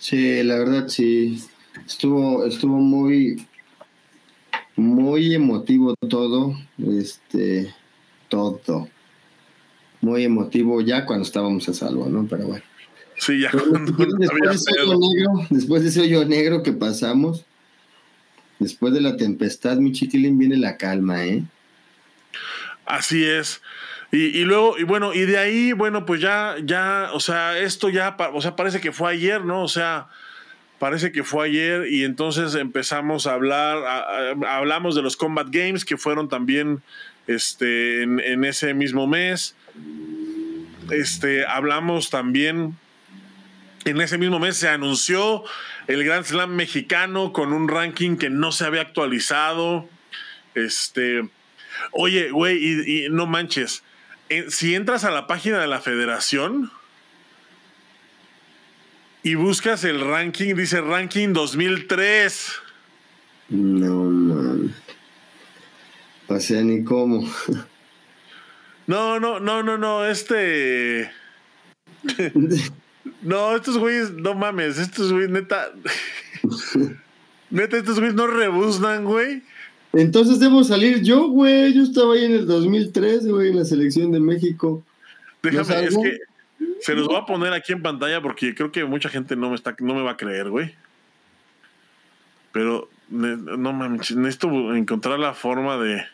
Sí, 0.00 0.42
la 0.42 0.58
verdad 0.58 0.88
sí. 0.88 1.40
Estuvo, 1.86 2.44
estuvo 2.44 2.78
muy, 2.78 3.46
muy 4.74 5.32
emotivo 5.32 5.94
todo. 6.08 6.56
Este, 6.84 7.72
todo. 8.28 8.88
Muy 10.00 10.24
emotivo 10.24 10.80
ya 10.80 11.06
cuando 11.06 11.24
estábamos 11.24 11.68
a 11.68 11.74
salvo, 11.74 12.08
¿no? 12.08 12.26
Pero 12.26 12.48
bueno. 12.48 12.64
Sí, 13.16 13.40
ya 13.40 13.50
Pero 13.52 13.66
después, 13.86 14.08
había 14.28 14.50
de 14.50 14.56
ese 14.56 14.80
hoyo 14.80 14.98
negro, 14.98 15.46
después 15.50 15.82
de 15.84 15.88
ese 15.90 16.00
hoyo 16.00 16.24
negro 16.24 16.62
que 16.64 16.72
pasamos, 16.72 17.44
Después 18.60 18.92
de 18.92 19.00
la 19.00 19.16
tempestad, 19.16 19.78
mi 19.78 19.90
chiquilín, 19.90 20.38
viene 20.38 20.58
la 20.58 20.76
calma, 20.76 21.24
¿eh? 21.24 21.42
Así 22.84 23.24
es. 23.24 23.62
Y, 24.12 24.42
luego, 24.42 24.76
y 24.76 24.82
bueno, 24.82 25.14
y 25.14 25.20
de 25.20 25.38
ahí, 25.38 25.72
bueno, 25.72 26.04
pues 26.04 26.20
ya, 26.20 26.56
ya, 26.64 27.10
o 27.12 27.20
sea, 27.20 27.56
esto 27.58 27.88
ya, 27.88 28.16
o 28.32 28.42
sea, 28.42 28.56
parece 28.56 28.80
que 28.80 28.90
fue 28.90 29.12
ayer, 29.12 29.44
¿no? 29.44 29.62
O 29.62 29.68
sea, 29.68 30.08
parece 30.80 31.12
que 31.12 31.22
fue 31.22 31.46
ayer 31.46 31.86
y 31.88 32.04
entonces 32.04 32.56
empezamos 32.56 33.28
a 33.28 33.34
hablar, 33.34 33.78
hablamos 34.48 34.96
de 34.96 35.02
los 35.02 35.16
Combat 35.16 35.46
Games 35.48 35.84
que 35.84 35.96
fueron 35.96 36.28
también 36.28 36.82
este, 37.28 38.02
en, 38.02 38.44
ese 38.44 38.74
mismo 38.74 39.06
mes. 39.06 39.54
Este, 40.90 41.46
hablamos 41.46 42.10
también, 42.10 42.76
en 43.84 44.00
ese 44.00 44.18
mismo 44.18 44.40
mes 44.40 44.56
se 44.56 44.68
anunció 44.68 45.44
el 45.86 46.02
Grand 46.02 46.24
Slam 46.24 46.56
mexicano 46.56 47.32
con 47.32 47.52
un 47.52 47.68
ranking 47.68 48.16
que 48.16 48.30
no 48.30 48.50
se 48.50 48.64
había 48.64 48.80
actualizado. 48.80 49.88
Este, 50.54 51.28
oye, 51.92 52.30
güey, 52.30 53.04
y, 53.04 53.08
no 53.10 53.26
manches, 53.26 53.84
si 54.48 54.74
entras 54.74 55.04
a 55.04 55.10
la 55.10 55.26
página 55.26 55.60
de 55.60 55.66
la 55.66 55.80
federación 55.80 56.70
y 59.22 59.34
buscas 59.34 59.84
el 59.84 60.00
ranking, 60.00 60.54
dice 60.54 60.80
ranking 60.80 61.32
2003. 61.32 62.52
No, 63.50 64.04
man. 64.04 64.74
O 66.28 66.38
sea, 66.38 66.62
ni 66.62 66.84
cómo. 66.84 67.28
No, 68.86 69.20
no, 69.20 69.40
no, 69.40 69.62
no, 69.62 69.78
no, 69.78 70.04
este... 70.06 71.10
No, 73.22 73.54
estos 73.54 73.78
güeyes, 73.78 74.12
no 74.12 74.34
mames, 74.34 74.78
estos 74.78 75.12
güeyes, 75.12 75.30
neta. 75.30 75.70
neta, 77.50 77.76
estos 77.76 77.98
güeyes 77.98 78.14
no 78.14 78.26
rebuznan, 78.26 79.04
güey. 79.04 79.42
Entonces 79.92 80.38
debo 80.38 80.62
salir 80.62 81.02
yo, 81.02 81.28
güey. 81.28 81.72
Yo 81.72 81.82
estaba 81.82 82.14
ahí 82.14 82.24
en 82.24 82.32
el 82.32 82.46
2003, 82.46 83.26
güey, 83.26 83.50
en 83.50 83.56
la 83.56 83.64
selección 83.64 84.12
de 84.12 84.20
México. 84.20 84.84
Déjame, 85.42 85.84
es 85.84 85.96
que 85.96 86.18
se 86.80 86.94
los 86.94 87.08
voy 87.08 87.16
a 87.16 87.26
poner 87.26 87.52
aquí 87.52 87.72
en 87.72 87.82
pantalla 87.82 88.22
porque 88.22 88.54
creo 88.54 88.70
que 88.70 88.84
mucha 88.84 89.08
gente 89.08 89.36
no 89.36 89.50
me, 89.50 89.56
está, 89.56 89.74
no 89.80 89.94
me 89.94 90.02
va 90.02 90.12
a 90.12 90.16
creer, 90.16 90.50
güey. 90.50 90.74
Pero, 92.52 92.88
no 93.08 93.72
mames, 93.72 94.14
necesito 94.14 94.74
encontrar 94.74 95.18
la 95.18 95.34
forma 95.34 95.76
de. 95.78 96.04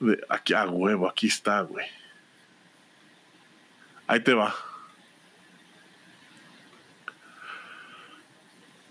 de 0.00 0.20
aquí, 0.28 0.54
a 0.54 0.64
huevo, 0.66 1.08
aquí 1.08 1.26
está, 1.26 1.60
güey. 1.62 1.86
Ahí 4.06 4.20
te 4.20 4.34
va. 4.34 4.54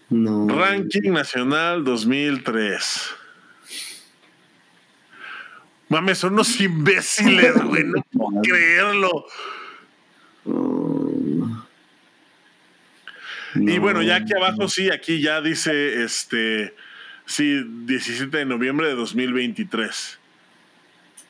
No. 0.10 0.48
Ranking 0.48 1.12
Nacional 1.12 1.84
2003. 1.84 3.19
Mames, 5.90 6.20
son 6.20 6.34
unos 6.34 6.60
imbéciles, 6.62 7.54
güey. 7.64 7.84
No 7.84 8.06
puedo 8.12 8.42
creerlo. 8.42 9.26
No. 10.46 11.68
Y 13.56 13.80
bueno, 13.80 14.04
ya 14.04 14.18
aquí 14.18 14.34
abajo 14.36 14.68
sí, 14.68 14.92
aquí 14.92 15.22
ya 15.22 15.42
dice 15.42 16.04
este. 16.04 16.76
Sí, 17.26 17.64
17 17.86 18.38
de 18.38 18.46
noviembre 18.46 18.88
de 18.88 18.96
2023. 18.96 20.20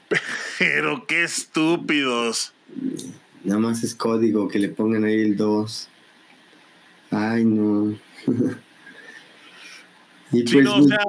Pero 0.60 1.06
qué 1.07 1.23
estúpidos. 1.23 2.53
Nada 3.44 3.60
más 3.60 3.84
es 3.84 3.95
código 3.95 4.48
que 4.49 4.60
le 4.60 4.69
pongan 4.69 5.06
ahí 5.06 5.22
el 5.22 5.38
2. 5.38 5.90
Ay, 7.11 7.45
no. 7.45 7.98
Y 10.31 10.45
sí, 10.45 10.53
pues, 10.53 10.65
no, 10.65 10.77
o 10.77 10.88
sea, 10.88 10.99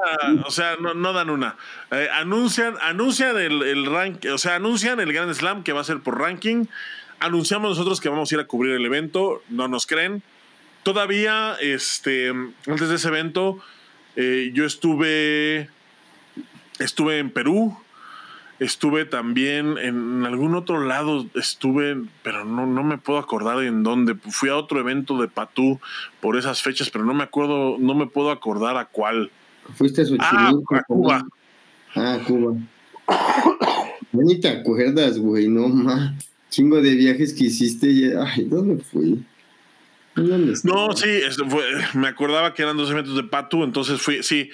o 0.47 0.51
sea 0.51 0.77
no, 0.81 0.95
no 0.95 1.13
dan 1.13 1.31
una. 1.31 1.57
Eh, 1.91 2.09
anuncian, 2.13 2.75
anuncian 2.81 3.37
el, 3.39 3.63
el 3.63 3.87
rank, 3.87 4.25
o 4.33 4.39
sea, 4.39 4.57
anuncian 4.57 4.99
el 5.01 5.13
Grand 5.13 5.33
Slam 5.35 5.63
que 5.63 5.73
va 5.73 5.83
a 5.83 5.85
ser 5.85 6.01
por 6.01 6.19
ranking. 6.19 6.67
Anunciamos 7.19 7.71
nosotros 7.71 8.01
que 8.01 8.09
vamos 8.09 8.33
a 8.33 8.35
ir 8.35 8.41
a 8.41 8.47
cubrir 8.47 8.75
el 8.75 8.85
evento, 8.85 9.43
no 9.51 9.69
nos 9.69 9.87
creen. 9.87 10.23
Todavía, 10.83 11.57
este, 11.61 12.31
antes 12.31 12.89
de 12.89 12.95
ese 12.95 13.09
evento, 13.09 13.59
eh, 14.17 14.51
yo 14.55 14.65
estuve, 14.65 15.69
estuve 16.79 17.19
en 17.19 17.31
Perú. 17.31 17.77
Estuve 18.61 19.07
también 19.07 19.78
en 19.78 20.27
algún 20.27 20.55
otro 20.55 20.85
lado, 20.85 21.27
estuve, 21.35 21.97
pero 22.23 22.45
no, 22.45 22.66
no 22.66 22.85
me 22.85 22.99
puedo 22.99 23.19
acordar 23.19 23.62
en 23.62 23.82
dónde. 23.82 24.15
Fui 24.15 24.51
a 24.51 24.57
otro 24.57 24.78
evento 24.78 25.19
de 25.19 25.28
Patú 25.28 25.81
por 26.20 26.37
esas 26.37 26.61
fechas, 26.61 26.91
pero 26.91 27.07
no 27.07 27.15
me 27.15 27.24
acuerdo, 27.24 27.78
no 27.78 27.95
me 27.95 28.07
puedo 28.07 28.31
acordar 28.31 28.77
a 28.77 28.85
cuál. 28.85 29.31
Fuiste 29.77 30.03
a 30.03 30.05
Xochimilco. 30.05 30.74
Ah, 30.74 30.78
a 30.78 30.82
Cuba. 30.82 31.27
Ah, 31.95 32.19
Cuba. 32.27 32.57
Ni 34.12 34.39
te 34.41 34.49
acuerdas, 34.49 35.19
güey, 35.19 35.49
no 35.49 35.69
más. 35.69 36.12
Chingo 36.51 36.82
de 36.82 36.95
viajes 36.95 37.32
que 37.32 37.45
hiciste. 37.45 38.15
Ay, 38.19 38.45
¿dónde 38.45 38.82
fui? 38.82 39.24
¿Dónde 40.16 40.53
no, 40.65 40.93
sí, 40.93 41.07
fue, 41.49 41.65
me 41.95 42.09
acordaba 42.09 42.53
que 42.53 42.62
eran 42.62 42.77
dos 42.77 42.91
eventos 42.91 43.16
de 43.16 43.23
Patu, 43.23 43.62
entonces 43.65 44.03
fui, 44.03 44.23
sí, 44.23 44.51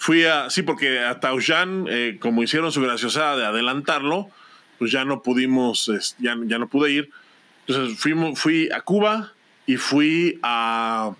fui 0.00 0.24
a, 0.24 0.48
sí, 0.48 0.62
porque 0.62 1.00
a 1.00 1.20
Taoyuan, 1.20 1.84
eh, 1.90 2.16
como 2.18 2.42
hicieron 2.42 2.72
su 2.72 2.80
graciosada 2.80 3.36
de 3.36 3.44
adelantarlo, 3.44 4.30
pues 4.78 4.90
ya 4.90 5.04
no 5.04 5.22
pudimos, 5.22 5.92
ya, 6.18 6.38
ya 6.46 6.58
no 6.58 6.68
pude 6.68 6.90
ir. 6.90 7.10
Entonces 7.66 7.98
fuimos, 7.98 8.40
fui 8.40 8.70
a 8.72 8.80
Cuba 8.80 9.34
y 9.66 9.76
fui 9.76 10.40
a, 10.42 11.12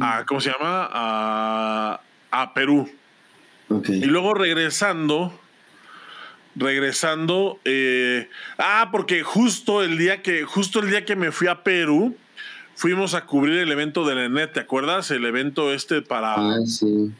a 0.00 0.24
¿cómo 0.24 0.40
se 0.40 0.52
llama? 0.52 0.88
A, 0.92 2.00
a 2.30 2.54
Perú. 2.54 2.88
Y 3.88 4.04
luego 4.04 4.34
regresando, 4.34 5.36
regresando, 6.54 7.58
eh, 7.64 8.28
ah, 8.58 8.90
porque 8.92 9.24
justo 9.24 9.82
el 9.82 9.98
día 9.98 10.22
que, 10.22 10.44
justo 10.44 10.78
el 10.78 10.90
día 10.90 11.04
que 11.04 11.16
me 11.16 11.32
fui 11.32 11.48
a 11.48 11.64
Perú, 11.64 12.16
fuimos 12.74 13.14
a 13.14 13.26
cubrir 13.26 13.58
el 13.58 13.72
evento 13.72 14.06
de 14.06 14.14
la 14.14 14.28
NET, 14.28 14.52
¿te 14.52 14.60
acuerdas? 14.60 15.10
El 15.10 15.24
evento 15.24 15.72
este 15.72 16.02
para. 16.02 16.34
Ah, 16.36 16.60
sí. 16.66 17.10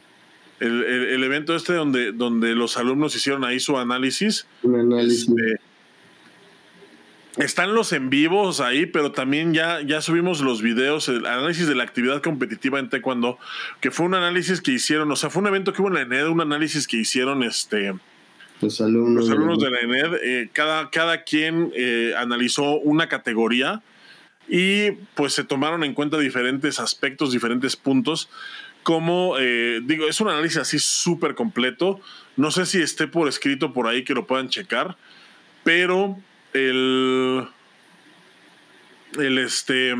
El, 0.59 1.21
evento 1.23 1.55
este 1.55 1.73
donde, 1.73 2.13
donde 2.13 2.55
los 2.55 2.77
alumnos 2.77 3.15
hicieron 3.15 3.43
ahí 3.43 3.59
su 3.59 3.77
análisis. 3.77 4.47
Un 4.61 4.79
análisis. 4.79 5.27
Este, 5.27 5.59
están 7.37 7.73
los 7.73 7.91
en 7.93 8.09
vivos 8.09 8.61
ahí, 8.61 8.85
pero 8.85 9.11
también 9.11 9.53
ya, 9.53 9.81
ya 9.81 10.01
subimos 10.01 10.41
los 10.41 10.61
videos, 10.61 11.09
el 11.09 11.25
análisis 11.25 11.67
de 11.67 11.75
la 11.75 11.83
actividad 11.83 12.21
competitiva 12.21 12.79
en 12.79 12.89
Taekwondo, 12.89 13.39
que 13.81 13.91
fue 13.91 14.05
un 14.05 14.13
análisis 14.13 14.61
que 14.61 14.71
hicieron, 14.71 15.11
o 15.11 15.15
sea, 15.15 15.29
fue 15.29 15.41
un 15.41 15.47
evento 15.47 15.73
que 15.73 15.81
hubo 15.81 15.89
en 15.89 15.95
la 15.95 16.01
ENED, 16.01 16.27
un 16.27 16.41
análisis 16.41 16.87
que 16.87 16.97
hicieron 16.97 17.43
este, 17.43 17.93
los 18.61 18.79
alumnos, 18.81 19.27
los 19.27 19.29
alumnos 19.31 19.59
de 19.59 19.71
la 19.71 19.79
ENED. 19.79 20.13
Eh, 20.21 20.49
cada, 20.53 20.89
cada 20.91 21.23
quien 21.23 21.71
eh, 21.75 22.13
analizó 22.17 22.79
una 22.79 23.09
categoría 23.09 23.81
y 24.47 24.91
pues 25.15 25.33
se 25.33 25.43
tomaron 25.43 25.83
en 25.83 25.93
cuenta 25.93 26.17
diferentes 26.17 26.79
aspectos, 26.79 27.31
diferentes 27.31 27.75
puntos. 27.75 28.29
Como 28.83 29.35
eh, 29.39 29.79
digo, 29.83 30.07
es 30.07 30.19
un 30.19 30.29
análisis 30.29 30.57
así 30.57 30.79
súper 30.79 31.35
completo. 31.35 32.01
No 32.35 32.51
sé 32.51 32.65
si 32.65 32.81
esté 32.81 33.07
por 33.07 33.27
escrito 33.27 33.73
por 33.73 33.87
ahí 33.87 34.03
que 34.03 34.13
lo 34.13 34.27
puedan 34.27 34.49
checar, 34.49 34.97
pero 35.63 36.17
el. 36.53 37.47
El 39.17 39.37
este. 39.37 39.95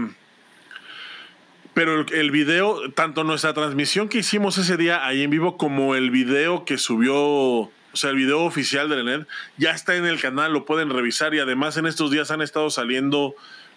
Pero 1.74 2.06
el, 2.06 2.30
video, 2.30 2.92
tanto 2.92 3.24
nuestra 3.24 3.56
transmisión 3.56 4.08
que 4.08 4.20
hicimos 4.20 4.60
ese 4.60 4.78
día 4.78 5.08
ahí 5.08 5.24
en 5.24 5.32
vivo, 5.32 5.58
como 5.58 5.96
el 5.96 6.12
video 6.12 6.66
que 6.66 6.78
subió, 6.78 7.16
o 7.18 7.72
sea, 7.94 8.12
el 8.12 8.18
video 8.18 8.42
oficial 8.44 8.90
de 8.90 8.98
la 8.98 9.04
NET, 9.04 9.28
ya 9.58 9.72
está 9.72 9.96
en 9.96 10.06
el 10.06 10.22
canal, 10.22 10.54
lo 10.54 10.66
pueden 10.66 10.92
revisar 10.92 11.34
y 11.34 11.40
además 11.40 11.76
en 11.78 11.88
estos 11.88 12.12
días 12.12 12.30
han 12.30 12.44
estado 12.44 12.70
saliendo 12.70 13.34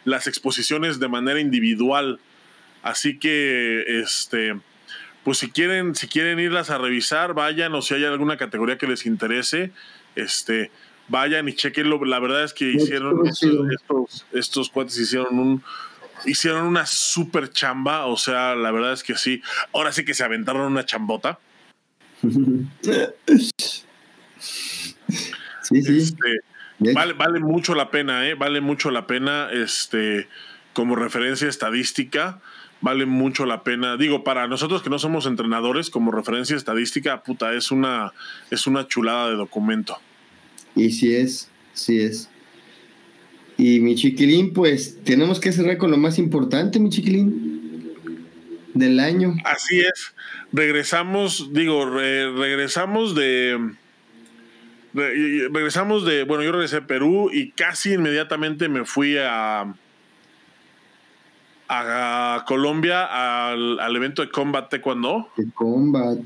las 0.07 0.27
exposiciones 0.27 0.99
de 0.99 1.09
manera 1.09 1.39
individual. 1.41 2.19
Así 2.83 3.19
que, 3.19 4.01
este, 4.01 4.59
pues 5.25 5.39
si 5.39 5.51
quieren, 5.51 5.95
si 5.95 6.07
quieren 6.07 6.39
irlas 6.39 6.71
a 6.71 6.79
revisar, 6.79 7.35
vayan 7.35 7.75
o 7.75 7.83
si 7.83 7.95
hay 7.95 8.05
alguna 8.05 8.39
categoría 8.39 8.79
que 8.79 8.87
les 8.87 9.05
interese, 9.05 9.73
este, 10.15 10.71
vayan 11.09 11.49
y 11.49 11.55
chequenlo. 11.55 12.03
La 12.05 12.21
verdad 12.21 12.45
es 12.45 12.55
que 12.55 12.71
hicieron 12.71 13.27
estos, 13.27 14.25
estos, 14.33 14.71
cuates 14.71 14.97
hicieron 14.97 15.39
un 15.39 15.63
hicieron 16.25 16.67
una 16.67 16.87
super 16.87 17.51
chamba, 17.51 18.07
o 18.07 18.17
sea, 18.17 18.55
la 18.55 18.71
verdad 18.71 18.93
es 18.93 19.03
que 19.03 19.17
sí. 19.17 19.43
Ahora 19.75 19.93
sí 19.93 20.05
que 20.05 20.15
se 20.15 20.25
aventaron 20.25 20.63
una 20.63 20.87
chambota. 20.87 21.41
sí, 22.23 22.63
sí. 25.83 25.99
Este, 25.99 26.41
vale, 26.79 27.13
vale 27.15 27.41
mucho 27.41 27.75
la 27.75 27.91
pena, 27.91 28.29
¿eh? 28.29 28.35
Vale 28.35 28.61
mucho 28.61 28.91
la 28.91 29.07
pena, 29.07 29.49
este, 29.53 30.29
como 30.73 30.97
referencia 30.97 31.49
estadística, 31.49 32.41
vale 32.81 33.07
mucho 33.07 33.47
la 33.47 33.63
pena. 33.63 33.97
Digo, 33.97 34.25
para 34.25 34.47
nosotros 34.47 34.83
que 34.83 34.91
no 34.91 34.99
somos 34.99 35.27
entrenadores, 35.27 35.91
como 35.91 36.11
referencia 36.11 36.57
estadística, 36.57 37.23
puta, 37.23 37.55
es 37.55 37.71
una, 37.71 38.13
es 38.51 38.67
una 38.67 38.87
chulada 38.87 39.31
de 39.31 39.37
documento. 39.37 39.99
Y 40.75 40.91
sí 40.91 41.15
es, 41.15 41.51
sí 41.73 42.01
es. 42.01 42.29
Y 43.59 43.81
mi 43.81 43.95
chiquilín, 43.95 44.53
pues 44.53 45.03
tenemos 45.03 45.41
que 45.41 45.51
cerrar 45.53 45.79
con 45.79 45.91
lo 45.91 45.97
más 45.97 46.19
importante, 46.19 46.79
mi 46.79 46.91
chiquilín, 46.91 47.95
del 48.75 49.01
año. 49.01 49.35
Así 49.45 49.81
es. 49.81 50.15
Regresamos, 50.53 51.53
digo, 51.53 51.87
regresamos 51.87 53.15
de... 53.15 53.75
regresamos 54.97 56.05
de, 56.05 56.25
bueno, 56.25 56.43
yo 56.43 56.53
regresé 56.53 56.79
a 56.79 56.87
Perú 56.87 57.31
y 57.33 57.51
casi 57.51 57.95
inmediatamente 57.95 58.69
me 58.69 58.85
fui 58.85 59.17
a, 59.19 59.75
a 61.69 62.45
Colombia 62.47 63.05
al, 63.53 63.79
al 63.79 63.97
evento 63.97 64.23
de 64.23 64.31
Combat 64.31 64.69
Taekwondo. 64.71 65.31
De 65.37 65.47
Combat. 65.55 66.21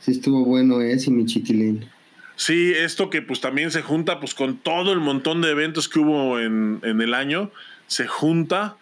Sí 0.00 0.10
estuvo 0.10 0.44
bueno 0.44 0.80
ese, 0.82 1.10
mi 1.10 1.24
chiquilín. 1.24 1.86
Sí, 2.36 2.72
esto 2.76 3.10
que 3.10 3.22
pues 3.22 3.40
también 3.40 3.70
se 3.70 3.82
junta 3.82 4.18
pues 4.18 4.34
con 4.34 4.58
todo 4.58 4.92
el 4.92 5.00
montón 5.00 5.40
de 5.40 5.50
eventos 5.50 5.88
que 5.88 6.00
hubo 6.00 6.40
en, 6.40 6.80
el 6.82 7.14
año, 7.14 7.50
se 7.86 8.06
junta 8.06 8.76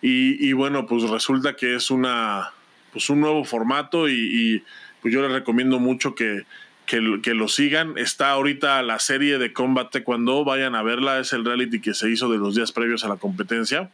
y, 0.00 0.52
bueno, 0.52 0.86
pues 0.86 1.08
resulta 1.08 1.56
que 1.56 1.74
es 1.74 1.90
una 1.90 2.52
pues 2.92 3.10
un 3.10 3.20
nuevo 3.20 3.44
formato 3.44 4.08
y, 4.08 4.62
pues 5.00 5.14
yo 5.14 5.22
les 5.22 5.32
recomiendo 5.32 5.78
mucho 5.78 6.14
que, 6.14 6.44
que, 6.88 7.34
lo 7.34 7.48
sigan. 7.48 7.98
Está 7.98 8.30
ahorita 8.30 8.82
la 8.82 8.98
serie 8.98 9.38
de 9.38 9.52
Combate 9.52 10.02
cuando 10.02 10.42
vayan 10.44 10.74
a 10.74 10.82
verla, 10.82 11.20
es 11.20 11.34
el 11.34 11.44
reality 11.44 11.80
que 11.80 11.92
se 11.92 12.10
hizo 12.10 12.30
de 12.30 12.38
los 12.38 12.54
días 12.54 12.72
previos 12.72 13.04
a 13.04 13.08
la 13.08 13.16
competencia. 13.16 13.90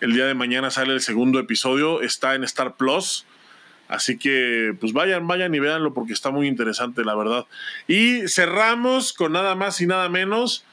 El 0.00 0.14
día 0.14 0.26
de 0.26 0.34
mañana 0.34 0.70
sale 0.70 0.94
el 0.94 1.02
segundo 1.02 1.38
episodio, 1.38 2.00
está 2.00 2.34
en 2.34 2.42
Star 2.44 2.76
Plus. 2.76 3.26
Así 3.88 4.16
que, 4.16 4.74
pues 4.80 4.92
vayan, 4.92 5.26
vayan 5.26 5.54
y 5.54 5.58
véanlo 5.58 5.92
porque 5.92 6.14
está 6.14 6.30
muy 6.30 6.48
interesante, 6.48 7.04
la 7.04 7.14
verdad. 7.14 7.44
Y 7.86 8.26
cerramos 8.26 9.12
con 9.12 9.32
nada 9.32 9.54
más 9.54 9.80
y 9.82 9.86
nada 9.86 10.08
menos, 10.08 10.64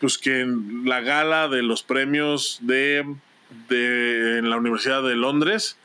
pues 0.00 0.18
que 0.18 0.40
en 0.40 0.82
la 0.84 1.00
gala 1.00 1.48
de 1.48 1.62
los 1.62 1.82
premios 1.82 2.58
de, 2.60 3.06
de 3.68 4.38
en 4.38 4.50
la 4.50 4.56
Universidad 4.56 5.02
de 5.02 5.14
Londres, 5.14 5.78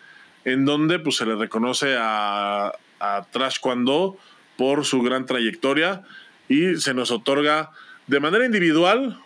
en 0.44 0.66
donde 0.66 1.00
pues 1.00 1.16
se 1.16 1.26
le 1.26 1.36
reconoce 1.36 1.96
a, 1.98 2.74
a 3.00 3.26
Trash 3.32 3.60
Kwando 3.60 4.18
por 4.62 4.86
su 4.86 5.02
gran 5.02 5.26
trayectoria 5.26 6.04
y 6.48 6.76
se 6.76 6.94
nos 6.94 7.10
otorga 7.10 7.72
de 8.06 8.20
manera 8.20 8.46
individual 8.46 9.20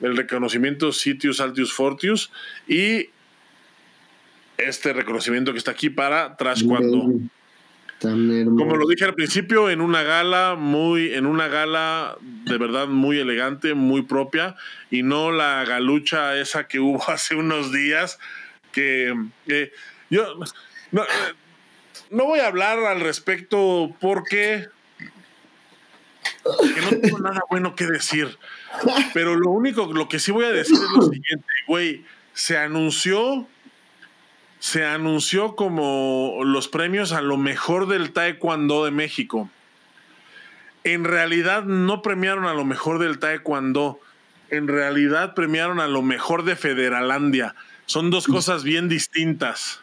el 0.00 0.16
reconocimiento 0.16 0.90
Sitius 0.90 1.40
Altius 1.40 1.72
Fortius 1.72 2.32
y 2.66 3.10
este 4.58 4.92
reconocimiento 4.92 5.52
que 5.52 5.58
está 5.58 5.70
aquí 5.70 5.88
para 5.88 6.36
Trash 6.36 6.66
Cuando. 6.66 7.12
Como 8.00 8.76
lo 8.76 8.88
dije 8.88 9.04
al 9.04 9.14
principio, 9.14 9.70
en 9.70 9.80
una 9.80 10.02
gala 10.02 10.56
muy, 10.58 11.14
en 11.14 11.26
una 11.26 11.46
gala 11.46 12.16
de 12.20 12.58
verdad 12.58 12.88
muy 12.88 13.20
elegante, 13.20 13.74
muy 13.74 14.02
propia, 14.02 14.56
y 14.90 15.04
no 15.04 15.30
la 15.30 15.64
galucha 15.64 16.36
esa 16.40 16.66
que 16.66 16.80
hubo 16.80 17.00
hace 17.08 17.36
unos 17.36 17.70
días, 17.70 18.18
que 18.72 19.14
yo 20.10 20.40
no, 20.90 21.04
no, 22.10 22.24
voy 22.26 22.40
a 22.40 22.46
hablar 22.46 22.78
al 22.80 23.00
respecto 23.00 23.94
porque, 24.00 24.68
no 26.44 26.98
tengo 27.00 27.18
nada 27.18 27.40
bueno 27.50 27.74
que 27.74 27.86
decir. 27.86 28.38
Pero 29.14 29.36
lo 29.36 29.50
único, 29.50 29.92
lo 29.92 30.08
que 30.08 30.18
sí 30.18 30.32
voy 30.32 30.46
a 30.46 30.50
decir 30.50 30.76
es 30.76 30.90
lo 30.96 31.02
siguiente, 31.02 31.46
güey, 31.66 32.04
se 32.32 32.58
anunció 32.58 33.46
se 34.62 34.86
anunció 34.86 35.56
como 35.56 36.38
los 36.44 36.68
premios 36.68 37.10
a 37.10 37.20
lo 37.20 37.36
mejor 37.36 37.88
del 37.88 38.12
Taekwondo 38.12 38.84
de 38.84 38.92
México. 38.92 39.50
En 40.84 41.02
realidad 41.02 41.64
no 41.64 42.00
premiaron 42.00 42.44
a 42.44 42.54
lo 42.54 42.64
mejor 42.64 43.00
del 43.00 43.18
Taekwondo, 43.18 43.98
en 44.50 44.68
realidad 44.68 45.34
premiaron 45.34 45.80
a 45.80 45.88
lo 45.88 46.02
mejor 46.02 46.44
de 46.44 46.54
Federalandia. 46.54 47.56
Son 47.86 48.10
dos 48.10 48.28
cosas 48.28 48.62
bien 48.62 48.88
distintas. 48.88 49.81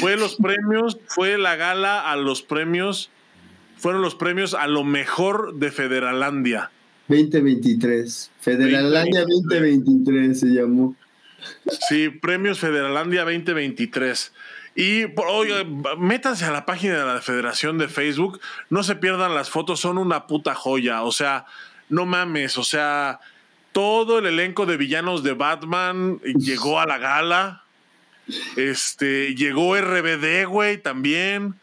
Fue 0.00 0.16
los 0.16 0.36
premios, 0.36 0.98
fue 1.06 1.38
la 1.38 1.56
gala 1.56 2.10
a 2.10 2.16
los 2.16 2.42
premios, 2.42 3.10
fueron 3.76 4.02
los 4.02 4.14
premios 4.14 4.54
a 4.54 4.66
lo 4.66 4.84
mejor 4.84 5.54
de 5.54 5.70
Federalandia. 5.70 6.70
2023. 7.08 8.30
Federalandia 8.40 9.20
2023 9.20 10.40
se 10.40 10.46
llamó. 10.46 10.96
Sí, 11.88 12.08
Premios 12.08 12.58
Federalandia 12.58 13.24
2023. 13.24 14.32
Y 14.74 15.04
oye, 15.16 15.64
métanse 15.98 16.44
a 16.44 16.50
la 16.50 16.66
página 16.66 16.98
de 16.98 17.04
la 17.06 17.22
Federación 17.22 17.78
de 17.78 17.88
Facebook, 17.88 18.40
no 18.68 18.82
se 18.82 18.96
pierdan 18.96 19.34
las 19.34 19.48
fotos, 19.48 19.80
son 19.80 19.96
una 19.96 20.26
puta 20.26 20.54
joya. 20.54 21.02
O 21.02 21.12
sea, 21.12 21.46
no 21.88 22.04
mames, 22.04 22.58
o 22.58 22.64
sea, 22.64 23.20
todo 23.72 24.18
el 24.18 24.26
elenco 24.26 24.66
de 24.66 24.76
villanos 24.76 25.22
de 25.22 25.32
Batman 25.32 26.18
llegó 26.20 26.80
a 26.80 26.86
la 26.86 26.98
gala. 26.98 27.62
Este, 28.56 29.34
llegó 29.34 29.76
RBD, 29.76 30.46
güey, 30.46 30.78
también. 30.78 31.54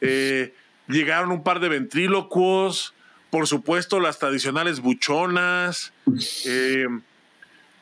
Eh, 0.00 0.54
llegaron 0.88 1.30
un 1.30 1.42
par 1.42 1.60
de 1.60 1.68
ventrílocuos. 1.68 2.94
Por 3.30 3.46
supuesto, 3.46 4.00
las 4.00 4.18
tradicionales 4.18 4.80
buchonas. 4.80 5.92
Eh, 6.46 6.86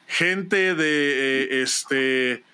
gente 0.07 0.75
de 0.75 1.43
eh, 1.45 1.63
este 1.63 2.45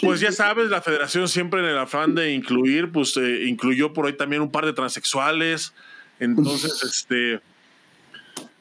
pues 0.00 0.20
ya 0.20 0.32
sabes, 0.32 0.70
la 0.70 0.80
federación 0.80 1.28
siempre 1.28 1.60
en 1.60 1.66
el 1.66 1.76
afán 1.76 2.14
de 2.14 2.32
incluir, 2.32 2.90
pues 2.90 3.14
incluyó 3.16 3.92
por 3.92 4.06
ahí 4.06 4.14
también 4.14 4.40
un 4.40 4.50
par 4.50 4.64
de 4.64 4.72
transexuales. 4.72 5.74
Entonces, 6.18 6.82
este. 6.82 7.40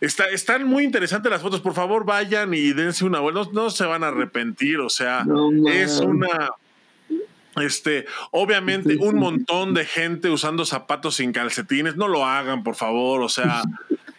Está, 0.02 0.26
están 0.30 0.65
muy 0.65 0.84
interesantes 0.84 1.31
las 1.31 1.41
fotos. 1.41 1.61
Por 1.61 1.73
favor, 1.73 2.06
vayan 2.06 2.53
y 2.53 2.73
dense 2.73 3.06
una 3.06 3.19
vuelta. 3.19 3.43
No, 3.53 3.69
se 3.69 3.85
van 3.85 4.03
a 4.03 4.07
arrepentir. 4.07 4.80
O 4.80 4.89
sea, 4.89 5.26
es 5.68 5.99
una. 5.99 6.52
Este, 7.57 8.06
obviamente, 8.32 8.98
un 8.98 9.18
montón 9.18 9.73
de 9.73 9.86
gente 9.86 10.30
usando 10.30 10.65
zapatos 10.65 11.15
sin 11.15 11.34
calcetines. 11.34 11.95
No 11.95 12.07
lo 12.07 12.26
hagan, 12.26 12.64
por 12.64 12.76
favor. 12.76 13.22
O 13.22 13.30
sea, 13.30 13.61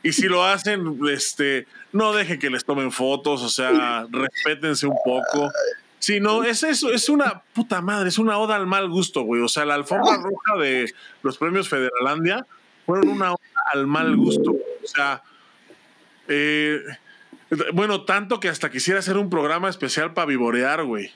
y 0.03 0.13
si 0.13 0.27
lo 0.29 0.45
hacen, 0.45 0.99
este, 1.11 1.67
no 1.93 2.13
dejen 2.13 2.39
que 2.39 2.51
les 2.51 2.65
tomen 2.65 2.93
fotos. 2.93 3.43
O 3.43 3.49
sea, 3.49 4.07
respétense 4.11 4.87
un 4.87 4.97
poco. 5.05 5.51
Sí, 6.03 6.19
no, 6.19 6.43
es 6.43 6.65
eso, 6.65 6.91
es 6.91 7.09
una 7.09 7.43
puta 7.55 7.81
madre, 7.81 8.09
es 8.09 8.19
una 8.19 8.37
oda 8.37 8.57
al 8.57 8.67
mal 8.67 8.89
gusto, 8.89 9.23
güey. 9.23 9.41
O 9.41 9.47
sea, 9.47 9.65
la 9.65 9.75
alfombra 9.75 10.17
roja 10.17 10.61
de 10.61 10.93
los 11.23 11.39
premios 11.39 11.69
Federalandia 11.69 12.45
fueron 12.85 13.09
una 13.09 13.31
oda 13.31 13.39
al 13.73 13.87
mal 13.87 14.17
gusto. 14.17 14.51
O 14.51 14.87
sea, 14.87 15.23
eh, 16.27 16.81
bueno, 17.73 18.05
tanto 18.05 18.41
que 18.41 18.49
hasta 18.49 18.69
quisiera 18.69 18.99
hacer 18.99 19.17
un 19.17 19.31
programa 19.31 19.69
especial 19.69 20.13
para 20.13 20.27
vivorear, 20.27 20.83
güey. 20.83 21.13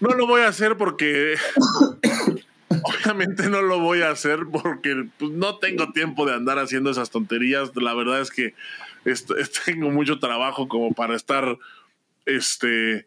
No 0.00 0.10
lo 0.10 0.26
voy 0.26 0.42
a 0.42 0.48
hacer 0.48 0.76
porque. 0.76 1.36
Obviamente 2.84 3.48
no 3.48 3.60
lo 3.62 3.78
voy 3.80 4.00
a 4.02 4.10
hacer 4.10 4.40
porque 4.50 5.06
pues, 5.18 5.30
no 5.30 5.58
tengo 5.58 5.92
tiempo 5.92 6.26
de 6.26 6.34
andar 6.34 6.58
haciendo 6.58 6.90
esas 6.90 7.10
tonterías. 7.10 7.70
La 7.76 7.94
verdad 7.94 8.20
es 8.20 8.30
que 8.30 8.54
tengo 9.64 9.90
mucho 9.90 10.18
trabajo 10.18 10.68
como 10.68 10.92
para 10.92 11.14
estar 11.14 11.58
este, 12.26 13.06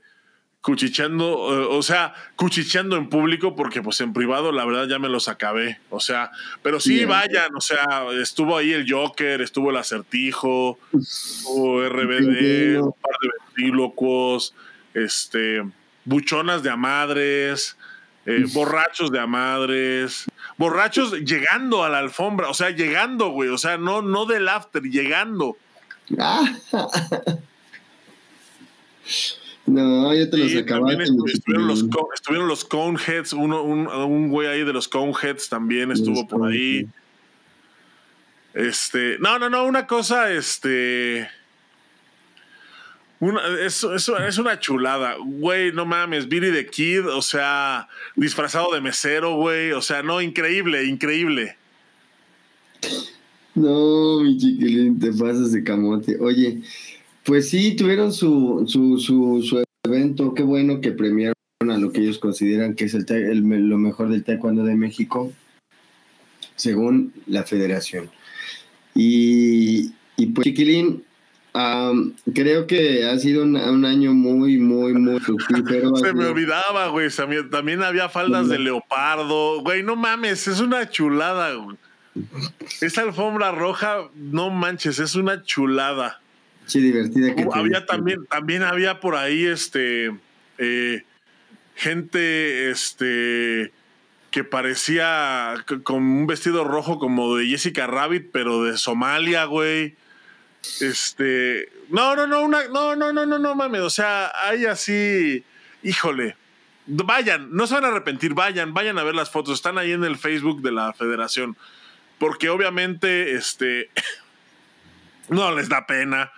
cuchicheando, 0.65 1.37
o 1.37 1.83
sea, 1.83 2.15
cuchicheando 2.35 2.97
en 2.97 3.07
público, 3.07 3.55
porque 3.55 3.81
pues 3.83 4.01
en 4.01 4.13
privado 4.13 4.51
la 4.51 4.65
verdad 4.65 4.87
ya 4.87 4.97
me 4.97 5.09
los 5.09 5.27
acabé, 5.27 5.79
o 5.91 5.99
sea, 5.99 6.31
pero 6.63 6.79
sí 6.79 7.05
vayan, 7.05 7.53
o 7.55 7.61
sea, 7.61 8.07
estuvo 8.19 8.57
ahí 8.57 8.73
el 8.73 8.91
Joker, 8.91 9.41
estuvo 9.41 9.69
el 9.69 9.77
acertijo, 9.77 10.79
estuvo 10.99 11.87
RBD, 11.87 12.81
un 12.81 12.93
par 12.93 13.15
de 13.21 13.29
ventrílocos, 13.39 14.55
este, 14.95 15.61
buchonas 16.05 16.63
de 16.63 16.71
amadres, 16.71 17.77
eh, 18.25 18.45
borrachos 18.53 19.11
de 19.11 19.19
amadres, 19.19 20.25
borrachos 20.57 21.11
llegando 21.19 21.83
a 21.83 21.89
la 21.89 21.99
alfombra, 21.99 22.49
o 22.49 22.55
sea, 22.55 22.71
llegando, 22.71 23.29
güey, 23.29 23.49
o 23.49 23.57
sea, 23.59 23.77
no, 23.77 24.01
no 24.01 24.25
del 24.25 24.49
after, 24.49 24.81
llegando. 24.81 25.57
No, 29.67 30.13
ya 30.13 30.29
te 30.29 30.37
los 30.37 30.55
acabaste. 30.55 31.03
estuvieron, 31.33 31.67
los, 31.67 31.83
estuvieron 32.13 32.47
los 32.47 32.65
Coneheads, 32.65 33.33
uno, 33.33 33.63
un, 33.63 33.87
un, 33.87 34.29
güey 34.29 34.47
ahí 34.47 34.63
de 34.63 34.71
los 34.71 34.87
Coneheads 34.87 35.49
también 35.49 35.91
estuvo 35.91 36.27
por 36.27 36.51
ahí. 36.51 36.87
Este, 38.53 39.17
no, 39.19 39.39
no, 39.39 39.49
no, 39.49 39.65
una 39.65 39.87
cosa, 39.87 40.31
este. 40.31 41.27
Una, 43.25 43.41
es, 43.65 43.83
es, 43.83 44.37
una 44.37 44.59
chulada, 44.59 45.15
güey, 45.19 45.71
no 45.71 45.83
mames, 45.83 46.27
Billy 46.27 46.51
the 46.51 46.67
Kid, 46.67 47.07
o 47.07 47.23
sea, 47.23 47.87
disfrazado 48.15 48.71
de 48.71 48.81
mesero, 48.81 49.35
güey, 49.35 49.71
o 49.71 49.81
sea, 49.81 50.03
no, 50.03 50.21
increíble, 50.21 50.85
increíble. 50.85 51.55
No, 53.55 54.19
mi 54.19 54.37
chiquilín, 54.37 54.99
te 54.99 55.11
pasas 55.11 55.51
de 55.53 55.63
camote. 55.63 56.19
Oye, 56.19 56.61
pues 57.23 57.49
sí, 57.49 57.75
tuvieron 57.75 58.13
su, 58.13 58.63
su, 58.67 58.99
su, 58.99 59.63
evento. 59.83 60.35
Qué 60.35 60.43
bueno 60.43 60.79
que 60.79 60.91
premiaron 60.91 61.33
a 61.61 61.79
lo 61.79 61.91
que 61.91 62.01
ellos 62.01 62.19
consideran 62.19 62.75
que 62.75 62.85
es 62.85 62.93
el, 62.93 63.39
lo 63.39 63.77
mejor 63.79 64.09
del 64.09 64.23
taekwondo 64.23 64.63
de 64.63 64.75
México, 64.75 65.33
según 66.55 67.11
la 67.25 67.41
federación. 67.41 68.11
Y, 68.93 69.93
y 70.15 70.27
pues, 70.27 70.45
Chiquilín, 70.45 71.03
creo 72.33 72.67
que 72.67 73.05
ha 73.05 73.17
sido 73.17 73.43
un, 73.43 73.85
año 73.85 74.13
muy, 74.13 74.57
muy, 74.57 74.93
muy 74.93 75.19
fructífero. 75.19 75.95
Se 75.95 76.13
me 76.13 76.25
olvidaba, 76.25 76.87
güey. 76.87 77.09
También, 77.49 77.83
había 77.83 78.09
faldas 78.09 78.49
de 78.49 78.59
leopardo. 78.59 79.61
Güey, 79.61 79.83
no 79.83 79.95
mames, 79.95 80.47
es 80.47 80.59
una 80.59 80.89
chulada, 80.89 81.53
güey. 81.53 81.77
Esa 82.81 83.01
alfombra 83.01 83.51
roja, 83.51 84.09
no 84.15 84.49
manches, 84.49 84.99
es 84.99 85.15
una 85.15 85.43
chulada. 85.43 86.21
Sí, 86.65 86.79
divertida 86.81 87.35
que 87.35 87.45
había 87.53 87.85
también, 87.85 88.25
también 88.25 88.63
había 88.63 88.99
por 88.99 89.15
ahí 89.15 89.45
este 89.45 90.11
eh, 90.57 91.03
gente 91.75 92.71
este 92.71 93.71
que 94.31 94.43
parecía 94.43 95.53
con 95.83 96.03
un 96.03 96.27
vestido 96.27 96.63
rojo 96.63 96.99
como 96.99 97.35
de 97.35 97.47
Jessica 97.47 97.85
Rabbit, 97.87 98.29
pero 98.31 98.63
de 98.63 98.77
Somalia, 98.77 99.45
güey. 99.45 99.95
Este, 100.81 101.69
no, 101.89 102.15
no, 102.15 102.27
no, 102.27 102.41
una, 102.41 102.67
no, 102.67 102.95
no, 102.95 103.13
no, 103.13 103.25
no, 103.25 103.39
no 103.39 103.55
mames, 103.55 103.81
o 103.81 103.89
sea, 103.89 104.31
hay 104.35 104.65
así, 104.65 105.43
híjole. 105.83 106.35
Vayan, 106.87 107.49
no 107.51 107.65
se 107.65 107.73
van 107.73 107.85
a 107.85 107.87
arrepentir, 107.87 108.33
vayan, 108.35 108.73
vayan 108.73 108.99
a 108.99 109.03
ver 109.03 109.15
las 109.15 109.31
fotos, 109.31 109.55
están 109.55 109.77
ahí 109.77 109.91
en 109.91 110.03
el 110.03 110.17
Facebook 110.17 110.61
de 110.61 110.71
la 110.71 110.93
Federación, 110.93 111.57
porque 112.19 112.49
obviamente 112.49 113.33
este 113.33 113.89
no 115.29 115.55
les 115.55 115.67
da 115.67 115.87
pena 115.87 116.31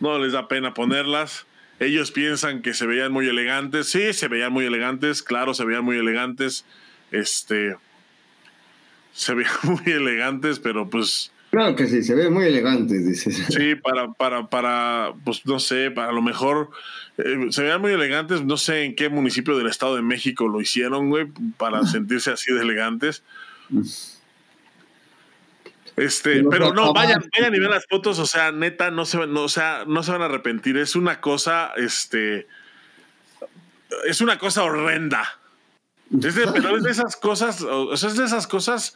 no 0.00 0.18
les 0.18 0.32
da 0.32 0.48
pena 0.48 0.74
ponerlas. 0.74 1.46
Ellos 1.78 2.10
piensan 2.10 2.62
que 2.62 2.74
se 2.74 2.86
veían 2.86 3.12
muy 3.12 3.28
elegantes. 3.28 3.90
Sí, 3.90 4.12
se 4.12 4.28
veían 4.28 4.52
muy 4.52 4.66
elegantes, 4.66 5.22
claro, 5.22 5.54
se 5.54 5.64
veían 5.64 5.84
muy 5.84 5.98
elegantes. 5.98 6.64
Este. 7.10 7.76
Se 9.12 9.34
veían 9.34 9.52
muy 9.62 9.92
elegantes, 9.92 10.58
pero 10.58 10.90
pues. 10.90 11.32
Claro 11.50 11.74
que 11.74 11.88
sí, 11.88 12.04
se 12.04 12.14
ven 12.14 12.32
muy 12.32 12.44
elegantes, 12.44 13.04
dices. 13.04 13.44
Sí, 13.48 13.74
para, 13.74 14.12
para, 14.12 14.48
para, 14.48 15.12
pues 15.24 15.44
no 15.46 15.58
sé, 15.58 15.90
para 15.90 16.12
lo 16.12 16.22
mejor. 16.22 16.70
Eh, 17.18 17.48
se 17.50 17.62
veían 17.62 17.80
muy 17.80 17.92
elegantes, 17.92 18.44
no 18.44 18.56
sé 18.56 18.84
en 18.84 18.94
qué 18.94 19.08
municipio 19.08 19.58
del 19.58 19.66
Estado 19.66 19.96
de 19.96 20.02
México 20.02 20.46
lo 20.46 20.60
hicieron, 20.60 21.10
güey, 21.10 21.26
para 21.56 21.82
sentirse 21.86 22.30
así 22.30 22.52
de 22.52 22.60
elegantes. 22.60 23.24
Este, 25.96 26.44
pero 26.44 26.72
no, 26.72 26.92
vayan, 26.92 27.22
vayan 27.36 27.54
y 27.54 27.58
vean 27.58 27.72
las 27.72 27.86
fotos, 27.90 28.20
o 28.20 28.26
sea, 28.26 28.52
neta, 28.52 28.92
no 28.92 29.04
se, 29.04 29.26
no, 29.26 29.42
o 29.42 29.48
sea, 29.48 29.84
no 29.88 30.04
se 30.04 30.12
van 30.12 30.22
a 30.22 30.26
arrepentir. 30.26 30.76
Es 30.76 30.94
una 30.94 31.20
cosa, 31.20 31.72
este, 31.76 32.46
es 34.06 34.20
una 34.20 34.38
cosa 34.38 34.62
horrenda. 34.62 35.40
Es 36.12 36.36
de, 36.36 36.46
pero 36.46 36.76
es 36.76 36.84
de 36.84 36.90
esas 36.92 37.16
cosas, 37.16 37.60
o 37.62 37.96
sea, 37.96 38.08
es 38.08 38.16
de 38.16 38.24
esas 38.24 38.46
cosas 38.46 38.94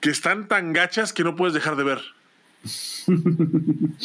que 0.00 0.10
están 0.10 0.48
tan 0.48 0.72
gachas 0.72 1.12
que 1.12 1.24
no 1.24 1.36
puedes 1.36 1.54
dejar 1.54 1.76
de 1.76 1.84
ver. 1.84 2.00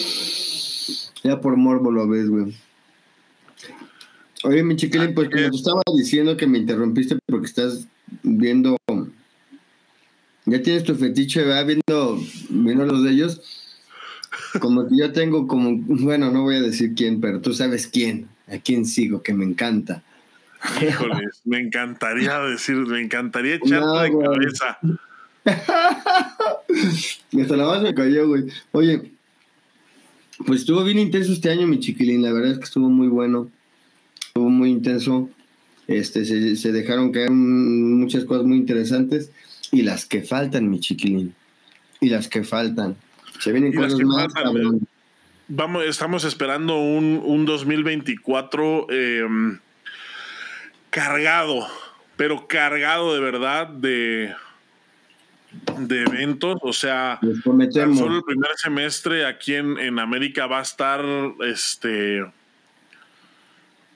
ya 1.24 1.42
por 1.42 1.58
morbo 1.58 1.92
lo 1.92 2.08
ves, 2.08 2.30
güey. 2.30 2.56
Oye, 4.44 4.64
mi 4.64 4.76
chiquilín, 4.76 5.14
pues 5.14 5.30
como 5.30 5.50
te 5.50 5.56
estaba 5.56 5.82
diciendo 5.96 6.36
que 6.36 6.48
me 6.48 6.58
interrumpiste 6.58 7.18
porque 7.28 7.46
estás 7.46 7.88
viendo 8.24 8.78
ya 10.46 10.62
tienes 10.62 10.84
tu 10.84 10.96
fetiche, 10.96 11.46
va 11.46 11.64
viendo, 11.64 12.20
viendo 12.50 12.86
los 12.86 13.04
de 13.04 13.12
ellos. 13.12 13.42
Como 14.60 14.88
que 14.88 14.98
yo 14.98 15.12
tengo 15.14 15.48
como, 15.48 15.78
bueno, 15.78 16.32
no 16.32 16.44
voy 16.44 16.58
a 16.58 16.62
decir 16.62 16.94
quién, 16.96 17.22
pero 17.22 17.40
tú 17.40 17.54
sabes 17.54 17.88
quién, 17.88 18.28
a 18.48 18.58
quién 18.58 18.86
sigo, 18.86 19.24
que 19.24 19.34
me 19.34 19.46
encanta. 19.46 20.04
Híjoles, 20.82 21.42
me 21.46 21.60
encantaría 21.60 22.40
decir, 22.40 22.76
me 22.76 23.02
encantaría 23.02 23.56
echarte 23.64 24.04
de 24.04 24.20
cabeza. 24.20 24.80
hasta 27.42 27.58
la 27.58 27.66
base 27.66 27.84
me 27.84 27.94
cayó, 27.94 28.28
güey. 28.28 28.46
Oye, 28.72 29.12
pues 30.46 30.62
estuvo 30.62 30.84
bien 30.84 31.00
intenso 31.00 31.32
este 31.32 31.50
año, 31.50 31.68
mi 31.68 31.80
chiquilín. 31.80 32.22
La 32.22 32.32
verdad 32.34 32.52
es 32.52 32.58
que 32.60 32.66
estuvo 32.66 32.90
muy 32.90 33.08
bueno. 33.08 33.50
Estuvo 34.28 34.50
muy 34.50 34.70
intenso. 34.70 35.30
Este, 35.88 36.26
se, 36.26 36.56
se 36.56 36.72
dejaron 36.72 37.12
caer 37.12 37.32
muchas 37.32 38.26
cosas 38.26 38.46
muy 38.46 38.58
interesantes. 38.58 39.32
Y 39.72 39.82
las 39.82 40.06
que 40.06 40.22
faltan, 40.22 40.70
mi 40.70 40.80
chiquilín. 40.80 41.34
Y 42.00 42.10
las 42.10 42.28
que 42.28 42.44
faltan. 42.44 42.96
Se 43.40 43.52
vienen 43.52 43.74
cosas 43.74 44.00
más. 44.00 44.28
Vamos, 45.50 45.84
estamos 45.86 46.24
esperando 46.24 46.78
un, 46.80 47.22
un 47.24 47.46
2024 47.46 48.88
em, 48.90 49.60
cargado, 50.90 51.68
pero 52.16 52.48
cargado 52.48 53.14
de 53.14 53.20
verdad 53.20 53.68
de, 53.68 54.34
de 55.78 56.02
eventos. 56.02 56.58
O 56.62 56.74
sea, 56.74 57.20
solo 57.44 58.18
el 58.18 58.24
primer 58.24 58.52
semestre 58.58 59.26
aquí 59.26 59.56
en, 59.56 59.78
en 59.80 60.00
América 60.00 60.48
va 60.48 60.60
a 60.60 60.64
estar 60.64 61.04
este 61.46 62.24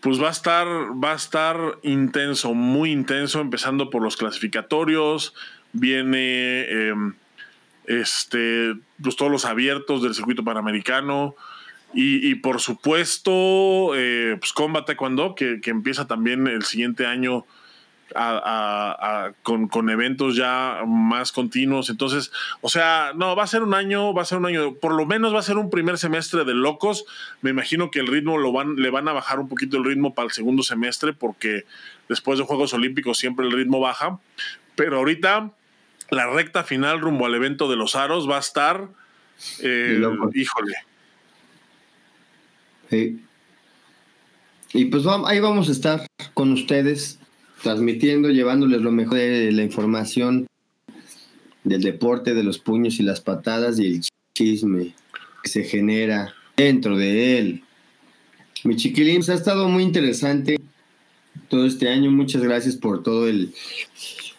pues 0.02 0.22
va 0.22 0.28
a 0.28 0.32
estar, 0.32 0.68
va 0.68 1.14
a 1.14 1.16
estar 1.16 1.58
intenso, 1.84 2.54
muy 2.54 2.92
intenso, 2.92 3.42
empezando 3.42 3.90
por 3.90 4.02
los 4.02 4.16
clasificatorios, 4.16 5.34
viene 5.74 6.62
em, 6.70 7.14
este, 7.88 8.76
pues 9.02 9.16
todos 9.16 9.32
los 9.32 9.46
abiertos 9.46 10.04
del 10.04 10.14
circuito 10.14 10.44
panamericano. 10.44 11.36
Y, 11.94 12.36
por 12.36 12.60
supuesto, 12.60 13.96
eh, 13.96 14.36
pues 14.40 14.54
Combat 14.54 14.86
Taekwondo, 14.86 15.34
que, 15.36 15.62
que, 15.62 15.72
empieza 15.72 16.06
también 16.06 16.46
el 16.46 16.64
siguiente 16.64 17.08
año 17.08 17.46
con, 19.44 19.90
eventos 19.90 20.36
ya 20.36 20.84
más 20.86 21.32
continuos. 21.32 21.90
Entonces, 21.90 22.32
o 22.62 22.70
sea, 22.70 23.12
no, 23.16 23.36
va 23.36 23.44
a 23.44 23.48
ser 23.48 23.64
un 23.64 23.74
año, 23.74 24.14
va 24.14 24.22
a 24.22 24.26
ser 24.26 24.38
un 24.38 24.46
año, 24.46 24.76
por 24.76 24.94
lo 24.94 25.06
menos 25.06 25.34
va 25.34 25.40
a 25.40 25.44
ser 25.44 25.58
un 25.58 25.70
primer 25.70 25.98
semestre 25.98 26.46
de 26.46 26.54
locos. 26.54 27.06
Me 27.42 27.50
imagino 27.50 27.92
que 27.92 28.00
el 28.00 28.08
ritmo 28.08 28.38
lo 28.38 28.52
van, 28.52 28.76
le 28.76 28.90
van 28.90 29.08
a 29.08 29.14
bajar 29.14 29.40
un 29.40 29.50
poquito 29.50 29.78
el 29.78 29.86
ritmo 29.86 30.14
para 30.14 30.28
el 30.28 30.32
segundo 30.32 30.64
semestre, 30.64 31.14
porque 31.14 31.66
después 32.10 32.40
de 32.40 32.46
Juegos 32.46 32.74
Olímpicos 32.74 33.18
siempre 33.18 33.46
el 33.46 33.52
ritmo 33.52 33.80
baja. 33.80 34.20
Pero 34.76 34.98
ahorita, 34.98 35.52
la 36.10 36.28
recta 36.28 36.64
final 36.64 37.02
rumbo 37.02 37.26
al 37.26 37.36
evento 37.36 37.70
de 37.70 37.76
los 37.76 37.96
aros 37.96 38.30
va 38.30 38.38
a 38.38 38.42
estar, 38.42 38.88
eh, 39.62 40.02
híjole. 40.34 40.76
Y 44.74 44.86
pues 44.86 45.04
ahí 45.26 45.40
vamos 45.40 45.70
a 45.70 45.72
estar 45.72 46.08
con 46.34 46.52
ustedes 46.54 47.17
transmitiendo, 47.62 48.30
llevándoles 48.30 48.82
lo 48.82 48.92
mejor 48.92 49.18
de 49.18 49.52
la 49.52 49.64
información 49.64 50.48
del 51.64 51.82
deporte, 51.82 52.34
de 52.34 52.44
los 52.44 52.60
puños 52.60 53.00
y 53.00 53.04
las 53.04 53.22
patadas 53.22 53.80
y 53.80 53.88
el 53.88 54.02
chisme 54.34 54.94
que 55.44 55.50
se 55.50 55.64
genera 55.64 56.34
dentro 56.56 56.98
de 56.98 57.40
él. 57.40 57.64
Mi 58.64 58.76
chiquilín, 58.76 59.22
ha 59.30 59.34
estado 59.34 59.70
muy 59.70 59.84
interesante 59.84 60.60
todo 61.50 61.66
este 61.66 61.90
año. 61.90 62.12
Muchas 62.12 62.42
gracias 62.42 62.76
por 62.76 63.04
todo 63.04 63.28
el, 63.28 63.54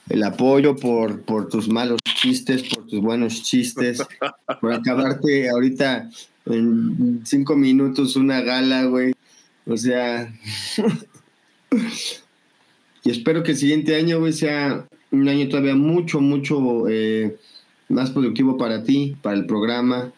el 0.09 0.23
apoyo, 0.23 0.77
por, 0.77 1.23
por 1.23 1.49
tus 1.49 1.69
malos 1.69 2.01
chistes, 2.03 2.63
por 2.63 2.87
tus 2.87 3.01
buenos 3.01 3.43
chistes, 3.43 4.03
por 4.61 4.73
acabarte 4.73 5.49
ahorita 5.49 6.11
en 6.47 7.23
cinco 7.25 7.57
minutos 7.57 8.17
una 8.17 8.41
gala, 8.41 8.85
güey. 8.85 9.13
O 9.67 9.77
sea, 9.77 10.33
Y 13.09 13.11
espero 13.11 13.43
que 13.43 13.53
el 13.53 13.57
siguiente 13.57 13.97
año 13.97 14.31
sea 14.33 14.87
un 15.11 15.27
año 15.31 15.49
todavía 15.49 15.75
mucho, 15.75 16.21
mucho 16.21 16.91
eh, 16.91 17.39
más 17.89 18.11
productivo 18.11 18.59
para 18.59 18.85
ti, 18.85 19.17
para 19.23 19.35
el 19.35 19.47
programa. 19.47 20.13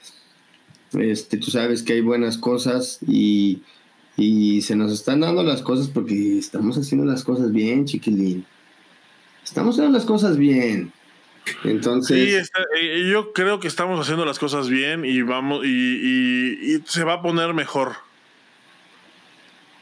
Este, 0.98 1.36
tú 1.36 1.52
sabes 1.52 1.84
que 1.84 1.92
hay 1.92 2.00
buenas 2.00 2.36
cosas 2.36 2.98
y, 3.06 3.62
se 4.16 4.74
nos 4.74 4.90
están 4.90 5.20
dando 5.20 5.44
las 5.44 5.62
cosas 5.62 5.86
porque 5.86 6.36
estamos 6.36 6.76
haciendo 6.76 7.06
las 7.06 7.22
cosas 7.22 7.52
bien, 7.52 7.84
chiquilín. 7.84 8.44
Estamos 9.44 9.76
haciendo 9.76 9.96
las 9.96 10.04
cosas 10.04 10.36
bien. 10.36 10.92
Entonces. 11.62 12.50
Sí, 12.52 12.58
eh, 12.82 13.08
yo 13.08 13.32
creo 13.32 13.60
que 13.60 13.68
estamos 13.68 14.00
haciendo 14.00 14.24
las 14.24 14.40
cosas 14.40 14.68
bien 14.68 15.04
y 15.04 15.22
vamos 15.22 15.64
y, 15.64 16.74
y 16.74 16.82
se 16.86 17.04
va 17.04 17.12
a 17.12 17.22
poner 17.22 17.54
mejor. 17.54 18.09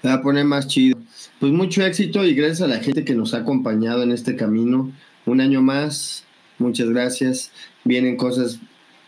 Va 0.05 0.15
a 0.15 0.23
poner 0.23 0.45
más 0.45 0.69
chido. 0.69 0.99
Pues 1.41 1.53
mucho 1.53 1.85
éxito 1.85 2.25
y 2.25 2.35
gracias 2.35 2.63
a 2.63 2.69
la 2.69 2.81
gente 2.81 3.05
que 3.05 3.15
nos 3.15 3.35
ha 3.35 3.39
acompañado 3.39 4.03
en 4.03 4.13
este 4.13 4.37
camino. 4.37 4.93
Un 5.27 5.41
año 5.41 5.61
más, 5.61 6.25
muchas 6.59 6.89
gracias. 6.89 7.51
Vienen 7.85 8.17
cosas 8.17 8.61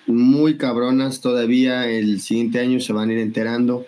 muy 0.07 0.57
cabronas 0.57 1.21
todavía. 1.21 1.89
El 1.89 2.21
siguiente 2.21 2.61
año 2.61 2.81
se 2.81 2.93
van 2.93 3.11
a 3.11 3.13
ir 3.13 3.19
enterando. 3.19 3.87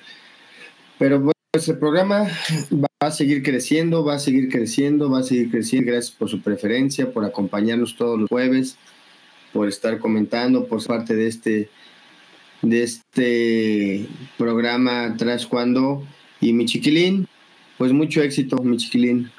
Pero 0.99 1.33
pues 1.51 1.69
el 1.69 1.79
programa 1.79 2.29
va 2.73 2.89
a 3.01 3.11
seguir 3.11 3.43
creciendo, 3.43 4.05
va 4.05 4.15
a 4.15 4.19
seguir 4.19 4.49
creciendo, 4.49 5.11
va 5.11 5.19
a 5.19 5.25
seguir 5.25 5.51
creciendo. 5.51 5.91
Gracias 5.91 6.15
por 6.15 6.29
su 6.29 6.41
preferencia, 6.41 7.13
por 7.13 7.25
acompañarnos 7.25 7.97
todos 7.97 8.19
los 8.19 8.29
jueves, 8.29 8.77
por 9.53 9.69
estar 9.69 9.99
comentando, 9.99 10.67
por 10.67 10.81
ser 10.81 10.89
parte 10.89 11.17
de 11.17 11.27
este, 11.27 11.69
de 12.63 12.83
este 12.85 14.07
programa 14.39 15.17
Tras 15.19 15.47
Cuando. 15.47 16.07
Y 16.43 16.53
mi 16.53 16.67
chiquilín, 16.67 17.29
pues 17.79 17.93
mucho 17.93 18.21
éxito, 18.21 18.57
mi 18.65 18.77
chiquilín. 18.77 19.31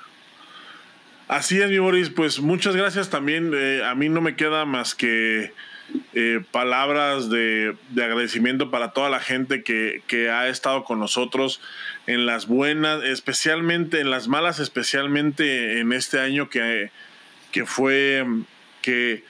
Así 1.28 1.60
es, 1.60 1.70
mi 1.70 1.78
Boris. 1.78 2.10
Pues 2.10 2.40
muchas 2.40 2.78
gracias 2.78 3.10
también. 3.10 3.52
Eh, 3.54 3.82
a 3.84 3.94
mí 3.94 4.08
no 4.08 4.22
me 4.22 4.38
queda 4.38 4.64
más 4.64 4.96
que 4.96 5.52
eh, 6.14 6.40
palabras 6.52 7.30
de, 7.30 7.76
agradecimiento 7.92 8.72
para 8.72 8.94
toda 8.94 9.10
la 9.10 9.20
gente 9.20 9.64
que, 9.64 10.30
ha 10.32 10.48
estado 10.48 10.86
con 10.86 11.02
nosotros 11.02 11.60
en 12.08 12.26
las 12.26 12.48
buenas, 12.48 13.04
especialmente 13.04 14.00
en 14.00 14.10
las 14.10 14.30
malas, 14.30 14.60
especialmente 14.60 15.82
en 15.82 15.92
este 15.92 16.22
año 16.22 16.50
que, 16.50 16.90
que 17.52 17.66
fue 17.66 18.26
que, 18.82 19.26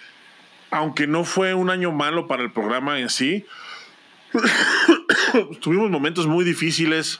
aunque 0.70 1.08
no 1.08 1.26
fue 1.26 1.56
un 1.56 1.72
año 1.72 1.92
malo 1.92 2.28
para 2.28 2.44
el 2.44 2.52
programa 2.52 3.00
en 3.00 3.10
sí, 3.10 3.46
tuvimos 5.60 5.90
momentos 5.90 6.28
muy 6.28 6.46
difíciles 6.46 7.20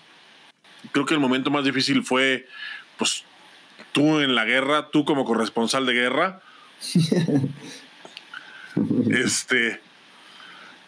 creo 0.92 1.06
que 1.06 1.14
el 1.14 1.20
momento 1.20 1.52
más 1.52 1.64
difícil 1.64 2.04
fue, 2.04 2.48
pues, 2.98 3.24
tú 3.92 4.20
en 4.20 4.36
la 4.36 4.46
guerra, 4.46 4.90
tú 4.90 5.06
como 5.06 5.26
corresponsal 5.26 5.86
de 5.86 5.94
guerra. 5.94 6.42
este. 9.10 9.80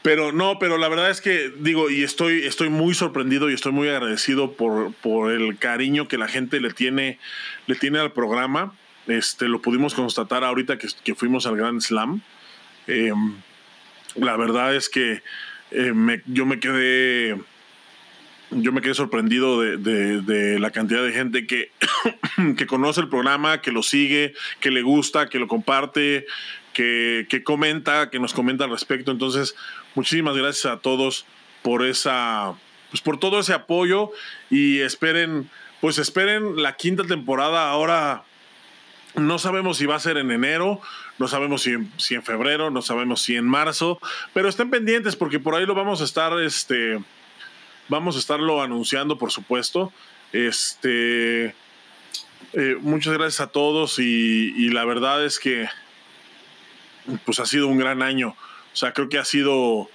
Pero 0.01 0.31
no, 0.31 0.59
pero 0.59 0.77
la 0.77 0.87
verdad 0.87 1.09
es 1.09 1.19
que 1.19 1.51
digo, 1.57 1.89
y 1.89 2.03
estoy, 2.03 2.45
estoy 2.45 2.69
muy 2.69 2.93
sorprendido 2.93 3.49
y 3.49 3.55
estoy 3.55 3.71
muy 3.71 3.87
agradecido 3.87 4.51
por, 4.51 4.93
por 4.93 5.31
el 5.31 5.57
cariño 5.57 6.07
que 6.07 6.19
la 6.19 6.27
gente 6.27 6.59
le 6.59 6.71
tiene, 6.71 7.17
le 7.65 7.75
tiene 7.75 7.97
al 7.97 8.11
programa. 8.11 8.75
Este, 9.07 9.47
lo 9.47 9.61
pudimos 9.61 9.95
constatar 9.95 10.43
ahorita 10.43 10.77
que, 10.77 10.89
que 11.03 11.15
fuimos 11.15 11.47
al 11.47 11.57
Grand 11.57 11.81
Slam. 11.81 12.21
Em, 12.85 13.35
la 14.15 14.37
verdad 14.37 14.75
es 14.75 14.89
que 14.89 15.23
eh, 15.71 16.21
yo 16.27 16.45
me 16.45 16.59
quedé 16.59 17.35
yo 18.61 18.71
me 18.71 18.81
quedé 18.81 18.93
sorprendido 18.93 19.61
de, 19.61 20.57
la 20.59 20.71
cantidad 20.71 21.03
de 21.03 21.11
gente 21.11 21.47
que, 21.47 21.71
que, 22.57 22.65
conoce 22.65 23.01
el 23.01 23.09
programa, 23.09 23.61
que 23.61 23.71
lo 23.71 23.83
sigue, 23.83 24.33
que 24.59 24.71
le 24.71 24.81
gusta, 24.81 25.27
que 25.29 25.39
lo 25.39 25.47
comparte, 25.47 26.25
que, 26.73 27.41
comenta, 27.43 28.09
que 28.09 28.19
nos 28.19 28.33
comenta 28.33 28.65
al 28.65 28.71
respecto. 28.71 29.11
Entonces, 29.11 29.55
muchísimas 29.95 30.35
gracias 30.35 30.71
a 30.71 30.77
todos 30.77 31.25
por 31.61 31.85
esa, 31.85 32.53
pues 32.89 33.01
por 33.01 33.19
todo 33.19 33.39
ese 33.39 33.53
apoyo 33.53 34.11
y 34.49 34.79
esperen, 34.79 35.49
pues 35.81 35.97
esperen 35.97 36.61
la 36.61 36.75
quinta 36.75 37.03
temporada 37.03 37.69
ahora. 37.69 38.23
No 39.15 39.39
sabemos 39.39 39.77
si 39.77 39.85
va 39.85 39.95
a 39.95 39.99
ser 39.99 40.17
en 40.17 40.29
enero, 40.29 40.81
no 41.19 41.29
sabemos 41.29 41.61
si 41.61 41.77
si 41.95 42.15
en 42.15 42.23
febrero, 42.23 42.69
no 42.69 42.81
sabemos 42.81 43.21
si 43.21 43.37
en 43.37 43.45
marzo, 43.45 43.99
pero 44.33 44.49
estén 44.49 44.69
pendientes 44.69 45.15
porque 45.15 45.39
por 45.39 45.55
ahí 45.55 45.65
lo 45.65 45.73
vamos 45.73 46.01
a 46.01 46.03
estar, 46.03 46.37
este, 46.41 46.99
Vamos 47.87 48.15
a 48.15 48.19
estarlo 48.19 48.61
anunciando, 48.61 49.17
por 49.17 49.31
supuesto. 49.31 49.91
Este, 50.33 51.53
eh, 52.53 52.77
muchas 52.81 53.13
gracias 53.13 53.41
a 53.41 53.47
todos 53.47 53.99
y, 53.99 54.69
la 54.69 54.85
verdad 54.85 55.23
es 55.25 55.39
que 55.39 55.67
pues 57.25 57.39
ha 57.39 57.45
sido 57.45 57.67
un 57.67 57.77
gran 57.77 58.01
año. 58.01 58.29
O 58.29 58.75
sea, 58.75 58.93
creo 58.93 59.09
que 59.09 59.17
ha 59.17 59.25
sido, 59.25 59.89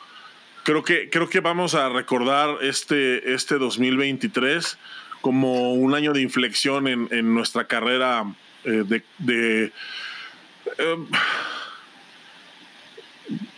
creo 0.62 0.84
que, 0.84 1.10
creo 1.10 1.28
que 1.28 1.40
vamos 1.40 1.74
a 1.74 1.88
recordar 1.88 2.58
este, 2.62 3.34
este 3.34 3.58
2023 3.58 4.78
como 5.20 5.74
un 5.74 5.94
año 5.94 6.12
de 6.12 6.22
inflexión 6.22 6.86
en, 6.86 7.34
nuestra 7.34 7.66
carrera 7.66 8.24
eh, 8.64 8.84
de, 9.18 9.72
eh, 10.78 10.96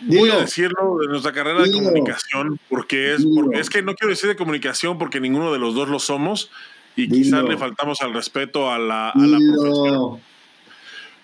Voy 0.05 0.29
a 0.29 0.37
decirlo 0.37 0.97
de 1.01 1.07
nuestra 1.07 1.31
carrera 1.31 1.61
de 1.63 1.71
comunicación, 1.71 2.59
porque 2.69 3.13
es, 3.13 3.25
es 3.53 3.69
que 3.69 3.81
no 3.81 3.95
quiero 3.95 4.09
decir 4.09 4.29
de 4.29 4.35
comunicación 4.35 4.97
porque 4.97 5.19
ninguno 5.19 5.51
de 5.51 5.59
los 5.59 5.75
dos 5.75 5.89
lo 5.89 5.99
somos 5.99 6.51
y 6.95 7.09
quizás 7.09 7.43
le 7.43 7.57
faltamos 7.57 8.01
al 8.01 8.13
respeto 8.13 8.71
a 8.71 8.77
la, 8.79 9.09
a 9.09 9.17
la 9.17 9.37
profesión. 9.37 10.19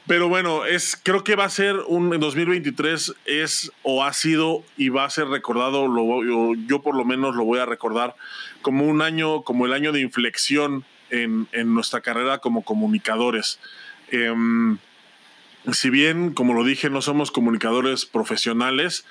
Pero 0.08 0.28
bueno, 0.28 0.66
es, 0.66 1.00
creo 1.02 1.24
que 1.24 1.36
va 1.36 1.46
a 1.46 1.50
ser 1.50 1.76
un 1.88 2.12
en 2.14 2.20
2023 2.20 3.14
es 3.26 3.72
o 3.84 4.04
ha 4.04 4.12
sido 4.14 4.64
y 4.76 4.90
va 4.90 5.06
a 5.06 5.10
ser 5.12 5.28
recordado, 5.28 5.88
lo, 5.88 6.56
yo, 6.66 6.82
por 6.82 6.96
lo 6.96 7.06
menos 7.06 7.36
lo 7.36 7.44
voy 7.44 7.60
a 7.60 7.68
recordar 7.68 8.16
como 8.64 8.86
un 8.86 9.04
año, 9.04 9.44
como 9.44 9.68
el 9.68 9.74
año 9.74 9.92
de 9.92 10.02
inflexión 10.02 10.84
en, 11.12 11.48
en 11.52 11.76
nuestra 11.76 12.02
carrera 12.02 12.40
como 12.40 12.64
comunicadores. 12.64 13.60
Eh, 14.12 14.34
si 15.72 15.90
bien, 15.90 16.34
como 16.34 16.54
lo 16.54 16.64
dije, 16.64 16.90
no 16.90 17.02
somos 17.02 17.32
comunicadores 17.32 18.06
profesionales, 18.06 19.06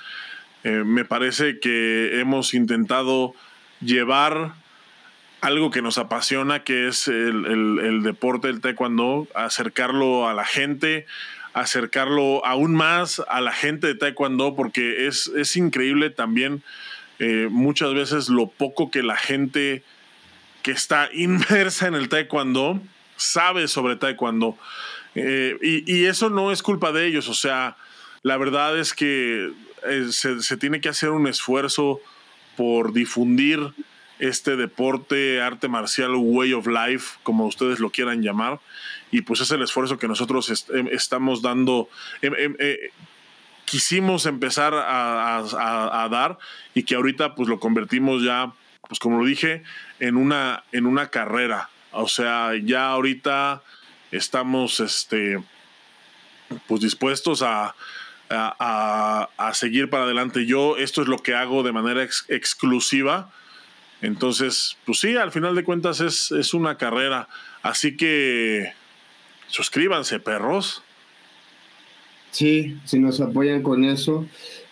eh, 0.64 0.82
me 0.84 1.04
parece 1.04 1.60
que 1.60 2.20
hemos 2.20 2.54
intentado 2.54 3.34
llevar 3.80 4.54
algo 5.40 5.70
que 5.70 5.82
nos 5.82 5.98
apasiona, 5.98 6.64
que 6.64 6.88
es 6.88 7.06
el, 7.08 8.02
deporte 8.02 8.48
del 8.48 8.60
taekwondo, 8.60 9.28
acercarlo 9.34 10.28
a 10.28 10.34
la 10.34 10.44
gente, 10.44 11.06
acercarlo 11.52 12.44
aún 12.44 12.74
más 12.74 13.22
a 13.28 13.40
la 13.40 13.52
gente 13.52 13.86
de 13.86 13.94
taekwondo, 13.94 14.56
porque 14.56 15.06
es, 15.06 15.28
es 15.28 15.56
increíble 15.56 16.10
también 16.10 16.62
eh, 17.20 17.48
muchas 17.50 17.94
veces 17.94 18.28
lo 18.28 18.48
poco 18.48 18.90
que 18.90 19.02
la 19.02 19.16
gente 19.16 19.82
que 20.62 20.70
está 20.72 21.08
inmersa 21.12 21.86
en 21.86 21.94
el 21.94 22.08
taekwondo 22.08 22.80
sabe 23.16 23.68
sobre 23.68 23.96
taekwondo. 23.96 24.56
Eh, 25.18 25.84
y, 25.86 26.04
eso 26.04 26.30
no 26.30 26.52
es 26.52 26.62
culpa 26.62 26.92
de 26.92 27.06
ellos, 27.06 27.28
o 27.28 27.34
sea, 27.34 27.76
la 28.22 28.36
verdad 28.36 28.78
es 28.78 28.94
que 28.94 29.52
eh, 29.86 30.08
se, 30.10 30.56
tiene 30.56 30.80
que 30.80 30.88
hacer 30.88 31.10
un 31.10 31.26
esfuerzo 31.26 32.00
por 32.56 32.92
difundir 32.92 33.72
este 34.18 34.56
deporte, 34.56 35.40
arte 35.40 35.68
marcial, 35.68 36.14
way 36.16 36.52
of 36.52 36.66
life, 36.66 37.18
como 37.22 37.46
ustedes 37.46 37.78
lo 37.78 37.90
quieran 37.90 38.22
llamar. 38.22 38.60
Y 39.10 39.22
pues 39.22 39.40
es 39.40 39.50
el 39.52 39.62
esfuerzo 39.62 39.98
que 39.98 40.08
nosotros 40.08 40.66
em, 40.70 40.88
estamos 40.88 41.40
dando. 41.40 41.88
Em, 42.20 42.34
em, 42.36 42.56
eh, 42.58 42.90
quisimos 43.64 44.26
empezar 44.26 44.72
a, 44.74 46.08
dar 46.10 46.38
y 46.74 46.84
que 46.84 46.94
ahorita 46.94 47.34
pues 47.34 47.48
lo 47.48 47.60
convertimos 47.60 48.22
ya, 48.22 48.52
pues 48.88 48.98
como 48.98 49.18
lo 49.18 49.26
dije, 49.26 49.62
en 50.00 50.16
una, 50.16 50.64
en 50.72 50.86
una 50.86 51.08
carrera. 51.10 51.68
O 51.92 52.08
sea, 52.08 52.52
ya 52.56 52.88
ahorita 52.88 53.62
estamos 54.10 54.80
este, 54.80 55.42
pues 56.66 56.80
dispuestos 56.80 57.42
a, 57.42 57.74
a, 58.30 59.50
seguir 59.54 59.90
para 59.90 60.04
adelante. 60.04 60.46
Yo 60.46 60.76
esto 60.76 61.02
es 61.02 61.08
lo 61.08 61.18
que 61.18 61.34
hago 61.34 61.62
de 61.62 61.72
manera 61.72 62.02
exclusiva 62.02 63.30
entonces, 64.00 64.76
pues 64.86 65.00
sí, 65.00 65.16
al 65.16 65.32
final 65.32 65.54
de 65.54 65.64
cuentas 65.64 66.00
es, 66.00 66.30
es 66.32 66.54
una 66.54 66.76
carrera. 66.76 67.28
Así 67.62 67.96
que 67.96 68.72
suscríbanse, 69.48 70.20
perros. 70.20 70.82
Sí, 72.30 72.76
si 72.84 72.98
nos 72.98 73.20
apoyan 73.20 73.62
con 73.62 73.84
eso. 73.84 74.26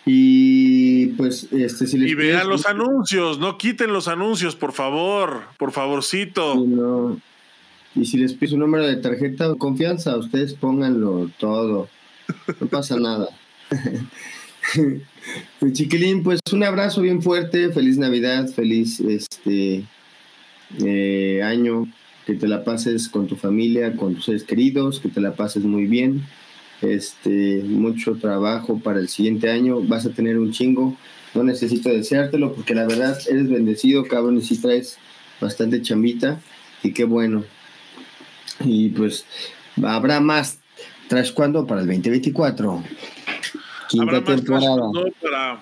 Y 0.05 1.07
pues, 1.07 1.51
este, 1.51 1.87
si 1.87 1.97
les 1.97 2.11
Y 2.11 2.15
vean 2.15 2.47
los 2.47 2.65
anuncios, 2.65 3.39
no 3.39 3.57
quiten 3.57 3.91
los 3.91 4.07
anuncios, 4.07 4.55
por 4.55 4.71
favor, 4.71 5.43
por 5.57 5.73
favorcito. 5.73 7.17
Y 7.99 8.05
si 8.05 8.17
les 8.17 8.33
pido 8.33 8.53
un 8.53 8.59
número 8.59 8.85
de 8.85 8.97
tarjeta 8.97 9.55
confianza, 9.55 10.15
ustedes 10.17 10.53
pónganlo 10.53 11.31
todo. 11.39 11.89
No 12.59 12.67
pasa 12.67 12.99
nada. 12.99 13.29
Chiquilín, 15.73 16.23
pues 16.23 16.39
un 16.51 16.63
abrazo 16.63 17.01
bien 17.01 17.21
fuerte, 17.21 17.71
feliz 17.71 17.97
Navidad, 17.97 18.47
feliz 18.49 18.99
este 18.99 19.85
eh, 20.85 21.41
año, 21.43 21.91
que 22.25 22.35
te 22.35 22.47
la 22.47 22.63
pases 22.63 23.09
con 23.09 23.27
tu 23.27 23.35
familia, 23.35 23.95
con 23.95 24.15
tus 24.15 24.25
seres 24.25 24.43
queridos, 24.43 24.99
que 24.99 25.09
te 25.09 25.21
la 25.21 25.35
pases 25.35 25.63
muy 25.63 25.85
bien. 25.85 26.23
Este, 26.81 27.63
mucho 27.65 28.17
trabajo 28.17 28.79
para 28.79 28.99
el 28.99 29.09
siguiente 29.09 29.49
año, 29.49 29.81
vas 29.81 30.05
a 30.05 30.11
tener 30.11 30.37
un 30.37 30.51
chingo. 30.51 30.95
No 31.33 31.43
necesito 31.43 31.89
deseártelo 31.89 32.53
porque 32.53 32.75
la 32.75 32.85
verdad 32.85 33.17
eres 33.27 33.49
bendecido, 33.49 34.03
cabrón, 34.03 34.37
y 34.37 34.41
si 34.41 34.61
traes 34.61 34.97
bastante 35.41 35.81
chambita 35.81 36.39
y 36.83 36.93
qué 36.93 37.05
bueno. 37.05 37.43
Y 38.61 38.89
pues 38.89 39.25
habrá 39.83 40.19
más 40.19 40.59
tras 41.07 41.31
cuando 41.31 41.65
para 41.65 41.81
el 41.81 41.87
2024. 41.87 42.83
Quinta 43.89 44.23
temporada. 44.23 44.81
Para, 45.21 45.59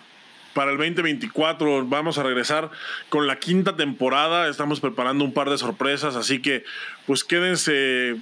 para 0.54 0.72
el 0.72 0.78
2024 0.78 1.86
vamos 1.86 2.18
a 2.18 2.24
regresar 2.24 2.72
con 3.10 3.28
la 3.28 3.40
quinta 3.40 3.76
temporada. 3.76 4.50
Estamos 4.50 4.80
preparando 4.80 5.24
un 5.24 5.34
par 5.34 5.50
de 5.50 5.58
sorpresas, 5.58 6.16
así 6.16 6.42
que 6.42 6.64
pues 7.06 7.24
quédense, 7.24 8.16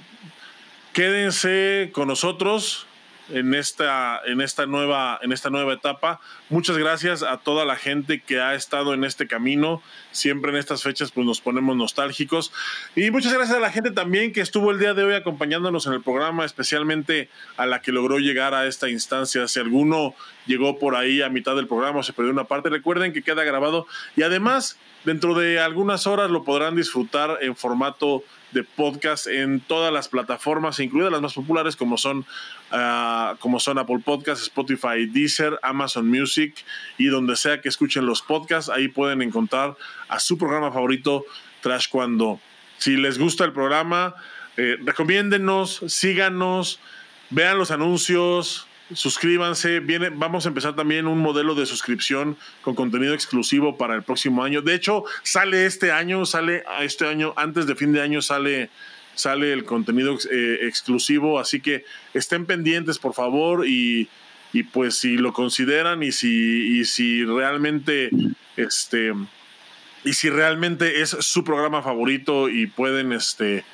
quédense 0.92 1.90
con 1.92 2.08
nosotros 2.08 2.86
en 3.30 3.54
esta, 3.54 4.20
en 4.26 4.40
esta, 4.40 4.66
nueva, 4.66 5.18
en 5.22 5.32
esta 5.32 5.50
nueva 5.50 5.72
etapa. 5.72 6.20
Muchas 6.50 6.76
gracias 6.76 7.22
a 7.22 7.38
toda 7.38 7.64
la 7.64 7.76
gente 7.76 8.20
que 8.20 8.40
ha 8.40 8.54
estado 8.54 8.94
en 8.94 9.04
este 9.04 9.26
camino. 9.26 9.82
Siempre 10.12 10.50
en 10.50 10.58
estas 10.58 10.82
fechas 10.82 11.10
pues 11.10 11.26
nos 11.26 11.40
ponemos 11.40 11.76
nostálgicos. 11.76 12.52
Y 12.94 13.10
muchas 13.10 13.32
gracias 13.32 13.56
a 13.56 13.60
la 13.60 13.72
gente 13.72 13.90
también 13.90 14.32
que 14.32 14.40
estuvo 14.40 14.70
el 14.70 14.78
día 14.78 14.94
de 14.94 15.04
hoy 15.04 15.14
acompañándonos 15.14 15.86
en 15.86 15.94
el 15.94 16.02
programa, 16.02 16.44
especialmente 16.44 17.28
a 17.56 17.66
la 17.66 17.80
que 17.80 17.92
logró 17.92 18.18
llegar 18.18 18.54
a 18.54 18.66
esta 18.66 18.88
instancia. 18.88 19.48
Si 19.48 19.58
alguno 19.58 20.14
llegó 20.46 20.78
por 20.78 20.96
ahí 20.96 21.22
a 21.22 21.28
mitad 21.28 21.56
del 21.56 21.66
programa 21.66 22.00
o 22.00 22.02
se 22.02 22.12
perdió 22.12 22.32
una 22.32 22.44
parte, 22.44 22.68
recuerden 22.68 23.12
que 23.12 23.22
queda 23.22 23.44
grabado 23.44 23.86
y 24.16 24.22
además 24.22 24.78
dentro 25.04 25.34
de 25.34 25.60
algunas 25.60 26.06
horas 26.06 26.30
lo 26.30 26.44
podrán 26.44 26.76
disfrutar 26.76 27.38
en 27.42 27.56
formato 27.56 28.22
de 28.54 28.64
podcast 28.64 29.26
en 29.26 29.60
todas 29.60 29.92
las 29.92 30.08
plataformas, 30.08 30.80
incluidas 30.80 31.12
las 31.12 31.20
más 31.20 31.34
populares 31.34 31.76
como 31.76 31.98
son, 31.98 32.24
ah, 32.70 33.36
como 33.40 33.60
son 33.60 33.78
Apple 33.78 33.98
Podcasts, 34.04 34.44
Spotify, 34.44 35.06
Deezer, 35.06 35.58
Amazon 35.62 36.08
Music 36.08 36.64
y 36.96 37.06
donde 37.06 37.36
sea 37.36 37.60
que 37.60 37.68
escuchen 37.68 38.06
los 38.06 38.22
podcasts, 38.22 38.70
ahí 38.70 38.88
pueden 38.88 39.20
encontrar 39.20 39.76
a 40.08 40.20
su 40.20 40.38
programa 40.38 40.72
favorito, 40.72 41.26
Trash 41.60 41.88
Cuando. 41.90 42.40
Si 42.78 42.96
les 42.96 43.18
gusta 43.18 43.44
el 43.44 43.52
programa, 43.52 44.14
eh, 44.56 44.76
recomiéndenos, 44.82 45.82
síganos, 45.88 46.80
vean 47.30 47.58
los 47.58 47.70
anuncios, 47.70 48.66
suscríbanse. 48.92 49.80
Viene, 49.80 50.10
vamos 50.10 50.44
a 50.44 50.48
empezar 50.48 50.76
también 50.76 51.06
un 51.06 51.18
modelo 51.18 51.54
de 51.54 51.66
suscripción 51.66 52.36
con 52.62 52.74
contenido 52.74 53.14
exclusivo 53.14 53.76
para 53.76 53.94
el 53.94 54.02
próximo 54.02 54.44
año. 54.44 54.62
De 54.62 54.74
hecho, 54.74 55.04
sale 55.22 55.66
este 55.66 55.92
año, 55.92 56.26
sale 56.26 56.64
este 56.80 57.06
año, 57.06 57.32
antes 57.36 57.66
de 57.66 57.74
fin 57.74 57.92
de 57.92 58.02
año 58.02 58.20
sale, 58.22 58.70
sale 59.14 59.52
el 59.52 59.64
contenido 59.64 60.16
eh, 60.30 60.58
exclusivo. 60.62 61.38
Así 61.38 61.60
que 61.60 61.84
estén 62.12 62.46
pendientes, 62.46 62.98
por 62.98 63.14
favor, 63.14 63.66
y, 63.66 64.08
y, 64.52 64.64
pues 64.64 64.98
si 64.98 65.16
lo 65.16 65.32
consideran 65.32 66.02
y 66.02 66.12
si, 66.12 66.78
y 66.80 66.84
si 66.84 67.24
realmente 67.24 68.10
este 68.56 69.12
y 70.04 70.12
si 70.12 70.28
realmente 70.28 71.00
es 71.00 71.16
su 71.20 71.44
programa 71.44 71.82
favorito 71.82 72.50
y 72.50 72.66
pueden 72.66 73.12
este 73.12 73.64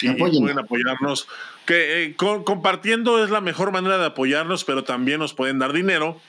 y 0.00 0.10
pueden 0.14 0.58
apoyarnos 0.58 1.26
que 1.66 2.04
eh, 2.04 2.16
compartiendo 2.16 3.22
es 3.24 3.30
la 3.30 3.40
mejor 3.40 3.72
manera 3.72 3.98
de 3.98 4.06
apoyarnos, 4.06 4.64
pero 4.64 4.84
también 4.84 5.18
nos 5.18 5.34
pueden 5.34 5.58
dar 5.58 5.72
dinero 5.72 6.20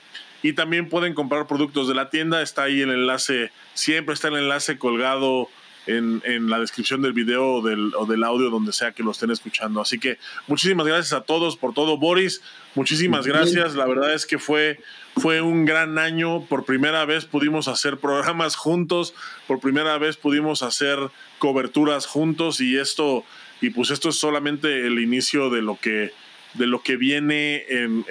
y 0.42 0.52
también 0.52 0.88
pueden 0.88 1.14
comprar 1.14 1.46
productos 1.46 1.88
de 1.88 1.94
la 1.94 2.10
tienda. 2.10 2.42
Está 2.42 2.64
ahí 2.64 2.80
el 2.80 2.90
enlace, 2.90 3.50
siempre 3.74 4.14
está 4.14 4.28
el 4.28 4.36
enlace 4.36 4.78
colgado 4.78 5.48
en, 5.86 6.50
la 6.50 6.58
descripción 6.58 7.02
del 7.02 7.12
video 7.12 7.54
o 7.54 7.62
del, 7.62 7.92
o 7.96 8.06
del, 8.06 8.24
audio, 8.24 8.50
donde 8.50 8.72
sea 8.72 8.92
que 8.92 9.02
lo 9.02 9.12
estén 9.12 9.30
escuchando. 9.30 9.80
Así 9.80 9.98
que 9.98 10.18
muchísimas 10.46 10.86
gracias 10.86 11.12
a 11.12 11.22
todos 11.22 11.56
por 11.56 11.74
todo. 11.74 11.96
Boris, 11.96 12.42
muchísimas 12.74 13.26
gracias. 13.26 13.74
La 13.74 13.86
verdad 13.86 14.12
es 14.12 14.26
que 14.26 14.38
fue, 14.38 14.80
fue 15.16 15.40
un 15.40 15.64
gran 15.64 15.98
año. 15.98 16.44
Por 16.46 16.64
primera 16.64 17.04
vez 17.04 17.24
pudimos 17.24 17.68
hacer 17.68 17.98
programas 17.98 18.56
juntos, 18.56 19.14
por 19.46 19.60
primera 19.60 19.96
vez 19.98 20.16
pudimos 20.16 20.62
hacer 20.62 20.98
coberturas 21.38 22.06
juntos 22.06 22.60
y 22.60 22.76
esto 22.78 23.24
y 23.60 23.70
pues 23.70 23.90
esto 23.90 24.08
es 24.08 24.16
solamente 24.16 24.86
el 24.86 24.98
inicio 24.98 25.50
de 25.50 25.62
lo 25.62 25.78
que, 25.80 26.12
de 26.54 26.66
lo 26.66 26.82
que 26.82 26.96
viene 26.96 27.64
en, 27.68 28.04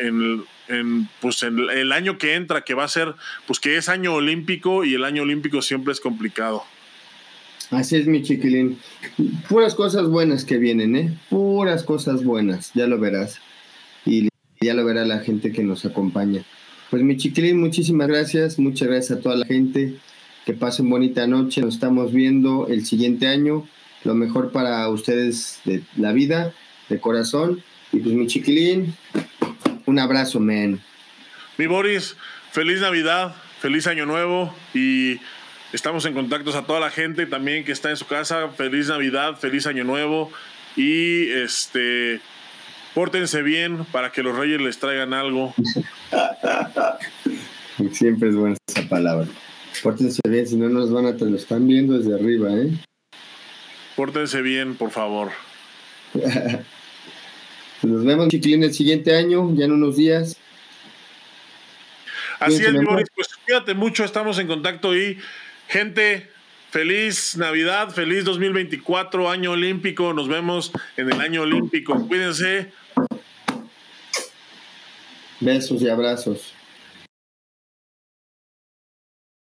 en, 0.67 1.09
pues 1.21 1.43
en 1.43 1.59
el 1.69 1.91
año 1.91 2.17
que 2.17 2.35
entra, 2.35 2.63
que 2.63 2.73
va 2.73 2.83
a 2.83 2.87
ser, 2.87 3.13
pues 3.47 3.59
que 3.59 3.77
es 3.77 3.89
año 3.89 4.13
olímpico 4.13 4.83
y 4.83 4.93
el 4.95 5.03
año 5.03 5.23
olímpico 5.23 5.61
siempre 5.61 5.93
es 5.93 5.99
complicado. 5.99 6.63
Así 7.71 7.95
es, 7.95 8.07
mi 8.07 8.21
chiquilín. 8.21 8.77
Puras 9.49 9.75
cosas 9.75 10.07
buenas 10.07 10.45
que 10.45 10.57
vienen, 10.57 10.95
¿eh? 10.95 11.17
Puras 11.29 11.83
cosas 11.83 12.23
buenas, 12.23 12.71
ya 12.73 12.87
lo 12.87 12.99
verás. 12.99 13.39
Y 14.05 14.29
ya 14.61 14.73
lo 14.73 14.85
verá 14.85 15.05
la 15.05 15.19
gente 15.19 15.51
que 15.51 15.63
nos 15.63 15.85
acompaña. 15.85 16.43
Pues 16.89 17.01
mi 17.01 17.17
chiquilín, 17.17 17.59
muchísimas 17.59 18.07
gracias. 18.07 18.59
Muchas 18.59 18.87
gracias 18.87 19.19
a 19.19 19.21
toda 19.21 19.35
la 19.35 19.45
gente. 19.45 19.95
Que 20.45 20.53
pasen 20.53 20.89
bonita 20.89 21.25
noche. 21.25 21.61
Nos 21.61 21.75
estamos 21.75 22.13
viendo 22.13 22.67
el 22.67 22.85
siguiente 22.85 23.27
año 23.27 23.67
lo 24.05 24.13
mejor 24.13 24.51
para 24.51 24.87
ustedes 24.89 25.59
de 25.65 25.83
la 25.97 26.13
vida, 26.13 26.53
de 26.89 26.99
corazón. 26.99 27.61
Y 27.91 27.99
pues 27.99 28.15
mi 28.15 28.27
chiquilín, 28.27 28.95
un 29.85 29.99
abrazo, 29.99 30.39
man. 30.39 30.79
Mi 31.57 31.67
Boris, 31.67 32.15
feliz 32.51 32.81
Navidad, 32.81 33.35
feliz 33.59 33.87
Año 33.87 34.05
Nuevo 34.05 34.53
y 34.73 35.19
estamos 35.73 36.05
en 36.05 36.13
contactos 36.13 36.55
a 36.55 36.65
toda 36.65 36.79
la 36.79 36.91
gente 36.91 37.25
también 37.25 37.65
que 37.65 37.71
está 37.71 37.89
en 37.89 37.97
su 37.97 38.05
casa. 38.05 38.49
Feliz 38.49 38.89
Navidad, 38.89 39.37
feliz 39.37 39.65
Año 39.65 39.83
Nuevo 39.83 40.31
y 40.75 41.29
este 41.31 42.21
pórtense 42.93 43.41
bien 43.41 43.85
para 43.91 44.11
que 44.11 44.23
los 44.23 44.37
reyes 44.37 44.61
les 44.61 44.77
traigan 44.77 45.13
algo. 45.13 45.53
Siempre 47.91 48.29
es 48.29 48.35
buena 48.35 48.55
esa 48.67 48.87
palabra. 48.87 49.27
Pórtense 49.81 50.21
bien, 50.29 50.47
si 50.47 50.55
no 50.57 50.69
nos 50.69 50.91
van 50.91 51.07
a 51.07 51.15
te 51.15 51.25
lo 51.25 51.35
están 51.35 51.67
viendo 51.67 51.97
desde 51.97 52.13
arriba, 52.13 52.53
¿eh? 52.53 52.71
Pórtense 53.95 54.41
bien, 54.41 54.75
por 54.75 54.91
favor. 54.91 55.31
Nos 57.81 58.03
vemos, 58.03 58.27
chiquilín, 58.29 58.63
el 58.63 58.73
siguiente 58.73 59.15
año, 59.15 59.53
ya 59.55 59.65
en 59.65 59.71
unos 59.73 59.95
días. 59.95 60.37
Así 62.39 62.63
es, 62.63 62.73
Boris, 62.83 63.07
pues 63.15 63.29
cuídate 63.45 63.73
mucho, 63.73 64.03
estamos 64.03 64.37
en 64.39 64.47
contacto 64.47 64.95
y 64.95 65.17
gente, 65.67 66.29
Feliz 66.75 67.37
Navidad, 67.37 67.91
feliz 67.91 68.25
2024, 68.25 69.29
año 69.29 69.51
olímpico. 69.51 70.13
Nos 70.13 70.27
vemos 70.27 70.73
en 70.97 71.09
el 71.09 71.21
año 71.21 71.43
olímpico. 71.43 72.05
Cuídense. 72.05 72.73
Besos 75.39 75.81
y 75.81 75.87
abrazos. 75.87 76.53